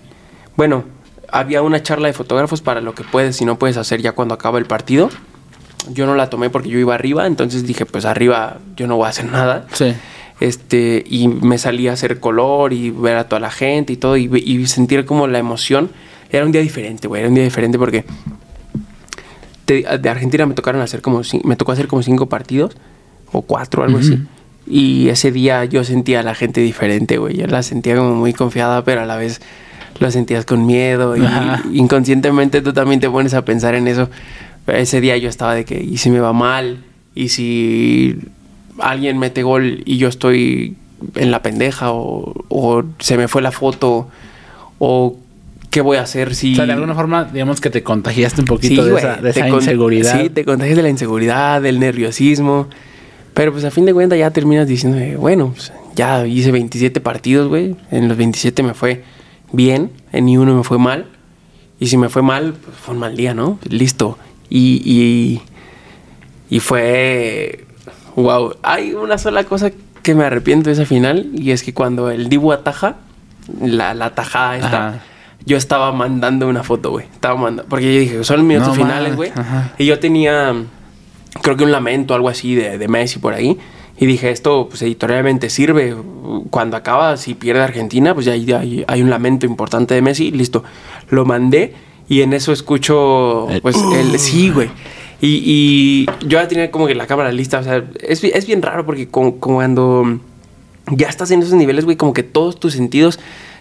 bueno, 0.57 0.85
había 1.33 1.63
una 1.63 1.83
charla 1.83 2.09
de 2.09 2.13
fotógrafos 2.13 2.61
para 2.61 2.83
lo 2.83 2.95
que 2.95 3.05
puedes 3.05 3.41
y 3.41 3.47
no 3.47 3.59
puedes 3.59 3.79
hacer 3.79 4.03
ya 4.03 4.13
cuando 4.13 4.35
acaba 4.35 4.59
el 4.59 4.67
partido. 4.67 5.09
Yo 5.91 6.05
no 6.05 6.15
la 6.15 6.29
tomé 6.29 6.51
porque 6.51 6.69
yo 6.69 6.79
iba 6.79 6.95
arriba, 6.95 7.27
entonces 7.27 7.67
dije, 7.67 7.87
pues 7.87 8.05
arriba 8.05 8.59
yo 8.77 8.87
no 8.87 8.97
voy 8.97 9.07
a 9.07 9.09
hacer 9.09 9.25
nada. 9.25 9.67
Sí. 9.73 9.95
Este, 10.41 11.03
y 11.09 11.29
me 11.29 11.57
salí 11.57 11.89
a 11.89 11.95
hacer 11.95 12.21
color 12.21 12.75
y 12.75 12.91
ver 12.91 13.17
a 13.17 13.25
toda 13.29 13.41
la 13.41 13.51
gente 13.51 13.95
y 13.95 13.97
todo, 13.97 14.19
y, 14.19 14.29
y 14.45 14.67
sentir 14.67 15.07
como 15.07 15.27
la 15.27 15.39
emoción. 15.39 15.91
Era 16.31 16.45
un 16.45 16.53
día 16.53 16.61
diferente, 16.61 17.09
güey, 17.09 17.21
era 17.21 17.29
un 17.31 17.35
día 17.35 17.45
diferente 17.45 17.79
porque 17.79 18.05
te- 19.69 19.99
de 19.99 20.09
Argentina 20.09 20.47
me 20.47 20.55
tocaron 20.55 20.81
hacer 20.81 21.03
como, 21.03 21.21
me 21.45 21.55
tocó 21.57 21.73
hacer 21.73 21.87
como 21.89 22.03
cinco 22.03 22.27
partidos, 22.27 22.75
o 23.33 23.43
cuatro, 23.43 23.85
algo 23.85 23.99
así. 23.99 24.19
Y 24.67 25.09
ese 25.11 25.31
día 25.31 25.65
yo 25.67 25.85
sentía 25.85 26.21
a 26.21 26.23
la 26.23 26.35
gente 26.35 26.63
diferente, 26.63 27.19
güey. 27.19 27.37
Yo 27.37 27.47
la 27.47 27.63
sentía 27.63 27.95
como 27.97 28.15
muy 28.15 28.33
confiada, 28.33 28.83
pero 28.85 29.03
a 29.03 29.07
la 29.07 29.17
vez 29.17 29.41
lo 30.01 30.11
sentías 30.11 30.47
con 30.47 30.65
miedo. 30.67 31.15
Y 31.17 31.25
Ajá. 31.25 31.63
inconscientemente 31.73 32.63
tú 32.63 32.73
también 32.73 33.01
te 33.01 33.09
pones 33.11 33.35
a 33.35 33.45
pensar 33.45 33.75
en 33.75 33.87
eso. 33.87 34.09
Pero 34.65 34.79
ese 34.79 35.01
día 35.03 35.17
yo 35.19 35.29
estaba 35.29 35.55
de 35.55 35.65
que, 35.67 35.79
¿y 35.83 35.99
si 35.99 36.11
me 36.11 36.21
va 36.21 36.33
mal? 36.33 36.85
¿Y 37.15 37.29
si 37.29 38.19
alguien 38.79 39.19
mete 39.19 39.43
gol 39.43 39.83
y 39.85 39.99
yo 39.99 40.09
estoy 40.09 40.77
en 41.15 41.31
la 41.31 41.43
pendeja? 41.43 41.93
¿O, 41.93 42.33
o 42.49 42.83
se 42.99 43.17
me 43.19 43.29
fue 43.29 43.43
la 43.43 43.53
foto? 43.53 44.09
¿O 44.79 45.17
qué 45.71 45.81
voy 45.81 45.97
a 45.99 46.03
hacer 46.03 46.35
si... 46.35 46.53
O 46.53 46.57
sea, 46.57 46.67
de 46.67 46.73
alguna 46.73 46.95
forma, 46.95 47.25
digamos 47.25 47.61
que 47.61 47.71
te 47.71 47.83
contagiaste 47.83 48.41
un 48.41 48.47
poquito 48.47 48.85
de 48.85 48.99
esa, 48.99 49.17
de 49.17 49.31
esa 49.31 49.49
inseguridad. 49.49 50.21
Sí, 50.21 50.31
te 50.31 50.45
contagias 50.45 50.77
de 50.77 50.83
la 50.83 50.89
inseguridad, 50.89 51.63
del 51.63 51.79
nerviosismo. 51.79 52.69
Pero 53.35 53.53
pues 53.53 53.65
a 53.65 53.71
fin 53.71 53.85
de 53.85 53.95
cuentas 53.95 54.19
ya 54.19 54.31
terminas 54.31 54.67
diciendo, 54.67 54.99
eh, 54.99 55.17
bueno, 55.17 55.53
pues, 55.55 55.73
ya 55.95 56.27
hice 56.27 56.51
27 56.53 57.01
partidos, 57.01 57.49
güey. 57.49 57.77
En 57.91 58.09
los 58.09 58.17
27 58.17 58.63
me 58.63 58.75
fue 58.75 59.05
bien, 59.53 59.91
en 60.13 60.27
ni 60.27 60.37
uno 60.37 60.57
me 60.57 60.65
fue 60.65 60.79
mal. 60.79 61.07
Y 61.79 61.87
si 61.87 61.97
me 61.97 62.09
fue 62.09 62.23
mal, 62.23 62.55
pues 62.55 62.77
fue 62.77 62.95
un 62.95 63.01
mal 63.01 63.17
día, 63.17 63.35
¿no? 63.35 63.59
Listo. 63.69 64.19
Y, 64.51 64.83
y, 64.85 65.43
y 66.55 66.61
fue... 66.61 67.65
Wow. 68.17 68.57
Hay 68.63 68.95
una 68.95 69.17
sola 69.19 69.45
cosa 69.45 69.71
que 70.03 70.15
me 70.15 70.25
arrepiento 70.25 70.71
de 70.71 70.75
esa 70.75 70.87
final 70.87 71.31
y 71.35 71.53
es 71.53 71.63
que 71.63 71.73
cuando 71.73 72.11
el 72.11 72.29
Dibu 72.29 72.51
ataja, 72.53 72.97
la, 73.61 73.95
la 73.95 74.15
tajada 74.15 74.57
esta, 74.57 74.89
Ajá. 74.89 75.03
Yo 75.49 75.57
estaba 75.57 75.91
mandando 75.93 76.47
una 76.49 76.63
foto, 76.63 76.91
güey. 76.91 77.07
Estaba 77.13 77.35
mandando. 77.37 77.69
Porque 77.69 77.93
yo 77.93 78.01
dije, 78.01 78.25
son 78.25 78.37
los 78.39 78.47
minutos 78.47 78.69
No 78.69 78.75
finales, 78.75 79.17
güey. 79.17 79.33
Y 79.79 79.87
yo 79.87 79.99
tenía, 79.99 80.55
creo 81.43 81.57
que 81.57 81.65
un 81.65 81.73
lamento, 81.73 82.15
algo 82.15 82.29
así 82.29 82.55
de, 82.55 82.79
de 82.79 82.89
Messi 82.89 83.19
por 83.19 83.35
ahí. 83.35 83.59
Y 84.01 84.07
dije, 84.07 84.31
esto 84.31 84.69
pues 84.69 84.83
editorialmente 84.83 85.51
sirve. 85.51 85.97
Cuando 86.51 86.77
acaba, 86.77 87.17
si 87.17 87.35
pierde 87.35 87.63
Argentina, 87.63 88.15
pues 88.15 88.27
ya 88.27 88.33
hay, 88.33 88.53
hay- 88.53 88.85
hay 88.87 89.03
un 89.03 89.11
lamento 89.11 89.45
importante 89.47 89.95
de 89.95 90.03
Messi. 90.03 90.31
Listo. 90.31 90.63
Lo 91.11 91.25
mandé 91.25 91.75
y 92.09 92.23
en 92.23 92.33
eso 92.33 92.53
escucho, 92.53 93.49
El- 93.51 93.61
pues, 93.61 93.77
el... 93.95 94.19
Sí, 94.21 94.51
güey. 94.51 94.71
Y, 95.21 95.43
y 95.45 96.07
yo 96.29 96.41
ya 96.41 96.47
tenía 96.47 96.71
como 96.71 96.87
que 96.87 96.95
la 96.95 97.07
cámara 97.09 97.33
lista. 97.33 97.59
O 97.59 97.65
sea, 97.65 97.83
es, 98.01 98.23
es 98.23 98.47
bien 98.47 98.63
raro 98.63 98.87
porque 98.87 99.09
con- 99.09 99.33
como 99.41 99.57
cuando 99.57 100.21
ya 100.93 101.09
estás 101.09 101.31
en 101.33 101.41
esos 101.43 101.55
niveles, 101.55 101.85
güey, 101.85 101.97
como 101.97 102.13
que 102.13 102.23
todos 102.23 102.61
tus 102.61 102.75
sentidos 102.75 103.19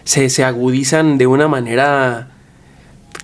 se, 0.08 0.30
se 0.30 0.42
agudizan 0.42 1.18
de 1.18 1.26
una 1.26 1.48
manera 1.48 2.28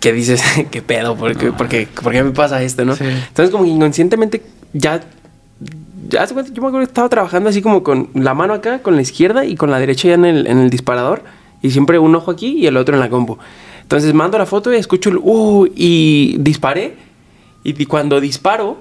que 0.00 0.12
dices, 0.12 0.42
¿qué 0.70 0.82
pedo? 0.82 1.16
¿Por 1.16 1.34
qué, 1.36 1.50
por 1.50 1.66
qué- 1.68 1.88
por 2.02 2.12
qué 2.12 2.22
me 2.22 2.32
pasa 2.32 2.62
esto, 2.62 2.84
no? 2.84 2.94
Sí. 2.94 3.04
Entonces, 3.04 3.50
como 3.50 3.64
que 3.64 3.70
inconscientemente 3.70 4.42
ya. 4.74 5.00
Ya, 6.10 6.26
yo 6.26 6.34
me 6.34 6.42
acuerdo 6.42 6.78
que 6.80 6.84
estaba 6.84 7.08
trabajando 7.08 7.48
así 7.48 7.62
como 7.62 7.82
con 7.82 8.10
la 8.12 8.34
mano 8.34 8.52
acá, 8.52 8.80
con 8.80 8.94
la 8.96 9.00
izquierda 9.00 9.46
y 9.46 9.56
con 9.56 9.70
la 9.70 9.78
derecha 9.78 10.08
ya 10.08 10.14
en 10.14 10.26
el, 10.26 10.46
en 10.46 10.58
el 10.58 10.68
disparador. 10.68 11.22
Y 11.62 11.70
siempre 11.70 11.98
un 11.98 12.14
ojo 12.14 12.30
aquí 12.30 12.58
y 12.58 12.66
el 12.66 12.76
otro 12.76 12.94
en 12.94 13.00
la 13.00 13.08
compu. 13.08 13.38
Entonces 13.80 14.12
mando 14.12 14.36
la 14.36 14.44
foto 14.44 14.70
y 14.70 14.76
escucho 14.76 15.08
el 15.08 15.16
uh 15.16 15.66
y 15.74 16.36
disparé. 16.38 16.96
Y 17.62 17.72
di- 17.72 17.86
cuando 17.86 18.20
disparo, 18.20 18.76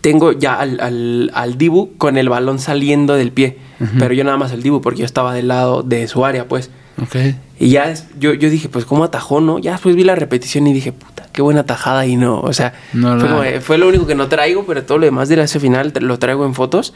tengo 0.00 0.32
ya 0.32 0.54
al, 0.54 0.80
al, 0.80 1.30
al 1.34 1.58
Dibu 1.58 1.96
con 1.98 2.16
el 2.18 2.28
balón 2.28 2.58
saliendo 2.58 3.14
del 3.14 3.32
pie. 3.32 3.58
Pero 3.98 4.14
yo 4.14 4.24
nada 4.24 4.36
más 4.38 4.52
el 4.52 4.62
Dibu 4.62 4.80
porque 4.80 5.00
yo 5.00 5.04
estaba 5.06 5.34
del 5.34 5.48
lado 5.48 5.82
de 5.82 6.06
su 6.08 6.24
área, 6.24 6.48
pues. 6.48 6.70
Ok. 7.02 7.16
Y 7.58 7.68
ya 7.70 7.90
es- 7.90 8.06
yo, 8.18 8.32
yo 8.34 8.48
dije, 8.48 8.68
pues, 8.70 8.84
¿cómo 8.86 9.04
atajó, 9.04 9.40
no? 9.40 9.58
Ya 9.58 9.72
después 9.72 9.96
vi 9.96 10.04
la 10.04 10.14
repetición 10.14 10.66
y 10.66 10.72
dije, 10.72 10.92
puta, 10.92 11.28
qué 11.32 11.42
buena 11.42 11.64
tajada 11.64 12.06
y 12.06 12.16
no. 12.16 12.40
O 12.40 12.52
sea, 12.54 12.72
No 12.94 13.18
fue, 13.20 13.28
como, 13.28 13.42
fue 13.60 13.78
lo 13.78 13.88
único 13.88 14.06
que 14.06 14.14
no 14.14 14.28
traigo, 14.28 14.64
pero 14.66 14.84
todo 14.84 14.96
lo 14.98 15.04
demás 15.04 15.28
de 15.28 15.40
ese 15.42 15.60
final 15.60 15.92
lo 16.00 16.18
traigo 16.18 16.46
en 16.46 16.54
fotos. 16.54 16.94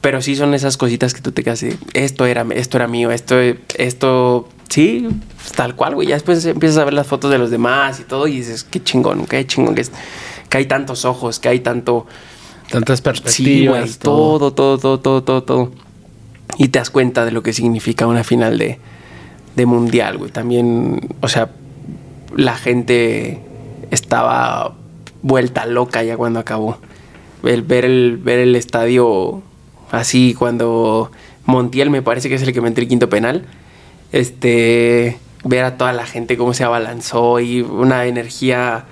Pero 0.00 0.20
sí 0.20 0.36
son 0.36 0.52
esas 0.54 0.76
cositas 0.76 1.14
que 1.14 1.22
tú 1.22 1.32
te 1.32 1.42
quedas 1.42 1.62
de, 1.62 1.76
esto 1.94 2.26
era, 2.26 2.44
esto 2.54 2.76
era 2.76 2.86
mío, 2.86 3.10
esto, 3.10 3.36
esto, 3.78 4.48
sí, 4.68 5.08
tal 5.56 5.74
cual, 5.76 5.94
güey. 5.94 6.08
Ya 6.08 6.14
después 6.14 6.44
empiezas 6.44 6.78
a 6.78 6.84
ver 6.84 6.92
las 6.94 7.06
fotos 7.06 7.30
de 7.30 7.38
los 7.38 7.50
demás 7.50 8.00
y 8.00 8.02
todo 8.04 8.26
y 8.28 8.36
dices, 8.36 8.64
qué 8.64 8.82
chingón, 8.82 9.24
qué 9.26 9.46
chingón 9.46 9.74
que, 9.74 9.80
es, 9.80 9.92
que 10.54 10.58
hay 10.58 10.66
tantos 10.66 11.04
ojos, 11.04 11.40
que 11.40 11.48
hay 11.48 11.58
tanto... 11.58 12.06
Tantas 12.70 12.98
Sí, 13.00 13.02
perspectivas. 13.02 13.80
güey, 13.80 13.92
todo, 13.94 14.52
todo, 14.52 14.78
todo, 14.78 15.00
todo, 15.00 15.22
todo, 15.24 15.42
todo. 15.42 15.72
Y 16.58 16.68
te 16.68 16.78
das 16.78 16.90
cuenta 16.90 17.24
de 17.24 17.32
lo 17.32 17.42
que 17.42 17.52
significa 17.52 18.06
una 18.06 18.22
final 18.22 18.56
de, 18.56 18.78
de 19.56 19.66
mundial, 19.66 20.16
güey. 20.16 20.30
También, 20.30 21.08
o 21.20 21.26
sea, 21.26 21.50
la 22.36 22.54
gente 22.54 23.40
estaba 23.90 24.76
vuelta 25.22 25.66
loca 25.66 26.04
ya 26.04 26.16
cuando 26.16 26.38
acabó. 26.38 26.78
El, 27.42 27.62
ver, 27.62 27.84
el, 27.84 28.18
ver 28.22 28.38
el 28.38 28.54
estadio 28.54 29.42
así 29.90 30.34
cuando 30.38 31.10
Montiel 31.46 31.90
me 31.90 32.00
parece 32.00 32.28
que 32.28 32.36
es 32.36 32.42
el 32.42 32.52
que 32.52 32.60
metió 32.60 32.80
el 32.80 32.88
quinto 32.88 33.08
penal. 33.08 33.44
Este, 34.12 35.18
ver 35.42 35.64
a 35.64 35.76
toda 35.76 35.92
la 35.92 36.06
gente 36.06 36.36
cómo 36.36 36.54
se 36.54 36.62
abalanzó 36.62 37.40
y 37.40 37.60
una 37.60 38.06
energía... 38.06 38.84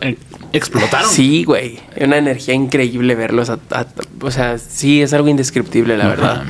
Eh, 0.00 0.16
Explotaron. 0.52 1.10
Sí, 1.10 1.44
güey. 1.44 1.78
Una 2.00 2.18
energía 2.18 2.54
increíble 2.54 3.14
verlos. 3.14 3.48
a- 3.50 3.58
a- 3.70 3.86
o 4.20 4.30
sea, 4.30 4.58
sí, 4.58 5.00
es 5.02 5.12
algo 5.12 5.28
indescriptible, 5.28 5.96
la 5.96 6.06
verdad. 6.08 6.44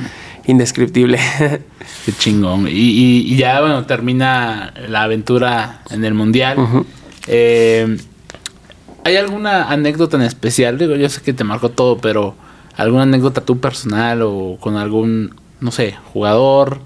Indescriptible. 0.45 1.19
Qué 2.05 2.11
chingón. 2.17 2.67
Y, 2.67 2.71
y- 2.71 3.33
y 3.33 3.35
ya, 3.37 3.61
bueno, 3.61 3.85
termina 3.85 4.73
la 4.89 5.03
aventura 5.03 5.81
en 5.89 6.03
el 6.03 6.13
mundial. 6.13 6.57
Eh, 7.27 7.97
¿Hay 9.05 9.15
alguna 9.17 9.69
anécdota 9.69 10.17
en 10.17 10.23
especial? 10.23 10.77
Digo, 10.77 10.95
yo 10.95 11.09
sé 11.09 11.21
que 11.21 11.33
te 11.33 11.43
marcó 11.43 11.69
todo, 11.69 11.97
pero 11.97 12.35
¿alguna 12.75 13.03
anécdota 13.03 13.41
tú 13.41 13.59
personal 13.59 14.21
o 14.21 14.57
con 14.59 14.75
algún, 14.77 15.35
no 15.59 15.71
sé, 15.71 15.95
jugador, 16.13 16.79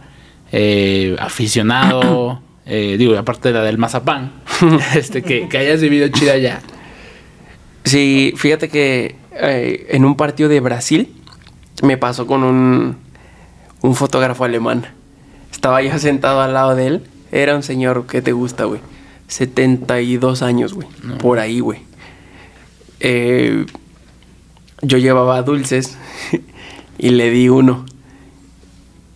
eh, 0.51 1.15
aficionado? 1.19 2.41
eh, 2.67 2.97
digo, 2.97 3.17
aparte 3.17 3.49
de 3.49 3.53
la 3.53 3.63
del 3.63 3.77
mazapán, 3.77 4.31
este, 4.95 5.23
que, 5.23 5.47
que 5.47 5.57
hayas 5.57 5.81
vivido 5.81 6.07
chida 6.09 6.37
ya. 6.37 6.61
Sí, 7.85 8.33
fíjate 8.35 8.67
que 8.67 9.15
eh, 9.31 9.87
en 9.91 10.03
un 10.03 10.17
partido 10.17 10.49
de 10.49 10.59
Brasil 10.59 11.15
me 11.81 11.97
pasó 11.97 12.27
con 12.27 12.43
un, 12.43 12.97
un 13.81 13.95
fotógrafo 13.95 14.43
alemán. 14.43 14.85
Estaba 15.51 15.81
yo 15.81 15.97
sentado 15.97 16.41
al 16.41 16.53
lado 16.53 16.75
de 16.75 16.87
él. 16.87 17.03
Era 17.31 17.55
un 17.55 17.63
señor 17.63 18.05
que 18.07 18.21
te 18.21 18.33
gusta, 18.33 18.65
güey. 18.65 18.81
72 19.27 20.41
años, 20.41 20.73
güey. 20.73 20.87
Por 21.19 21.39
ahí, 21.39 21.59
güey. 21.61 21.79
Eh, 22.99 23.65
yo 24.81 24.97
llevaba 24.97 25.41
dulces 25.41 25.97
y 26.97 27.09
le 27.09 27.29
di 27.29 27.47
uno. 27.47 27.85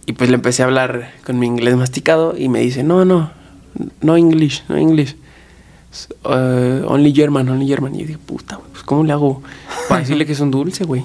Y 0.06 0.14
pues 0.14 0.30
le 0.30 0.36
empecé 0.36 0.64
a 0.64 0.66
hablar 0.66 1.12
con 1.26 1.40
mi 1.40 1.48
inglés 1.48 1.76
masticado 1.76 2.36
y 2.38 2.50
me 2.50 2.60
dice, 2.60 2.84
no, 2.84 3.06
no, 3.06 3.32
no 4.02 4.18
English, 4.18 4.64
no 4.68 4.78
English. 4.78 5.16
Uh, 6.24 6.86
only 6.88 7.14
German, 7.14 7.50
only 7.50 7.68
German. 7.68 7.96
Y 7.96 8.00
yo 8.00 8.08
dije, 8.08 8.20
puta, 8.20 8.60
pues 8.72 8.84
¿cómo 8.84 9.04
le 9.04 9.12
hago 9.12 9.42
para 9.90 10.00
decirle 10.02 10.26
que 10.26 10.32
es 10.34 10.40
un 10.40 10.52
dulce, 10.52 10.86
güey? 10.86 11.04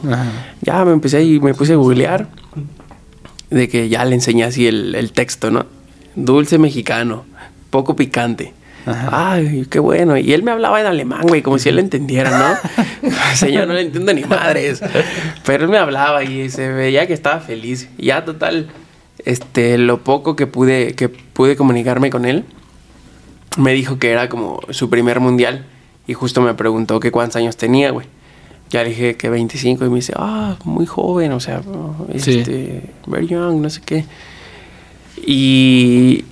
Ya 0.60 0.84
me 0.84 0.92
empecé 0.92 1.24
y 1.24 1.40
me 1.40 1.54
puse 1.54 1.72
a 1.72 1.76
googlear. 1.76 2.28
De 3.50 3.68
que 3.68 3.88
ya 3.88 4.04
le 4.04 4.14
enseñé 4.14 4.44
así 4.44 4.66
el, 4.66 4.94
el 4.94 5.12
texto, 5.12 5.50
¿no? 5.50 5.66
Dulce 6.16 6.58
mexicano, 6.58 7.24
poco 7.70 7.94
picante. 7.94 8.54
Ajá. 8.86 9.32
Ay, 9.32 9.66
qué 9.68 9.80
bueno. 9.80 10.16
Y 10.16 10.32
él 10.32 10.42
me 10.42 10.52
hablaba 10.52 10.80
en 10.80 10.86
alemán, 10.86 11.22
güey, 11.26 11.42
como 11.42 11.58
si 11.58 11.68
él 11.68 11.78
entendiera, 11.78 12.38
¿no? 12.38 12.82
Señor, 13.34 13.66
no 13.68 13.74
le 13.74 13.82
entiendo 13.82 14.12
ni 14.12 14.24
madres. 14.24 14.80
Pero 15.44 15.64
él 15.64 15.70
me 15.70 15.78
hablaba 15.78 16.24
y 16.24 16.50
se 16.50 16.68
veía 16.68 17.06
que 17.06 17.12
estaba 17.12 17.40
feliz. 17.40 17.88
Ya, 17.98 18.24
total, 18.24 18.68
este, 19.24 19.78
lo 19.78 20.02
poco 20.02 20.36
que 20.36 20.46
pude, 20.46 20.94
que 20.94 21.08
pude 21.08 21.56
comunicarme 21.56 22.10
con 22.10 22.24
él, 22.24 22.44
me 23.56 23.72
dijo 23.72 23.98
que 23.98 24.10
era 24.10 24.28
como 24.28 24.60
su 24.70 24.88
primer 24.90 25.20
mundial. 25.20 25.66
Y 26.06 26.14
justo 26.14 26.40
me 26.40 26.54
preguntó 26.54 27.00
que 27.00 27.10
cuántos 27.10 27.36
años 27.36 27.56
tenía, 27.56 27.90
güey. 27.90 28.06
Ya 28.70 28.82
le 28.82 28.90
dije 28.90 29.16
que 29.16 29.28
25 29.28 29.84
y 29.84 29.88
me 29.88 29.96
dice, 29.96 30.12
ah, 30.16 30.56
muy 30.64 30.86
joven, 30.86 31.32
o 31.32 31.40
sea, 31.40 31.62
Sí. 32.16 32.38
este, 32.38 32.90
very 33.06 33.26
young, 33.26 33.60
no 33.60 33.70
sé 33.70 33.80
qué. 33.84 34.04
Y... 35.24 36.24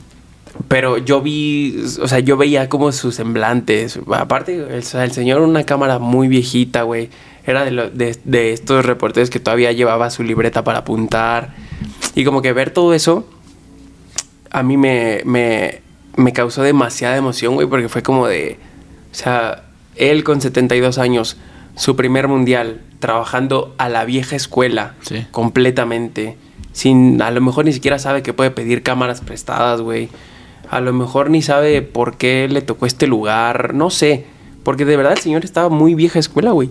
Pero 0.68 0.98
yo 0.98 1.20
vi, 1.20 1.82
o 2.00 2.06
sea, 2.06 2.20
yo 2.20 2.36
veía 2.36 2.68
como 2.68 2.92
sus 2.92 3.16
semblantes. 3.16 3.98
Aparte, 4.12 4.56
el, 4.76 4.84
señor 4.84 5.40
una 5.40 5.64
cámara 5.64 5.98
muy 5.98 6.28
viejita, 6.28 6.82
güey. 6.84 7.10
Era 7.44 7.64
de, 7.64 7.72
lo- 7.72 7.90
de, 7.90 8.16
de 8.22 8.52
estos 8.52 8.86
reporteros 8.86 9.30
que 9.30 9.40
todavía 9.40 9.72
llevaba 9.72 10.10
su 10.10 10.22
libreta 10.22 10.62
para 10.62 10.78
apuntar. 10.78 11.56
Y 12.14 12.24
como 12.24 12.40
que 12.40 12.52
ver 12.52 12.70
todo 12.70 12.94
eso, 12.94 13.28
a 14.52 14.62
mí 14.62 14.76
me, 14.76 15.22
me, 15.24 15.82
me 16.16 16.32
causó 16.32 16.62
demasiada 16.62 17.16
emoción, 17.16 17.54
güey, 17.54 17.66
porque 17.66 17.88
fue 17.88 18.02
como 18.02 18.26
de, 18.26 18.58
o 19.12 19.14
sea, 19.14 19.64
él 19.96 20.24
con 20.24 20.40
72 20.40 20.98
años, 20.98 21.36
su 21.76 21.96
primer 21.96 22.28
mundial, 22.28 22.80
trabajando 23.00 23.74
a 23.78 23.88
la 23.88 24.04
vieja 24.04 24.36
escuela, 24.36 24.94
Sí. 25.02 25.26
completamente, 25.30 26.36
sin, 26.72 27.20
a 27.22 27.30
lo 27.30 27.40
mejor 27.40 27.64
ni 27.64 27.72
siquiera 27.72 27.98
sabe 27.98 28.22
que 28.22 28.32
puede 28.32 28.50
pedir 28.50 28.82
cámaras 28.82 29.20
prestadas, 29.20 29.80
güey. 29.80 30.08
A 30.70 30.80
lo 30.80 30.92
mejor 30.92 31.30
ni 31.30 31.42
sabe 31.42 31.82
por 31.82 32.16
qué 32.16 32.48
le 32.48 32.62
tocó 32.62 32.86
este 32.86 33.06
lugar, 33.06 33.74
no 33.74 33.90
sé, 33.90 34.24
porque 34.62 34.84
de 34.84 34.96
verdad 34.96 35.12
el 35.12 35.18
señor 35.18 35.44
estaba 35.44 35.68
muy 35.68 35.94
vieja 35.94 36.18
escuela, 36.18 36.52
güey. 36.52 36.70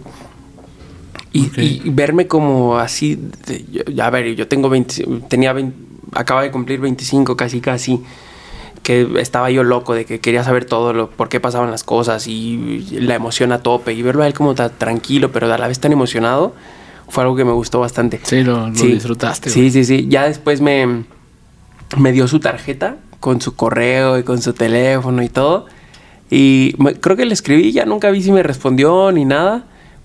Y, 1.36 1.90
verme 1.90 2.28
como 2.28 2.78
así, 2.78 3.16
de- 3.48 3.66
yo- 3.72 4.04
a 4.04 4.10
ver, 4.12 4.36
yo 4.36 4.48
tengo 4.48 4.70
20, 4.70 5.04
tenía 5.30 5.52
20, 5.52 5.76
acaba 6.14 6.44
de 6.44 6.52
cumplir 6.52 6.80
25 6.80 7.36
casi 7.36 7.60
casi, 7.60 8.02
que 8.84 9.08
estaba 9.20 9.50
yo 9.50 9.64
loco 9.64 9.94
de 9.96 10.06
que 10.06 10.20
quería 10.20 10.44
saber 10.44 10.66
todo 10.66 10.94
lo, 10.94 11.10
por 11.10 11.30
qué 11.30 11.40
pasaban 11.40 11.72
las 11.72 11.84
cosas 11.84 12.28
y 12.28 12.86
la 13.00 13.16
emoción 13.16 13.52
a 13.54 13.60
tope 13.60 13.94
y 13.94 14.02
verlo 14.02 14.24
a 14.24 14.28
él 14.28 14.34
como 14.34 14.54
tan 14.56 14.72
tranquilo, 14.78 15.32
pero 15.32 15.52
a 15.52 15.58
la 15.58 15.68
vez 15.68 15.80
tan 15.80 15.92
emocionado, 15.94 16.54
fue 17.08 17.24
algo 17.24 17.36
que 17.36 17.46
me 17.46 17.54
gustó 17.54 17.80
bastante. 17.80 18.20
Sí, 18.24 18.44
lo, 18.44 18.68
lo 18.68 18.74
disfrutaste. 18.86 19.50
Sí, 19.50 19.72
sí, 19.72 19.86
sí. 19.86 20.08
Ya 20.10 20.26
después 20.26 20.60
me, 20.62 21.04
me 21.98 22.12
dio 22.12 22.28
su 22.28 22.40
tarjeta 22.40 22.98
con 23.20 23.40
su 23.40 23.56
correo 23.56 24.18
y 24.20 24.24
con 24.24 24.42
su 24.42 24.54
teléfono 24.54 25.24
y 25.24 25.30
todo. 25.30 25.66
Y 26.30 26.74
me- 26.78 26.96
creo 26.96 27.16
que 27.16 27.26
le 27.26 27.34
escribí, 27.34 27.72
ya 27.72 27.86
nunca 27.86 28.10
vi 28.12 28.22
si 28.22 28.32
me 28.32 28.44
respondió 28.44 29.12
ni 29.12 29.24
nada. 29.26 29.64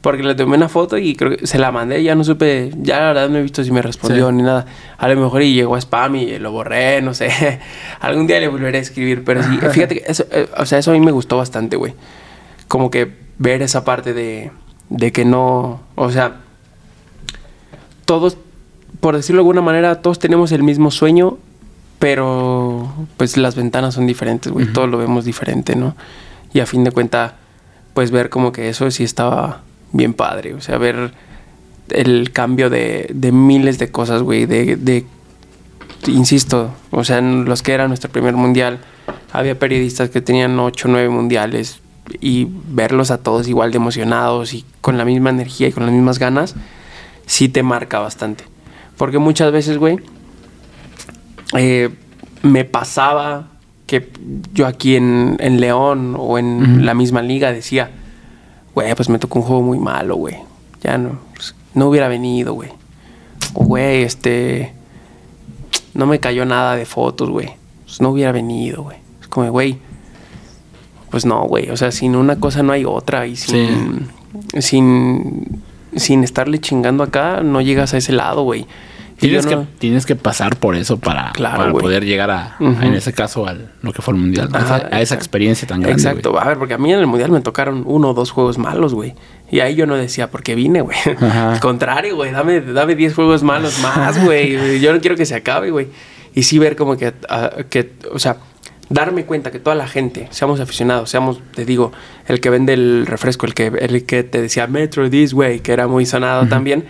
Porque 0.08 0.22
le 0.22 0.34
tomé 0.34 0.56
una 0.56 0.70
foto 0.70 0.96
y 0.96 1.14
creo 1.14 1.36
que 1.36 1.46
se 1.46 1.58
la 1.58 1.70
mandé, 1.70 2.02
ya 2.02 2.14
no 2.14 2.24
supe, 2.24 2.70
ya 2.80 2.98
la 2.98 3.06
verdad 3.08 3.28
no 3.28 3.36
he 3.36 3.42
visto 3.42 3.62
si 3.62 3.70
me 3.70 3.82
respondió 3.82 4.30
Sí. 4.30 4.34
ni 4.36 4.42
nada. 4.42 4.64
A 4.96 5.06
lo 5.06 5.20
mejor 5.20 5.42
y 5.42 5.52
llegó 5.52 5.74
a 5.74 5.78
spam 5.78 6.16
y 6.16 6.38
lo 6.38 6.50
borré, 6.50 7.02
no 7.02 7.12
sé. 7.12 7.28
Algún 8.00 8.26
día 8.26 8.40
le 8.40 8.48
volveré 8.48 8.78
a 8.78 8.80
escribir, 8.80 9.22
pero 9.22 9.42
sí, 9.42 9.58
fíjate 9.70 9.96
que 9.96 10.04
eso, 10.10 10.24
eh, 10.30 10.48
o 10.56 10.64
sea, 10.64 10.78
eso 10.78 10.92
a 10.92 10.94
mí 10.94 11.00
me 11.00 11.10
gustó 11.12 11.36
bastante, 11.36 11.76
güey. 11.76 11.92
Como 12.68 12.90
que 12.90 13.12
ver 13.36 13.60
esa 13.60 13.84
parte 13.84 14.14
de, 14.14 14.50
de 14.88 15.12
que 15.12 15.26
no, 15.26 15.82
o 15.94 16.10
sea, 16.10 16.36
todos, 18.06 18.38
por 19.00 19.14
decirlo 19.14 19.40
de 19.40 19.42
alguna 19.42 19.60
manera, 19.60 20.00
todos 20.00 20.18
tenemos 20.18 20.52
el 20.52 20.62
mismo 20.62 20.90
sueño 20.90 21.36
pero 21.98 22.90
pues 23.18 23.36
las 23.36 23.56
ventanas 23.56 23.92
son 23.94 24.06
diferentes, 24.06 24.50
güey. 24.52 24.72
Todo 24.72 24.86
lo 24.86 24.96
vemos 24.96 25.24
diferente, 25.26 25.74
¿no? 25.76 25.96
Y 26.54 26.60
a 26.60 26.66
fin 26.66 26.82
de 26.84 26.92
cuentas, 26.92 27.32
pues 27.92 28.10
ver 28.12 28.30
como 28.30 28.52
que 28.52 28.68
eso 28.68 28.88
sí 28.92 29.02
estaba 29.04 29.62
bien 29.92 30.14
padre. 30.14 30.54
O 30.54 30.60
sea, 30.60 30.78
ver 30.78 31.12
el 31.90 32.32
cambio 32.32 32.70
de, 32.70 33.10
de 33.12 33.32
miles 33.32 33.78
de 33.78 33.90
cosas, 33.90 34.22
güey. 34.22 34.46
De, 34.46 34.76
de, 34.76 35.06
insisto, 36.06 36.74
o 36.90 37.04
sea, 37.04 37.18
en 37.18 37.44
los 37.44 37.62
que 37.62 37.72
era 37.72 37.88
nuestro 37.88 38.10
primer 38.10 38.34
mundial, 38.34 38.78
había 39.32 39.58
periodistas 39.58 40.10
que 40.10 40.20
tenían 40.20 40.58
8 40.58 40.88
o 40.88 40.90
9 40.90 41.08
mundiales 41.08 41.80
y 42.20 42.48
verlos 42.68 43.10
a 43.10 43.18
todos 43.18 43.48
igual 43.48 43.70
de 43.70 43.76
emocionados 43.76 44.54
y 44.54 44.64
con 44.80 44.96
la 44.96 45.04
misma 45.04 45.30
energía 45.30 45.68
y 45.68 45.72
con 45.72 45.84
las 45.84 45.92
mismas 45.92 46.18
ganas, 46.18 46.54
sí 47.26 47.48
te 47.48 47.62
marca 47.62 47.98
bastante. 47.98 48.44
Porque 48.96 49.18
muchas 49.18 49.52
veces, 49.52 49.78
güey, 49.78 49.98
eh, 51.56 51.90
me 52.42 52.64
pasaba 52.64 53.48
que 53.86 54.10
yo 54.52 54.66
aquí 54.66 54.96
en, 54.96 55.36
en 55.40 55.60
León 55.60 56.14
o 56.18 56.38
en 56.38 56.84
la 56.84 56.94
misma 56.94 57.22
liga 57.22 57.52
decía, 57.52 57.90
güey, 58.78 58.94
pues 58.94 59.08
me 59.08 59.18
tocó 59.18 59.40
un 59.40 59.44
juego 59.44 59.62
muy 59.62 59.78
malo, 59.78 60.14
güey. 60.14 60.36
Ya 60.82 60.98
no, 60.98 61.18
pues, 61.34 61.52
no 61.74 61.88
hubiera 61.88 62.06
venido, 62.06 62.54
güey. 62.54 62.70
O, 63.54 63.64
güey, 63.64 64.02
este, 64.02 64.72
no 65.94 66.06
me 66.06 66.20
cayó 66.20 66.44
nada 66.44 66.76
de 66.76 66.86
fotos, 66.86 67.28
güey. 67.28 67.50
Pues 67.84 68.00
no 68.00 68.10
hubiera 68.10 68.30
venido, 68.30 68.84
güey. 68.84 68.98
Es 69.20 69.26
como, 69.26 69.50
güey, 69.50 69.78
pues 71.10 71.26
no, 71.26 71.42
güey. 71.42 71.70
O 71.70 71.76
sea, 71.76 71.90
sin 71.90 72.14
una 72.14 72.38
cosa 72.38 72.62
no 72.62 72.72
hay 72.72 72.84
otra 72.84 73.26
y 73.26 73.34
sin, 73.34 74.10
sin, 74.60 75.60
sin 75.96 76.22
estarle 76.22 76.60
chingando 76.60 77.02
acá, 77.02 77.42
no 77.42 77.60
llegas 77.60 77.94
a 77.94 77.96
ese 77.96 78.12
lado, 78.12 78.44
güey. 78.44 78.68
Tienes, 79.18 79.46
que, 79.46 79.58
tienes 79.78 80.06
que 80.06 80.14
pasar 80.14 80.56
por 80.56 80.76
eso 80.76 80.98
para, 80.98 81.32
poder 81.72 82.04
llegar 82.04 82.30
a, 82.30 82.56
en 82.60 82.94
ese 82.94 83.12
caso, 83.12 83.48
a 83.48 83.56
lo 83.82 83.92
que 83.92 84.00
fue 84.00 84.14
el 84.14 84.20
mundial. 84.20 84.48
a, 84.52 85.00
esa 85.00 85.16
experiencia 85.16 85.66
tan 85.66 85.80
grande. 85.80 86.00
Exacto. 86.00 86.38
A 86.38 86.44
ver, 86.44 86.56
porque 86.56 86.74
a 86.74 86.78
mí 86.78 86.92
en 86.92 87.00
el 87.00 87.06
mundial 87.08 87.32
me 87.32 87.40
tocaron 87.40 87.82
uno 87.84 88.10
o 88.10 88.14
dos 88.14 88.30
juegos 88.30 88.58
malos, 88.58 88.94
güey. 88.94 89.14
Y 89.50 89.60
ahí 89.60 89.74
yo 89.74 89.86
no 89.86 89.96
decía, 89.96 90.30
¿por 90.30 90.44
qué 90.44 90.54
vine, 90.54 90.82
güey? 90.82 90.96
Al 91.20 91.58
contrario, 91.58 92.14
güey, 92.14 92.30
dame, 92.30 92.60
dame 92.60 92.94
10 92.94 93.14
juegos 93.14 93.42
malos 93.42 93.80
más, 93.80 94.24
güey. 94.24 94.78
yo 94.80 94.92
no 94.92 95.00
quiero 95.00 95.16
que 95.16 95.26
se 95.26 95.34
acabe, 95.34 95.70
güey. 95.70 95.88
Y 96.34 96.44
sí 96.44 96.60
ver 96.60 96.76
como 96.76 96.96
que, 96.96 97.12
que, 97.70 97.94
o 98.12 98.20
sea, 98.20 98.36
darme 98.88 99.24
cuenta 99.24 99.50
que 99.50 99.58
toda 99.58 99.74
la 99.74 99.88
gente, 99.88 100.28
seamos 100.30 100.60
aficionados, 100.60 101.10
seamos, 101.10 101.40
te 101.54 101.64
digo, 101.64 101.92
el 102.26 102.40
que 102.40 102.50
vende 102.50 102.74
el 102.74 103.06
refresco, 103.06 103.46
el 103.46 103.54
que, 103.54 103.66
el 103.66 104.04
que 104.04 104.22
te 104.22 104.40
decía 104.40 104.66
Metro 104.66 105.08
This 105.10 105.32
Way, 105.32 105.60
que 105.60 105.72
era 105.72 105.88
muy 105.88 106.06
sonado 106.06 106.46
también, 106.46 106.84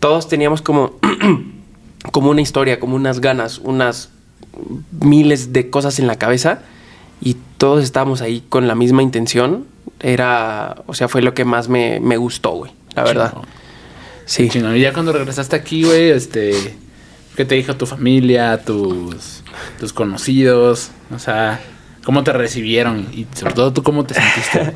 todos 0.00 0.28
teníamos 0.28 0.62
como 0.62 0.94
como 2.12 2.30
una 2.30 2.40
historia, 2.40 2.80
como 2.80 2.96
unas 2.96 3.20
ganas, 3.20 3.58
unas 3.58 4.10
miles 5.00 5.52
de 5.52 5.70
cosas 5.70 5.98
en 5.98 6.06
la 6.06 6.16
cabeza 6.16 6.60
y 7.20 7.36
todos 7.58 7.82
estábamos 7.82 8.20
ahí 8.20 8.42
con 8.48 8.68
la 8.68 8.74
misma 8.74 9.02
intención. 9.02 9.66
Era, 10.00 10.76
o 10.86 10.94
sea, 10.94 11.08
fue 11.08 11.22
lo 11.22 11.34
que 11.34 11.44
más 11.44 11.68
me, 11.68 12.16
gustó, 12.16 12.52
güey, 12.52 12.72
la 12.94 13.04
verdad. 13.04 13.34
Sí. 14.24 14.50
Y 14.52 14.80
ya 14.80 14.92
cuando 14.92 15.12
regresaste 15.12 15.56
aquí, 15.56 15.84
güey, 15.84 16.10
este, 16.10 16.52
¿qué 17.36 17.44
te 17.44 17.54
dijo 17.54 17.76
tu 17.76 17.86
familia, 17.86 18.62
tus, 18.62 19.42
tus 19.78 19.92
conocidos? 19.92 20.90
O 21.14 21.18
sea, 21.18 21.60
¿cómo 22.04 22.24
te 22.24 22.32
recibieron? 22.32 23.08
Y 23.12 23.26
sobre 23.34 23.54
todo, 23.54 23.72
¿tú 23.72 23.82
cómo 23.82 24.04
te 24.04 24.14
sentiste? 24.14 24.74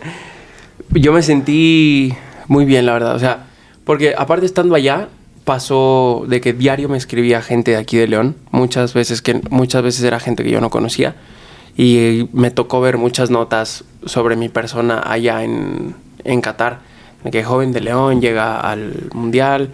Yo 0.92 1.12
me 1.12 1.22
sentí 1.22 2.14
muy 2.46 2.64
bien, 2.64 2.86
la 2.86 2.92
verdad. 2.92 3.14
O 3.14 3.18
sea, 3.18 3.46
porque 3.84 4.14
aparte 4.16 4.46
estando 4.46 4.74
allá, 4.74 5.08
pasó 5.50 6.26
de 6.28 6.40
que 6.40 6.52
diario 6.52 6.88
me 6.88 6.96
escribía 6.96 7.42
gente 7.42 7.72
de 7.72 7.76
aquí 7.76 7.96
de 7.96 8.06
León, 8.06 8.36
muchas 8.52 8.94
veces 8.94 9.20
que 9.20 9.40
muchas 9.50 9.82
veces 9.82 10.04
era 10.04 10.20
gente 10.20 10.44
que 10.44 10.50
yo 10.52 10.60
no 10.60 10.70
conocía 10.70 11.16
y 11.76 12.28
me 12.32 12.52
tocó 12.52 12.80
ver 12.80 12.98
muchas 12.98 13.30
notas 13.30 13.82
sobre 14.06 14.36
mi 14.36 14.48
persona 14.48 15.02
allá 15.04 15.42
en, 15.42 15.96
en 16.22 16.40
Qatar, 16.40 16.82
de 17.24 17.32
que 17.32 17.42
joven 17.42 17.72
de 17.72 17.80
León 17.80 18.20
llega 18.20 18.60
al 18.60 19.10
mundial, 19.12 19.70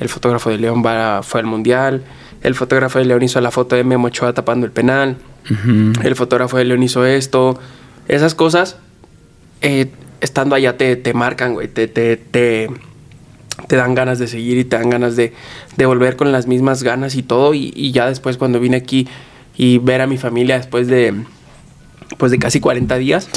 el 0.00 0.08
fotógrafo 0.08 0.50
de 0.50 0.58
León 0.58 0.82
va, 0.84 1.22
fue 1.22 1.38
al 1.38 1.46
mundial, 1.46 2.02
el 2.42 2.56
fotógrafo 2.56 2.98
de 2.98 3.04
León 3.04 3.22
hizo 3.22 3.40
la 3.40 3.52
foto 3.52 3.76
de 3.76 3.84
Memo 3.84 4.08
Ochoa 4.08 4.32
tapando 4.32 4.66
el 4.66 4.72
penal, 4.72 5.16
el 6.02 6.16
fotógrafo 6.16 6.56
de 6.56 6.64
León 6.64 6.82
hizo 6.82 7.06
esto, 7.06 7.56
esas 8.08 8.34
cosas 8.34 8.78
eh, 9.62 9.92
estando 10.20 10.56
allá 10.56 10.76
te, 10.76 10.96
te 10.96 11.14
marcan, 11.14 11.54
güey, 11.54 11.68
te, 11.68 11.86
te, 11.86 12.16
te 12.16 12.68
te 13.66 13.76
dan 13.76 13.94
ganas 13.94 14.18
de 14.18 14.26
seguir 14.26 14.58
y 14.58 14.64
te 14.64 14.76
dan 14.76 14.90
ganas 14.90 15.16
de, 15.16 15.32
volver 15.78 16.16
con 16.16 16.32
las 16.32 16.46
mismas 16.46 16.82
ganas 16.82 17.14
y 17.14 17.22
todo. 17.22 17.54
Y, 17.54 17.92
ya 17.92 18.06
después 18.06 18.36
cuando 18.36 18.60
vine 18.60 18.76
aquí 18.76 19.08
y 19.56 19.78
ver 19.78 20.00
a 20.00 20.06
mi 20.06 20.18
familia 20.18 20.56
después 20.56 20.86
de, 20.88 21.14
pues 22.18 22.32
de 22.32 22.38
casi 22.38 22.60
40 22.60 22.96
días, 22.96 23.28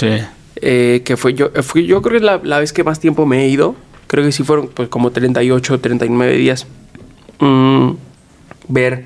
eh, 0.58 1.02
que 1.04 1.18
fue 1.18 1.34
yo, 1.34 1.50
fui, 1.64 1.86
yo 1.86 2.02
creo 2.02 2.20
que 2.20 2.26
la, 2.26 2.40
la 2.44 2.60
vez 2.60 2.74
que 2.74 2.84
más 2.84 3.00
tiempo 3.00 3.26
me 3.26 3.44
he 3.44 3.48
ido, 3.48 3.76
creo 4.08 4.24
que 4.24 4.32
sí 4.32 4.44
fueron 4.44 4.68
pues 4.68 4.90
como 4.90 5.12
38, 5.12 5.80
39 5.80 6.38
días. 6.38 6.68
Mm, 7.40 7.92
ver 8.68 9.06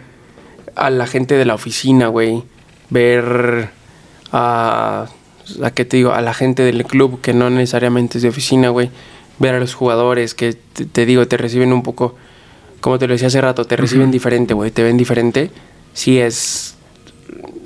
a 0.76 0.90
la 0.90 1.08
gente 1.08 1.36
de 1.36 1.46
la 1.46 1.56
oficina, 1.56 2.08
güey. 2.08 2.44
Ver 2.90 3.70
a, 4.32 5.08
a, 5.64 5.72
¿qué 5.72 5.86
te 5.86 5.98
digo? 5.98 6.12
A 6.14 6.22
la 6.22 6.34
gente 6.34 6.64
del 6.64 6.86
club 6.86 7.20
que 7.22 7.34
no 7.34 7.50
necesariamente 7.50 8.18
es 8.18 8.22
de 8.22 8.30
oficina, 8.30 8.70
güey 8.70 8.90
ver 9.40 9.56
a 9.56 9.60
los 9.60 9.74
jugadores 9.74 10.34
que 10.34 10.54
te, 10.54 11.06
digo, 11.06 11.28
te 11.28 11.38
reciben 11.38 11.74
un 11.74 11.84
poco, 11.84 12.16
como 12.82 13.00
te 13.00 13.08
lo 13.08 13.14
decía 13.14 13.28
hace 13.28 13.42
rato, 13.42 13.66
te 13.66 13.76
reciben 13.76 14.12
diferente, 14.12 14.54
güey, 14.54 14.72
te 14.72 14.84
ven 14.84 14.98
diferente, 14.98 15.52
sí 15.94 16.20
es, 16.20 16.76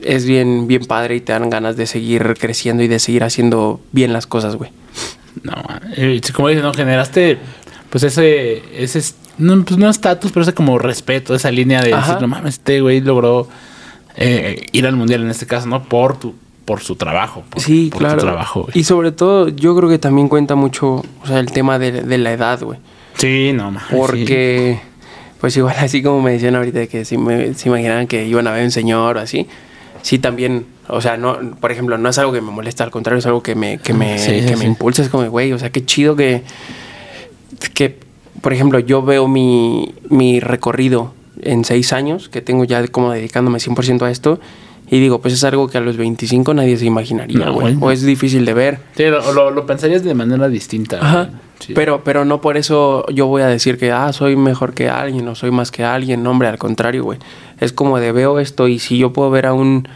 es 0.02 0.26
bien, 0.26 0.68
bien 0.68 0.86
padre 0.86 1.16
y 1.16 1.22
te 1.22 1.34
dan 1.34 1.50
ganas 1.50 1.78
de 1.78 1.86
seguir 1.88 2.36
creciendo 2.40 2.84
y 2.84 2.88
de 2.88 3.00
seguir 3.00 3.24
haciendo 3.24 3.80
bien 3.92 4.14
las 4.14 4.28
cosas, 4.28 4.56
güey. 4.56 4.72
No, 5.44 5.54
eh, 5.96 6.20
como 6.34 6.50
dices, 6.50 6.64
no 6.64 6.74
generaste 6.74 7.40
pues 7.92 8.04
ese, 8.04 8.64
ese 8.82 9.02
no, 9.38 9.64
pues 9.66 9.78
no 9.78 9.90
estatus, 9.90 10.32
pero 10.32 10.44
ese 10.44 10.54
como 10.54 10.80
respeto, 10.80 11.36
esa 11.36 11.52
línea 11.52 11.82
de 11.82 11.94
decir, 11.94 12.16
no 12.22 12.28
mames, 12.28 12.56
este 12.56 12.80
güey 12.80 13.02
logró 13.02 13.50
eh, 14.16 14.66
ir 14.72 14.88
al 14.88 14.96
mundial 14.96 15.24
en 15.24 15.30
este 15.30 15.46
caso, 15.46 15.68
¿no? 15.68 15.84
Por 15.84 16.18
tu, 16.18 16.34
por 16.72 16.80
su 16.80 16.96
trabajo. 16.96 17.44
sí, 17.58 17.92
claro. 17.94 18.22
trabajo, 18.22 18.66
y 18.74 18.86
sobre 18.86 19.12
todo, 19.12 19.50
yo 19.50 19.76
creo 19.76 19.90
que 19.90 20.00
también 20.00 20.30
cuenta 20.30 20.56
mucho, 20.56 21.04
o 21.22 21.28
sea, 21.28 21.40
el 21.40 21.52
tema 21.52 21.78
de, 21.78 22.18
la 22.18 22.32
edad, 22.32 22.62
güey. 22.62 22.80
Sí, 23.18 23.52
no, 23.54 23.72
más. 23.72 23.84
Porque, 23.92 24.80
pues 25.42 25.58
igual 25.58 25.76
así 25.80 26.02
como 26.02 26.22
me 26.22 26.32
decían 26.32 26.56
ahorita 26.56 26.88
que 26.88 27.04
si 27.04 27.18
me, 27.18 27.54
se 27.56 27.68
imaginaban 27.68 28.08
que 28.08 28.26
iban 28.26 28.48
a 28.48 28.52
ver 28.52 28.64
un 28.64 28.72
señor 28.72 29.18
o 29.18 29.20
así, 29.20 29.48
sí 30.02 30.18
también, 30.18 30.66
o 30.88 31.02
sea, 31.02 31.18
no, 31.18 31.38
por 31.60 31.74
ejemplo, 31.74 31.98
no 31.98 32.08
es 32.08 32.18
algo 32.18 32.32
que 32.32 32.40
me 32.40 32.52
molesta, 32.52 32.86
al 32.86 32.92
contrario, 32.92 33.20
es 33.20 33.26
algo 33.26 33.44
que 33.44 33.54
me, 33.54 33.78
que 33.80 33.94
me, 33.94 34.16
que 34.16 34.56
me 34.56 34.64
impulsa, 34.64 35.02
es 35.02 35.10
como, 35.10 35.30
güey, 35.30 35.52
o 35.52 35.60
sea, 35.60 35.72
qué 35.74 35.86
chido 35.86 36.16
que, 36.16 36.44
que, 37.74 38.00
por 38.40 38.54
ejemplo, 38.54 38.80
yo 38.80 39.02
veo 39.02 39.28
mi, 39.28 39.94
mi 40.08 40.40
recorrido 40.40 41.14
en 41.42 41.66
seis 41.66 41.92
años, 41.92 42.30
que 42.30 42.42
tengo 42.42 42.64
ya 42.64 42.88
como 42.88 43.12
dedicándome 43.12 43.60
100% 43.60 44.04
a 44.04 44.10
esto, 44.10 44.40
y 44.92 45.00
digo, 45.00 45.22
pues 45.22 45.34
es 45.34 45.44
algo 45.46 45.70
que 45.70 45.78
a 45.78 45.82
los 45.82 45.96
25 45.96 46.54
nadie 46.54 46.76
se 46.76 46.86
imaginaría, 46.86 47.50
güey. 47.50 47.78
o 47.80 47.92
es 47.92 48.02
difícil 48.02 48.44
de 48.44 48.54
ver. 48.54 48.80
Sí, 48.98 49.06
lo, 49.06 49.50
lo, 49.50 49.66
pensarías 49.66 50.04
de 50.04 50.14
manera 50.14 50.50
distinta. 50.50 51.00
Ajá. 51.02 51.30
Pero, 51.74 52.04
pero 52.04 52.26
no 52.26 52.42
por 52.42 52.58
eso 52.58 53.06
yo 53.08 53.28
voy 53.28 53.42
a 53.42 53.48
decir 53.48 53.78
que, 53.78 53.94
ah, 53.94 54.12
soy 54.12 54.36
mejor 54.36 54.74
que 54.74 54.90
alguien 54.90 55.26
o 55.30 55.36
soy 55.36 55.50
más 55.50 55.72
que 55.72 55.86
alguien. 55.86 56.24
No, 56.24 56.32
hombre, 56.32 56.50
al 56.50 56.58
contrario, 56.58 57.06
güey. 57.06 57.20
Es 57.62 57.72
como 57.72 58.00
de 58.00 58.12
veo 58.12 58.38
esto 58.40 58.68
y 58.68 58.80
si 58.80 58.98
yo 58.98 59.14
puedo 59.14 59.30
ver 59.30 59.46
a 59.46 59.54
un, 59.54 59.88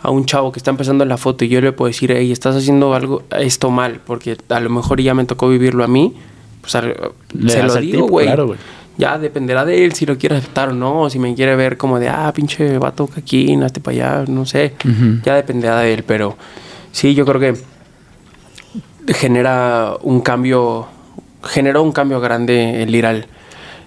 a 0.00 0.10
un 0.10 0.26
chavo 0.26 0.52
que 0.52 0.60
está 0.60 0.70
empezando 0.70 1.02
en 1.02 1.08
la 1.08 1.16
foto 1.16 1.44
y 1.44 1.48
yo 1.48 1.60
le 1.60 1.72
puedo 1.72 1.88
decir, 1.88 2.12
hey, 2.12 2.30
estás 2.30 2.54
haciendo 2.54 2.94
algo, 2.94 3.24
esto 3.36 3.70
mal, 3.70 4.00
porque 4.06 4.36
a 4.48 4.60
lo 4.60 4.70
mejor 4.70 5.00
ya 5.00 5.12
me 5.12 5.24
tocó 5.24 5.48
vivirlo 5.48 5.82
a 5.82 5.88
mí, 5.88 6.14
pues 6.60 6.70
se 6.72 7.62
lo 7.64 7.74
digo, 7.80 8.06
güey. 8.06 8.26
Claro, 8.26 8.46
güey 8.46 8.58
ya 8.98 9.18
dependerá 9.18 9.64
de 9.64 9.84
él 9.84 9.92
si 9.92 10.06
lo 10.06 10.16
quiere 10.16 10.36
aceptar 10.36 10.70
o 10.70 10.72
no, 10.72 11.02
o 11.02 11.10
si 11.10 11.18
me 11.18 11.34
quiere 11.34 11.56
ver 11.56 11.76
como 11.76 11.98
de, 11.98 12.08
ah, 12.08 12.32
pinche 12.34 12.78
vato 12.78 13.08
aquí, 13.16 13.54
hazte 13.62 13.80
para 13.80 13.96
allá, 13.96 14.24
no 14.28 14.46
sé, 14.46 14.74
ya 15.24 15.34
dependerá 15.34 15.80
de 15.80 15.94
él, 15.94 16.02
pero 16.02 16.36
sí, 16.92 17.14
yo 17.14 17.24
creo 17.26 17.40
que 17.40 19.14
genera 19.14 19.94
un 20.02 20.20
cambio, 20.20 20.86
generó 21.44 21.82
un 21.82 21.92
cambio 21.92 22.20
grande 22.20 22.82
el 22.82 22.94
ir 22.94 23.06
al, 23.06 23.26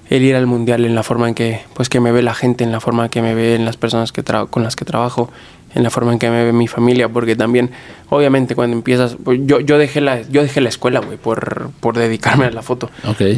el 0.10 0.24
ir 0.24 0.36
al 0.36 0.48
mundial 0.48 0.86
en 0.86 0.96
la 0.96 1.04
forma 1.04 1.28
en 1.28 1.36
que, 1.36 1.62
pues 1.74 1.90
que 1.90 2.00
me 2.00 2.12
ve 2.12 2.22
la 2.22 2.34
gente, 2.34 2.64
en 2.64 2.72
la 2.72 2.80
forma 2.80 3.06
en 3.06 3.10
que 3.10 3.22
me 3.22 3.34
ve 3.34 3.56
en 3.56 3.66
las 3.66 3.78
personas 3.78 4.12
que 4.12 4.24
con 4.24 4.64
las 4.64 4.76
que 4.76 4.86
trabajo, 4.86 5.30
en 5.76 5.84
la 5.84 5.90
forma 5.90 6.14
en 6.14 6.20
que 6.20 6.30
me 6.30 6.46
ve 6.46 6.54
mi 6.54 6.68
familia, 6.68 7.10
porque 7.10 7.36
también, 7.36 7.72
obviamente, 8.10 8.56
cuando 8.56 8.76
empiezas, 8.76 9.18
pues, 9.24 9.40
yo, 9.44 9.60
yo 9.60 9.78
dejé 9.78 10.02
la, 10.02 10.22
yo 10.24 10.42
dejé 10.42 10.62
la 10.62 10.70
escuela, 10.70 11.00
güey, 11.00 11.18
por, 11.18 11.72
por 11.80 11.98
dedicarme 11.98 12.46
a 12.46 12.52
la 12.52 12.62
foto. 12.62 12.90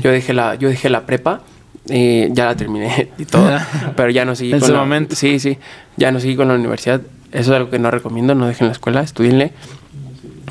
Yo 0.01 0.11
dejé 0.11 0.33
la, 0.33 0.55
yo 0.55 0.69
dejé 0.69 0.89
la 0.89 1.05
prepa 1.05 1.41
eh, 1.89 2.29
ya 2.31 2.45
la 2.45 2.55
terminé 2.55 3.09
y 3.17 3.25
todo, 3.25 3.49
pero 3.95 4.09
ya 4.09 4.25
no 4.25 4.35
seguí 4.35 4.53
en 4.53 4.59
con 4.59 4.73
momento. 4.73 5.15
Sí, 5.15 5.39
sí, 5.39 5.57
ya 5.97 6.11
no 6.11 6.19
seguí 6.19 6.35
con 6.35 6.47
la 6.47 6.55
universidad. 6.55 7.01
Eso 7.31 7.51
es 7.51 7.57
algo 7.57 7.69
que 7.69 7.79
no 7.79 7.91
recomiendo, 7.91 8.35
no 8.35 8.47
dejen 8.47 8.67
la 8.67 8.73
escuela, 8.73 9.01
estudienle. 9.01 9.53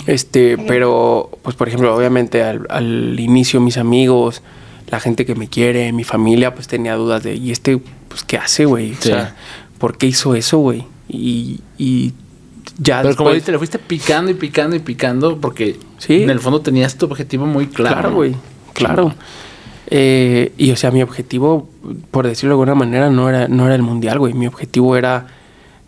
Este, 0.06 0.56
pero, 0.56 1.30
pues 1.42 1.56
por 1.56 1.68
ejemplo, 1.68 1.94
obviamente 1.94 2.42
al, 2.42 3.20
inicio 3.20 3.60
mis 3.60 3.76
amigos, 3.76 4.42
la 4.88 4.98
gente 4.98 5.26
que 5.26 5.34
me 5.34 5.48
quiere, 5.48 5.92
mi 5.92 6.04
familia, 6.04 6.54
pues 6.54 6.68
tenía 6.68 6.94
dudas 6.94 7.22
de, 7.22 7.34
¿y 7.34 7.50
este, 7.50 7.78
pues 8.08 8.24
qué 8.24 8.38
hace, 8.38 8.64
güey? 8.64 8.92
O 8.92 9.02
sea, 9.02 9.36
¿por 9.78 9.98
qué 9.98 10.06
hizo 10.06 10.34
eso, 10.34 10.58
güey? 10.58 10.84
y, 11.08 11.60
y 11.76 12.12
ya 12.78 13.02
Pero 13.02 13.14
como 13.16 13.30
después- 13.30 13.42
dices, 13.42 13.52
le 13.52 13.58
fuiste 13.58 13.78
picando 13.78 14.30
y 14.30 14.34
picando 14.34 14.74
y 14.74 14.78
picando 14.78 15.38
porque 15.38 15.76
Sí. 15.98 16.22
en 16.22 16.30
el 16.30 16.40
fondo 16.40 16.62
tenías 16.62 16.96
tu 16.96 17.06
objetivo 17.06 17.44
muy 17.44 17.66
claro. 17.66 17.96
Claro, 18.00 18.14
güey. 18.14 18.34
Claro. 18.72 19.14
Eh, 19.90 20.52
y 20.56 20.70
o 20.70 20.76
sea, 20.76 20.90
mi 20.90 21.02
objetivo, 21.02 21.68
por 22.10 22.26
decirlo 22.26 22.50
de 22.54 22.62
alguna 22.62 22.74
manera, 22.74 23.10
no 23.10 23.28
era, 23.28 23.48
no 23.48 23.66
era 23.66 23.74
el 23.74 23.82
mundial, 23.82 24.18
güey. 24.18 24.34
Mi 24.34 24.46
objetivo 24.46 24.96
era 24.96 25.26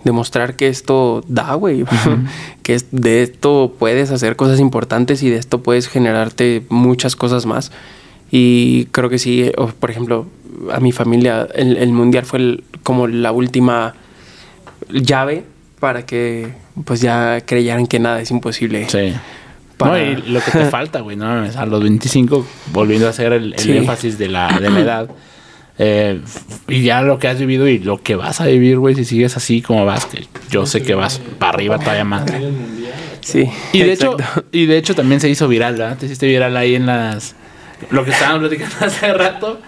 demostrar 0.04 0.56
que 0.56 0.66
esto 0.68 1.22
da, 1.28 1.54
güey. 1.54 1.84
que 2.62 2.78
de 2.90 3.22
esto 3.22 3.74
puedes 3.78 4.10
hacer 4.10 4.34
cosas 4.36 4.58
importantes 4.60 5.22
y 5.22 5.30
de 5.30 5.36
esto 5.36 5.62
puedes 5.62 5.88
generarte 5.88 6.64
muchas 6.68 7.14
cosas 7.16 7.46
más. 7.46 7.70
Y 8.30 8.86
creo 8.86 9.08
que 9.08 9.18
sí, 9.18 9.52
o, 9.56 9.68
por 9.68 9.90
ejemplo, 9.90 10.26
a 10.72 10.80
mi 10.80 10.90
familia, 10.90 11.46
el, 11.54 11.76
el 11.76 11.92
mundial 11.92 12.24
fue 12.24 12.38
el- 12.40 12.64
como 12.82 13.06
la 13.06 13.30
última 13.30 13.94
llave 14.90 15.44
para 15.78 16.04
que 16.06 16.52
pues 16.84 17.00
ya 17.00 17.40
creyeran 17.44 17.86
que 17.86 17.98
nada 17.98 18.20
es 18.20 18.30
imposible. 18.30 18.88
Sí. 18.88 19.12
Para- 19.82 19.98
No, 19.98 20.10
y 20.10 20.16
lo 20.30 20.40
que 20.40 20.50
te 20.50 20.64
falta, 20.70 21.00
güey, 21.00 21.16
no 21.16 21.26
a 21.30 21.66
los 21.66 21.82
25, 21.82 22.46
volviendo 22.72 23.06
a 23.06 23.10
hacer 23.10 23.32
el, 23.32 23.52
el 23.54 23.58
Sí. 23.58 23.76
énfasis 23.76 24.18
de 24.18 24.28
la, 24.28 24.58
de 24.58 24.70
la 24.70 24.80
edad. 24.80 25.10
eh, 25.78 26.20
y 26.68 26.82
ya 26.82 27.02
lo 27.02 27.18
que 27.18 27.28
has 27.28 27.38
vivido 27.38 27.66
y 27.66 27.78
lo 27.78 28.00
que 28.02 28.14
vas 28.14 28.40
a 28.40 28.46
vivir, 28.46 28.78
güey, 28.78 28.94
si 28.94 29.04
sigues 29.04 29.36
así 29.36 29.62
como 29.62 29.84
vas, 29.84 30.04
que 30.06 30.26
yo 30.50 30.66
sé 30.66 30.82
que 30.82 30.94
vas 30.94 31.20
para 31.38 31.52
arriba 31.54 31.78
todavía 31.78 32.04
más. 32.04 32.24
Sí. 33.20 33.48
Y 33.72 33.82
de 33.82 33.92
hecho, 33.92 34.16
y 34.52 34.66
de 34.66 34.76
hecho 34.76 34.94
también 34.94 35.20
se 35.20 35.28
hizo 35.28 35.48
viral, 35.48 35.76
¿verdad? 35.76 35.96
Te 35.96 36.06
hiciste 36.06 36.26
viral 36.26 36.56
ahí 36.56 36.74
en 36.74 36.86
las 36.86 37.34
lo 37.90 38.04
que 38.04 38.10
estábamos 38.10 38.40
platicando 38.48 38.76
hace 38.86 39.12
rato. 39.14 39.60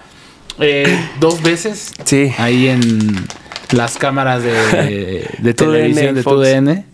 eh, 0.61 0.87
dos 1.21 1.43
veces 1.43 1.93
Sí. 2.05 2.31
ahí 2.39 2.69
en 2.69 3.27
las 3.73 3.97
cámaras 3.97 4.43
de, 4.45 5.29
de 5.39 5.55
televisión 5.55 6.15
de 6.15 6.23
Fox. 6.23 6.37
TUDN. 6.37 6.85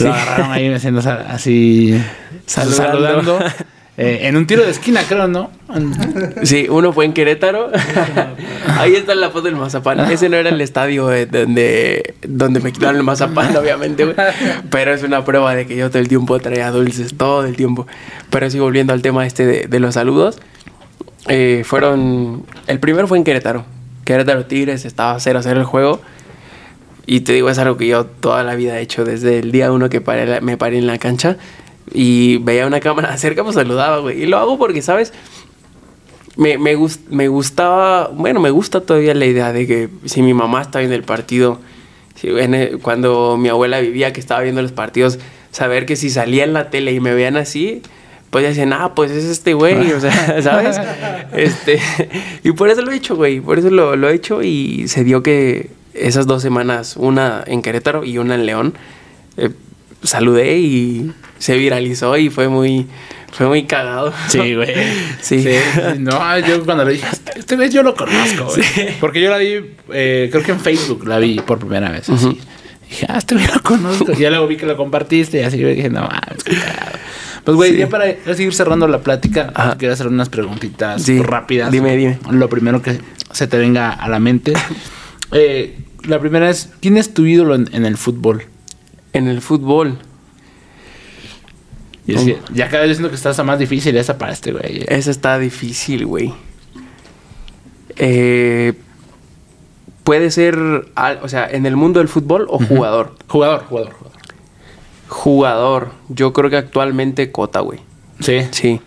Sí. 0.00 0.08
Lo 0.08 0.14
agarraron 0.14 0.52
ahí 0.52 0.72
haciendo 0.72 1.00
así 1.28 2.00
Saludando. 2.46 2.76
saludando. 2.86 3.38
eh, 3.96 4.20
en 4.22 4.36
un 4.36 4.46
tiro 4.46 4.62
de 4.62 4.70
esquina, 4.70 5.02
creo, 5.06 5.28
¿no? 5.28 5.50
Sí, 6.42 6.66
uno 6.70 6.92
fue 6.92 7.04
en 7.04 7.12
Querétaro. 7.12 7.70
Ahí 8.78 8.94
está 8.94 9.14
la 9.14 9.28
foto 9.30 9.42
del 9.42 9.56
mazapán. 9.56 10.00
Ese 10.10 10.28
no 10.28 10.36
era 10.36 10.48
el 10.48 10.60
estadio 10.60 11.12
eh, 11.12 11.26
donde, 11.26 12.14
donde 12.26 12.60
me 12.60 12.72
quitaron 12.72 12.96
el 12.96 13.02
mazapán, 13.02 13.54
obviamente, 13.56 14.04
güey. 14.04 14.16
Pero 14.70 14.94
es 14.94 15.02
una 15.02 15.24
prueba 15.24 15.54
de 15.54 15.66
que 15.66 15.76
yo 15.76 15.88
todo 15.90 15.98
el 15.98 16.08
tiempo 16.08 16.38
traía 16.40 16.70
dulces, 16.70 17.14
todo 17.16 17.44
el 17.44 17.56
tiempo. 17.56 17.86
Pero 18.30 18.48
sí, 18.50 18.58
volviendo 18.58 18.92
al 18.92 19.02
tema 19.02 19.26
este 19.26 19.44
de, 19.46 19.66
de 19.66 19.80
los 19.80 19.94
saludos. 19.94 20.38
eh, 21.28 21.62
fueron... 21.64 22.44
El 22.66 22.78
primero 22.80 23.06
fue 23.06 23.18
en 23.18 23.24
Querétaro. 23.24 23.64
Querétaro 24.04 24.46
Tigres, 24.46 24.84
estaba 24.86 25.16
0-0 25.16 25.46
el 25.50 25.64
juego. 25.64 26.00
Y 27.06 27.20
te 27.20 27.32
digo, 27.32 27.50
es 27.50 27.58
algo 27.58 27.76
que 27.76 27.86
yo 27.86 28.06
toda 28.06 28.42
la 28.44 28.54
vida 28.54 28.78
he 28.78 28.82
hecho 28.82 29.04
desde 29.04 29.38
el 29.38 29.52
día 29.52 29.72
uno 29.72 29.88
que 29.88 30.00
paré 30.00 30.40
me 30.40 30.56
paré 30.56 30.78
en 30.78 30.86
la 30.86 30.98
cancha. 30.98 31.36
Y 31.92 32.36
veía 32.38 32.66
una 32.66 32.80
cámara 32.80 33.16
cerca, 33.18 33.42
pues 33.42 33.54
saludaba, 33.56 33.98
güey. 33.98 34.22
Y 34.22 34.26
lo 34.26 34.38
hago 34.38 34.58
porque, 34.58 34.82
¿sabes? 34.82 35.12
me, 36.36 36.56
me, 36.58 36.74
gus- 36.76 37.00
me 37.10 37.28
gustaba, 37.28 38.08
bueno, 38.08 38.40
me 38.40 38.50
gusta 38.50 38.80
todavía 38.80 39.14
la 39.14 39.26
idea 39.26 39.52
de 39.52 39.66
que 39.66 39.88
si 40.06 40.22
mi 40.22 40.32
mamá 40.32 40.62
está 40.62 40.78
viendo 40.78 40.94
el 40.94 41.02
partido, 41.02 41.58
si 42.14 42.28
en 42.28 42.54
el- 42.54 42.78
cuando 42.78 43.36
mi 43.36 43.48
abuela 43.48 43.80
vivía 43.80 44.12
que 44.12 44.20
estaba 44.20 44.40
viendo 44.40 44.62
los 44.62 44.72
partidos, 44.72 45.18
saber 45.50 45.84
que 45.86 45.96
si 45.96 46.08
salía 46.08 46.44
en 46.44 46.52
la 46.52 46.70
tele 46.70 46.92
y 46.92 47.00
me 47.00 47.12
veían 47.14 47.36
así, 47.36 47.82
pues 48.30 48.44
decían, 48.44 48.72
ah, 48.72 48.94
pues 48.94 49.10
es 49.10 49.24
este 49.24 49.52
güey, 49.54 49.92
o 49.92 50.00
sea, 50.00 50.40
¿sabes? 50.42 50.80
Este, 51.32 51.78
y 52.44 52.52
por 52.52 52.68
eso 52.70 52.82
lo 52.82 52.92
he 52.92 52.96
hecho, 52.96 53.16
güey, 53.16 53.40
por 53.40 53.58
eso 53.58 53.68
lo, 53.70 53.96
lo 53.96 54.08
he 54.08 54.14
hecho 54.14 54.42
y 54.42 54.86
se 54.88 55.04
dio 55.04 55.22
que 55.22 55.70
esas 55.94 56.26
dos 56.26 56.42
semanas, 56.42 56.96
una 56.96 57.42
en 57.46 57.62
Querétaro 57.62 58.04
y 58.04 58.18
una 58.18 58.34
en 58.34 58.46
León, 58.46 58.74
eh, 59.36 59.50
saludé 60.02 60.58
y 60.58 61.12
se 61.38 61.56
viralizó 61.56 62.16
y 62.16 62.30
fue 62.30 62.48
muy, 62.48 62.86
fue 63.32 63.46
muy 63.46 63.64
cagado. 63.64 64.12
Sí, 64.28 64.54
güey. 64.54 64.74
Sí. 65.20 65.44
No, 65.98 66.38
yo 66.38 66.64
cuando 66.64 66.84
le 66.84 66.92
dije, 66.92 67.06
este, 67.36 67.56
güey 67.56 67.70
yo 67.70 67.82
lo 67.82 67.94
conozco, 67.94 68.44
güey. 68.46 68.98
Porque 69.00 69.20
yo 69.20 69.30
la 69.30 69.38
vi, 69.38 69.60
eh, 69.92 70.28
creo 70.30 70.42
que 70.44 70.52
en 70.52 70.60
Facebook 70.60 71.06
la 71.06 71.18
vi 71.18 71.40
por 71.40 71.58
primera 71.58 71.90
vez. 71.90 72.08
Así. 72.08 72.38
Dije, 72.88 73.06
ah, 73.08 73.18
este 73.18 73.34
güey 73.34 73.46
lo 73.46 73.62
conozco. 73.62 74.12
Y 74.12 74.16
ya 74.16 74.30
luego 74.30 74.46
vi 74.48 74.56
que 74.56 74.66
lo 74.66 74.76
compartiste 74.76 75.40
y 75.40 75.44
así 75.44 75.58
yo 75.58 75.68
dije, 75.68 75.88
no 75.90 76.00
mames, 76.02 76.42
qué 76.44 76.56
cagado. 76.56 76.98
Pues, 77.44 77.56
güey, 77.56 77.72
Sí. 77.72 77.78
ya 77.78 77.88
para 77.88 78.04
seguir 78.34 78.52
cerrando 78.52 78.86
la 78.88 78.98
plática, 78.98 79.52
quiero 79.78 79.94
hacer 79.94 80.08
unas 80.08 80.28
preguntitas 80.28 81.02
Sí, 81.02 81.22
rápidas. 81.22 81.70
dime, 81.70 81.96
dime. 81.96 82.18
Lo 82.30 82.48
primero 82.48 82.82
que 82.82 82.98
se 83.32 83.46
te 83.46 83.56
venga 83.58 83.90
a 83.90 84.08
la 84.08 84.18
mente. 84.18 84.52
Eh, 85.32 85.78
la 86.04 86.18
primera 86.18 86.50
es, 86.50 86.70
¿quién 86.80 86.96
es 86.96 87.14
tu 87.14 87.26
ídolo 87.26 87.54
en, 87.54 87.68
en 87.72 87.84
el 87.84 87.96
fútbol? 87.96 88.44
En 89.12 89.28
el 89.28 89.40
fútbol. 89.40 89.98
Y 92.06 92.14
es 92.14 92.24
que 92.24 92.38
ya 92.52 92.68
cada 92.68 92.84
vez 92.84 92.96
siento 92.96 93.10
que 93.10 93.16
está 93.16 93.44
más 93.44 93.58
difícil 93.58 93.96
esa 93.96 94.18
para 94.18 94.32
este 94.32 94.52
güey. 94.52 94.84
Esa 94.88 95.10
está 95.10 95.38
difícil, 95.38 96.06
güey. 96.06 96.32
Eh, 97.96 98.72
puede 100.02 100.30
ser, 100.30 100.58
o 101.22 101.28
sea, 101.28 101.48
en 101.48 101.66
el 101.66 101.76
mundo 101.76 102.00
del 102.00 102.08
fútbol 102.08 102.46
o 102.48 102.58
jugador. 102.58 103.14
Jugador, 103.28 103.64
jugador, 103.68 103.92
jugador. 103.92 104.20
Jugador, 105.08 105.90
yo 106.08 106.32
creo 106.32 106.50
que 106.50 106.56
actualmente 106.56 107.30
Cota, 107.30 107.60
güey. 107.60 107.80
Sí. 108.20 108.40
Sí. 108.50 108.80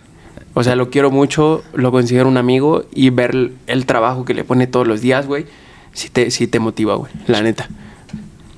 O 0.54 0.62
sea, 0.62 0.76
lo 0.76 0.90
quiero 0.90 1.10
mucho, 1.10 1.62
lo 1.74 1.90
considero 1.90 2.28
un 2.28 2.36
amigo 2.36 2.84
y 2.92 3.10
ver 3.10 3.30
el, 3.30 3.54
el 3.66 3.86
trabajo 3.86 4.24
que 4.24 4.34
le 4.34 4.44
pone 4.44 4.66
todos 4.66 4.86
los 4.86 5.00
días, 5.00 5.26
güey, 5.26 5.46
sí 5.94 6.10
te, 6.10 6.30
sí 6.30 6.46
te 6.46 6.58
motiva, 6.60 6.94
güey, 6.96 7.10
la 7.26 7.40
neta. 7.40 7.68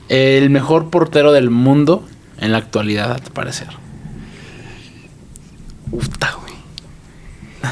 El 0.09 0.51
mejor 0.51 0.91
portero 0.91 1.33
del 1.33 1.51
mundo 1.51 2.05
en 2.41 2.53
la 2.53 2.59
actualidad, 2.59 3.13
a 3.13 3.17
tu 3.17 3.31
parecer. 3.33 3.69
Puta, 5.91 6.37
güey. 6.41 6.55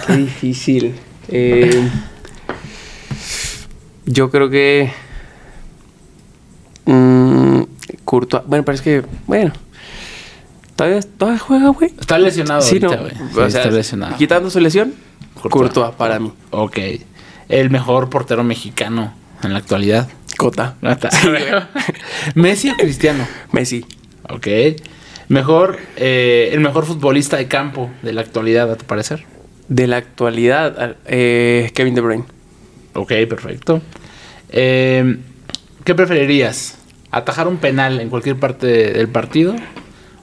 Qué 0.06 0.16
difícil. 0.16 0.94
Eh, 1.28 1.88
yo 4.04 4.30
creo 4.30 4.50
que. 4.50 4.92
mm, 6.84 7.62
Courtois. 8.04 8.44
Bueno, 8.46 8.62
pero 8.62 8.74
es 8.76 8.82
que. 8.82 9.02
Bueno. 9.26 9.52
¿Todavía, 10.76 11.00
todavía 11.16 11.38
juega, 11.38 11.68
güey? 11.70 11.92
Está 11.98 12.18
lesionado 12.18 12.60
Sí, 12.60 12.78
no. 12.78 12.88
ahorita, 12.90 13.02
güey. 13.02 13.14
Sí, 13.32 13.38
o 13.40 13.50
sea, 13.50 13.62
está 13.62 13.70
lesionado. 13.74 14.16
quitando 14.18 14.50
su 14.50 14.60
lesión, 14.60 14.92
Courtois. 15.40 15.50
Courtois, 15.72 15.94
para 15.94 16.18
mí. 16.18 16.30
Ok. 16.50 16.78
El 17.48 17.70
mejor 17.70 18.10
portero 18.10 18.44
mexicano 18.44 19.14
en 19.44 19.52
la 19.52 19.58
actualidad. 19.60 20.08
Cota. 20.36 20.74
Sí. 21.10 21.28
Messi 22.34 22.70
o 22.70 22.74
Cristiano. 22.76 23.26
Messi. 23.52 23.84
Ok. 24.28 24.46
Mejor, 25.28 25.78
eh, 25.96 26.50
el 26.52 26.60
mejor 26.60 26.84
futbolista 26.84 27.36
de 27.36 27.46
campo 27.48 27.90
de 28.02 28.12
la 28.12 28.20
actualidad, 28.20 28.70
a 28.70 28.76
tu 28.76 28.84
parecer. 28.84 29.24
De 29.68 29.86
la 29.86 29.96
actualidad, 29.96 30.96
eh, 31.06 31.70
Kevin 31.74 31.94
De 31.94 32.00
Bruyne. 32.02 32.24
Ok, 32.94 33.12
perfecto. 33.28 33.80
Eh, 34.50 35.16
¿Qué 35.84 35.94
preferirías? 35.94 36.78
¿Atajar 37.10 37.48
un 37.48 37.56
penal 37.58 38.00
en 38.00 38.10
cualquier 38.10 38.36
parte 38.36 38.66
de- 38.66 38.92
del 38.92 39.08
partido? 39.08 39.54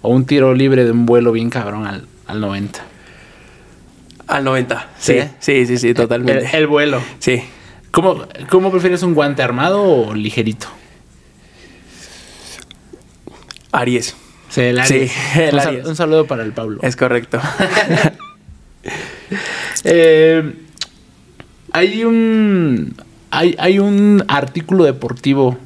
¿O 0.01 0.09
un 0.09 0.25
tiro 0.25 0.53
libre 0.53 0.83
de 0.85 0.91
un 0.91 1.05
vuelo 1.05 1.31
bien 1.31 1.49
cabrón 1.49 1.87
al, 1.87 2.05
al 2.27 2.39
90? 2.41 2.79
Al 4.27 4.43
90. 4.43 4.89
Sí, 4.97 5.13
¿Sí? 5.13 5.27
sí, 5.39 5.65
sí, 5.65 5.77
sí, 5.77 5.93
totalmente. 5.93 6.45
El, 6.49 6.55
el 6.55 6.67
vuelo. 6.67 7.01
Sí. 7.19 7.43
¿Cómo, 7.91 8.25
¿Cómo 8.49 8.71
prefieres 8.71 9.03
un 9.03 9.13
guante 9.13 9.43
armado 9.43 9.81
o 9.83 10.13
ligerito? 10.13 10.67
Aries. 13.71 14.15
Sí, 14.49 14.61
el 14.61 14.79
Aries. 14.79 15.11
Sí, 15.11 15.19
el 15.39 15.55
un, 15.55 15.61
sal- 15.61 15.67
Aries. 15.69 15.85
un 15.87 15.95
saludo 15.95 16.27
para 16.27 16.43
el 16.43 16.53
Pablo. 16.53 16.79
Es 16.83 16.95
correcto. 16.95 17.39
Eh, 19.83 20.53
hay 21.71 22.03
un 22.03 22.95
hay, 23.31 23.55
hay 23.57 23.79
un 23.79 24.23
artículo 24.27 24.83
deportivo 24.83 25.57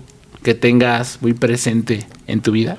que 0.43 0.53
tengas 0.53 1.21
muy 1.21 1.33
presente 1.33 2.05
en 2.27 2.41
tu 2.41 2.51
vida. 2.51 2.77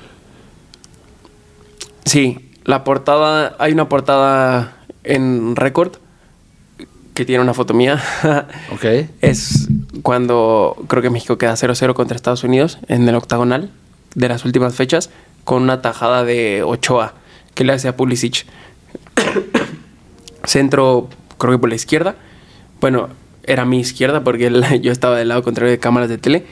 Sí, 2.05 2.51
la 2.63 2.83
portada, 2.83 3.55
hay 3.59 3.73
una 3.73 3.89
portada 3.89 4.77
en 5.03 5.55
récord 5.55 5.97
que 7.17 7.25
tiene 7.25 7.41
una 7.41 7.55
foto 7.55 7.73
mía. 7.73 7.99
Ok. 8.71 8.85
es 9.21 9.67
cuando 10.03 10.75
creo 10.87 11.01
que 11.01 11.09
México 11.09 11.39
queda 11.39 11.53
0-0 11.53 11.93
contra 11.95 12.15
Estados 12.15 12.43
Unidos 12.43 12.77
en 12.87 13.09
el 13.09 13.15
octagonal 13.15 13.71
de 14.13 14.29
las 14.29 14.45
últimas 14.45 14.75
fechas 14.75 15.09
con 15.43 15.63
una 15.63 15.81
tajada 15.81 16.23
de 16.23 16.61
Ochoa 16.63 17.15
que 17.55 17.63
le 17.63 17.73
hace 17.73 17.87
a 17.87 17.95
Pulisic. 17.97 18.45
Centro, 20.43 21.09
creo 21.37 21.53
que 21.53 21.59
por 21.59 21.69
la 21.69 21.75
izquierda. 21.75 22.15
Bueno, 22.79 23.09
era 23.43 23.65
mi 23.65 23.79
izquierda 23.79 24.23
porque 24.23 24.47
el- 24.51 24.81
yo 24.81 24.91
estaba 24.91 25.17
del 25.17 25.29
lado 25.29 25.41
contrario 25.43 25.71
de 25.71 25.79
cámaras 25.79 26.09
de 26.09 26.17
tele. 26.19 26.45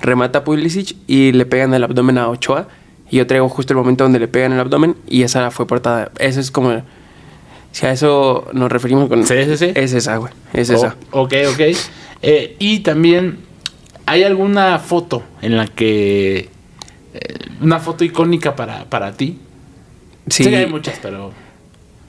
Remata 0.00 0.40
a 0.40 0.44
Pulisic 0.44 0.96
y 1.06 1.32
le 1.32 1.46
pegan 1.46 1.74
el 1.74 1.84
abdomen 1.84 2.18
a 2.18 2.28
Ochoa. 2.28 2.68
Y 3.10 3.16
yo 3.16 3.26
traigo 3.26 3.48
justo 3.48 3.72
el 3.72 3.76
momento 3.78 4.04
donde 4.04 4.18
le 4.20 4.28
pegan 4.28 4.52
el 4.52 4.60
abdomen 4.60 4.94
y 5.08 5.22
esa 5.22 5.50
fue 5.50 5.66
portada. 5.66 6.10
Eso 6.18 6.40
es 6.40 6.50
como... 6.50 6.82
Si 7.72 7.86
a 7.86 7.92
eso 7.92 8.48
nos 8.52 8.70
referimos 8.70 9.08
con... 9.08 9.26
Sí, 9.26 9.44
sí, 9.44 9.56
sí. 9.56 9.72
Es 9.74 9.92
esa, 9.92 10.16
güey. 10.16 10.32
Es 10.52 10.70
esa. 10.70 10.96
Ok, 11.10 11.34
ok. 11.52 11.60
Eh, 12.22 12.56
y 12.58 12.80
también, 12.80 13.38
¿hay 14.06 14.22
alguna 14.22 14.78
foto 14.78 15.22
en 15.40 15.56
la 15.56 15.66
que 15.66 16.50
eh, 17.14 17.34
una 17.60 17.78
foto 17.78 18.04
icónica 18.04 18.56
para, 18.56 18.84
para 18.86 19.12
ti. 19.12 19.38
Sí, 20.28 20.44
que 20.44 20.56
hay 20.56 20.66
muchas, 20.66 20.98
pero. 21.02 21.32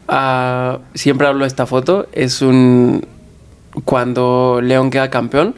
ah, 0.07 0.79
siempre 0.93 1.27
hablo 1.27 1.41
de 1.41 1.47
esta 1.47 1.65
foto. 1.65 2.07
Es 2.13 2.41
un. 2.41 3.05
Cuando 3.85 4.59
León 4.61 4.91
queda 4.91 5.09
campeón, 5.09 5.55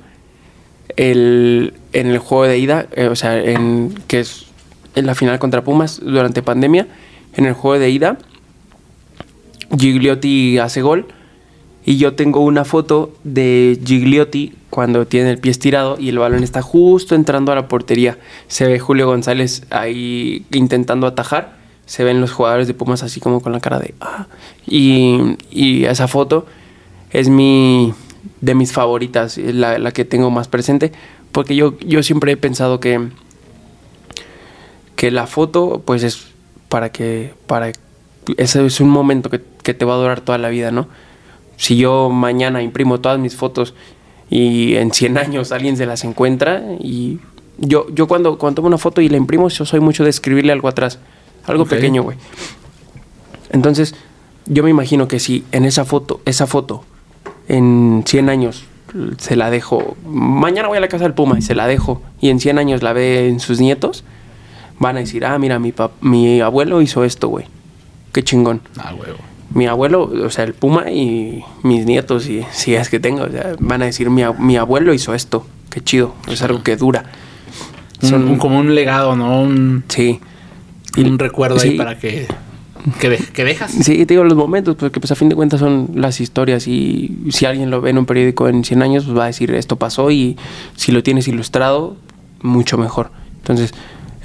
el, 0.95 1.73
en 1.91 2.07
el 2.07 2.18
juego 2.18 2.45
de 2.45 2.57
ida, 2.57 2.88
eh, 2.94 3.07
o 3.07 3.15
sea, 3.15 3.38
en, 3.38 3.94
que 4.07 4.22
es 4.22 4.45
en 4.95 5.06
la 5.06 5.15
final 5.15 5.38
contra 5.38 5.64
Pumas 5.64 5.99
durante 6.02 6.41
pandemia, 6.41 6.88
en 7.36 7.45
el 7.45 7.53
juego 7.53 7.77
de 7.77 7.90
ida, 7.90 8.18
Gigliotti 9.78 10.58
hace 10.58 10.82
gol. 10.82 11.08
Y 11.88 11.98
yo 11.98 12.16
tengo 12.16 12.40
una 12.40 12.66
foto 12.66 13.14
de 13.24 13.80
Gigliotti 13.86 14.54
cuando 14.72 15.06
tiene 15.06 15.30
el 15.30 15.38
pie 15.38 15.52
estirado 15.52 15.98
y 16.00 16.10
el 16.10 16.18
balón 16.18 16.44
está 16.44 16.64
justo 16.64 17.14
entrando 17.14 17.52
a 17.52 17.56
la 17.56 17.68
portería. 17.68 18.18
Se 18.48 18.66
ve 18.66 18.80
Julio 18.80 19.06
González 19.06 19.64
ahí 19.70 20.46
intentando 20.52 21.06
atajar. 21.06 21.58
Se 21.86 22.04
ven 22.04 22.22
los 22.22 22.32
jugadores 22.32 22.66
de 22.66 22.74
Pumas 22.74 23.04
así 23.04 23.20
como 23.20 23.40
con 23.40 23.52
la 23.52 23.60
cara 23.60 23.78
de... 23.80 23.94
"Ah". 24.02 24.26
Y, 24.66 25.38
y 25.52 25.86
esa 25.86 26.08
foto 26.08 26.48
es 27.12 27.30
mi 27.30 27.94
de 28.42 28.56
mis 28.56 28.74
favoritas, 28.74 29.38
la, 29.38 29.78
la 29.78 29.92
que 29.92 30.06
tengo 30.06 30.32
más 30.32 30.48
presente. 30.48 30.92
Porque 31.32 31.56
yo, 31.56 31.78
yo 31.80 32.02
siempre 32.02 32.32
he 32.32 32.38
pensado 32.38 32.80
que, 32.80 33.10
que 34.96 35.12
la 35.12 35.28
foto 35.28 35.84
pues 35.86 36.02
es 36.02 36.26
para 36.70 36.92
que... 36.92 37.34
Para, 37.46 37.72
ese 38.38 38.66
es 38.66 38.80
un 38.82 38.90
momento 38.90 39.30
que, 39.30 39.42
que 39.66 39.74
te 39.74 39.84
va 39.84 39.96
a 39.96 39.98
durar 39.98 40.22
toda 40.22 40.38
la 40.38 40.48
vida, 40.48 40.72
¿no? 40.72 40.88
si 41.58 41.78
yo 41.78 42.10
mañana 42.10 42.62
imprimo 42.62 43.00
todas 43.00 43.18
mis 43.18 43.36
fotos 43.38 43.74
y 44.30 44.76
en 44.76 44.92
100 44.92 45.18
años 45.26 45.52
alguien 45.52 45.76
se 45.78 45.86
las 45.86 46.04
encuentra 46.06 46.62
y 46.80 47.20
yo, 47.58 47.88
yo 47.94 48.08
cuando, 48.08 48.38
cuando 48.38 48.56
tomo 48.58 48.68
una 48.68 48.78
foto 48.78 49.00
y 49.02 49.08
la 49.10 49.16
imprimo, 49.18 49.48
yo 49.50 49.66
soy 49.66 49.80
mucho 49.80 50.04
de 50.04 50.10
escribirle 50.10 50.52
algo 50.52 50.68
atrás, 50.68 51.00
algo 51.46 51.64
pequeño, 51.66 52.04
güey. 52.04 52.18
Entonces, 53.52 53.96
yo 54.46 54.64
me 54.64 54.70
imagino 54.70 55.08
que 55.08 55.20
si 55.20 55.46
en 55.52 55.64
esa 55.66 55.86
foto, 55.86 56.20
esa 56.26 56.48
foto, 56.48 56.84
en 57.48 58.04
100 58.06 58.30
años 58.30 58.66
se 59.18 59.36
la 59.38 59.50
dejo, 59.50 59.96
mañana 60.06 60.68
voy 60.68 60.78
a 60.78 60.82
la 60.82 60.88
casa 60.88 61.04
del 61.06 61.14
Puma 61.14 61.38
y 61.40 61.42
se 61.42 61.56
la 61.56 61.68
dejo 61.68 62.02
y 62.22 62.30
en 62.30 62.40
100 62.40 62.60
años 62.60 62.84
la 62.84 62.94
ve 62.94 63.28
en 63.30 63.40
sus 63.40 63.60
nietos, 63.62 64.04
van 64.80 64.98
a 64.98 65.00
decir, 65.00 65.26
ah, 65.26 65.38
mira, 65.40 65.58
mi, 65.60 65.72
pap- 65.72 65.92
mi 66.02 66.42
abuelo 66.42 66.82
hizo 66.82 67.04
esto, 67.06 67.30
güey. 67.30 67.46
Qué 68.12 68.24
chingón 68.24 68.62
Ah, 68.78 68.94
huevo. 68.94 69.18
Mi 69.56 69.65
abuelo, 69.65 70.03
o 70.03 70.30
sea, 70.30 70.44
el 70.44 70.53
Puma 70.53 70.91
y 70.91 71.44
mis 71.64 71.86
nietos, 71.88 72.27
y 72.30 72.44
si 72.52 72.76
es 72.76 72.90
que 72.90 72.99
tengo, 72.99 73.23
o 73.23 73.30
sea, 73.30 73.56
van 73.60 73.82
a 73.82 73.86
decir, 73.86 74.10
mi, 74.11 74.22
ab- 74.22 74.38
mi 74.38 74.56
abuelo 74.57 74.94
hizo 74.94 75.15
esto, 75.15 75.48
qué 75.72 75.82
chido, 75.82 76.14
es 76.27 76.44
algo 76.44 76.61
que 76.61 76.76
dura. 76.77 77.06
Son- 78.02 78.27
un- 78.27 78.38
como 78.38 78.60
un 78.60 78.76
legado, 78.76 79.15
¿no? 79.15 79.41
Un, 79.41 79.84
Sí. 79.88 80.19
un 80.98 81.18
recuerdo 81.18 81.57
ahí 81.60 81.77
para 81.77 81.98
que. 81.98 82.27
Que, 82.99 83.10
de- 83.10 83.18
que 83.18 83.44
dejas. 83.44 83.72
Sí, 83.72 84.06
te 84.06 84.14
digo 84.14 84.23
los 84.23 84.36
momentos, 84.36 84.76
porque 84.76 84.99
pues 84.99 85.11
a 85.11 85.15
fin 85.15 85.27
de 85.30 85.34
cuentas 85.36 85.60
son 85.60 85.90
las 85.95 86.22
historias 86.22 86.68
y 86.68 87.18
si 87.32 87.45
alguien 87.48 87.72
lo 87.72 87.82
ve 87.82 87.90
en 87.90 87.98
un 87.98 88.06
periódico 88.06 88.48
en 88.48 88.64
100 88.64 88.84
años, 88.84 89.06
pues 89.06 89.18
va 89.18 89.23
a 89.23 89.27
decir 89.27 89.49
esto 89.56 89.77
pasó 89.77 90.11
y 90.11 90.38
si 90.76 90.91
lo 90.91 91.02
tienes 91.02 91.27
ilustrado, 91.27 91.98
mucho 92.44 92.77
mejor. 92.77 93.10
Entonces, 93.38 93.73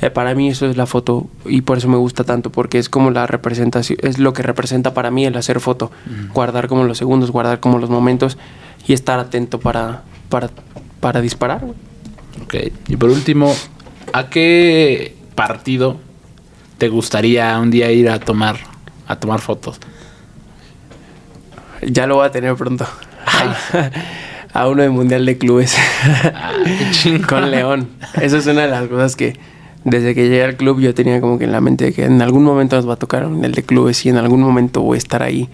eh, 0.01 0.11
para 0.11 0.35
mí 0.35 0.49
eso 0.49 0.67
es 0.67 0.77
la 0.77 0.87
foto 0.87 1.29
y 1.45 1.63
por 1.63 1.79
eso 1.79 1.89
me 1.89 1.97
gusta 1.97 2.25
tanto, 2.25 2.51
porque 2.51 2.79
es 2.79 2.89
como 2.89 3.11
la 3.11 3.27
representación, 3.27 3.99
es 4.03 4.19
lo 4.19 4.33
que 4.33 4.43
representa 4.43 4.95
para 4.95 5.11
mí 5.11 5.27
el 5.27 5.37
hacer 5.37 5.61
foto, 5.61 5.91
guardar 6.33 6.69
como 6.69 6.85
los 6.85 6.99
segundos, 6.99 7.31
guardar 7.31 7.61
como 7.61 7.79
los 7.79 7.91
momentos 7.91 8.39
y 8.87 8.93
estar 8.93 9.19
atento 9.19 9.61
para, 9.61 10.03
para, 10.29 10.51
para 11.01 11.21
disparar. 11.21 11.65
Ok. 12.43 12.55
Y 12.89 12.97
por 12.97 13.11
último, 13.11 13.55
¿a 14.13 14.31
qué 14.31 15.17
partido 15.35 15.99
te 16.79 16.89
gustaría 16.89 17.59
un 17.59 17.71
día 17.71 17.91
ir 17.93 18.09
a 18.09 18.19
tomar 18.19 18.57
a 19.07 19.17
tomar 19.17 19.41
fotos? 19.41 19.79
Ya 21.83 22.07
lo 22.07 22.17
voy 22.17 22.27
a 22.27 22.31
tener 22.31 22.55
pronto. 22.55 22.87
a 24.53 24.69
uno 24.69 24.83
de 24.83 24.89
Mundial 24.89 25.27
de 25.27 25.39
Clubes. 25.39 25.77
Ah. 26.35 26.53
Con 27.29 27.51
León. 27.51 27.91
Eso 28.21 28.39
es 28.39 28.47
una 28.47 28.63
de 28.63 28.69
las 28.69 28.89
cosas 28.89 29.17
que 29.17 29.39
desde 29.85 30.15
que 30.15 30.25
llegué 30.25 30.45
al 30.45 30.57
club 30.57 30.81
yo 30.81 30.95
tenía 30.95 31.21
como 31.21 31.39
que 31.39 31.45
en 31.45 31.53
la 31.53 31.61
mente 31.61 31.87
de 31.87 31.93
que 31.93 32.05
en 32.05 32.21
algún 32.23 32.45
momento 32.45 32.77
nos 32.77 32.89
va 32.89 32.95
a 32.95 32.97
tocar 32.97 33.23
el 33.25 33.53
de 33.53 33.63
clubes 33.63 34.05
y 34.07 34.09
en 34.11 34.17
algún 34.19 34.41
momento 34.43 34.83
voy 34.83 34.97
a 34.97 34.99
estar 34.99 35.23
ahí. 35.23 35.49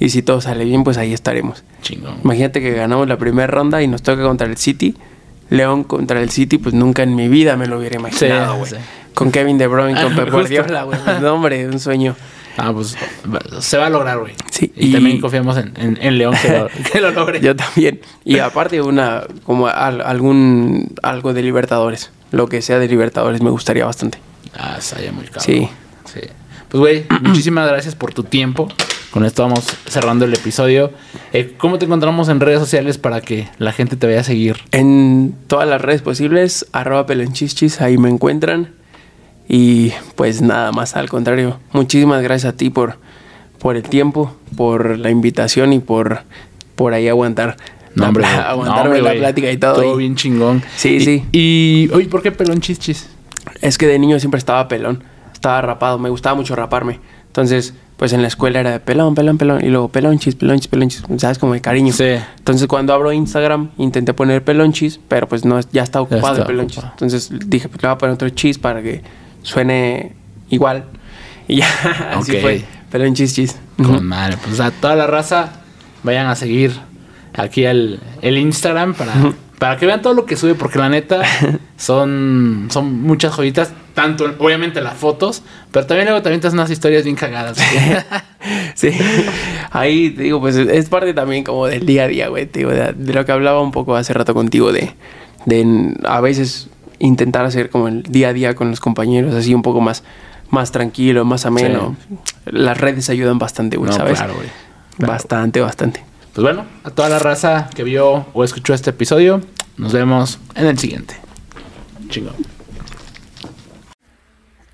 Y 0.00 0.10
si 0.10 0.22
todo 0.22 0.40
sale 0.40 0.64
bien, 0.64 0.84
pues 0.84 0.96
ahí 0.96 1.12
estaremos. 1.12 1.64
Chingón. 1.82 2.16
Imagínate 2.22 2.60
que 2.60 2.72
ganamos 2.72 3.08
la 3.08 3.16
primera 3.18 3.46
ronda 3.48 3.82
y 3.82 3.88
nos 3.88 4.02
toca 4.02 4.22
contra 4.22 4.46
el 4.46 4.56
City. 4.56 4.94
León 5.50 5.82
contra 5.84 6.20
el 6.20 6.30
City, 6.30 6.58
pues 6.58 6.74
nunca 6.74 7.02
en 7.02 7.14
mi 7.16 7.26
vida 7.28 7.56
me 7.56 7.66
lo 7.66 7.78
hubiera 7.78 7.96
imaginado, 7.96 8.56
güey. 8.58 8.70
sí. 8.70 8.76
Con 9.14 9.32
Kevin 9.32 9.58
De 9.58 9.66
Bruyne, 9.66 9.98
Ah, 9.98 10.04
con 10.04 10.14
Pep 10.14 10.24
justo. 10.30 10.36
Guardiola, 10.36 10.82
güey. 10.84 10.98
No, 11.22 11.34
hombre, 11.34 11.66
un 11.66 11.80
sueño. 11.80 12.14
Ah, 12.56 12.72
pues 12.72 12.96
se 13.60 13.78
va 13.78 13.86
a 13.86 13.90
lograr, 13.90 14.18
güey. 14.18 14.34
Sí, 14.50 14.72
Y, 14.76 14.88
y- 14.88 14.92
también 14.92 15.20
confiamos 15.20 15.56
en, 15.56 15.72
en- 15.76 15.98
en 16.00 16.18
León 16.18 16.34
que 16.40 16.48
lo, 16.58 16.68
que 16.92 17.00
lo 17.00 17.10
logre. 17.12 17.40
Yo 17.40 17.56
también. 17.56 18.00
Y 18.24 18.38
aparte 18.38 18.80
una 18.82 19.22
como 19.44 19.66
al- 19.68 20.02
algún 20.02 20.92
algo 21.02 21.32
de 21.32 21.42
Libertadores, 21.42 22.10
lo 22.30 22.48
que 22.48 22.62
sea 22.62 22.78
de 22.78 22.88
Libertadores 22.88 23.42
me 23.42 23.50
gustaría 23.50 23.84
bastante. 23.84 24.18
Ah, 24.54 24.76
estaría 24.78 25.12
muy 25.12 25.24
cabrón. 25.24 25.42
Sí. 25.44 25.68
Sí. 26.04 26.20
Pues, 26.68 26.80
güey, 26.80 27.06
muchísimas 27.22 27.68
gracias 27.68 27.94
por 27.94 28.12
tu 28.14 28.24
tiempo. 28.24 28.68
Con 29.10 29.24
esto 29.24 29.42
vamos 29.42 29.64
cerrando 29.86 30.26
el 30.26 30.34
episodio. 30.34 30.92
Eh, 31.32 31.54
¿Cómo 31.56 31.78
te 31.78 31.86
encontramos 31.86 32.28
en 32.28 32.40
redes 32.40 32.60
sociales 32.60 32.98
para 32.98 33.22
que 33.22 33.48
la 33.58 33.72
gente 33.72 33.96
te 33.96 34.06
vaya 34.06 34.20
a 34.20 34.24
seguir? 34.24 34.58
En 34.70 35.34
todas 35.46 35.66
las 35.66 35.80
redes 35.80 36.02
posibles, 36.02 36.66
arroba 36.72 37.06
pelonchichis, 37.06 37.80
ahí 37.80 37.96
me 37.96 38.10
encuentran. 38.10 38.74
Y 39.48 39.92
pues 40.14 40.42
nada 40.42 40.72
más, 40.72 40.94
al 40.94 41.08
contrario, 41.08 41.58
muchísimas 41.72 42.22
gracias 42.22 42.52
a 42.52 42.56
ti 42.56 42.68
por, 42.68 42.98
por 43.58 43.76
el 43.76 43.82
tiempo, 43.82 44.36
por 44.56 44.98
la 44.98 45.08
invitación 45.08 45.72
y 45.72 45.78
por, 45.78 46.20
por 46.76 46.92
ahí 46.92 47.08
aguantar. 47.08 47.56
Hombre, 48.06 48.24
no, 48.24 48.28
aguantarme 48.42 48.96
hombre, 48.98 49.14
la 49.14 49.18
plática 49.20 49.50
y 49.50 49.56
todo. 49.56 49.74
Todo 49.74 49.94
y- 49.94 49.98
bien 49.98 50.16
chingón. 50.16 50.62
Sí, 50.76 50.96
Y- 50.96 51.00
sí. 51.00 51.24
Y, 51.32 51.90
oye, 51.92 52.06
¿por 52.06 52.22
qué 52.22 52.32
pelón 52.32 52.60
chichis? 52.60 53.08
Es 53.60 53.78
que 53.78 53.86
de 53.86 53.98
niño 53.98 54.18
siempre 54.20 54.38
estaba 54.38 54.68
pelón, 54.68 55.02
estaba 55.32 55.60
rapado, 55.62 55.98
me 55.98 56.08
gustaba 56.10 56.34
mucho 56.34 56.54
raparme. 56.56 57.00
Entonces, 57.26 57.74
pues 57.96 58.12
en 58.12 58.22
la 58.22 58.28
escuela 58.28 58.60
era 58.60 58.70
de 58.70 58.80
pelón, 58.80 59.14
pelón, 59.14 59.38
pelón, 59.38 59.64
y 59.64 59.68
luego 59.68 59.88
pelonchis, 59.88 60.34
pelonchis, 60.34 60.68
pelonchis, 60.68 61.02
¿sabes? 61.18 61.38
Como 61.38 61.52
de 61.54 61.60
cariño. 61.60 61.92
Sí. 61.92 62.04
Entonces, 62.38 62.66
cuando 62.68 62.92
abro 62.92 63.12
Instagram, 63.12 63.70
intenté 63.78 64.12
poner 64.14 64.42
pelonchis, 64.44 65.00
pero 65.08 65.28
pues 65.28 65.44
no, 65.44 65.58
ya 65.72 65.82
está 65.82 66.00
ocupado 66.00 66.28
está 66.28 66.42
el 66.42 66.46
pelonchis. 66.46 66.78
ocupado. 66.78 66.92
Entonces 66.94 67.30
dije, 67.46 67.68
pues 67.68 67.82
le 67.82 67.88
voy 67.88 67.94
a 67.94 67.98
poner 67.98 68.14
otro 68.14 68.28
chis 68.30 68.58
para 68.58 68.82
que 68.82 69.02
suene 69.42 70.12
igual. 70.50 70.84
Y 71.48 71.56
ya, 71.56 71.66
así 72.14 72.36
fue, 72.38 72.64
pelonchis, 72.90 73.34
chis. 73.34 73.56
Con 73.76 74.04
madre. 74.06 74.36
Pues 74.44 74.60
a 74.60 74.70
toda 74.70 74.94
la 74.96 75.06
raza, 75.06 75.60
vayan 76.02 76.26
a 76.26 76.34
seguir 76.34 76.72
aquí 77.38 77.64
el, 77.64 78.00
el 78.22 78.36
Instagram 78.36 78.94
para, 78.94 79.12
para 79.58 79.76
que 79.76 79.86
vean 79.86 80.02
todo 80.02 80.14
lo 80.14 80.26
que 80.26 80.36
sube, 80.36 80.54
porque 80.54 80.78
la 80.78 80.88
neta 80.88 81.22
son, 81.76 82.68
son 82.70 83.02
muchas 83.02 83.34
joyitas. 83.34 83.72
Tanto, 83.94 84.32
obviamente, 84.38 84.80
las 84.80 84.94
fotos, 84.96 85.42
pero 85.72 85.84
también 85.86 86.06
luego 86.06 86.22
también 86.22 86.40
te 86.40 86.46
hacen 86.46 86.58
unas 86.60 86.70
historias 86.70 87.04
bien 87.04 87.16
cagadas. 87.16 87.58
Sí, 88.74 88.90
ahí 89.72 90.10
te 90.10 90.22
digo, 90.22 90.40
pues 90.40 90.54
es 90.54 90.88
parte 90.88 91.12
también 91.12 91.42
como 91.42 91.66
del 91.66 91.84
día 91.84 92.04
a 92.04 92.06
día, 92.06 92.28
güey, 92.28 92.46
digo, 92.46 92.70
de, 92.70 92.92
de 92.92 93.12
lo 93.12 93.24
que 93.24 93.32
hablaba 93.32 93.60
un 93.60 93.72
poco 93.72 93.96
hace 93.96 94.12
rato 94.14 94.32
contigo, 94.34 94.70
de, 94.70 94.94
de 95.46 95.96
a 96.04 96.20
veces 96.20 96.68
intentar 97.00 97.44
hacer 97.44 97.70
como 97.70 97.88
el 97.88 98.04
día 98.04 98.28
a 98.28 98.32
día 98.32 98.54
con 98.54 98.70
los 98.70 98.78
compañeros, 98.78 99.34
así 99.34 99.52
un 99.54 99.62
poco 99.62 99.80
más, 99.80 100.04
más 100.50 100.70
tranquilo, 100.70 101.24
más 101.24 101.44
ameno. 101.44 101.96
Las 102.46 102.78
redes 102.78 103.10
ayudan 103.10 103.40
bastante, 103.40 103.76
güey, 103.76 103.90
No, 103.90 103.96
¿sabes? 103.96 104.18
claro, 104.18 104.34
güey. 104.36 104.46
Claro. 104.96 105.12
Bastante, 105.12 105.60
bastante. 105.60 106.04
Pues 106.38 106.44
bueno, 106.44 106.66
a 106.84 106.90
toda 106.90 107.08
la 107.08 107.18
raza 107.18 107.68
que 107.74 107.82
vio 107.82 108.26
o 108.32 108.44
escuchó 108.44 108.72
este 108.72 108.90
episodio, 108.90 109.40
nos 109.76 109.92
vemos 109.92 110.38
en 110.54 110.66
el 110.66 110.78
siguiente. 110.78 111.16
Chingón. 112.10 112.36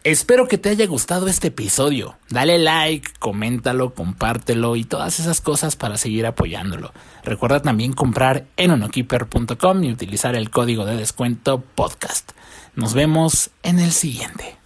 Espero 0.03 0.47
que 0.47 0.59
te 0.59 0.69
haya 0.69 0.87
gustado 0.87 1.27
este 1.27 1.49
episodio. 1.49 2.19
Dale 2.29 2.59
like, 2.59 3.13
coméntalo, 3.19 3.95
compártelo 3.95 4.77
y 4.77 4.85
todas 4.85 5.19
esas 5.21 5.41
cosas 5.41 5.75
para 5.75 5.97
seguir 5.97 6.27
apoyándolo. 6.27 6.93
Recuerda 7.23 7.63
también 7.63 7.95
comprar 7.95 8.45
en 8.59 8.73
onokeeper.com 8.73 9.85
y 9.85 9.91
utilizar 9.91 10.37
el 10.37 10.51
código 10.51 10.85
de 10.85 10.99
descuento 10.99 11.63
podcast. 11.63 12.33
Nos 12.75 12.93
vemos 12.93 13.53
en 13.63 13.79
el 13.79 13.93
siguiente. 13.93 14.59